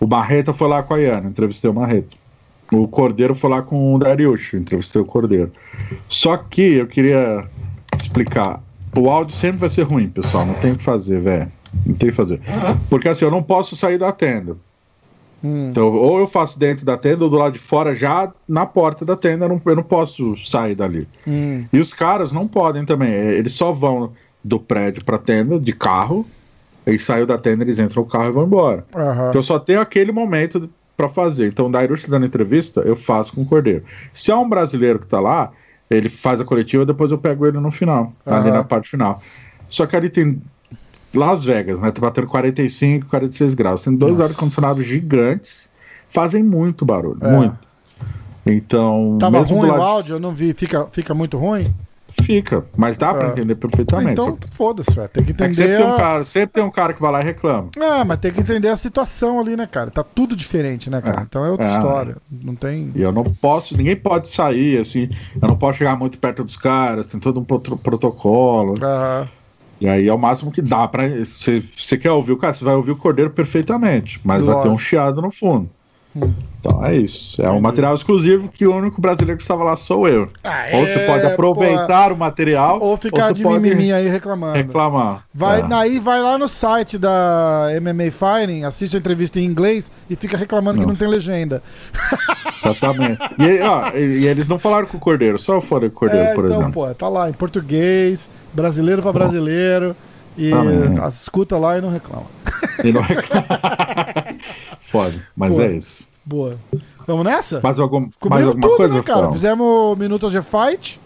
o 0.00 0.06
Marreta 0.06 0.52
foi 0.52 0.68
lá 0.68 0.82
com 0.82 0.94
a 0.94 0.98
Iana, 0.98 1.28
entrevistei 1.28 1.70
o 1.70 1.74
Marreta. 1.74 2.16
O 2.72 2.88
Cordeiro 2.88 3.34
foi 3.34 3.50
lá 3.50 3.62
com 3.62 3.94
o 3.94 3.98
Dariush, 3.98 4.54
entrevistei 4.54 5.00
o 5.00 5.04
Cordeiro. 5.04 5.52
Só 6.08 6.36
que 6.36 6.74
eu 6.74 6.86
queria 6.86 7.44
explicar. 7.96 8.60
O 8.96 9.08
áudio 9.08 9.36
sempre 9.36 9.58
vai 9.58 9.68
ser 9.68 9.82
ruim, 9.82 10.08
pessoal. 10.08 10.44
Não 10.44 10.54
tem 10.54 10.72
o 10.72 10.76
que 10.76 10.82
fazer, 10.82 11.20
velho. 11.20 11.48
Não 11.86 11.94
tem 11.94 12.08
o 12.08 12.12
que 12.12 12.16
fazer. 12.16 12.40
Porque 12.90 13.08
assim, 13.08 13.24
eu 13.24 13.30
não 13.30 13.42
posso 13.42 13.76
sair 13.76 13.98
da 13.98 14.10
tenda. 14.12 14.56
Hum. 15.44 15.68
Então, 15.70 15.92
ou 15.92 16.18
eu 16.18 16.26
faço 16.26 16.58
dentro 16.58 16.86
da 16.86 16.96
tenda 16.96 17.24
ou 17.24 17.30
do 17.30 17.36
lado 17.36 17.52
de 17.52 17.58
fora, 17.58 17.94
já 17.94 18.32
na 18.48 18.64
porta 18.64 19.04
da 19.04 19.14
tenda, 19.14 19.44
eu 19.44 19.48
não, 19.50 19.60
eu 19.64 19.76
não 19.76 19.82
posso 19.82 20.34
sair 20.38 20.74
dali. 20.74 21.06
Hum. 21.26 21.66
E 21.70 21.78
os 21.78 21.92
caras 21.92 22.32
não 22.32 22.48
podem 22.48 22.86
também, 22.86 23.12
é, 23.12 23.34
eles 23.34 23.52
só 23.52 23.70
vão 23.70 24.12
do 24.42 24.58
prédio 24.58 25.04
pra 25.04 25.18
tenda 25.18 25.60
de 25.60 25.72
carro, 25.72 26.26
eles 26.86 27.04
saem 27.04 27.26
da 27.26 27.36
tenda, 27.36 27.62
eles 27.62 27.78
entram 27.78 28.02
no 28.02 28.08
carro 28.08 28.28
e 28.28 28.32
vão 28.32 28.44
embora. 28.44 28.86
Aham. 28.94 29.28
Então 29.28 29.38
eu 29.38 29.42
só 29.42 29.58
tenho 29.58 29.80
aquele 29.80 30.12
momento 30.12 30.68
pra 30.96 31.08
fazer. 31.08 31.48
Então, 31.48 31.66
o 31.66 31.70
Dairush 31.70 32.08
dando 32.08 32.24
entrevista, 32.24 32.80
eu 32.80 32.96
faço 32.96 33.34
com 33.34 33.42
o 33.42 33.46
Cordeiro. 33.46 33.82
Se 34.12 34.30
é 34.30 34.36
um 34.36 34.48
brasileiro 34.48 34.98
que 34.98 35.06
tá 35.06 35.20
lá, 35.20 35.50
ele 35.90 36.08
faz 36.08 36.40
a 36.40 36.44
coletiva, 36.44 36.86
depois 36.86 37.10
eu 37.10 37.18
pego 37.18 37.46
ele 37.46 37.58
no 37.58 37.70
final, 37.70 38.12
ali 38.24 38.48
Aham. 38.48 38.58
na 38.58 38.64
parte 38.64 38.88
final. 38.88 39.20
Só 39.68 39.86
que 39.86 39.96
ali 39.96 40.08
tem 40.08 40.40
Las 41.18 41.44
Vegas, 41.44 41.80
né? 41.80 41.90
Tá 41.90 42.00
batendo 42.00 42.26
45, 42.26 43.06
46 43.08 43.54
graus. 43.54 43.82
Tem 43.84 43.94
dois 43.94 44.20
ar-condicionados 44.20 44.84
gigantes, 44.84 45.68
fazem 46.08 46.42
muito 46.42 46.84
barulho, 46.84 47.18
É. 47.22 47.30
muito. 47.30 47.58
Então, 48.46 49.16
Tava 49.18 49.38
mesmo 49.38 49.56
ruim 49.58 49.70
o 49.70 49.74
áudio? 49.82 50.16
Eu 50.16 50.20
não 50.20 50.32
vi. 50.32 50.52
Fica, 50.52 50.86
fica 50.92 51.14
muito 51.14 51.38
ruim? 51.38 51.66
Fica, 52.22 52.64
mas 52.76 52.96
dá 52.96 53.12
pra 53.12 53.26
É. 53.26 53.30
entender 53.30 53.54
perfeitamente. 53.56 54.12
Então, 54.12 54.38
foda-se. 54.52 54.94
Tem 55.08 55.08
que 55.08 55.18
é 55.18 55.22
que 55.24 55.30
entender. 55.32 55.54
sempre 55.54 55.76
tem, 55.76 55.84
um 55.86 55.94
a- 55.94 55.96
cara, 55.96 56.24
sempre 56.24 56.48
tem 56.52 56.62
um 56.62 56.70
cara 56.70 56.92
que 56.92 57.00
vai 57.02 57.10
lá 57.10 57.20
e 57.20 57.24
reclama. 57.24 57.70
Ah, 57.80 58.04
mas 58.04 58.18
tem 58.18 58.32
que 58.32 58.38
entender 58.40 58.68
a 58.68 58.76
situação 58.76 59.40
ali, 59.40 59.56
né, 59.56 59.66
cara? 59.66 59.90
Tá 59.90 60.04
tudo 60.04 60.36
diferente, 60.36 60.88
né, 60.88 61.00
cara? 61.00 61.22
É. 61.22 61.24
Então 61.24 61.44
é 61.44 61.50
outra 61.50 61.66
É. 61.66 61.72
história. 61.76 62.16
Não 62.30 62.54
tem. 62.54 62.92
E 62.94 63.02
eu 63.02 63.10
não 63.10 63.24
posso, 63.24 63.76
ninguém 63.76 63.96
pode 63.96 64.28
sair 64.28 64.78
assim, 64.78 65.08
eu 65.42 65.48
não 65.48 65.56
posso 65.56 65.78
chegar 65.78 65.96
muito 65.98 66.16
perto 66.18 66.44
dos 66.44 66.56
caras, 66.56 67.08
tem 67.08 67.18
todo 67.18 67.40
um 67.40 67.44
prot- 67.44 67.76
protocolo. 67.82 68.74
Ah, 68.80 69.26
E 69.84 69.88
aí 69.88 70.08
é 70.08 70.14
o 70.14 70.18
máximo 70.18 70.50
que 70.50 70.62
dá 70.62 70.88
pra. 70.88 71.26
Se 71.26 71.60
você 71.60 71.98
quer 71.98 72.10
ouvir 72.10 72.32
o 72.32 72.38
cara, 72.38 72.54
você 72.54 72.64
vai 72.64 72.74
ouvir 72.74 72.92
o 72.92 72.96
cordeiro 72.96 73.30
perfeitamente, 73.30 74.18
mas 74.24 74.42
vai 74.42 74.54
ter 74.54 74.68
um 74.68 74.70
Lógico. 74.70 74.88
chiado 74.88 75.20
no 75.20 75.30
fundo. 75.30 75.68
Então 76.60 76.84
é 76.86 76.96
isso. 76.96 77.42
É 77.42 77.50
um 77.50 77.60
material 77.60 77.94
exclusivo 77.94 78.48
que 78.48 78.66
o 78.66 78.74
único 78.74 79.00
brasileiro 79.00 79.36
que 79.36 79.42
estava 79.42 79.64
lá 79.64 79.76
sou 79.76 80.08
eu. 80.08 80.28
Ah, 80.44 80.66
ou 80.74 80.86
você 80.86 80.94
é, 81.00 81.06
pode 81.06 81.26
aproveitar 81.26 82.12
o 82.12 82.16
material, 82.16 82.80
ou 82.80 82.96
ficar 82.96 83.26
você 83.28 83.34
de 83.34 83.44
mimimi 83.44 83.92
aí 83.92 84.08
reclamando. 84.08 84.54
reclamar. 84.56 85.24
Vai, 85.34 85.60
É. 85.60 85.66
Aí 85.74 85.98
vai 85.98 86.22
lá 86.22 86.38
no 86.38 86.46
site 86.48 86.96
da 86.96 87.66
MMA 87.82 88.10
Fighting, 88.12 88.62
assiste 88.64 88.96
a 88.96 88.98
entrevista 89.00 89.40
em 89.40 89.44
inglês 89.44 89.90
e 90.08 90.14
fica 90.16 90.36
reclamando 90.36 90.78
que 90.78 90.84
Não. 90.86 90.92
não 90.92 90.96
tem 90.98 91.08
legenda. 91.08 91.62
Exatamente. 92.64 93.18
E, 93.38 93.60
ó, 93.60 93.90
e- 93.94 94.20
e 94.20 94.26
eles 94.26 94.48
não 94.48 94.58
falaram 94.58 94.86
com 94.86 94.96
o 94.96 95.00
cordeiro, 95.00 95.38
só 95.38 95.60
foram 95.60 95.88
com 95.90 95.96
o 95.96 95.98
cordeiro, 95.98 96.26
É, 96.28 96.34
por 96.34 96.44
então, 96.46 96.58
exemplo. 96.60 96.86
pô, 96.86 96.94
tá 96.94 97.08
lá 97.08 97.28
em 97.28 97.32
português, 97.32 98.28
brasileiro 98.52 99.02
pra 99.02 99.12
brasileiro. 99.12 99.94
E 100.36 100.50
ah, 100.52 101.08
escuta 101.08 101.56
lá 101.56 101.78
e 101.78 101.80
não 101.80 101.90
reclama. 101.90 102.24
E 102.82 102.90
não 102.92 103.02
reclama. 103.06 103.46
Foda, 104.98 105.14
mas 105.36 105.56
Pô. 105.56 105.62
é 105.62 105.72
isso. 105.72 106.06
Boa. 106.24 106.56
Vamos 107.06 107.24
nessa? 107.24 107.60
Mais, 107.62 107.78
algum, 107.78 108.08
mais 108.30 108.46
alguma 108.46 108.66
tudo, 108.66 108.76
coisa, 108.76 108.94
né, 108.94 109.02
cara? 109.02 109.30
Fizemos 109.32 109.66
o 109.66 109.96
Minuto 109.96 110.30
G 110.30 110.40
Fight. 110.40 111.00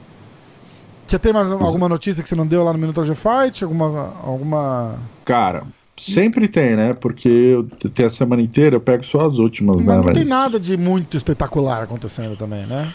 Você 1.07 1.19
tem 1.19 1.33
mais 1.33 1.51
alguma 1.51 1.89
notícia 1.89 2.23
que 2.23 2.29
você 2.29 2.35
não 2.35 2.47
deu 2.47 2.63
lá 2.63 2.73
no 2.73 2.79
Minuto 2.79 3.03
G 3.05 3.15
Fight? 3.15 3.65
Alguma. 3.65 4.13
alguma... 4.23 4.95
Cara, 5.25 5.65
sempre 5.97 6.47
tem, 6.47 6.77
né? 6.77 6.95
Porque 6.95 7.29
eu 7.29 7.65
tem 7.91 8.07
a 8.07 8.11
semana 8.11 8.43
inteira, 8.43 8.77
eu 8.77 8.81
pego 8.81 9.05
só 9.05 9.27
as 9.27 9.39
últimas, 9.39 9.77
Mas 9.77 9.87
né? 9.87 9.97
não 9.97 10.05
Mas- 10.05 10.15
tem 10.15 10.25
nada 10.27 10.61
de 10.61 10.77
muito 10.77 11.17
espetacular 11.17 11.83
acontecendo 11.83 12.37
também, 12.37 12.67
né? 12.67 12.93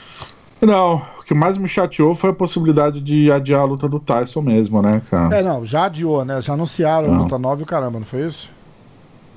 Não, 0.62 1.02
o 1.20 1.24
que 1.24 1.34
mais 1.34 1.58
me 1.58 1.68
chateou 1.68 2.16
foi 2.16 2.30
a 2.30 2.34
possibilidade 2.34 3.02
de 3.02 3.30
adiar 3.30 3.62
a 3.62 3.66
luta 3.66 3.90
do 3.90 4.00
Tyson 4.00 4.42
mesmo, 4.42 4.82
né, 4.82 5.02
cara? 5.12 5.36
É, 5.40 5.44
não, 5.44 5.66
já 5.66 5.86
adiou, 5.86 6.24
né? 6.24 6.40
Já 6.42 6.54
anunciaram 6.54 7.10
a 7.10 7.12
Não. 7.12 7.24
luta 7.24 7.38
nova 7.38 7.60
e 7.60 7.64
o 7.64 7.66
caramba, 7.68 8.00
não 8.00 8.06
foi 8.06 8.28
isso? 8.28 8.50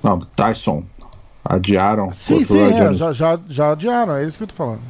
Não, 0.05 0.16
do 0.19 0.27
Tyson. 0.27 0.85
Adiaram. 1.48 2.10
Sim, 2.10 2.43
sim, 2.43 2.59
é, 2.59 2.94
já, 2.94 3.12
já, 3.12 3.39
já 3.48 3.73
adiaram, 3.73 4.16
é 4.16 4.24
isso 4.24 4.36
que 4.36 4.44
eu 4.44 4.48
tô 4.48 4.55
falando. 4.55 4.81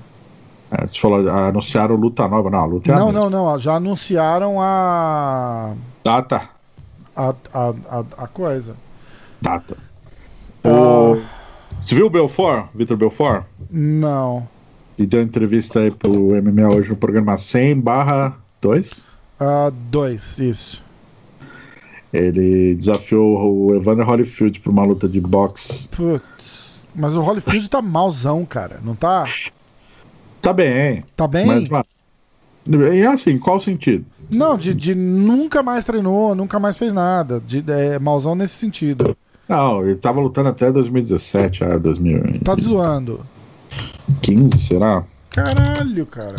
É, 0.70 0.86
você 0.86 0.98
falou, 0.98 1.28
anunciaram 1.28 1.94
luta 1.94 2.26
nova. 2.26 2.50
Não, 2.50 2.58
a 2.58 2.64
luta 2.64 2.90
é 2.90 2.94
a 2.94 2.98
não, 2.98 3.12
mesma. 3.12 3.30
não, 3.30 3.46
não, 3.46 3.58
já 3.58 3.74
anunciaram 3.74 4.60
a. 4.60 5.74
Data. 6.02 6.48
a, 7.14 7.34
a, 7.52 7.74
a, 7.88 8.04
a 8.18 8.26
coisa. 8.26 8.74
Data. 9.40 9.76
Ah. 10.64 10.68
O... 10.68 11.22
Você 11.80 11.94
viu 11.94 12.06
o 12.06 12.10
Belfort, 12.10 12.68
Vitor 12.74 12.96
Belfort? 12.96 13.44
Não. 13.70 14.48
E 14.98 15.06
deu 15.06 15.20
entrevista 15.20 15.80
aí 15.80 15.90
pro 15.90 16.10
MMA 16.10 16.68
hoje 16.68 16.88
no 16.88 16.96
programa 16.96 17.36
100 17.36 17.80
barra 17.80 18.36
2. 18.62 19.06
Ah, 19.38 19.70
dois, 19.90 20.38
isso. 20.38 20.82
Ele 22.12 22.74
desafiou 22.74 23.66
o 23.66 23.74
Evander 23.74 24.08
Holyfield 24.08 24.60
pra 24.60 24.72
uma 24.72 24.84
luta 24.84 25.06
de 25.06 25.20
boxe. 25.20 25.88
Putz. 25.90 26.24
Mas 26.96 27.14
o 27.14 27.20
Holyfield 27.20 27.68
tá 27.68 27.82
malzão, 27.82 28.44
cara. 28.44 28.80
Não 28.82 28.94
tá? 28.94 29.24
Tá 30.40 30.52
bem, 30.52 31.04
Tá 31.16 31.26
bem? 31.28 31.46
mas 31.46 31.68
mano, 31.68 31.84
e 32.94 33.04
assim, 33.06 33.38
qual 33.38 33.60
sentido? 33.60 34.04
Não, 34.30 34.56
de, 34.56 34.74
de 34.74 34.94
nunca 34.94 35.62
mais 35.62 35.84
treinou, 35.84 36.34
nunca 36.34 36.58
mais 36.58 36.76
fez 36.76 36.92
nada. 36.92 37.40
De, 37.40 37.64
é, 37.70 37.98
malzão 37.98 38.34
nesse 38.34 38.54
sentido. 38.54 39.16
Não, 39.48 39.84
ele 39.84 39.94
tava 39.94 40.20
lutando 40.20 40.48
até 40.48 40.72
2017, 40.72 41.62
ah, 41.62 41.78
2015, 41.78 42.40
Tá 42.40 42.56
zoando. 42.56 43.20
será? 44.58 45.04
Caralho, 45.30 46.06
cara. 46.06 46.34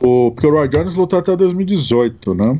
O, 0.00 0.30
porque 0.30 0.46
o 0.46 0.50
Roy 0.52 0.68
Jones 0.68 0.94
lutou 0.94 1.18
até 1.18 1.36
2018, 1.36 2.34
né? 2.34 2.58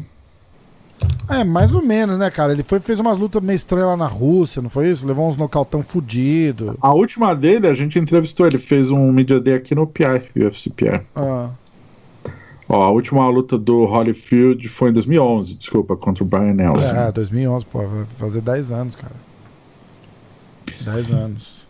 É, 1.29 1.43
mais 1.45 1.75
ou 1.75 1.83
menos, 1.83 2.19
né, 2.19 2.31
cara? 2.31 2.53
Ele 2.53 2.63
foi, 2.63 2.79
fez 2.81 3.01
umas 3.01 3.19
lutas 3.19 3.43
meio 3.43 3.57
estranhas 3.57 3.89
lá 3.89 3.97
na 3.97 4.07
Rússia, 4.07 4.63
não 4.63 4.71
foi 4.71 4.91
isso? 4.91 5.05
Levou 5.07 5.27
uns 5.29 5.37
nocautão 5.37 5.83
fudido. 5.83 6.77
A 6.81 6.93
última 6.95 7.35
dele, 7.35 7.67
a 7.67 7.75
gente 7.75 7.99
entrevistou, 7.99 8.47
ele 8.47 8.59
fez 8.59 8.91
um 8.91 9.11
Media 9.13 9.41
Day 9.41 9.55
aqui 9.55 9.75
no 9.75 9.87
PI, 9.87 10.31
UFC 10.37 10.71
PI. 10.71 11.01
Ah, 11.15 11.51
Ó, 12.69 12.83
a 12.83 12.91
última 12.91 13.29
luta 13.29 13.57
do 13.57 13.85
Holyfield 13.85 14.69
foi 14.69 14.91
em 14.91 14.93
2011, 14.93 15.55
desculpa, 15.55 15.97
contra 15.97 16.25
o 16.25 16.27
Brian 16.27 16.53
Nelson. 16.55 16.97
é, 16.97 17.13
2011, 17.13 17.65
pô, 17.67 17.79
vai 17.87 18.07
fazer 18.19 18.41
10 18.41 18.71
anos, 18.73 18.97
cara. 18.97 19.13
10 20.85 21.11
anos. 21.13 21.67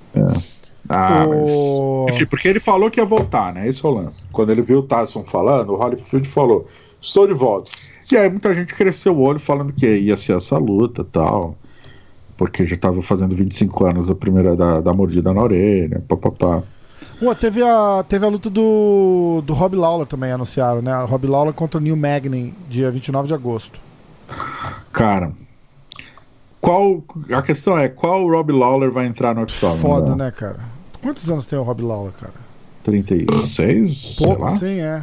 Ah, 0.88 1.26
O- 1.26 2.04
mas. 2.06 2.14
Enfim, 2.14 2.26
porque 2.26 2.48
ele 2.48 2.60
falou 2.60 2.90
que 2.90 3.00
ia 3.00 3.04
voltar, 3.04 3.52
né? 3.52 3.66
Esse 3.68 3.84
é 3.84 3.88
o 3.88 3.92
lance. 3.92 4.20
Quando 4.32 4.50
ele 4.50 4.62
viu 4.62 4.78
o 4.78 4.82
Tyson 4.82 5.24
falando, 5.24 5.70
o 5.72 5.76
Holyfield 5.76 6.26
falou: 6.28 6.66
Estou 7.00 7.26
de 7.26 7.34
volta. 7.34 7.70
E 8.10 8.16
aí 8.16 8.28
muita 8.28 8.54
gente 8.54 8.74
cresceu 8.74 9.16
o 9.16 9.20
olho 9.20 9.38
falando 9.38 9.72
que 9.72 9.86
ia 9.86 10.16
ser 10.16 10.36
essa 10.36 10.58
luta 10.58 11.04
tal. 11.04 11.56
Porque 12.36 12.66
já 12.66 12.76
tava 12.76 13.02
fazendo 13.02 13.34
25 13.34 13.86
anos 13.86 14.08
da 14.08 14.14
primeira 14.14 14.54
da, 14.54 14.80
da 14.80 14.92
mordida 14.92 15.32
na 15.32 15.42
orelha, 15.42 16.02
papapá. 16.06 16.62
Pô, 17.18 17.34
teve 17.34 17.62
a, 17.62 18.04
teve 18.06 18.26
a 18.26 18.28
luta 18.28 18.50
do, 18.50 19.42
do 19.44 19.54
Rob 19.54 19.74
Lawler 19.74 20.06
também, 20.06 20.30
anunciaram, 20.30 20.82
né? 20.82 20.92
Rob 21.04 21.26
Lawler 21.26 21.54
contra 21.54 21.78
o 21.78 21.80
Neil 21.80 21.96
Magny, 21.96 22.54
dia 22.68 22.90
29 22.90 23.28
de 23.28 23.34
agosto. 23.34 23.80
Cara, 24.92 25.32
qual. 26.60 27.02
A 27.32 27.42
questão 27.42 27.78
é, 27.78 27.88
qual 27.88 28.28
Rob 28.28 28.52
Lawler 28.52 28.90
vai 28.90 29.06
entrar 29.06 29.34
no 29.34 29.42
Octagon? 29.42 29.76
Foda, 29.76 30.14
né, 30.14 30.30
cara? 30.30 30.58
Quantos 31.02 31.30
anos 31.30 31.46
tem 31.46 31.58
o 31.58 31.62
Rob 31.62 31.82
Lawler, 31.82 32.12
cara? 32.12 32.34
36? 32.82 33.90
sei 33.90 34.26
Pouco, 34.26 34.44
assim, 34.44 34.80
é. 34.80 35.02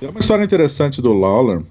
Tem 0.00 0.08
uma 0.08 0.20
história 0.20 0.44
interessante 0.44 1.00
do 1.00 1.12
Lawler. 1.12 1.62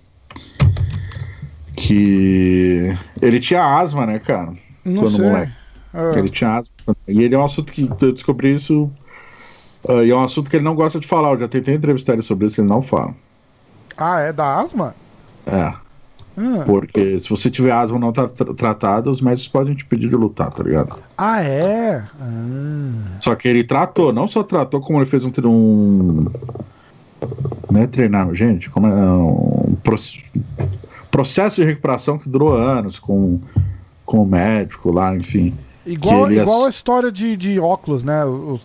Que 1.75 2.95
ele 3.21 3.39
tinha 3.39 3.63
asma, 3.79 4.05
né, 4.05 4.19
cara? 4.19 4.53
Não 4.83 5.01
Quando 5.03 5.17
sei. 5.17 5.25
moleque. 5.25 5.51
É. 5.93 6.19
Ele 6.19 6.29
tinha 6.29 6.55
asma. 6.57 6.71
E 7.07 7.23
ele 7.23 7.35
é 7.35 7.37
um 7.37 7.43
assunto 7.45 7.71
que 7.71 7.89
eu 8.01 8.11
descobri 8.13 8.53
isso. 8.53 8.89
ah, 9.89 10.03
e 10.03 10.09
é 10.11 10.15
um 10.15 10.23
assunto 10.23 10.49
que 10.49 10.55
ele 10.55 10.63
não 10.63 10.75
gosta 10.75 10.99
de 10.99 11.07
falar. 11.07 11.33
Eu 11.33 11.39
já 11.39 11.47
tentei 11.47 11.75
entrevistar 11.75 12.13
ele 12.13 12.21
sobre 12.21 12.47
isso, 12.47 12.61
ele 12.61 12.69
não 12.69 12.81
fala. 12.81 13.13
Ah, 13.97 14.19
é 14.21 14.33
da 14.33 14.59
asma? 14.59 14.95
É. 15.45 15.73
Ah, 16.37 16.63
Porque 16.65 17.17
se 17.19 17.29
você 17.29 17.49
tiver 17.49 17.71
asma 17.71 17.97
não 17.97 18.11
tá 18.11 18.27
tra- 18.27 18.53
tratada, 18.53 19.09
os 19.09 19.21
médicos 19.21 19.47
podem 19.47 19.73
te 19.73 19.85
pedir 19.85 20.09
de 20.09 20.15
lutar, 20.17 20.51
tá 20.51 20.63
ligado? 20.63 21.01
Ah, 21.17 21.41
é? 21.41 22.03
Ah. 22.19 23.17
Só 23.21 23.35
que 23.35 23.47
ele 23.47 23.63
tratou, 23.63 24.11
não 24.11 24.27
só 24.27 24.43
tratou, 24.43 24.81
como 24.81 24.99
ele 24.99 25.05
fez 25.05 25.23
um. 25.25 25.31
um 25.45 26.25
não 27.71 27.81
é 27.81 27.87
treinar, 27.87 28.33
gente, 28.33 28.69
como 28.69 28.87
é 28.87 29.11
um 29.11 29.75
proce- 29.83 30.23
processo 31.09 31.61
de 31.61 31.67
recuperação 31.67 32.17
que 32.17 32.29
durou 32.29 32.53
anos 32.53 32.99
com, 32.99 33.39
com 34.05 34.21
o 34.23 34.25
médico 34.25 34.91
lá, 34.91 35.15
enfim. 35.15 35.53
Igual, 35.85 36.31
ele 36.31 36.41
igual 36.41 36.65
a 36.65 36.69
história 36.69 37.11
de, 37.11 37.37
de 37.37 37.59
óculos, 37.59 38.03
né? 38.03 38.21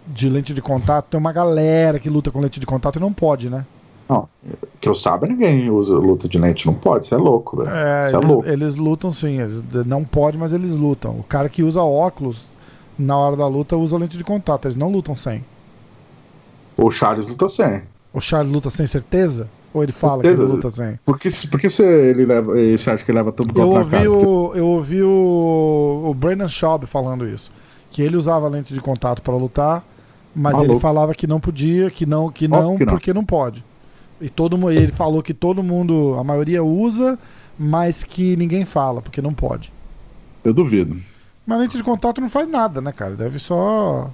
De 0.09 0.29
lente 0.29 0.55
de 0.55 0.63
contato. 0.63 1.07
Tem 1.11 1.21
uma 1.21 1.33
galera 1.33 1.99
que 1.99 2.09
luta 2.09 2.31
com 2.31 2.41
lente 2.41 2.59
de 2.59 2.65
contato 2.65 2.97
e 2.97 3.01
não 3.01 3.13
pode, 3.13 3.51
né? 3.51 3.67
Não, 4.09 4.27
que 4.81 4.89
eu 4.89 4.95
saiba, 4.95 5.27
ninguém 5.27 5.71
usa 5.71 5.95
luta 5.95 6.27
de 6.27 6.37
lente, 6.39 6.67
não 6.67 6.75
pode, 6.75 7.05
isso 7.05 7.15
é 7.15 7.19
louco, 7.19 7.59
velho. 7.59 7.71
É, 7.71 8.07
Isso 8.07 8.17
é 8.17 8.19
eles, 8.19 8.29
louco. 8.29 8.49
eles 8.49 8.75
lutam 8.75 9.13
sim. 9.13 9.39
eles- 9.41 9.63
não 9.87 10.03
pode, 10.03 10.37
mas 10.39 10.53
eles 10.53 10.73
lutam. 10.73 11.13
O 11.13 11.23
cara 11.23 11.49
que 11.49 11.63
usa 11.63 11.81
óculos 11.83 12.47
na 12.99 13.17
hora 13.17 13.37
da 13.37 13.47
luta 13.47 13.77
usa 13.77 13.97
lente 13.99 14.17
de 14.19 14.25
contato. 14.25 14.65
Eles 14.65 14.75
não 14.75 14.91
lutam 14.91 15.15
sem. 15.15 15.45
O 16.77 16.91
Charles 16.91 17.29
luta 17.29 17.49
sem. 17.49 17.83
O 18.13 18.21
Charles 18.21 18.53
luta 18.53 18.71
sem 18.71 18.87
certeza? 18.87 19.49
Ou 19.73 19.83
ele 19.85 19.93
fala 19.93 20.23
Certeza. 20.23 20.43
que 20.43 20.49
ele 20.49 20.57
luta 20.57 20.71
sem? 20.71 20.99
Por 21.05 21.19
que, 21.19 21.29
por 21.49 21.61
que 21.61 21.71
você, 21.71 21.85
ele 21.85 22.25
leva, 22.27 22.53
você 22.55 22.91
acha 22.91 23.05
que 23.05 23.11
ele 23.11 23.19
leva 23.19 23.31
tanto 23.31 23.51
Eu 23.51 23.55
golpe 23.55 23.75
na 23.75 23.81
ouvi, 23.81 23.91
cara? 23.97 24.11
o, 24.11 24.55
eu 24.57 24.67
ouvi 24.67 25.03
o, 25.03 26.03
o 26.09 26.15
Brandon 26.15 26.49
Schaub 26.49 26.87
falando 26.87 27.27
isso. 27.27 27.53
Que 27.89 28.03
ele 28.03 28.17
usava 28.17 28.49
lente 28.49 28.75
de 28.75 28.81
contato 28.81 29.23
para 29.23 29.35
lutar, 29.37 29.85
mas 30.35 30.55
Maluco. 30.55 30.73
ele 30.73 30.81
falava 30.81 31.15
que 31.15 31.27
não 31.27 31.39
podia, 31.39 31.89
que 31.91 32.05
não, 32.05 32.31
que 32.31 32.49
não, 32.49 32.77
que 32.77 32.85
não. 32.85 32.93
porque 32.93 33.15
não 33.15 33.25
pode. 33.25 33.65
E 34.21 34.29
todo 34.29 34.71
ele 34.71 34.93
falou 34.93 35.23
que 35.23 35.33
todo 35.33 35.63
mundo, 35.63 36.17
a 36.19 36.25
maioria 36.25 36.63
usa, 36.65 37.17
mas 37.59 38.03
que 38.03 38.37
ninguém 38.37 38.65
fala, 38.65 39.01
porque 39.01 39.23
não 39.23 39.33
pode. 39.33 39.73
Eu 40.45 40.53
duvido. 40.53 40.97
Mas 41.47 41.59
lente 41.61 41.77
de 41.77 41.83
contato 41.85 42.21
não 42.21 42.29
faz 42.29 42.49
nada, 42.49 42.81
né, 42.81 42.91
cara? 42.93 43.15
Deve 43.15 43.39
só. 43.39 44.11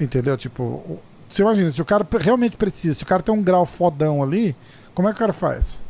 Entendeu? 0.00 0.36
Tipo, 0.36 0.98
você 1.28 1.42
imagina, 1.42 1.70
se 1.70 1.80
o 1.82 1.84
cara 1.84 2.06
realmente 2.20 2.56
precisa, 2.56 2.94
se 2.94 3.02
o 3.02 3.06
cara 3.06 3.22
tem 3.22 3.34
um 3.34 3.42
grau 3.42 3.64
fodão 3.66 4.22
ali, 4.22 4.54
Como 4.94 5.08
é 5.08 5.12
que 5.12 5.16
o 5.16 5.20
cara 5.20 5.32
faz? 5.32 5.80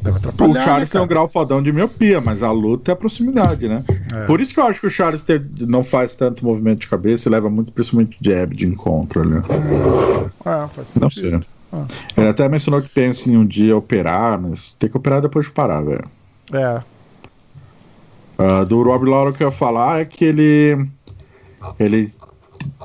Deve 0.00 0.14
O 0.14 0.18
atrapalhar, 0.18 0.62
Charles 0.64 0.88
né, 0.88 0.92
tem 0.92 1.00
um 1.00 1.08
grau 1.08 1.26
fodão 1.26 1.60
de 1.60 1.72
miopia, 1.72 2.20
mas 2.20 2.44
a 2.44 2.52
luta 2.52 2.92
é 2.92 2.94
a 2.94 2.96
proximidade, 2.96 3.66
né? 3.68 3.82
É. 4.14 4.26
Por 4.26 4.40
isso 4.40 4.54
que 4.54 4.60
eu 4.60 4.64
acho 4.64 4.80
que 4.80 4.86
o 4.86 4.90
Charles 4.90 5.24
tem- 5.24 5.44
não 5.66 5.82
faz 5.82 6.14
tanto 6.14 6.44
movimento 6.44 6.80
de 6.82 6.86
cabeça 6.88 7.28
e 7.28 7.32
leva 7.32 7.50
muito, 7.50 7.72
principalmente 7.72 8.16
jab 8.22 8.54
de 8.54 8.64
encontro 8.68 9.22
ali. 9.22 9.38
É, 9.38 10.68
faz 10.68 10.94
Não 10.94 11.10
sentido. 11.10 11.42
sei. 11.42 11.50
Ah. 11.72 11.84
Ele 12.16 12.28
até 12.28 12.48
mencionou 12.48 12.80
que 12.80 12.88
pensa 12.88 13.28
em 13.28 13.36
um 13.36 13.44
dia 13.44 13.76
operar, 13.76 14.40
mas 14.40 14.72
tem 14.74 14.88
que 14.88 14.96
operar 14.96 15.20
depois 15.20 15.46
de 15.46 15.52
parar, 15.52 15.82
velho. 15.82 16.04
É. 16.52 16.80
Ah, 18.38 18.62
do 18.62 18.80
Rob 18.84 19.04
Laura 19.10 19.32
que 19.32 19.42
eu 19.42 19.48
ia 19.48 19.52
falar 19.52 20.00
é 20.00 20.04
que 20.04 20.24
ele 20.24 20.86
ele 21.80 22.08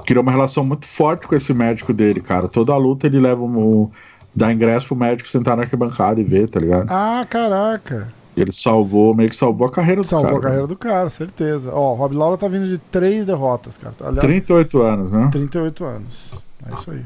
criou 0.06 0.22
uma 0.22 0.32
relação 0.32 0.64
muito 0.66 0.86
forte 0.86 1.28
com 1.28 1.36
esse 1.36 1.54
médico 1.54 1.94
dele, 1.94 2.22
cara. 2.22 2.48
Toda 2.48 2.74
a 2.74 2.78
luta 2.78 3.08
ele 3.08 3.20
leva 3.20 3.44
um 3.44 3.90
dá 4.36 4.52
ingresso 4.52 4.88
pro 4.88 4.96
médico 4.96 5.30
sentar 5.30 5.56
na 5.56 5.64
arquibancada 5.64 6.20
e 6.20 6.24
ver, 6.24 6.50
tá 6.50 6.60
ligado? 6.60 6.90
Ah, 6.90 7.26
caraca. 7.30 8.12
Ele 8.36 8.52
salvou, 8.52 9.14
meio 9.14 9.30
que 9.30 9.36
salvou 9.36 9.68
a 9.68 9.72
carreira 9.72 10.02
do 10.02 10.08
Salvou 10.08 10.32
cara. 10.32 10.40
a 10.40 10.42
carreira 10.42 10.68
do 10.68 10.76
cara, 10.76 11.10
certeza. 11.10 11.72
Ó, 11.72 11.94
o 11.94 11.96
Rob 11.96 12.16
Laura 12.16 12.36
tá 12.36 12.48
vindo 12.48 12.68
de 12.68 12.80
três 12.80 13.28
derrotas, 13.28 13.78
cara. 13.78 13.94
Aliás, 14.00 14.20
38 14.20 14.82
anos, 14.82 15.12
né? 15.12 15.30
38 15.32 15.86
anos. 15.86 16.34
É 16.66 16.74
isso 16.74 16.92
aí. 16.92 17.02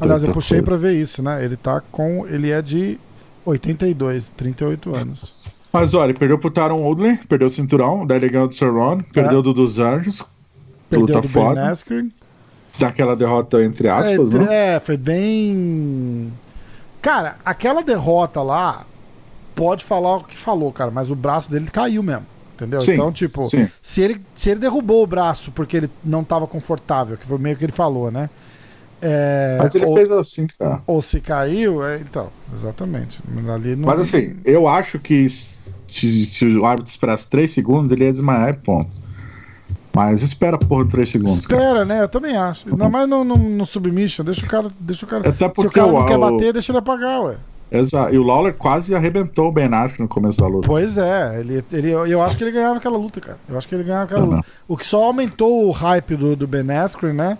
Aliás, 0.00 0.22
eu 0.22 0.32
puxei 0.32 0.62
pra 0.62 0.76
ver 0.76 0.94
isso, 0.94 1.22
né? 1.22 1.44
Ele 1.44 1.56
tá 1.56 1.82
com. 1.90 2.24
Ele 2.28 2.52
é 2.52 2.62
de 2.62 2.98
82, 3.44 4.28
38 4.28 4.94
anos. 4.94 5.38
Mas 5.72 5.92
olha, 5.92 6.10
ele 6.10 6.18
perdeu 6.18 6.38
pro 6.38 6.50
Taron 6.50 6.80
Woodley, 6.80 7.18
perdeu 7.28 7.48
o 7.48 7.50
cinturão, 7.50 8.06
daí 8.06 8.18
ele 8.18 8.28
ganhou 8.28 8.48
do 8.48 8.54
Cerrone, 8.54 9.02
perdeu 9.12 9.42
do 9.42 9.52
dos 9.52 9.78
Anjos, 9.78 10.24
Perdeu 10.88 11.16
luta 11.16 11.20
do 11.20 11.28
Ben 11.28 11.30
foda. 11.30 11.70
Askren. 11.70 12.10
daquela 12.78 13.16
derrota 13.16 13.62
entre 13.64 13.88
É, 13.90 13.90
aspas, 13.90 14.30
tre- 14.30 14.44
né? 14.44 14.54
é, 14.76 14.80
foi 14.80 14.96
bem. 14.96 16.32
Cara, 17.02 17.36
aquela 17.44 17.82
derrota 17.82 18.42
lá, 18.42 18.86
pode 19.54 19.84
falar 19.84 20.16
o 20.18 20.24
que 20.24 20.36
falou, 20.36 20.72
cara, 20.72 20.90
mas 20.90 21.10
o 21.10 21.16
braço 21.16 21.50
dele 21.50 21.66
caiu 21.70 22.02
mesmo. 22.02 22.26
Entendeu? 22.54 22.80
Sim, 22.80 22.92
então, 22.94 23.12
tipo, 23.12 23.48
sim. 23.48 23.68
se 23.82 24.00
ele, 24.02 24.20
se 24.34 24.50
ele 24.50 24.60
derrubou 24.60 25.02
o 25.04 25.06
braço 25.06 25.52
porque 25.52 25.76
ele 25.76 25.90
não 26.04 26.24
tava 26.24 26.46
confortável, 26.46 27.16
que 27.16 27.26
foi 27.26 27.38
meio 27.38 27.56
que 27.56 27.64
ele 27.64 27.72
falou, 27.72 28.10
né? 28.10 28.28
É, 29.00 29.56
Mas 29.60 29.74
ele 29.76 29.86
ou, 29.86 29.94
fez 29.94 30.10
assim, 30.10 30.46
cara. 30.58 30.82
ou 30.86 31.00
se 31.00 31.20
caiu, 31.20 31.84
é, 31.84 31.98
então, 32.00 32.30
exatamente. 32.52 33.20
Mas 33.28 33.48
Ali 33.48 33.76
não, 33.76 33.88
Mas 33.88 34.00
assim, 34.00 34.36
eu 34.44 34.66
acho 34.66 34.98
que 34.98 35.28
se, 35.28 36.26
se 36.26 36.44
o 36.58 36.66
árbitro 36.66 36.90
esperasse 36.90 37.28
3 37.28 37.50
segundos, 37.50 37.92
ele 37.92 38.04
ia 38.04 38.12
desmaiar 38.12 38.50
e 38.50 38.54
ponto. 38.54 38.90
Mas 39.98 40.22
espera 40.22 40.56
por 40.56 40.86
3 40.86 41.08
segundos. 41.08 41.44
cara. 41.46 41.60
Espera, 41.62 41.84
né? 41.84 42.02
Eu 42.04 42.08
também 42.08 42.36
acho. 42.36 42.68
Ainda 42.68 42.88
mais 42.88 43.08
no, 43.08 43.24
no, 43.24 43.36
no 43.36 43.64
submission, 43.66 44.24
deixa 44.24 44.46
o 44.46 44.48
cara. 44.48 44.68
Deixa 44.78 45.04
o 45.04 45.08
cara 45.08 45.28
Até 45.28 45.32
se 45.38 45.44
o 45.44 45.50
porque 45.50 45.80
cara 45.80 45.90
não 45.92 46.00
o- 46.02 46.06
quer 46.06 46.18
bater, 46.18 46.52
deixa 46.52 46.70
ele 46.70 46.78
apagar, 46.78 47.20
ué. 47.22 47.36
Exato. 47.70 48.14
E 48.14 48.18
o 48.18 48.22
Lawler 48.22 48.54
quase 48.54 48.94
arrebentou 48.94 49.48
o 49.48 49.52
Ben 49.52 49.66
Askren 49.74 50.04
no 50.04 50.08
começo 50.08 50.40
da 50.40 50.46
luta. 50.46 50.66
Pois 50.68 50.96
é, 50.96 51.40
ele, 51.40 51.62
ele, 51.72 51.90
eu 51.90 52.22
acho 52.22 52.36
que 52.36 52.44
ele 52.44 52.52
ganhava 52.52 52.76
aquela 52.78 52.96
luta, 52.96 53.20
cara. 53.20 53.38
Eu 53.48 53.58
acho 53.58 53.68
que 53.68 53.74
ele 53.74 53.84
ganhava 53.84 54.04
aquela 54.04 54.24
Uhum. 54.24 54.36
luta. 54.36 54.44
O 54.68 54.76
que 54.76 54.86
só 54.86 55.02
aumentou 55.04 55.66
o 55.66 55.70
hype 55.72 56.14
do, 56.16 56.34
do 56.36 56.46
Ben 56.46 56.70
Askren, 56.70 57.12
né? 57.12 57.36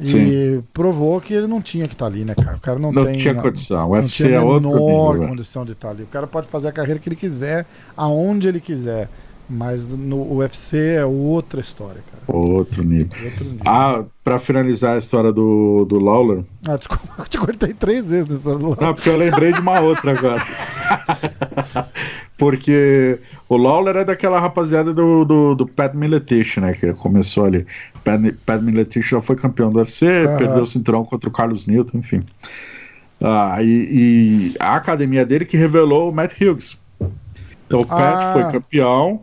E 0.00 0.06
Sim. 0.06 0.64
provou 0.72 1.20
que 1.20 1.32
ele 1.32 1.46
não 1.46 1.62
tinha 1.62 1.86
que 1.88 1.94
estar 1.94 2.06
ali, 2.06 2.24
né, 2.24 2.34
cara? 2.34 2.56
O 2.56 2.60
cara 2.60 2.78
não, 2.78 2.92
Não 2.92 3.04
tem. 3.04 3.14
tinha 3.14 3.34
condição. 3.34 3.78
O 3.88 3.94
não 3.94 4.00
UFC 4.00 4.24
tinha 4.26 4.36
é 4.36 4.40
outro 4.40 4.68
nível. 4.68 5.12
velho. 5.12 5.28
condição 5.28 5.64
de 5.64 5.72
estar 5.72 5.90
ali. 5.90 6.02
O 6.02 6.06
cara 6.08 6.26
pode 6.26 6.48
fazer 6.48 6.68
a 6.68 6.72
carreira 6.72 6.98
que 7.00 7.08
ele 7.08 7.16
quiser, 7.16 7.64
aonde 7.96 8.46
ele 8.48 8.60
quiser. 8.60 9.08
Mas 9.48 9.86
no 9.86 10.36
UFC 10.36 10.78
é 10.96 11.04
outra 11.04 11.60
história, 11.60 12.02
cara. 12.10 12.22
Outro 12.38 12.82
nível. 12.82 13.08
Outro 13.24 13.44
nível. 13.44 13.60
Ah, 13.66 14.04
pra 14.24 14.38
finalizar 14.38 14.94
a 14.94 14.98
história 14.98 15.30
do, 15.30 15.84
do 15.84 15.98
Lawler. 15.98 16.42
Ah, 16.66 16.76
desculpa, 16.76 17.04
eu 17.18 17.24
te 17.26 17.36
cortei 17.38 17.74
três 17.74 18.08
vezes 18.08 18.26
na 18.26 18.34
história 18.36 18.58
do 18.58 18.64
Lawler. 18.70 18.80
Não, 18.82 18.94
porque 18.94 19.08
eu 19.10 19.16
lembrei 19.18 19.52
de 19.52 19.60
uma 19.60 19.80
outra 19.80 20.12
agora. 20.18 20.42
porque 22.36 23.20
o 23.48 23.56
Lawler 23.56 23.96
é 23.96 24.04
daquela 24.04 24.40
rapaziada 24.40 24.92
do, 24.92 25.24
do, 25.24 25.54
do 25.54 25.66
Pat 25.66 25.94
Miletich, 25.94 26.60
né? 26.60 26.72
Que 26.72 26.92
começou 26.94 27.44
ali. 27.44 27.66
Pat, 28.02 28.20
Pat 28.44 28.60
Miletich 28.62 29.08
já 29.08 29.20
foi 29.20 29.36
campeão 29.36 29.70
do 29.70 29.78
UFC, 29.78 30.06
Aham. 30.06 30.38
perdeu 30.38 30.62
o 30.62 30.66
cinturão 30.66 31.04
contra 31.04 31.28
o 31.28 31.32
Carlos 31.32 31.66
Newton, 31.66 31.98
enfim. 31.98 32.22
Ah, 33.20 33.58
e, 33.62 34.52
e 34.52 34.54
a 34.58 34.74
academia 34.76 35.24
dele 35.24 35.44
que 35.44 35.56
revelou 35.56 36.10
o 36.10 36.14
Matt 36.14 36.32
Hughes. 36.40 36.78
Então 37.66 37.80
o 37.80 37.86
Pat 37.86 38.00
Ah. 38.22 38.32
foi 38.32 38.44
campeão, 38.52 39.20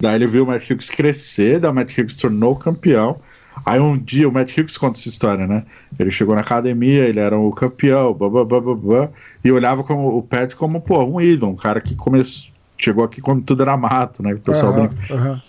daí 0.00 0.14
ele 0.16 0.26
viu 0.26 0.44
o 0.44 0.46
Matt 0.46 0.70
Hughes 0.70 0.90
crescer, 0.90 1.58
daí 1.60 1.70
o 1.70 1.74
Matt 1.74 1.96
Hughes 1.96 2.12
se 2.12 2.22
tornou 2.22 2.56
campeão. 2.56 3.20
Aí 3.64 3.80
um 3.80 3.96
dia 3.98 4.28
o 4.28 4.32
Matt 4.32 4.56
Hughes 4.56 4.76
conta 4.76 4.98
essa 4.98 5.08
história, 5.08 5.46
né? 5.46 5.64
Ele 5.98 6.10
chegou 6.10 6.34
na 6.34 6.42
academia, 6.42 7.04
ele 7.04 7.18
era 7.18 7.38
o 7.38 7.50
campeão, 7.52 8.12
blá, 8.12 8.28
blá, 8.28 8.44
blá, 8.44 8.60
blá, 8.60 8.74
blá, 8.74 9.08
e 9.42 9.50
olhava 9.50 9.82
como, 9.82 10.16
o 10.16 10.22
Pat 10.22 10.54
como, 10.54 10.80
pô, 10.80 11.02
um 11.04 11.20
ídolo, 11.20 11.52
um 11.52 11.56
cara 11.56 11.80
que 11.80 11.94
começou, 11.94 12.50
chegou 12.76 13.02
aqui 13.02 13.20
quando 13.22 13.42
tudo 13.42 13.62
era 13.62 13.76
mato, 13.76 14.22
né? 14.22 14.34
O 14.34 14.40
pessoal 14.40 14.72
brinca. 14.74 15.14
aham. 15.14 15.40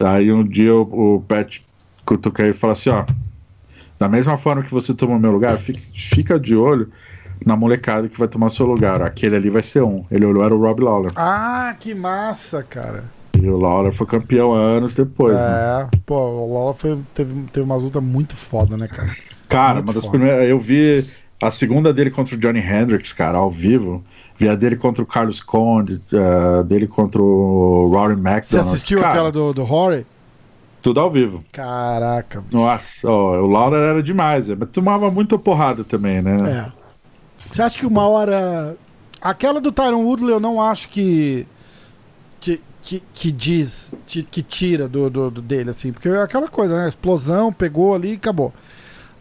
Aí 0.00 0.32
um 0.32 0.44
dia 0.44 0.74
o, 0.74 1.16
o 1.16 1.20
Pat 1.22 1.60
cutuca 2.04 2.46
e 2.46 2.52
fala 2.52 2.72
assim, 2.72 2.90
ó, 2.90 3.04
da 3.98 4.08
mesma 4.08 4.36
forma 4.36 4.62
que 4.62 4.70
você 4.70 4.92
tomou 4.92 5.18
meu 5.18 5.30
lugar, 5.30 5.56
fica, 5.58 5.80
fica 5.94 6.38
de 6.38 6.56
olho 6.56 6.90
na 7.46 7.56
molecada 7.56 8.08
que 8.08 8.18
vai 8.18 8.28
tomar 8.28 8.50
seu 8.50 8.66
lugar. 8.66 9.00
Aquele 9.00 9.36
ali 9.36 9.48
vai 9.48 9.62
ser 9.62 9.82
um. 9.82 10.04
Ele 10.10 10.26
olhou, 10.26 10.44
era 10.44 10.54
o 10.54 10.60
Rob 10.60 10.82
Lawler. 10.82 11.12
Ah, 11.16 11.74
que 11.78 11.94
massa, 11.94 12.62
cara. 12.62 13.04
E 13.42 13.50
o 13.50 13.56
Lawler 13.58 13.92
foi 13.92 14.06
campeão 14.06 14.52
anos 14.52 14.94
depois, 14.94 15.34
né? 15.36 15.88
É, 15.92 15.96
pô, 16.06 16.14
o 16.16 16.54
Lawler 16.54 16.74
foi, 16.74 16.98
teve, 17.12 17.34
teve 17.52 17.64
umas 17.64 17.82
lutas 17.82 18.02
muito 18.02 18.36
foda, 18.36 18.76
né, 18.76 18.86
cara? 18.86 19.10
Cara, 19.48 19.74
Muito 19.74 19.86
uma 19.88 19.92
das 19.94 20.04
foda. 20.04 20.18
primeiras. 20.18 20.48
Eu 20.48 20.58
vi 20.58 21.06
a 21.40 21.50
segunda 21.50 21.92
dele 21.92 22.10
contra 22.10 22.36
o 22.36 22.38
Johnny 22.38 22.60
Hendricks, 22.60 23.12
cara, 23.12 23.38
ao 23.38 23.50
vivo. 23.50 24.02
Vi 24.38 24.48
a 24.48 24.54
dele 24.54 24.76
contra 24.76 25.02
o 25.02 25.06
Carlos 25.06 25.40
Conde, 25.40 26.00
eh, 26.12 26.62
dele 26.64 26.86
contra 26.86 27.20
o 27.20 27.88
Rory 27.92 28.14
McDonald. 28.14 28.46
Você 28.46 28.58
assistiu 28.58 29.00
cara, 29.00 29.10
aquela 29.12 29.32
do, 29.32 29.52
do 29.52 29.62
Rory? 29.62 30.06
Tudo 30.80 31.00
ao 31.00 31.10
vivo. 31.10 31.42
Caraca. 31.52 32.40
bicho. 32.40 32.56
Nossa, 32.56 33.08
ó, 33.10 33.40
o 33.40 33.46
Lawler 33.46 33.82
era 33.82 34.02
demais, 34.02 34.48
é, 34.48 34.56
mas 34.56 34.68
tomava 34.70 35.10
muita 35.10 35.38
porrada 35.38 35.84
também, 35.84 36.22
né? 36.22 36.66
É. 36.68 36.82
Você 37.36 37.60
acha 37.60 37.78
que 37.78 37.86
uma 37.86 38.06
hora. 38.08 38.76
Aquela 39.20 39.60
do 39.60 39.70
Tyron 39.70 40.02
Woodley 40.04 40.32
eu 40.32 40.40
não 40.40 40.60
acho 40.60 40.88
que. 40.88 41.46
Que, 42.82 43.02
que, 43.14 43.30
diz, 43.32 43.94
que 44.06 44.42
tira 44.42 44.88
do, 44.88 45.08
do, 45.08 45.30
do 45.30 45.40
dele, 45.40 45.70
assim. 45.70 45.92
Porque 45.92 46.08
é 46.08 46.20
aquela 46.20 46.48
coisa, 46.48 46.76
né? 46.76 46.88
Explosão, 46.88 47.52
pegou 47.52 47.94
ali 47.94 48.12
e 48.12 48.16
acabou. 48.16 48.52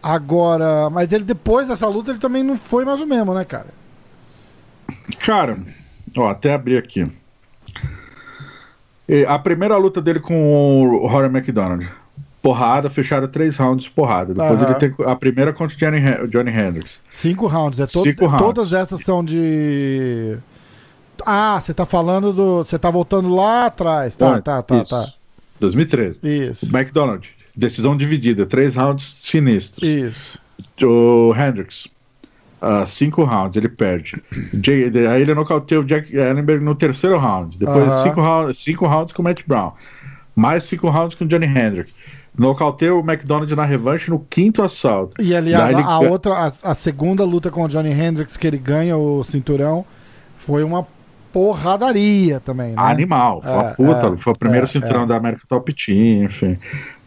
Agora. 0.02 0.90
Mas 0.90 1.14
ele 1.14 1.24
depois 1.24 1.68
dessa 1.68 1.88
luta 1.88 2.10
ele 2.12 2.20
também 2.20 2.44
não 2.44 2.58
foi 2.58 2.84
mais 2.84 3.00
o 3.00 3.06
mesmo, 3.06 3.34
né, 3.34 3.46
cara? 3.46 3.68
Cara, 5.24 5.60
ó, 6.18 6.28
até 6.28 6.54
abri 6.54 6.76
aqui. 6.76 7.04
E 9.08 9.26
A 9.26 9.38
primeira 9.38 9.78
luta 9.78 10.02
dele 10.02 10.20
com 10.20 10.82
o 10.84 11.08
Rory 11.08 11.28
McDonald. 11.28 11.88
Porrada, 12.42 12.90
fecharam 12.90 13.28
três 13.28 13.56
rounds 13.58 13.86
de 13.86 13.92
porrada. 13.92 14.34
Depois 14.34 14.60
Aham. 14.62 14.72
ele 14.72 14.80
tem 14.80 15.06
a 15.06 15.16
primeira 15.16 15.54
contra 15.54 15.76
o 15.76 15.80
Johnny, 15.80 16.28
Johnny 16.28 16.50
Hendricks. 16.52 17.00
Cinco 17.10 17.46
rounds. 17.46 17.80
É 17.80 17.86
to- 17.86 18.00
Cinco 18.00 18.26
rounds. 18.26 18.44
Todas 18.46 18.74
essas 18.74 19.02
são 19.04 19.24
de. 19.24 20.38
Ah, 21.26 21.60
você 21.60 21.74
tá 21.74 21.86
falando 21.86 22.32
do. 22.34 22.58
Você 22.60 22.78
tá 22.80 22.90
voltando 22.90 23.30
lá 23.34 23.66
atrás. 23.68 24.16
Tá, 24.16 24.36
Ah, 24.36 24.42
tá, 24.42 24.62
tá, 24.62 24.78
isso. 24.82 24.90
tá. 24.90 25.08
2013. 25.60 26.20
Isso. 26.24 26.66
McDonald, 26.76 27.28
decisão 27.56 27.96
dividida, 27.96 28.46
três 28.46 28.76
rounds 28.76 29.14
sinistros. 29.14 29.88
Isso. 29.88 30.40
O 30.84 31.34
Hendricks, 31.36 31.88
ah, 32.62 32.86
cinco 32.86 33.24
rounds, 33.24 33.56
ele 33.58 33.70
perde. 33.70 34.22
Jay- 34.64 34.92
aí 35.08 35.22
ele 35.22 35.34
nocauteia 35.36 35.80
o 35.82 35.84
Jack 35.86 36.16
Ellenberg 36.16 36.64
no 36.64 36.74
terceiro 36.76 37.18
round. 37.18 37.58
Depois 37.58 37.88
Aham. 37.88 38.04
cinco, 38.04 38.22
rounds, 38.22 38.58
cinco 38.58 38.88
rounds 38.88 39.14
com 39.14 39.22
o 39.22 39.26
Matt 39.26 39.42
Brown. 39.48 39.72
Mais 40.36 40.64
cinco 40.64 40.90
rounds 40.90 41.16
com 41.16 41.26
o 41.26 41.28
Johnny 41.28 41.46
Hendricks. 41.46 41.94
Nocauteia 42.38 42.96
o 42.96 43.00
McDonald 43.02 43.54
na 43.56 43.66
revanche 43.66 44.10
no 44.10 44.18
quinto 44.20 44.64
assalto. 44.64 45.22
E 45.22 45.36
aliás, 45.36 45.74
ele 45.74 45.82
a, 45.84 46.00
outra, 46.00 46.34
a, 46.64 46.72
a 46.72 46.74
segunda 46.74 47.26
luta 47.26 47.52
com 47.52 47.64
o 47.64 47.68
Johnny 47.68 47.92
Hendricks, 47.92 48.38
que 48.38 48.48
ele 48.48 48.58
ganha 48.58 48.96
o 48.98 49.22
cinturão, 49.24 49.86
foi 50.38 50.64
uma 50.64 50.88
porradaria 51.32 52.40
também, 52.40 52.70
né? 52.70 52.76
Animal, 52.78 53.42
foi 53.42 53.52
É, 53.52 53.74
puta. 53.74 54.08
é, 54.14 54.18
foi 54.18 54.34
o 54.34 54.38
primeiro 54.38 54.66
é, 54.66 54.68
cinturão 54.68 55.04
é. 55.04 55.06
da 55.06 55.16
América 55.18 55.44
Top 55.48 55.74
Team, 55.74 56.24
enfim. 56.26 56.58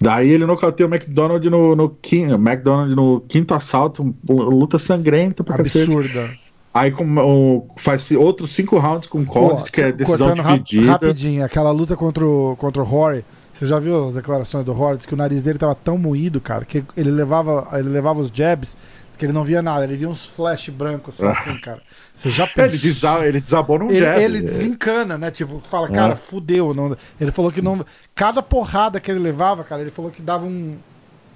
Daí 0.00 0.30
ele 0.30 0.46
nocauteia 0.46 0.88
o 0.88 0.92
McDonald 0.92 1.48
no, 1.48 1.74
no, 1.76 1.88
quinto, 1.90 2.34
McDonald 2.34 2.94
no 2.94 3.20
quinto 3.20 3.54
assalto, 3.54 4.14
luta 4.28 4.78
sangrenta 4.78 5.42
pra 5.44 5.56
cacete. 5.56 5.84
Absurda. 5.84 6.30
Aí 6.72 6.90
com, 6.90 7.04
o- 7.04 7.68
faz 7.76 8.10
outros 8.12 8.50
cinco 8.50 8.78
rounds 8.78 9.06
com 9.06 9.20
o 9.20 9.24
Pô, 9.26 9.56
que 9.62 9.80
é 9.80 9.92
decisão 9.92 10.26
cortando 10.28 10.44
rap- 10.44 10.62
dividida. 10.64 10.92
rapidinho, 10.92 11.44
aquela 11.44 11.70
luta 11.70 11.96
contra 11.96 12.26
o, 12.26 12.56
contra 12.56 12.82
o 12.82 12.84
Rory. 12.84 13.24
Você 13.52 13.66
já 13.66 13.78
viu 13.78 14.08
as 14.08 14.14
declarações 14.14 14.64
do 14.64 14.72
Rory? 14.72 14.96
Diz 14.96 15.06
que 15.06 15.14
o 15.14 15.16
nariz 15.16 15.40
dele 15.42 15.58
tava 15.60 15.76
tão 15.76 15.96
moído, 15.96 16.40
cara, 16.40 16.64
que 16.64 16.82
ele 16.96 17.12
levava, 17.12 17.68
ele 17.78 17.88
levava 17.88 18.20
os 18.20 18.28
jabs, 18.34 18.76
que 19.18 19.24
ele 19.24 19.32
não 19.32 19.44
via 19.44 19.62
nada, 19.62 19.84
ele 19.84 19.96
via 19.96 20.08
uns 20.08 20.26
flash 20.26 20.68
brancos 20.68 21.14
só 21.16 21.28
assim, 21.30 21.56
cara. 21.60 21.80
Você 22.16 22.28
já 22.30 22.44
É, 22.44 22.48
ele, 22.64 22.78
pensou? 22.78 22.80
desa 22.80 23.26
ele 23.26 23.40
desabou 23.40 23.78
num 23.78 23.90
Ele, 23.90 24.00
jab. 24.00 24.20
ele 24.22 24.40
desencana, 24.42 25.16
né? 25.18 25.30
Tipo, 25.30 25.58
fala, 25.60 25.88
cara, 25.88 26.12
É. 26.12 26.16
fudeu. 26.16 26.72
Não... 26.74 26.96
Ele 27.20 27.30
falou 27.32 27.50
que 27.52 27.60
não. 27.62 27.84
Cada 28.14 28.42
porrada 28.42 29.00
que 29.00 29.10
ele 29.10 29.20
levava, 29.20 29.64
cara, 29.64 29.82
ele 29.82 29.90
falou 29.90 30.10
que 30.10 30.22
dava 30.22 30.44
um, 30.46 30.76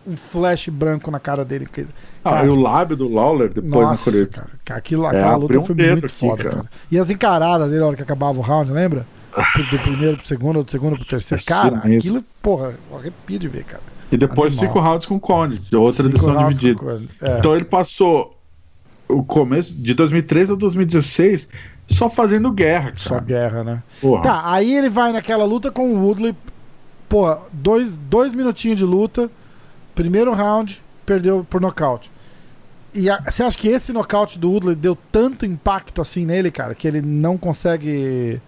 um 0.07 0.17
flash 0.17 0.69
branco 0.69 1.11
na 1.11 1.19
cara 1.21 1.45
dele. 1.45 1.69
Ah, 2.25 2.31
cara, 2.31 2.47
e 2.47 2.49
o 2.49 2.55
lábio 2.55 2.97
do 2.97 3.09
Lawler 3.09 3.49
depois 3.53 3.89
nossa, 3.89 4.11
no 4.11 4.27
cara, 4.29 4.51
aquilo, 4.71 5.05
É, 5.07 5.09
aquela 5.09 5.37
luta 5.37 5.59
um 5.59 5.65
foi 5.65 5.75
muito 5.75 6.07
aqui, 6.07 6.15
foda, 6.15 6.45
cara. 6.45 6.57
cara. 6.57 6.69
E 6.91 6.99
as 6.99 7.11
encaradas 7.11 7.69
dele 7.69 7.81
na 7.81 7.87
hora 7.89 7.97
que 7.97 8.03
acabava 8.03 8.39
o 8.39 8.43
round, 8.43 8.71
lembra? 8.71 9.07
Do 9.71 9.79
primeiro 9.81 10.17
pro 10.17 10.27
segundo, 10.27 10.65
do 10.65 10.71
segundo 10.71 10.97
pro 10.97 11.05
terceiro. 11.05 11.43
É 11.43 11.47
cara, 11.53 11.81
sinistro. 11.83 12.11
aquilo, 12.19 12.25
porra, 12.43 12.75
eu 12.91 12.97
arrepio 12.99 13.39
de 13.39 13.47
ver, 13.49 13.65
cara. 13.65 13.83
E 14.11 14.17
depois 14.17 14.53
Animal. 14.55 14.69
cinco 14.75 14.81
rounds 14.85 15.07
com 15.07 15.15
o 15.17 15.21
Conde, 15.21 15.61
outra 15.77 16.05
Cinco 16.05 16.27
rounds 16.27 16.59
dividida. 16.59 17.07
É. 17.21 17.39
Então 17.39 17.55
ele 17.55 17.65
passou 17.65 18.35
o 19.07 19.23
começo 19.23 19.75
de 19.75 19.93
2013 19.95 20.53
a 20.53 20.55
2016 20.55 21.49
só 21.87 22.09
fazendo 22.11 22.51
guerra, 22.53 22.93
Só 22.97 23.11
cara. 23.15 23.25
guerra, 23.25 23.65
né? 23.65 23.83
Porra. 24.01 24.23
Tá, 24.23 24.43
aí 24.53 24.75
ele 24.75 24.89
vai 24.91 25.13
naquela 25.13 25.45
luta 25.45 25.71
com 25.71 25.93
o 25.95 26.05
Woodley. 26.05 26.35
Pô, 27.09 27.35
dois, 27.53 27.97
dois 27.97 28.33
minutinhos 28.33 28.77
de 28.79 28.85
luta. 28.85 29.31
Primeiro 29.95 30.33
round, 30.35 30.83
perdeu 31.07 31.47
por 31.49 31.61
nocaute. 31.61 32.11
E 32.95 33.09
a- 33.11 33.23
você 33.27 33.43
acha 33.43 33.57
que 33.59 33.69
esse 33.69 33.93
nocaute 33.93 34.39
do 34.39 34.51
Woodley 34.51 34.75
deu 34.75 34.97
tanto 35.11 35.45
impacto 35.47 36.01
assim 36.03 36.25
nele, 36.27 36.51
cara, 36.51 36.75
que 36.75 36.87
ele 36.87 37.01
não 37.03 37.37
consegue. 37.39 38.41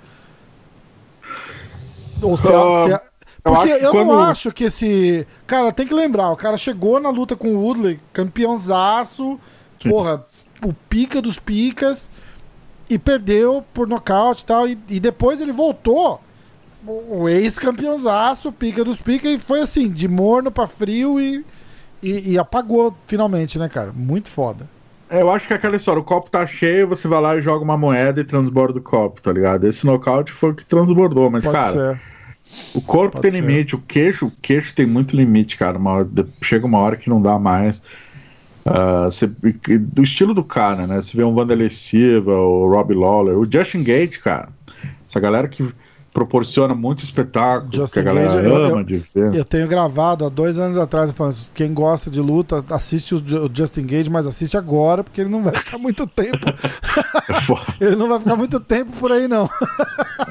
Ou 2.22 2.36
se, 2.36 2.48
Ah, 2.52 3.00
se- 3.02 3.09
eu 3.44 3.52
Porque 3.54 3.70
eu, 3.72 3.94
não 3.94 4.06
quando- 4.06 4.20
acho 4.22 4.52
que 4.52 4.64
esse. 4.64 5.26
Cara, 5.46 5.72
tem 5.72 5.86
que 5.86 5.94
lembrar, 5.94 6.30
o 6.30 6.36
cara 6.36 6.56
chegou 6.58 7.00
na 7.00 7.10
luta 7.10 7.34
com 7.36 7.48
o 7.54 7.62
Woodley, 7.64 7.98
campeãozaço, 8.12 9.38
Sim. 9.82 9.90
porra, 9.90 10.24
o 10.62 10.72
pica 10.72 11.22
dos 11.22 11.38
picas, 11.38 12.10
e 12.88 12.98
perdeu 12.98 13.64
por 13.72 13.86
nocaute 13.86 14.42
e 14.42 14.46
tal. 14.46 14.68
E, 14.68 14.78
e 14.88 15.00
depois 15.00 15.40
ele 15.40 15.52
voltou, 15.52 16.20
o 16.86 17.28
ex-campeãozaço, 17.28 18.52
pica 18.52 18.84
dos 18.84 18.98
picas, 19.00 19.32
e 19.32 19.38
foi 19.38 19.60
assim, 19.60 19.88
de 19.88 20.08
morno 20.08 20.50
pra 20.50 20.66
frio 20.66 21.20
e, 21.20 21.44
e, 22.02 22.32
e 22.32 22.38
apagou 22.38 22.94
finalmente, 23.06 23.58
né, 23.58 23.68
cara? 23.68 23.92
Muito 23.94 24.28
foda. 24.28 24.68
Eu 25.08 25.28
acho 25.30 25.46
que 25.46 25.52
é 25.52 25.56
aquela 25.56 25.74
história, 25.76 26.00
o 26.00 26.04
copo 26.04 26.30
tá 26.30 26.46
cheio, 26.46 26.86
você 26.86 27.08
vai 27.08 27.20
lá 27.20 27.36
e 27.36 27.40
joga 27.40 27.64
uma 27.64 27.76
moeda 27.76 28.20
e 28.20 28.24
transborda 28.24 28.78
o 28.78 28.82
copo, 28.82 29.20
tá 29.20 29.32
ligado? 29.32 29.66
Esse 29.66 29.84
nocaute 29.84 30.30
foi 30.32 30.50
o 30.50 30.54
que 30.54 30.64
transbordou, 30.64 31.28
mas, 31.28 31.44
Pode 31.44 31.56
cara, 31.56 31.72
ser. 31.72 32.00
O 32.74 32.80
corpo 32.80 33.16
pode 33.16 33.22
tem 33.22 33.30
ser. 33.30 33.46
limite, 33.46 33.74
o 33.74 33.78
queixo, 33.78 34.26
o 34.26 34.32
queixo 34.42 34.74
tem 34.74 34.86
muito 34.86 35.16
limite, 35.16 35.56
cara. 35.56 35.78
Uma 35.78 36.08
chega 36.42 36.66
uma 36.66 36.78
hora 36.78 36.96
que 36.96 37.08
não 37.10 37.20
dá 37.20 37.38
mais. 37.38 37.82
Ah, 38.64 39.04
você- 39.04 39.26
do 39.26 40.02
estilo 40.02 40.34
do 40.34 40.44
cara, 40.44 40.86
né? 40.86 41.00
Você 41.00 41.16
vê 41.16 41.24
um 41.24 41.34
Vanderlei 41.34 41.70
Silva, 41.70 42.32
o 42.32 42.68
Robbie 42.68 42.94
Lawler, 42.94 43.38
o 43.38 43.50
Justin 43.50 43.82
Gate, 43.82 44.18
cara. 44.18 44.48
Essa 45.06 45.18
galera 45.18 45.48
que 45.48 45.66
proporciona 46.12 46.74
muito 46.74 47.04
espetáculo, 47.04 47.72
Justin 47.72 47.92
que 47.92 47.98
a 48.00 48.02
galera 48.02 48.34
Gage, 48.34 48.46
ama 48.46 48.78
eu- 48.80 48.82
de 48.84 48.96
ver. 48.96 49.34
Eu 49.34 49.44
tenho 49.44 49.68
gravado 49.68 50.24
há 50.24 50.28
dois 50.28 50.58
anos 50.58 50.76
atrás, 50.76 51.12
falando, 51.12 51.36
quem 51.54 51.72
gosta 51.72 52.10
de 52.10 52.20
luta, 52.20 52.64
assiste 52.70 53.14
o 53.14 53.22
Ju- 53.24 53.44
o 53.46 53.50
Justin 53.52 53.86
Gage, 53.86 54.10
mas 54.10 54.26
assiste 54.26 54.56
agora, 54.56 55.04
porque 55.04 55.20
ele 55.20 55.30
não 55.30 55.42
vai 55.42 55.54
ficar 55.54 55.78
muito 55.78 56.06
tempo. 56.06 56.38
É 56.48 56.54
Ele 57.86 57.96
não 57.96 58.08
vai 58.08 58.18
ficar 58.18 58.36
muito 58.36 58.58
tempo 58.60 58.90
por 58.98 59.12
aí, 59.12 59.28
não. 59.28 59.48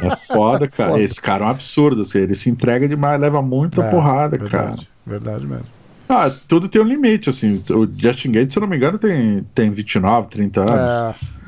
é 0.02 0.16
foda, 0.28 0.68
cara. 0.70 0.92
Foda. 0.92 1.02
Esse 1.02 1.22
cara 1.22 1.46
é 1.46 1.48
um 1.48 1.52
absurdo, 1.52 2.02
assim, 2.02 2.20
ele 2.20 2.36
se 2.36 2.50
entrega 2.50 2.88
demais, 2.88 3.20
leva 3.20 3.42
muita 3.42 3.82
É, 3.84 3.90
porrada, 3.92 4.38
cara. 4.38 4.50
verdade, 4.50 4.90
Verdade 5.08 5.48
mesmo. 5.48 5.66
Ah, 6.08 6.32
tudo 6.48 6.68
tem 6.68 6.82
um 6.82 6.86
limite, 6.86 7.30
assim. 7.30 7.62
O 7.70 7.88
Justin 7.96 8.32
Gates, 8.32 8.54
se 8.54 8.58
eu 8.60 8.62
não 8.62 8.68
me 8.68 8.76
engano, 8.76 8.98
tem, 8.98 9.46
tem 9.54 9.70
29, 9.70 10.28
30 10.28 10.62
anos. 10.62 11.16
É, 11.16 11.39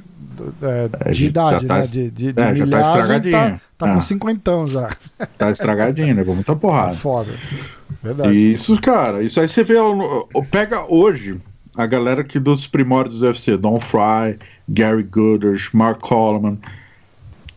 é, 0.61 1.11
de 1.11 1.25
idade, 1.27 1.65
tá 1.65 1.77
né? 1.77 1.81
De, 1.83 2.11
de, 2.11 2.33
de 2.33 2.39
é, 2.41 2.43
já 2.43 2.45
tá 2.45 2.51
milhagem, 2.53 2.91
estragadinho. 3.01 3.31
tá, 3.77 3.85
tá 3.87 3.93
com 3.93 4.01
cinquentão 4.01 4.67
já. 4.67 4.89
Tá 5.37 5.51
estragadinho, 5.51 6.15
né? 6.15 6.23
Com 6.23 6.35
muita 6.35 6.53
Tá 6.53 6.59
porrada. 6.59 6.93
foda. 6.93 7.31
Verdade. 8.03 8.35
Isso, 8.53 8.79
cara, 8.81 9.21
isso 9.21 9.39
aí 9.39 9.47
você 9.47 9.63
vê. 9.63 9.77
o- 9.77 10.27
o- 10.33 10.43
Pega 10.45 10.85
hoje 10.91 11.39
a 11.77 11.85
galera 11.85 12.23
que 12.23 12.39
dos 12.39 12.65
primórdios 12.67 13.19
do 13.19 13.25
UFC, 13.27 13.55
Don 13.57 13.79
Fry, 13.79 14.37
Gary 14.67 15.03
Gooders, 15.03 15.69
Mark 15.73 15.99
Coleman. 15.99 16.57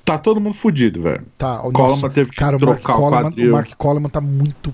Tá 0.04 0.18
todo 0.18 0.38
mundo 0.40 0.54
fudido, 0.54 1.00
velho. 1.00 1.24
Tá, 1.38 1.60
o 1.66 1.72
Coleman 1.72 1.96
nosso- 2.02 2.10
teve 2.10 2.30
que 2.30 2.36
cara, 2.36 2.56
o 2.56 2.58
trocar 2.58 2.94
o 2.94 2.96
Coleman, 2.98 3.22
quadril. 3.22 3.48
o 3.50 3.52
Mark 3.52 3.70
Coleman 3.78 4.08
tá 4.10 4.20
muito 4.20 4.72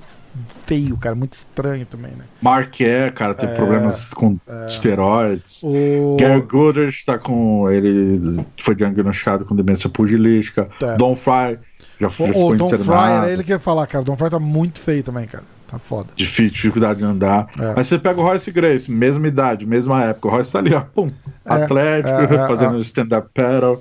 feio, 0.67 0.97
cara, 0.97 1.15
muito 1.15 1.35
estranho 1.35 1.85
também, 1.87 2.13
né? 2.13 2.25
Mark 2.41 2.81
é, 2.81 3.11
cara, 3.11 3.35
teve 3.35 3.53
É, 3.53 3.57
problemas 3.57 4.15
com 4.15 4.39
esteroides. 4.67 5.63
O 5.65 6.17
Gary 6.19 6.41
Gooders 6.43 7.05
tá 7.05 7.19
com. 7.19 7.71
Ele 7.71 8.45
foi 8.59 8.75
diagnosticado 8.75 9.45
com 9.45 9.55
demência 9.55 9.89
pugilística. 9.91 10.69
É. 10.83 10.97
Don 10.97 11.15
Fry 11.15 11.59
já, 12.01 12.01
já 12.01 12.07
o, 12.07 12.11
ficou 12.11 12.51
o 12.53 12.57
Don 12.57 12.69
Fry 12.71 12.79
internado. 12.81 13.25
era 13.25 13.33
ele 13.33 13.45
que 13.45 13.51
ia 13.51 13.59
falar, 13.59 13.87
cara. 13.87 14.05
Don 14.05 14.17
Fry 14.17 14.31
tá 14.31 14.39
muito 14.39 14.79
feio 14.79 15.03
também, 15.03 15.27
cara. 15.27 15.45
Tá 15.69 15.79
foda. 15.79 16.09
Difícil, 16.17 16.51
dificuldade 16.51 16.99
de 16.99 17.05
andar. 17.05 17.47
É. 17.59 17.75
Mas 17.77 17.87
você 17.87 17.97
pega 17.99 18.19
o 18.19 18.25
Royce 18.25 18.51
Grace, 18.51 18.91
mesma 18.91 19.29
idade, 19.29 19.65
mesma 19.65 20.03
época. 20.05 20.27
O 20.27 20.31
Royce 20.33 20.51
tá 20.53 20.59
ali, 20.59 20.75
ó, 20.75 20.81
pum, 20.81 21.09
É, 21.45 21.53
atlético, 21.53 22.19
é, 22.19 22.25
é, 22.25 22.39
fazendo 22.49 22.77
é. 22.79 22.81
stand-up 22.81 23.29
paddle. 23.33 23.81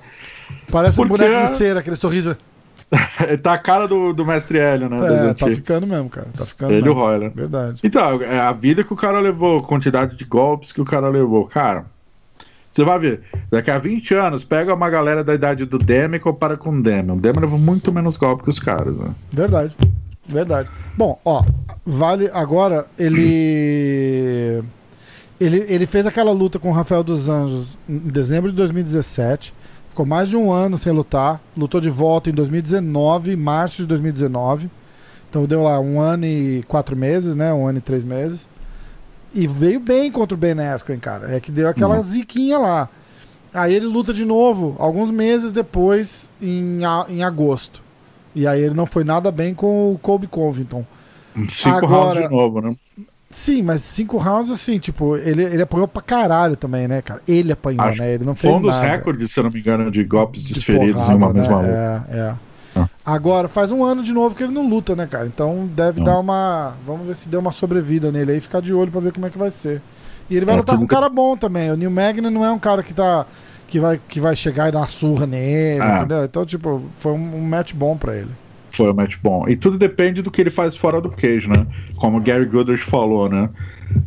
Parece 0.71 1.01
um 1.01 1.07
Porque- 1.07 1.23
boneco 1.23 1.47
de 1.51 1.57
cera, 1.57 1.79
aquele 1.79 1.95
sorriso. 1.95 2.37
Tá 3.43 3.53
a 3.53 3.57
cara 3.57 3.87
do, 3.87 4.13
do 4.13 4.25
mestre 4.25 4.57
Hélio, 4.57 4.89
né? 4.89 5.29
É, 5.29 5.33
tá 5.33 5.47
ficando 5.47 5.85
mesmo, 5.85 6.09
cara. 6.09 6.27
Tá 6.35 6.45
ficando 6.45 6.71
Ele 6.71 6.81
o 6.81 6.85
mesmo. 6.85 6.99
Royler. 6.99 7.31
Verdade. 7.33 7.79
Então, 7.83 8.21
é 8.21 8.39
a 8.39 8.51
vida 8.51 8.83
que 8.83 8.93
o 8.93 8.95
cara 8.95 9.19
levou, 9.19 9.59
a 9.59 9.63
quantidade 9.63 10.15
de 10.15 10.25
golpes 10.25 10.71
que 10.71 10.81
o 10.81 10.85
cara 10.85 11.07
levou. 11.07 11.45
Cara, 11.45 11.85
você 12.69 12.83
vai 12.83 12.99
ver, 12.99 13.21
daqui 13.49 13.71
a 13.71 13.77
20 13.77 14.13
anos, 14.15 14.43
pega 14.43 14.73
uma 14.73 14.89
galera 14.89 15.23
da 15.23 15.33
idade 15.33 15.65
do 15.65 15.77
Demi 15.77 16.17
e 16.17 16.19
compara 16.19 16.55
com 16.55 16.71
o 16.71 16.81
Demi. 16.81 17.11
O 17.11 17.15
Demi 17.15 17.39
levou 17.39 17.59
muito 17.59 17.91
menos 17.91 18.15
golpe 18.15 18.43
que 18.43 18.49
os 18.49 18.59
caras, 18.59 18.95
né? 18.95 19.11
Verdade. 19.31 19.75
Verdade. 20.27 20.69
Bom, 20.95 21.19
ó, 21.25 21.43
vale 21.83 22.29
agora 22.31 22.85
ele 22.99 24.61
ele 25.39 25.65
ele 25.67 25.87
fez 25.87 26.05
aquela 26.05 26.31
luta 26.31 26.59
com 26.59 26.69
o 26.69 26.71
Rafael 26.71 27.03
dos 27.03 27.27
Anjos 27.27 27.75
em 27.87 27.97
dezembro 27.97 28.51
de 28.51 28.55
2017. 28.55 29.53
Ficou 29.89 30.05
mais 30.05 30.29
de 30.29 30.37
um 30.37 30.51
ano 30.51 30.77
sem 30.77 30.91
lutar. 30.93 31.41
Lutou 31.57 31.81
de 31.81 31.89
volta 31.89 32.29
em 32.29 32.33
2019, 32.33 33.35
março 33.35 33.77
de 33.81 33.87
2019. 33.87 34.69
Então 35.29 35.45
deu 35.45 35.63
lá 35.63 35.79
um 35.79 35.99
ano 35.99 36.25
e 36.25 36.63
quatro 36.67 36.95
meses, 36.95 37.35
né? 37.35 37.53
Um 37.53 37.67
ano 37.67 37.77
e 37.79 37.81
três 37.81 38.03
meses. 38.03 38.47
E 39.33 39.45
veio 39.47 39.79
bem 39.79 40.11
contra 40.11 40.33
o 40.35 40.37
Ben 40.37 40.59
Askren, 40.59 40.99
cara. 40.99 41.35
É 41.35 41.39
que 41.39 41.51
deu 41.51 41.67
aquela 41.67 41.97
Uhum. 41.97 42.03
ziquinha 42.03 42.57
lá. 42.57 42.89
Aí 43.53 43.73
ele 43.73 43.85
luta 43.85 44.13
de 44.13 44.25
novo, 44.25 44.75
alguns 44.79 45.11
meses 45.11 45.51
depois, 45.51 46.31
em, 46.41 46.79
em 47.09 47.23
agosto. 47.23 47.83
E 48.35 48.45
aí 48.47 48.61
ele 48.61 48.75
não 48.75 48.85
foi 48.85 49.03
nada 49.03 49.31
bem 49.31 49.53
com 49.55 49.91
o 49.93 49.97
Colby 49.97 50.27
Covington. 50.27 50.85
Cinco 51.47 51.77
Agora- 51.77 51.91
rounds 51.95 52.23
de 52.23 52.29
novo, 52.29 52.61
né? 52.61 52.75
Sim, 53.31 53.61
mas 53.61 53.81
cinco 53.81 54.17
rounds, 54.17 54.51
assim, 54.51 54.79
tipo, 54.79 55.15
ele, 55.15 55.43
ele 55.43 55.61
apanhou 55.61 55.87
pra 55.87 56.01
caralho 56.01 56.55
também, 56.55 56.87
né, 56.87 56.99
cara? 57.01 57.21
Ele 57.27 57.51
apanhou, 57.51 57.81
Acho 57.81 58.01
né? 58.01 58.15
Ele 58.15 58.23
não 58.25 58.33
Foi 58.33 58.49
fez 58.49 58.55
um 58.55 58.61
dos 58.61 58.75
nada. 58.77 58.87
recordes, 58.87 59.31
se 59.31 59.39
eu 59.39 59.43
não 59.43 59.51
me 59.51 59.59
engano, 59.59 59.91
de 59.91 60.03
golpes 60.03 60.41
de 60.41 60.53
desferidos 60.55 60.93
porrada, 61.01 61.13
em 61.13 61.15
uma 61.17 61.33
né? 61.33 61.39
mesma 61.39 61.57
luta. 61.61 62.07
É, 62.11 62.17
é. 62.17 62.33
Ah. 62.75 62.89
Agora, 63.05 63.47
faz 63.47 63.71
um 63.71 63.83
ano 63.83 64.01
de 64.01 64.11
novo 64.13 64.35
que 64.35 64.43
ele 64.43 64.53
não 64.53 64.67
luta, 64.67 64.95
né, 64.95 65.05
cara? 65.05 65.27
Então 65.27 65.67
deve 65.75 65.99
Não. 65.99 66.05
dar 66.05 66.19
uma. 66.19 66.73
Vamos 66.85 67.05
ver 67.07 67.15
se 67.15 67.29
deu 67.29 67.39
uma 67.39 67.51
sobrevida 67.51 68.11
nele 68.11 68.31
aí, 68.31 68.39
ficar 68.39 68.61
de 68.61 68.73
olho 68.73 68.91
pra 68.91 68.99
ver 69.01 69.11
como 69.13 69.25
é 69.27 69.29
que 69.29 69.37
vai 69.37 69.51
ser. 69.51 69.79
E 70.29 70.35
ele 70.35 70.45
vai 70.45 70.55
É, 70.55 70.57
lutar 70.57 70.77
com 70.77 70.83
um 70.83 70.87
cara 70.87 71.09
bom 71.09 71.35
também. 71.37 71.71
O 71.71 71.77
Neil 71.77 71.89
Magny 71.91 72.29
não 72.29 72.43
é 72.45 72.51
um 72.51 72.59
cara 72.59 72.81
que 72.81 72.93
tá. 72.93 73.25
Que 73.67 73.79
vai, 73.79 73.99
que 74.09 74.19
vai 74.19 74.35
chegar 74.35 74.69
e 74.69 74.71
dar 74.71 74.79
uma 74.79 74.87
surra 74.87 75.27
nele, 75.27 75.81
Ah. 75.83 75.99
entendeu? 75.99 76.23
Então, 76.25 76.43
tipo, 76.45 76.81
foi 76.99 77.11
um, 77.11 77.35
um 77.35 77.41
match 77.41 77.73
bom 77.73 77.95
pra 77.95 78.15
ele. 78.15 78.31
Foi 78.71 78.91
um 78.91 78.93
match 78.93 79.17
bom. 79.21 79.47
E 79.47 79.55
tudo 79.55 79.77
depende 79.77 80.21
do 80.21 80.31
que 80.31 80.41
ele 80.41 80.49
faz 80.49 80.75
fora 80.75 81.01
do 81.01 81.09
cage, 81.09 81.49
né? 81.49 81.65
Como 81.97 82.17
o 82.17 82.21
Gary 82.21 82.45
Gooders 82.45 82.81
falou, 82.81 83.29
né? 83.29 83.49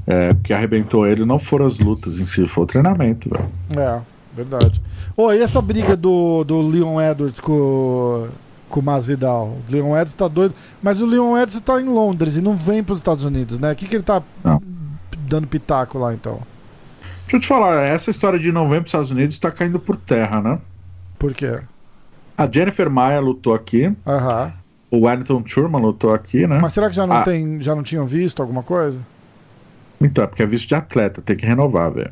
É, 0.07 0.35
que 0.43 0.53
arrebentou 0.53 1.07
ele 1.07 1.25
não 1.25 1.39
foram 1.39 1.67
as 1.67 1.79
lutas 1.79 2.21
em 2.21 2.25
si, 2.25 2.47
foi 2.47 2.65
o 2.65 2.67
treinamento, 2.67 3.29
velho. 3.29 3.51
É, 3.77 4.01
verdade. 4.35 4.81
Ô, 5.17 5.33
e 5.33 5.39
essa 5.41 5.61
briga 5.61 5.97
do, 5.97 6.45
do 6.45 6.61
Leon 6.63 7.01
Edwards 7.01 7.41
com, 7.41 8.29
com 8.69 8.81
o 8.81 8.83
Masvidal? 8.83 9.59
O 9.69 9.73
Leon 9.73 9.89
Edwards 9.89 10.15
tá 10.15 10.29
doido. 10.29 10.55
Mas 10.83 11.01
o 11.01 11.07
Leon 11.07 11.37
Edwards 11.37 11.61
tá 11.61 11.81
em 11.81 11.89
Londres 11.89 12.37
e 12.37 12.41
não 12.41 12.57
vem 12.57 12.83
pros 12.83 12.99
Estados 12.99 13.25
Unidos, 13.25 13.59
né? 13.59 13.73
O 13.73 13.77
que, 13.77 13.87
que 13.87 13.97
ele 13.97 14.05
tá 14.05 14.23
Não. 14.45 14.61
dando 15.27 15.47
pitaco 15.47 15.99
lá, 15.99 16.15
então? 16.15 16.41
Deixa 17.23 17.37
eu 17.37 17.41
te 17.41 17.47
falar, 17.47 17.83
essa 17.83 18.11
história 18.11 18.39
de 18.39 18.53
não 18.53 18.69
vem 18.69 18.79
para 18.79 18.87
os 18.87 18.89
Estados 18.89 19.11
Unidos 19.11 19.39
tá 19.39 19.51
caindo 19.51 19.79
por 19.79 19.97
terra, 19.97 20.41
né? 20.43 20.59
Por 21.19 21.33
quê? 21.33 21.59
A 22.43 22.51
Jennifer 22.51 22.91
Maia 22.91 23.21
lutou 23.21 23.55
aqui, 23.55 23.95
Aham. 24.07 24.53
o 24.91 25.07
Wellington 25.07 25.43
Turman 25.43 25.81
lutou 25.81 26.13
aqui, 26.13 26.47
né? 26.47 26.59
Mas 26.61 26.73
será 26.73 26.89
que 26.89 26.97
já 26.97 27.07
não, 27.07 27.17
Ah. 27.17 27.23
tem, 27.25 27.61
já 27.61 27.75
não 27.75 27.83
tinham 27.83 28.05
visto 28.07 28.41
alguma 28.43 28.63
coisa? 28.63 28.99
Então, 30.01 30.25
é 30.25 30.27
porque 30.27 30.43
é 30.43 30.47
visto 30.47 30.69
de 30.69 30.75
atleta, 30.75 31.23
tem 31.23 31.37
que 31.37 31.47
renovar, 31.47 31.93
velho. 31.93 32.11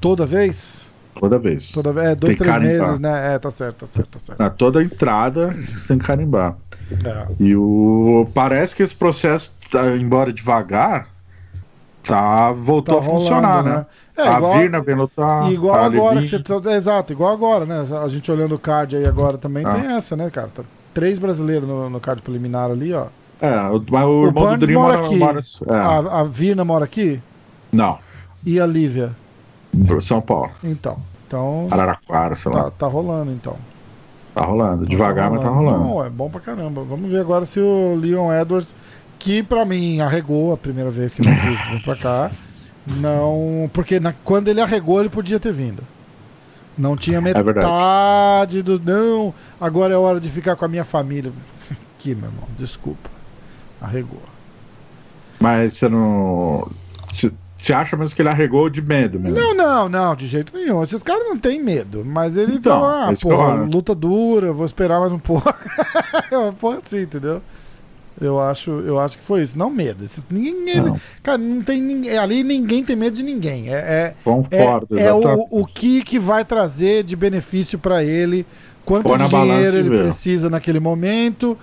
Toda 0.00 0.26
vez? 0.26 0.90
Toda 1.18 1.38
vez. 1.38 1.72
Toda 1.72 1.92
vez? 1.92 2.06
É, 2.10 2.14
dois, 2.14 2.36
Tem 2.36 2.44
três 2.44 2.54
carimbar. 2.56 2.86
meses, 2.86 2.98
né? 3.00 3.34
É, 3.34 3.38
tá 3.38 3.50
certo, 3.50 3.76
tá 3.80 3.86
certo, 3.86 4.08
tá 4.10 4.18
certo. 4.18 4.38
Na 4.38 4.48
toda 4.50 4.82
entrada, 4.82 5.48
que 5.50 5.96
carimbar. 5.98 6.56
É. 7.04 7.26
E 7.38 7.54
o 7.56 8.28
parece 8.34 8.74
que 8.76 8.82
esse 8.82 8.94
processo, 8.94 9.56
tá, 9.70 9.96
embora 9.96 10.32
devagar, 10.32 11.08
tá 12.02 12.52
voltou 12.52 12.96
Tá 12.96 13.00
a 13.00 13.04
funcionar, 13.04 13.48
rolando, 13.48 13.68
né? 13.70 13.76
né? 13.76 13.86
É, 14.24 14.28
a 14.28 14.36
igual- 14.38 14.58
Virna 14.58 14.80
vem 14.80 14.94
lutar. 14.94 15.52
igual 15.52 15.74
agora 15.76 16.20
você 16.20 16.38
tá, 16.38 16.60
é, 16.66 16.74
Exato, 16.76 17.12
igual 17.12 17.32
agora, 17.32 17.64
né? 17.66 17.84
A 18.02 18.08
gente 18.08 18.30
olhando 18.30 18.54
o 18.54 18.58
card 18.58 18.96
aí 18.96 19.06
agora 19.06 19.36
também 19.38 19.64
Ah. 19.64 19.74
tem 19.74 19.92
essa, 19.92 20.16
né, 20.16 20.30
cara? 20.30 20.48
Tá 20.48 20.62
três 20.94 21.18
brasileiros 21.18 21.68
no, 21.68 21.88
no 21.90 22.00
card 22.00 22.22
preliminar 22.22 22.70
ali, 22.70 22.92
ó. 22.92 23.06
É, 23.40 23.54
o, 23.68 23.82
mas 23.90 24.04
o, 24.06 24.26
irmão 24.26 24.32
do 24.32 24.32
Burns 24.32 24.58
Dream 24.58 24.80
mora 24.80 24.96
mora, 24.98 25.06
aqui. 25.06 25.18
mora- 25.18 25.40
é, 25.68 25.74
A, 25.74 26.20
a 26.20 26.24
Virna 26.24 26.64
mora 26.64 26.84
aqui? 26.84 27.20
Não, 27.72 27.98
E 28.44 28.58
a 28.60 28.66
Lívia? 28.66 29.12
São 30.00 30.20
Paulo. 30.20 30.50
Então. 30.64 30.98
Então. 31.26 31.68
Araraquara, 31.70 32.34
sei 32.34 32.50
lá. 32.52 32.64
Tá, 32.64 32.70
tá 32.70 32.86
rolando, 32.88 33.30
então. 33.30 33.56
Tá 34.34 34.42
rolando. 34.44 34.84
Devagar, 34.86 35.30
mas 35.30 35.40
tá 35.40 35.48
rolando. 35.48 35.84
Não, 35.84 36.04
é 36.04 36.10
bom 36.10 36.28
pra 36.28 36.40
caramba. 36.40 36.82
Vamos 36.82 37.10
ver 37.10 37.20
agora 37.20 37.46
se 37.46 37.60
o 37.60 37.94
Leon 37.94 38.32
Edwards, 38.32 38.74
que 39.18 39.42
pra 39.42 39.64
mim 39.64 40.00
arregou 40.00 40.52
a 40.52 40.56
primeira 40.56 40.90
vez 40.90 41.14
que 41.14 41.22
não 41.24 41.32
quis 41.32 41.68
vir 41.68 41.82
pra 41.84 41.94
cá, 41.96 42.30
não. 42.86 43.70
Porque 43.72 43.98
na- 44.00 44.14
quando 44.24 44.48
ele 44.48 44.60
arregou, 44.60 45.00
ele 45.00 45.08
podia 45.08 45.38
ter 45.40 45.52
vindo. 45.52 45.82
Não 46.78 46.96
tinha 46.96 47.18
É 47.18 47.20
metade 47.20 48.62
do. 48.62 48.78
Não, 48.80 49.34
agora 49.60 49.92
é 49.92 49.96
hora 49.96 50.18
de 50.20 50.28
ficar 50.30 50.56
com 50.56 50.64
a 50.64 50.68
minha 50.68 50.84
família. 50.84 51.32
Aqui, 51.98 52.14
meu 52.14 52.30
irmão, 52.30 52.44
desculpa. 52.58 53.10
Arregou. 53.80 54.22
Mas 55.38 55.74
você 55.74 55.88
não. 55.88 56.70
Você 57.56 57.74
acha 57.74 57.94
mesmo 57.96 58.14
que 58.16 58.22
ele 58.22 58.28
arregou 58.30 58.70
de 58.70 58.80
medo 58.80 59.20
mesmo? 59.20 59.38
Não, 59.38 59.54
não, 59.54 59.88
não, 59.88 60.16
de 60.16 60.26
jeito 60.26 60.56
nenhum. 60.56 60.82
Esses 60.82 61.02
caras 61.02 61.24
não 61.26 61.36
têm 61.36 61.62
medo. 61.62 62.02
Mas 62.06 62.38
ele 62.38 62.54
Então, 62.54 62.80
fala, 62.80 63.06
ah, 63.06 63.10
é 63.10 63.12
isso 63.12 63.26
que 63.26 63.32
eu 63.32 63.36
porra, 63.36 63.54
luta 63.64 63.94
dura, 63.94 64.50
vou 64.52 64.64
esperar 64.64 64.98
mais 65.00 65.12
um 65.12 65.18
pouco. 65.18 65.52
Uma 66.32 66.52
porra 66.54 66.78
assim, 66.78 67.02
entendeu? 67.02 67.42
Eu 68.20 68.38
acho, 68.38 68.70
eu 68.70 68.98
acho 68.98 69.16
que 69.18 69.24
foi 69.24 69.42
isso. 69.42 69.58
Não 69.58 69.70
medo. 69.70 70.04
Esses, 70.04 70.26
ninguém, 70.28 70.80
Não. 70.80 71.00
Cara, 71.22 71.38
não 71.38 71.62
tem 71.62 71.80
ninguém. 71.80 72.18
Ali 72.18 72.44
ninguém 72.44 72.84
tem 72.84 72.94
medo 72.94 73.16
de 73.16 73.22
ninguém. 73.22 73.72
É, 73.72 73.78
é, 73.78 74.14
Concordo, 74.22 74.98
é, 74.98 75.04
é 75.04 75.12
o, 75.12 75.46
o 75.50 75.66
que, 75.66 76.02
que 76.02 76.18
vai 76.18 76.44
trazer 76.44 77.02
de 77.02 77.16
benefício 77.16 77.78
pra 77.78 78.04
ele, 78.04 78.46
quanto 78.84 79.16
dinheiro 79.16 79.78
ele 79.78 79.88
vê. 79.88 79.98
precisa 79.98 80.50
naquele 80.50 80.80
momento, 80.80 81.56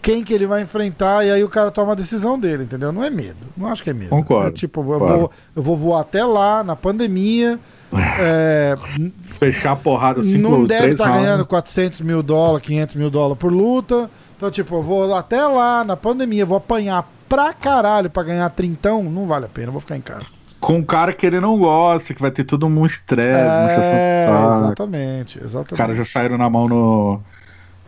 quem 0.00 0.22
que 0.22 0.32
ele 0.32 0.46
vai 0.46 0.62
enfrentar, 0.62 1.26
e 1.26 1.32
aí 1.32 1.42
o 1.42 1.48
cara 1.48 1.72
toma 1.72 1.90
a 1.90 1.94
decisão 1.96 2.38
dele, 2.38 2.62
entendeu? 2.62 2.92
Não 2.92 3.02
é 3.02 3.10
medo. 3.10 3.38
Não 3.56 3.66
acho 3.66 3.82
que 3.82 3.90
é 3.90 3.92
medo. 3.92 4.10
Concordo, 4.10 4.50
É 4.50 4.52
tipo, 4.52 4.80
eu, 4.80 4.98
vou, 5.00 5.30
eu 5.56 5.62
vou 5.62 5.76
voar 5.76 6.02
até 6.02 6.24
lá, 6.24 6.62
na 6.62 6.76
pandemia. 6.76 7.58
é, 8.20 8.76
Fechar 9.24 9.72
a 9.72 9.76
porrada 9.76 10.20
assim 10.20 10.38
não 10.38 10.64
deve 10.64 10.92
estar 10.92 11.06
rounds. 11.06 11.24
ganhando 11.24 11.44
400 11.44 12.02
mil 12.02 12.22
dólares, 12.22 12.64
500 12.66 12.94
mil 12.94 13.10
dólares 13.10 13.38
por 13.38 13.52
luta. 13.52 14.08
Então, 14.36 14.50
tipo, 14.50 14.76
eu 14.76 14.82
vou 14.82 15.14
até 15.14 15.42
lá 15.46 15.82
na 15.84 15.96
pandemia, 15.96 16.44
vou 16.44 16.58
apanhar 16.58 17.08
pra 17.28 17.52
caralho 17.52 18.10
pra 18.10 18.22
ganhar 18.22 18.48
trintão, 18.50 19.02
não 19.02 19.26
vale 19.26 19.46
a 19.46 19.48
pena, 19.48 19.68
eu 19.68 19.72
vou 19.72 19.80
ficar 19.80 19.96
em 19.96 20.00
casa. 20.00 20.26
Com 20.60 20.74
um 20.76 20.82
cara 20.82 21.12
que 21.12 21.26
ele 21.26 21.40
não 21.40 21.58
gosta, 21.58 22.14
que 22.14 22.20
vai 22.20 22.30
ter 22.30 22.44
todo 22.44 22.66
um 22.66 22.86
estresse, 22.86 23.28
É, 23.38 24.26
exatamente, 24.56 25.38
exatamente. 25.42 25.72
Os 25.72 25.78
caras 25.78 25.96
já 25.96 26.04
saíram 26.04 26.38
na 26.38 26.48
mão 26.50 26.68
no. 26.68 27.20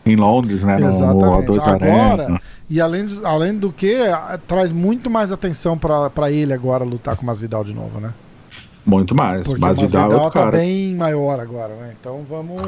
Em 0.06 0.16
Londres, 0.16 0.64
né? 0.64 0.78
No 0.78 0.88
Exatamente. 0.88 1.50
O2 1.50 1.58
Agora, 1.68 2.22
Arena. 2.24 2.40
e 2.70 2.80
além, 2.80 3.04
do- 3.04 3.26
além 3.26 3.54
do 3.58 3.70
que, 3.70 3.94
traz 4.46 4.72
muito 4.72 5.10
mais 5.10 5.30
atenção 5.30 5.76
pra, 5.76 6.08
pra 6.08 6.30
ele 6.30 6.52
agora 6.54 6.82
lutar 6.82 7.14
com 7.14 7.22
o 7.24 7.26
Masvidal 7.26 7.62
de 7.62 7.74
novo, 7.74 8.00
né? 8.00 8.14
Muito 8.86 9.14
mais. 9.14 9.44
Porque 9.44 9.60
Mas 9.60 9.76
o 9.76 9.82
Vidal 9.82 10.00
é 10.00 10.04
Masvidal 10.04 10.24
outro 10.24 10.38
tá 10.40 10.46
cara. 10.46 10.56
bem 10.56 10.94
maior 10.94 11.40
agora, 11.40 11.74
né? 11.74 11.92
Então 12.00 12.24
vamos. 12.28 12.62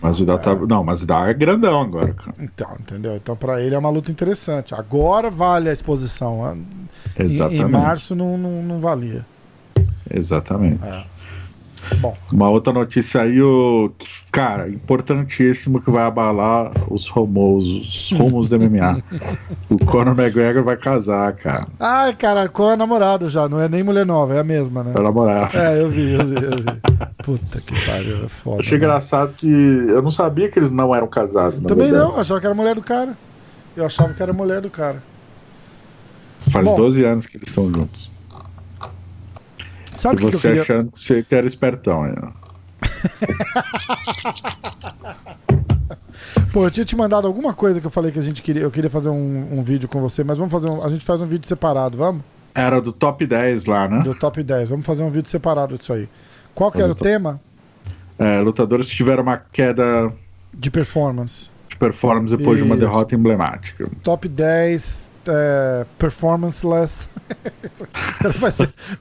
Mas 0.00 0.18
Vidal 0.18 0.38
tá. 0.38 0.54
Não, 0.54 0.84
mas 0.84 1.00
Vidal 1.00 1.26
é 1.26 1.34
grandão 1.34 1.80
agora, 1.80 2.14
cara. 2.14 2.34
Então, 2.38 2.68
entendeu? 2.78 3.16
Então 3.16 3.36
pra 3.36 3.60
ele 3.60 3.74
é 3.74 3.78
uma 3.78 3.90
luta 3.90 4.10
interessante. 4.10 4.74
Agora 4.74 5.30
vale 5.30 5.68
a 5.68 5.72
exposição. 5.72 6.56
Em, 7.18 7.24
Exatamente. 7.24 7.62
em 7.62 7.68
março 7.68 8.14
não, 8.14 8.38
não, 8.38 8.62
não 8.62 8.80
valia. 8.80 9.26
Exatamente. 10.08 10.80
Bom, 12.00 12.16
Uma 12.32 12.50
outra 12.50 12.72
notícia 12.72 13.22
aí, 13.22 13.40
o. 13.40 13.90
Cara, 14.30 14.68
importantíssimo 14.68 15.80
que 15.80 15.90
vai 15.90 16.04
abalar 16.04 16.72
os 16.90 17.08
rumos, 17.08 17.64
os 17.64 18.12
rumos 18.12 18.50
do 18.50 18.58
MMA. 18.58 19.02
o 19.70 19.84
Conor 19.84 20.18
McGregor 20.18 20.62
vai 20.62 20.76
casar, 20.76 21.32
cara. 21.34 21.66
Ai, 21.78 22.14
cara, 22.14 22.48
com 22.48 22.68
a 22.68 22.76
namorada 22.76 23.28
já, 23.28 23.48
não 23.48 23.60
é 23.60 23.68
nem 23.68 23.82
mulher 23.82 24.06
nova, 24.06 24.34
é 24.34 24.40
a 24.40 24.44
mesma, 24.44 24.84
né? 24.84 24.92
Vai 24.92 25.02
namorar. 25.02 25.54
É, 25.54 25.80
eu 25.80 25.88
vi, 25.88 26.12
eu 26.12 26.26
vi, 26.26 26.36
eu 26.36 26.50
vi. 26.50 26.98
Puta 27.24 27.60
que 27.60 27.86
pariu, 27.86 28.24
é 28.24 28.28
foda. 28.28 28.60
Achei 28.60 28.78
né? 28.78 28.84
engraçado 28.84 29.34
que 29.34 29.46
eu 29.46 30.02
não 30.02 30.10
sabia 30.10 30.48
que 30.48 30.58
eles 30.58 30.70
não 30.70 30.94
eram 30.94 31.06
casados. 31.06 31.60
Também 31.60 31.90
verdade. 31.90 32.12
não, 32.12 32.20
achava 32.20 32.40
que 32.40 32.46
era 32.46 32.54
mulher 32.54 32.74
do 32.74 32.82
cara. 32.82 33.16
Eu 33.76 33.86
achava 33.86 34.12
que 34.12 34.22
era 34.22 34.32
mulher 34.32 34.60
do 34.60 34.70
cara. 34.70 35.02
Faz 36.50 36.64
Bom. 36.64 36.76
12 36.76 37.04
anos 37.04 37.26
que 37.26 37.36
eles 37.36 37.48
estão 37.48 37.70
juntos. 37.72 38.10
Sabe 39.98 40.16
e 40.16 40.18
que, 40.18 40.30
que 40.30 40.36
eu 40.36 40.40
você 40.40 40.48
queria. 40.48 40.62
achando 40.62 40.92
que 40.92 41.00
você 41.00 41.22
que 41.22 41.34
era 41.34 41.46
espertão 41.46 42.04
aí, 42.04 42.14
ó. 42.22 42.30
Pô, 46.52 46.64
eu 46.64 46.70
tinha 46.70 46.84
te 46.84 46.96
mandado 46.96 47.26
alguma 47.26 47.52
coisa 47.54 47.80
que 47.80 47.86
eu 47.86 47.90
falei 47.90 48.10
que 48.10 48.18
a 48.18 48.22
gente 48.22 48.42
queria. 48.42 48.62
Eu 48.62 48.70
queria 48.70 48.90
fazer 48.90 49.08
um, 49.08 49.58
um 49.58 49.62
vídeo 49.62 49.88
com 49.88 50.00
você, 50.00 50.24
mas 50.24 50.38
vamos 50.38 50.52
fazer 50.52 50.68
um. 50.68 50.82
A 50.84 50.88
gente 50.88 51.04
faz 51.04 51.20
um 51.20 51.26
vídeo 51.26 51.46
separado, 51.46 51.96
vamos? 51.96 52.22
Era 52.54 52.80
do 52.80 52.92
top 52.92 53.26
10 53.26 53.66
lá, 53.66 53.86
né? 53.88 54.00
Do 54.02 54.14
top 54.14 54.42
10. 54.42 54.68
Vamos 54.70 54.84
fazer 54.86 55.02
um 55.02 55.10
vídeo 55.10 55.28
separado 55.30 55.78
disso 55.78 55.92
aí. 55.92 56.08
Qual 56.54 56.72
que 56.72 56.80
era 56.82 56.90
o 56.90 56.94
to- 56.94 57.04
tema? 57.04 57.40
É, 58.18 58.40
lutadores 58.40 58.88
que 58.90 58.96
tiveram 58.96 59.22
uma 59.22 59.36
queda 59.36 60.12
De 60.52 60.70
performance. 60.70 61.50
de 61.68 61.76
performance 61.76 62.36
depois 62.36 62.56
de 62.58 62.64
uma 62.64 62.74
Isso. 62.74 62.84
derrota 62.84 63.14
emblemática. 63.14 63.88
Top 64.02 64.26
10 64.26 65.07
é, 65.26 65.84
performanceless. 65.98 67.08
Faz, 68.32 68.56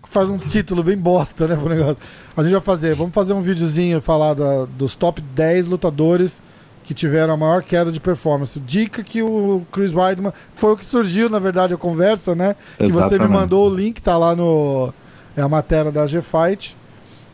faz 0.05 0.29
um 0.29 0.37
título 0.37 0.83
bem 0.83 0.97
bosta, 0.97 1.47
né? 1.47 1.55
Pro 1.55 1.69
negócio. 1.69 1.97
A 2.35 2.43
gente 2.43 2.51
vai 2.51 2.61
fazer, 2.61 2.93
vamos 2.95 3.13
fazer 3.13 3.33
um 3.33 3.41
videozinho 3.41 4.01
falar 4.01 4.33
da- 4.33 4.65
dos 4.65 4.95
top 4.95 5.21
10 5.21 5.65
lutadores 5.65 6.41
que 6.83 6.93
tiveram 6.93 7.33
a 7.33 7.37
maior 7.37 7.63
queda 7.63 7.91
de 7.91 7.99
performance. 7.99 8.59
Dica 8.59 9.03
que 9.03 9.21
o 9.23 9.65
Chris 9.71 9.93
Weidman 9.93 10.31
foi 10.53 10.73
o 10.73 10.77
que 10.77 10.85
surgiu, 10.85 11.29
na 11.29 11.39
verdade, 11.39 11.73
a 11.73 11.77
conversa, 11.77 12.35
né? 12.35 12.55
Que 12.77 12.87
você 12.87 12.93
me 12.93 12.97
Exatamente. 12.99 13.29
mandou 13.31 13.69
o 13.71 13.75
link, 13.75 14.01
tá 14.01 14.17
lá 14.17 14.35
no. 14.35 14.93
É 15.35 15.41
a 15.41 15.49
matéria 15.49 15.91
da 15.91 16.05
G-Fight. 16.05 16.75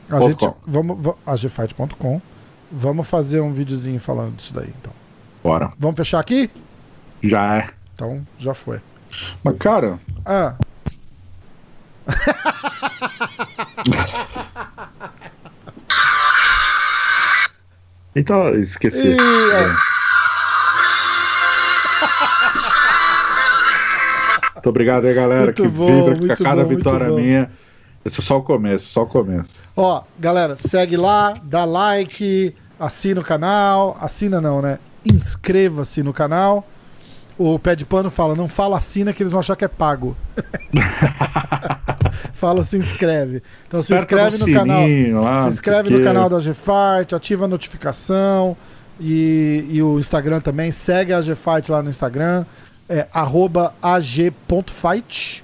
A 0.09 0.17
Ponto 0.17 0.27
gente. 0.27 0.39
com. 0.39 0.55
Vamos, 0.67 0.97
va- 1.03 1.15
a 1.25 1.35
gfight.com. 1.35 2.21
Vamos 2.71 3.07
fazer 3.07 3.41
um 3.41 3.51
videozinho 3.53 3.99
falando 3.99 4.35
disso 4.35 4.53
daí, 4.53 4.69
então. 4.79 4.91
Bora. 5.43 5.69
Vamos 5.77 5.97
fechar 5.97 6.19
aqui? 6.19 6.49
Já 7.21 7.57
é. 7.57 7.67
Então, 7.93 8.25
já 8.37 8.53
foi. 8.53 8.81
Mas, 9.43 9.57
cara, 9.57 9.97
Ah. 10.25 10.55
então 18.15 18.55
esqueci. 18.55 19.09
Ih, 19.09 19.17
é. 19.53 19.67
Muito 24.55 24.69
obrigado 24.69 25.05
aí, 25.05 25.13
galera, 25.13 25.45
Muito 25.45 25.63
que 25.63 25.67
bom, 25.67 25.87
vibra 25.87 26.15
a 26.15 26.17
muito 26.17 26.43
cada 26.43 26.63
bom, 26.63 26.69
vitória 26.69 27.07
minha. 27.09 27.51
Esse 28.05 28.19
é 28.19 28.23
só 28.23 28.37
o 28.37 28.43
começo, 28.43 28.85
só 28.87 29.03
o 29.03 29.07
começo. 29.07 29.71
Ó, 29.75 30.03
galera, 30.19 30.57
segue 30.57 30.97
lá, 30.97 31.33
dá 31.43 31.65
like, 31.65 32.55
assina 32.79 33.19
o 33.19 33.23
canal. 33.23 33.97
Assina 33.99 34.39
não, 34.39 34.61
né? 34.61 34.79
Inscreva-se 35.05 36.03
no 36.03 36.13
canal. 36.13 36.65
O 37.37 37.57
pé 37.57 37.75
de 37.75 37.85
pano 37.85 38.11
fala, 38.11 38.35
não 38.35 38.47
fala 38.47 38.77
assina 38.77 39.11
que 39.11 39.23
eles 39.23 39.31
vão 39.31 39.39
achar 39.39 39.55
que 39.55 39.65
é 39.65 39.67
pago. 39.67 40.15
fala 42.33 42.63
se 42.63 42.77
inscreve. 42.77 43.41
Então 43.67 43.81
se 43.81 43.93
Aperta 43.93 44.35
inscreve 44.35 44.37
no, 44.37 44.59
canal. 44.59 44.87
lá, 45.21 45.43
se 45.43 45.49
inscreve 45.49 45.89
no 45.89 45.97
quê. 45.97 46.03
canal 46.03 46.29
da 46.29 46.39
G-Fight, 46.39 47.15
ativa 47.15 47.45
a 47.45 47.47
notificação 47.47 48.55
e, 48.99 49.65
e 49.69 49.81
o 49.81 49.97
Instagram 49.99 50.41
também. 50.41 50.71
Segue 50.71 51.13
a 51.13 51.21
G-Fight 51.21 51.71
lá 51.71 51.81
no 51.81 51.89
Instagram, 51.89 52.45
é 52.87 53.07
ag.fight. 53.81 55.43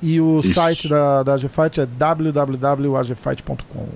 E 0.00 0.18
o 0.20 0.40
Isso. 0.40 0.54
site 0.54 0.88
da, 0.88 1.22
da 1.22 1.36
G-Fight 1.36 1.80
é 1.80 1.86
www.agfight.com. 1.86 3.88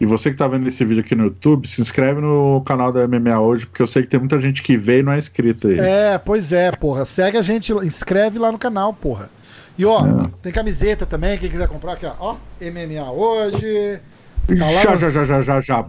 E 0.00 0.06
você 0.06 0.30
que 0.30 0.36
tá 0.36 0.46
vendo 0.46 0.68
esse 0.68 0.84
vídeo 0.84 1.00
aqui 1.02 1.14
no 1.16 1.24
YouTube, 1.24 1.66
se 1.66 1.80
inscreve 1.82 2.20
no 2.20 2.62
canal 2.64 2.92
da 2.92 3.06
MMA 3.08 3.40
hoje, 3.40 3.66
porque 3.66 3.82
eu 3.82 3.86
sei 3.86 4.02
que 4.02 4.08
tem 4.08 4.20
muita 4.20 4.40
gente 4.40 4.62
que 4.62 4.76
vê 4.76 5.00
e 5.00 5.02
não 5.02 5.10
é 5.12 5.18
inscrito 5.18 5.66
aí. 5.68 5.78
É, 5.80 6.16
pois 6.18 6.52
é, 6.52 6.70
porra. 6.70 7.04
Segue 7.04 7.36
a 7.36 7.42
gente, 7.42 7.72
inscreve 7.72 8.38
lá 8.38 8.52
no 8.52 8.58
canal, 8.58 8.92
porra. 8.94 9.28
E 9.76 9.84
ó, 9.84 10.06
É. 10.06 10.10
tem 10.42 10.52
camiseta 10.52 11.04
também, 11.04 11.36
quem 11.38 11.50
quiser 11.50 11.66
comprar 11.68 11.94
aqui, 11.94 12.06
ó. 12.06 12.12
ó 12.20 12.36
MMA 12.60 13.10
hoje. 13.10 13.98
Tá 14.46 14.54
lá 14.64 14.70
já, 14.82 14.90
no- 14.92 14.98
já, 14.98 15.10
já, 15.10 15.24
já, 15.24 15.42
já, 15.42 15.60
já. 15.60 15.82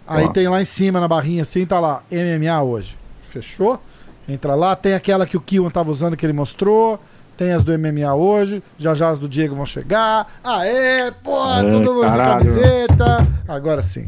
Aí 0.06 0.24
Ó. 0.24 0.28
tem 0.28 0.48
lá 0.48 0.60
em 0.60 0.64
cima 0.64 1.00
na 1.00 1.08
barrinha 1.08 1.42
assim, 1.42 1.66
tá 1.66 1.80
lá, 1.80 2.02
MMA 2.10 2.62
hoje. 2.62 2.96
Fechou? 3.22 3.80
Entra 4.28 4.54
lá, 4.54 4.74
tem 4.76 4.94
aquela 4.94 5.26
que 5.26 5.36
o 5.36 5.40
Kiwan 5.40 5.70
tava 5.70 5.90
usando 5.90 6.16
que 6.16 6.24
ele 6.24 6.32
mostrou. 6.32 7.00
Tem 7.36 7.52
as 7.52 7.64
do 7.64 7.76
MMA 7.76 8.14
hoje, 8.14 8.62
já 8.78 8.94
já 8.94 9.10
as 9.10 9.18
do 9.18 9.28
Diego 9.28 9.54
vão 9.56 9.66
chegar. 9.66 10.26
Aê, 10.42 11.10
porra, 11.22 11.60
É, 11.60 11.72
todo 11.72 11.94
mundo 11.94 12.10
de 12.10 12.16
camiseta. 12.16 13.26
Agora 13.48 13.82
sim. 13.82 14.04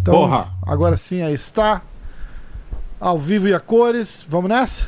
Então, 0.00 0.14
Porra. 0.14 0.48
agora 0.64 0.96
sim, 0.96 1.22
aí 1.22 1.34
está. 1.34 1.82
Ao 3.00 3.18
vivo 3.18 3.48
e 3.48 3.54
a 3.54 3.58
cores. 3.60 4.24
Vamos 4.28 4.48
nessa? 4.48 4.84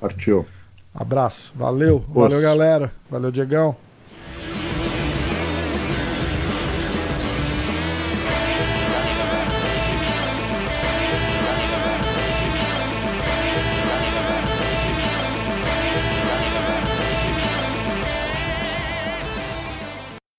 Partiu. 0.00 0.46
Abraço. 0.94 1.54
Valeu. 1.56 2.04
Valeu, 2.08 2.40
galera. 2.42 2.92
Valeu, 3.10 3.30
Diegão. 3.32 3.74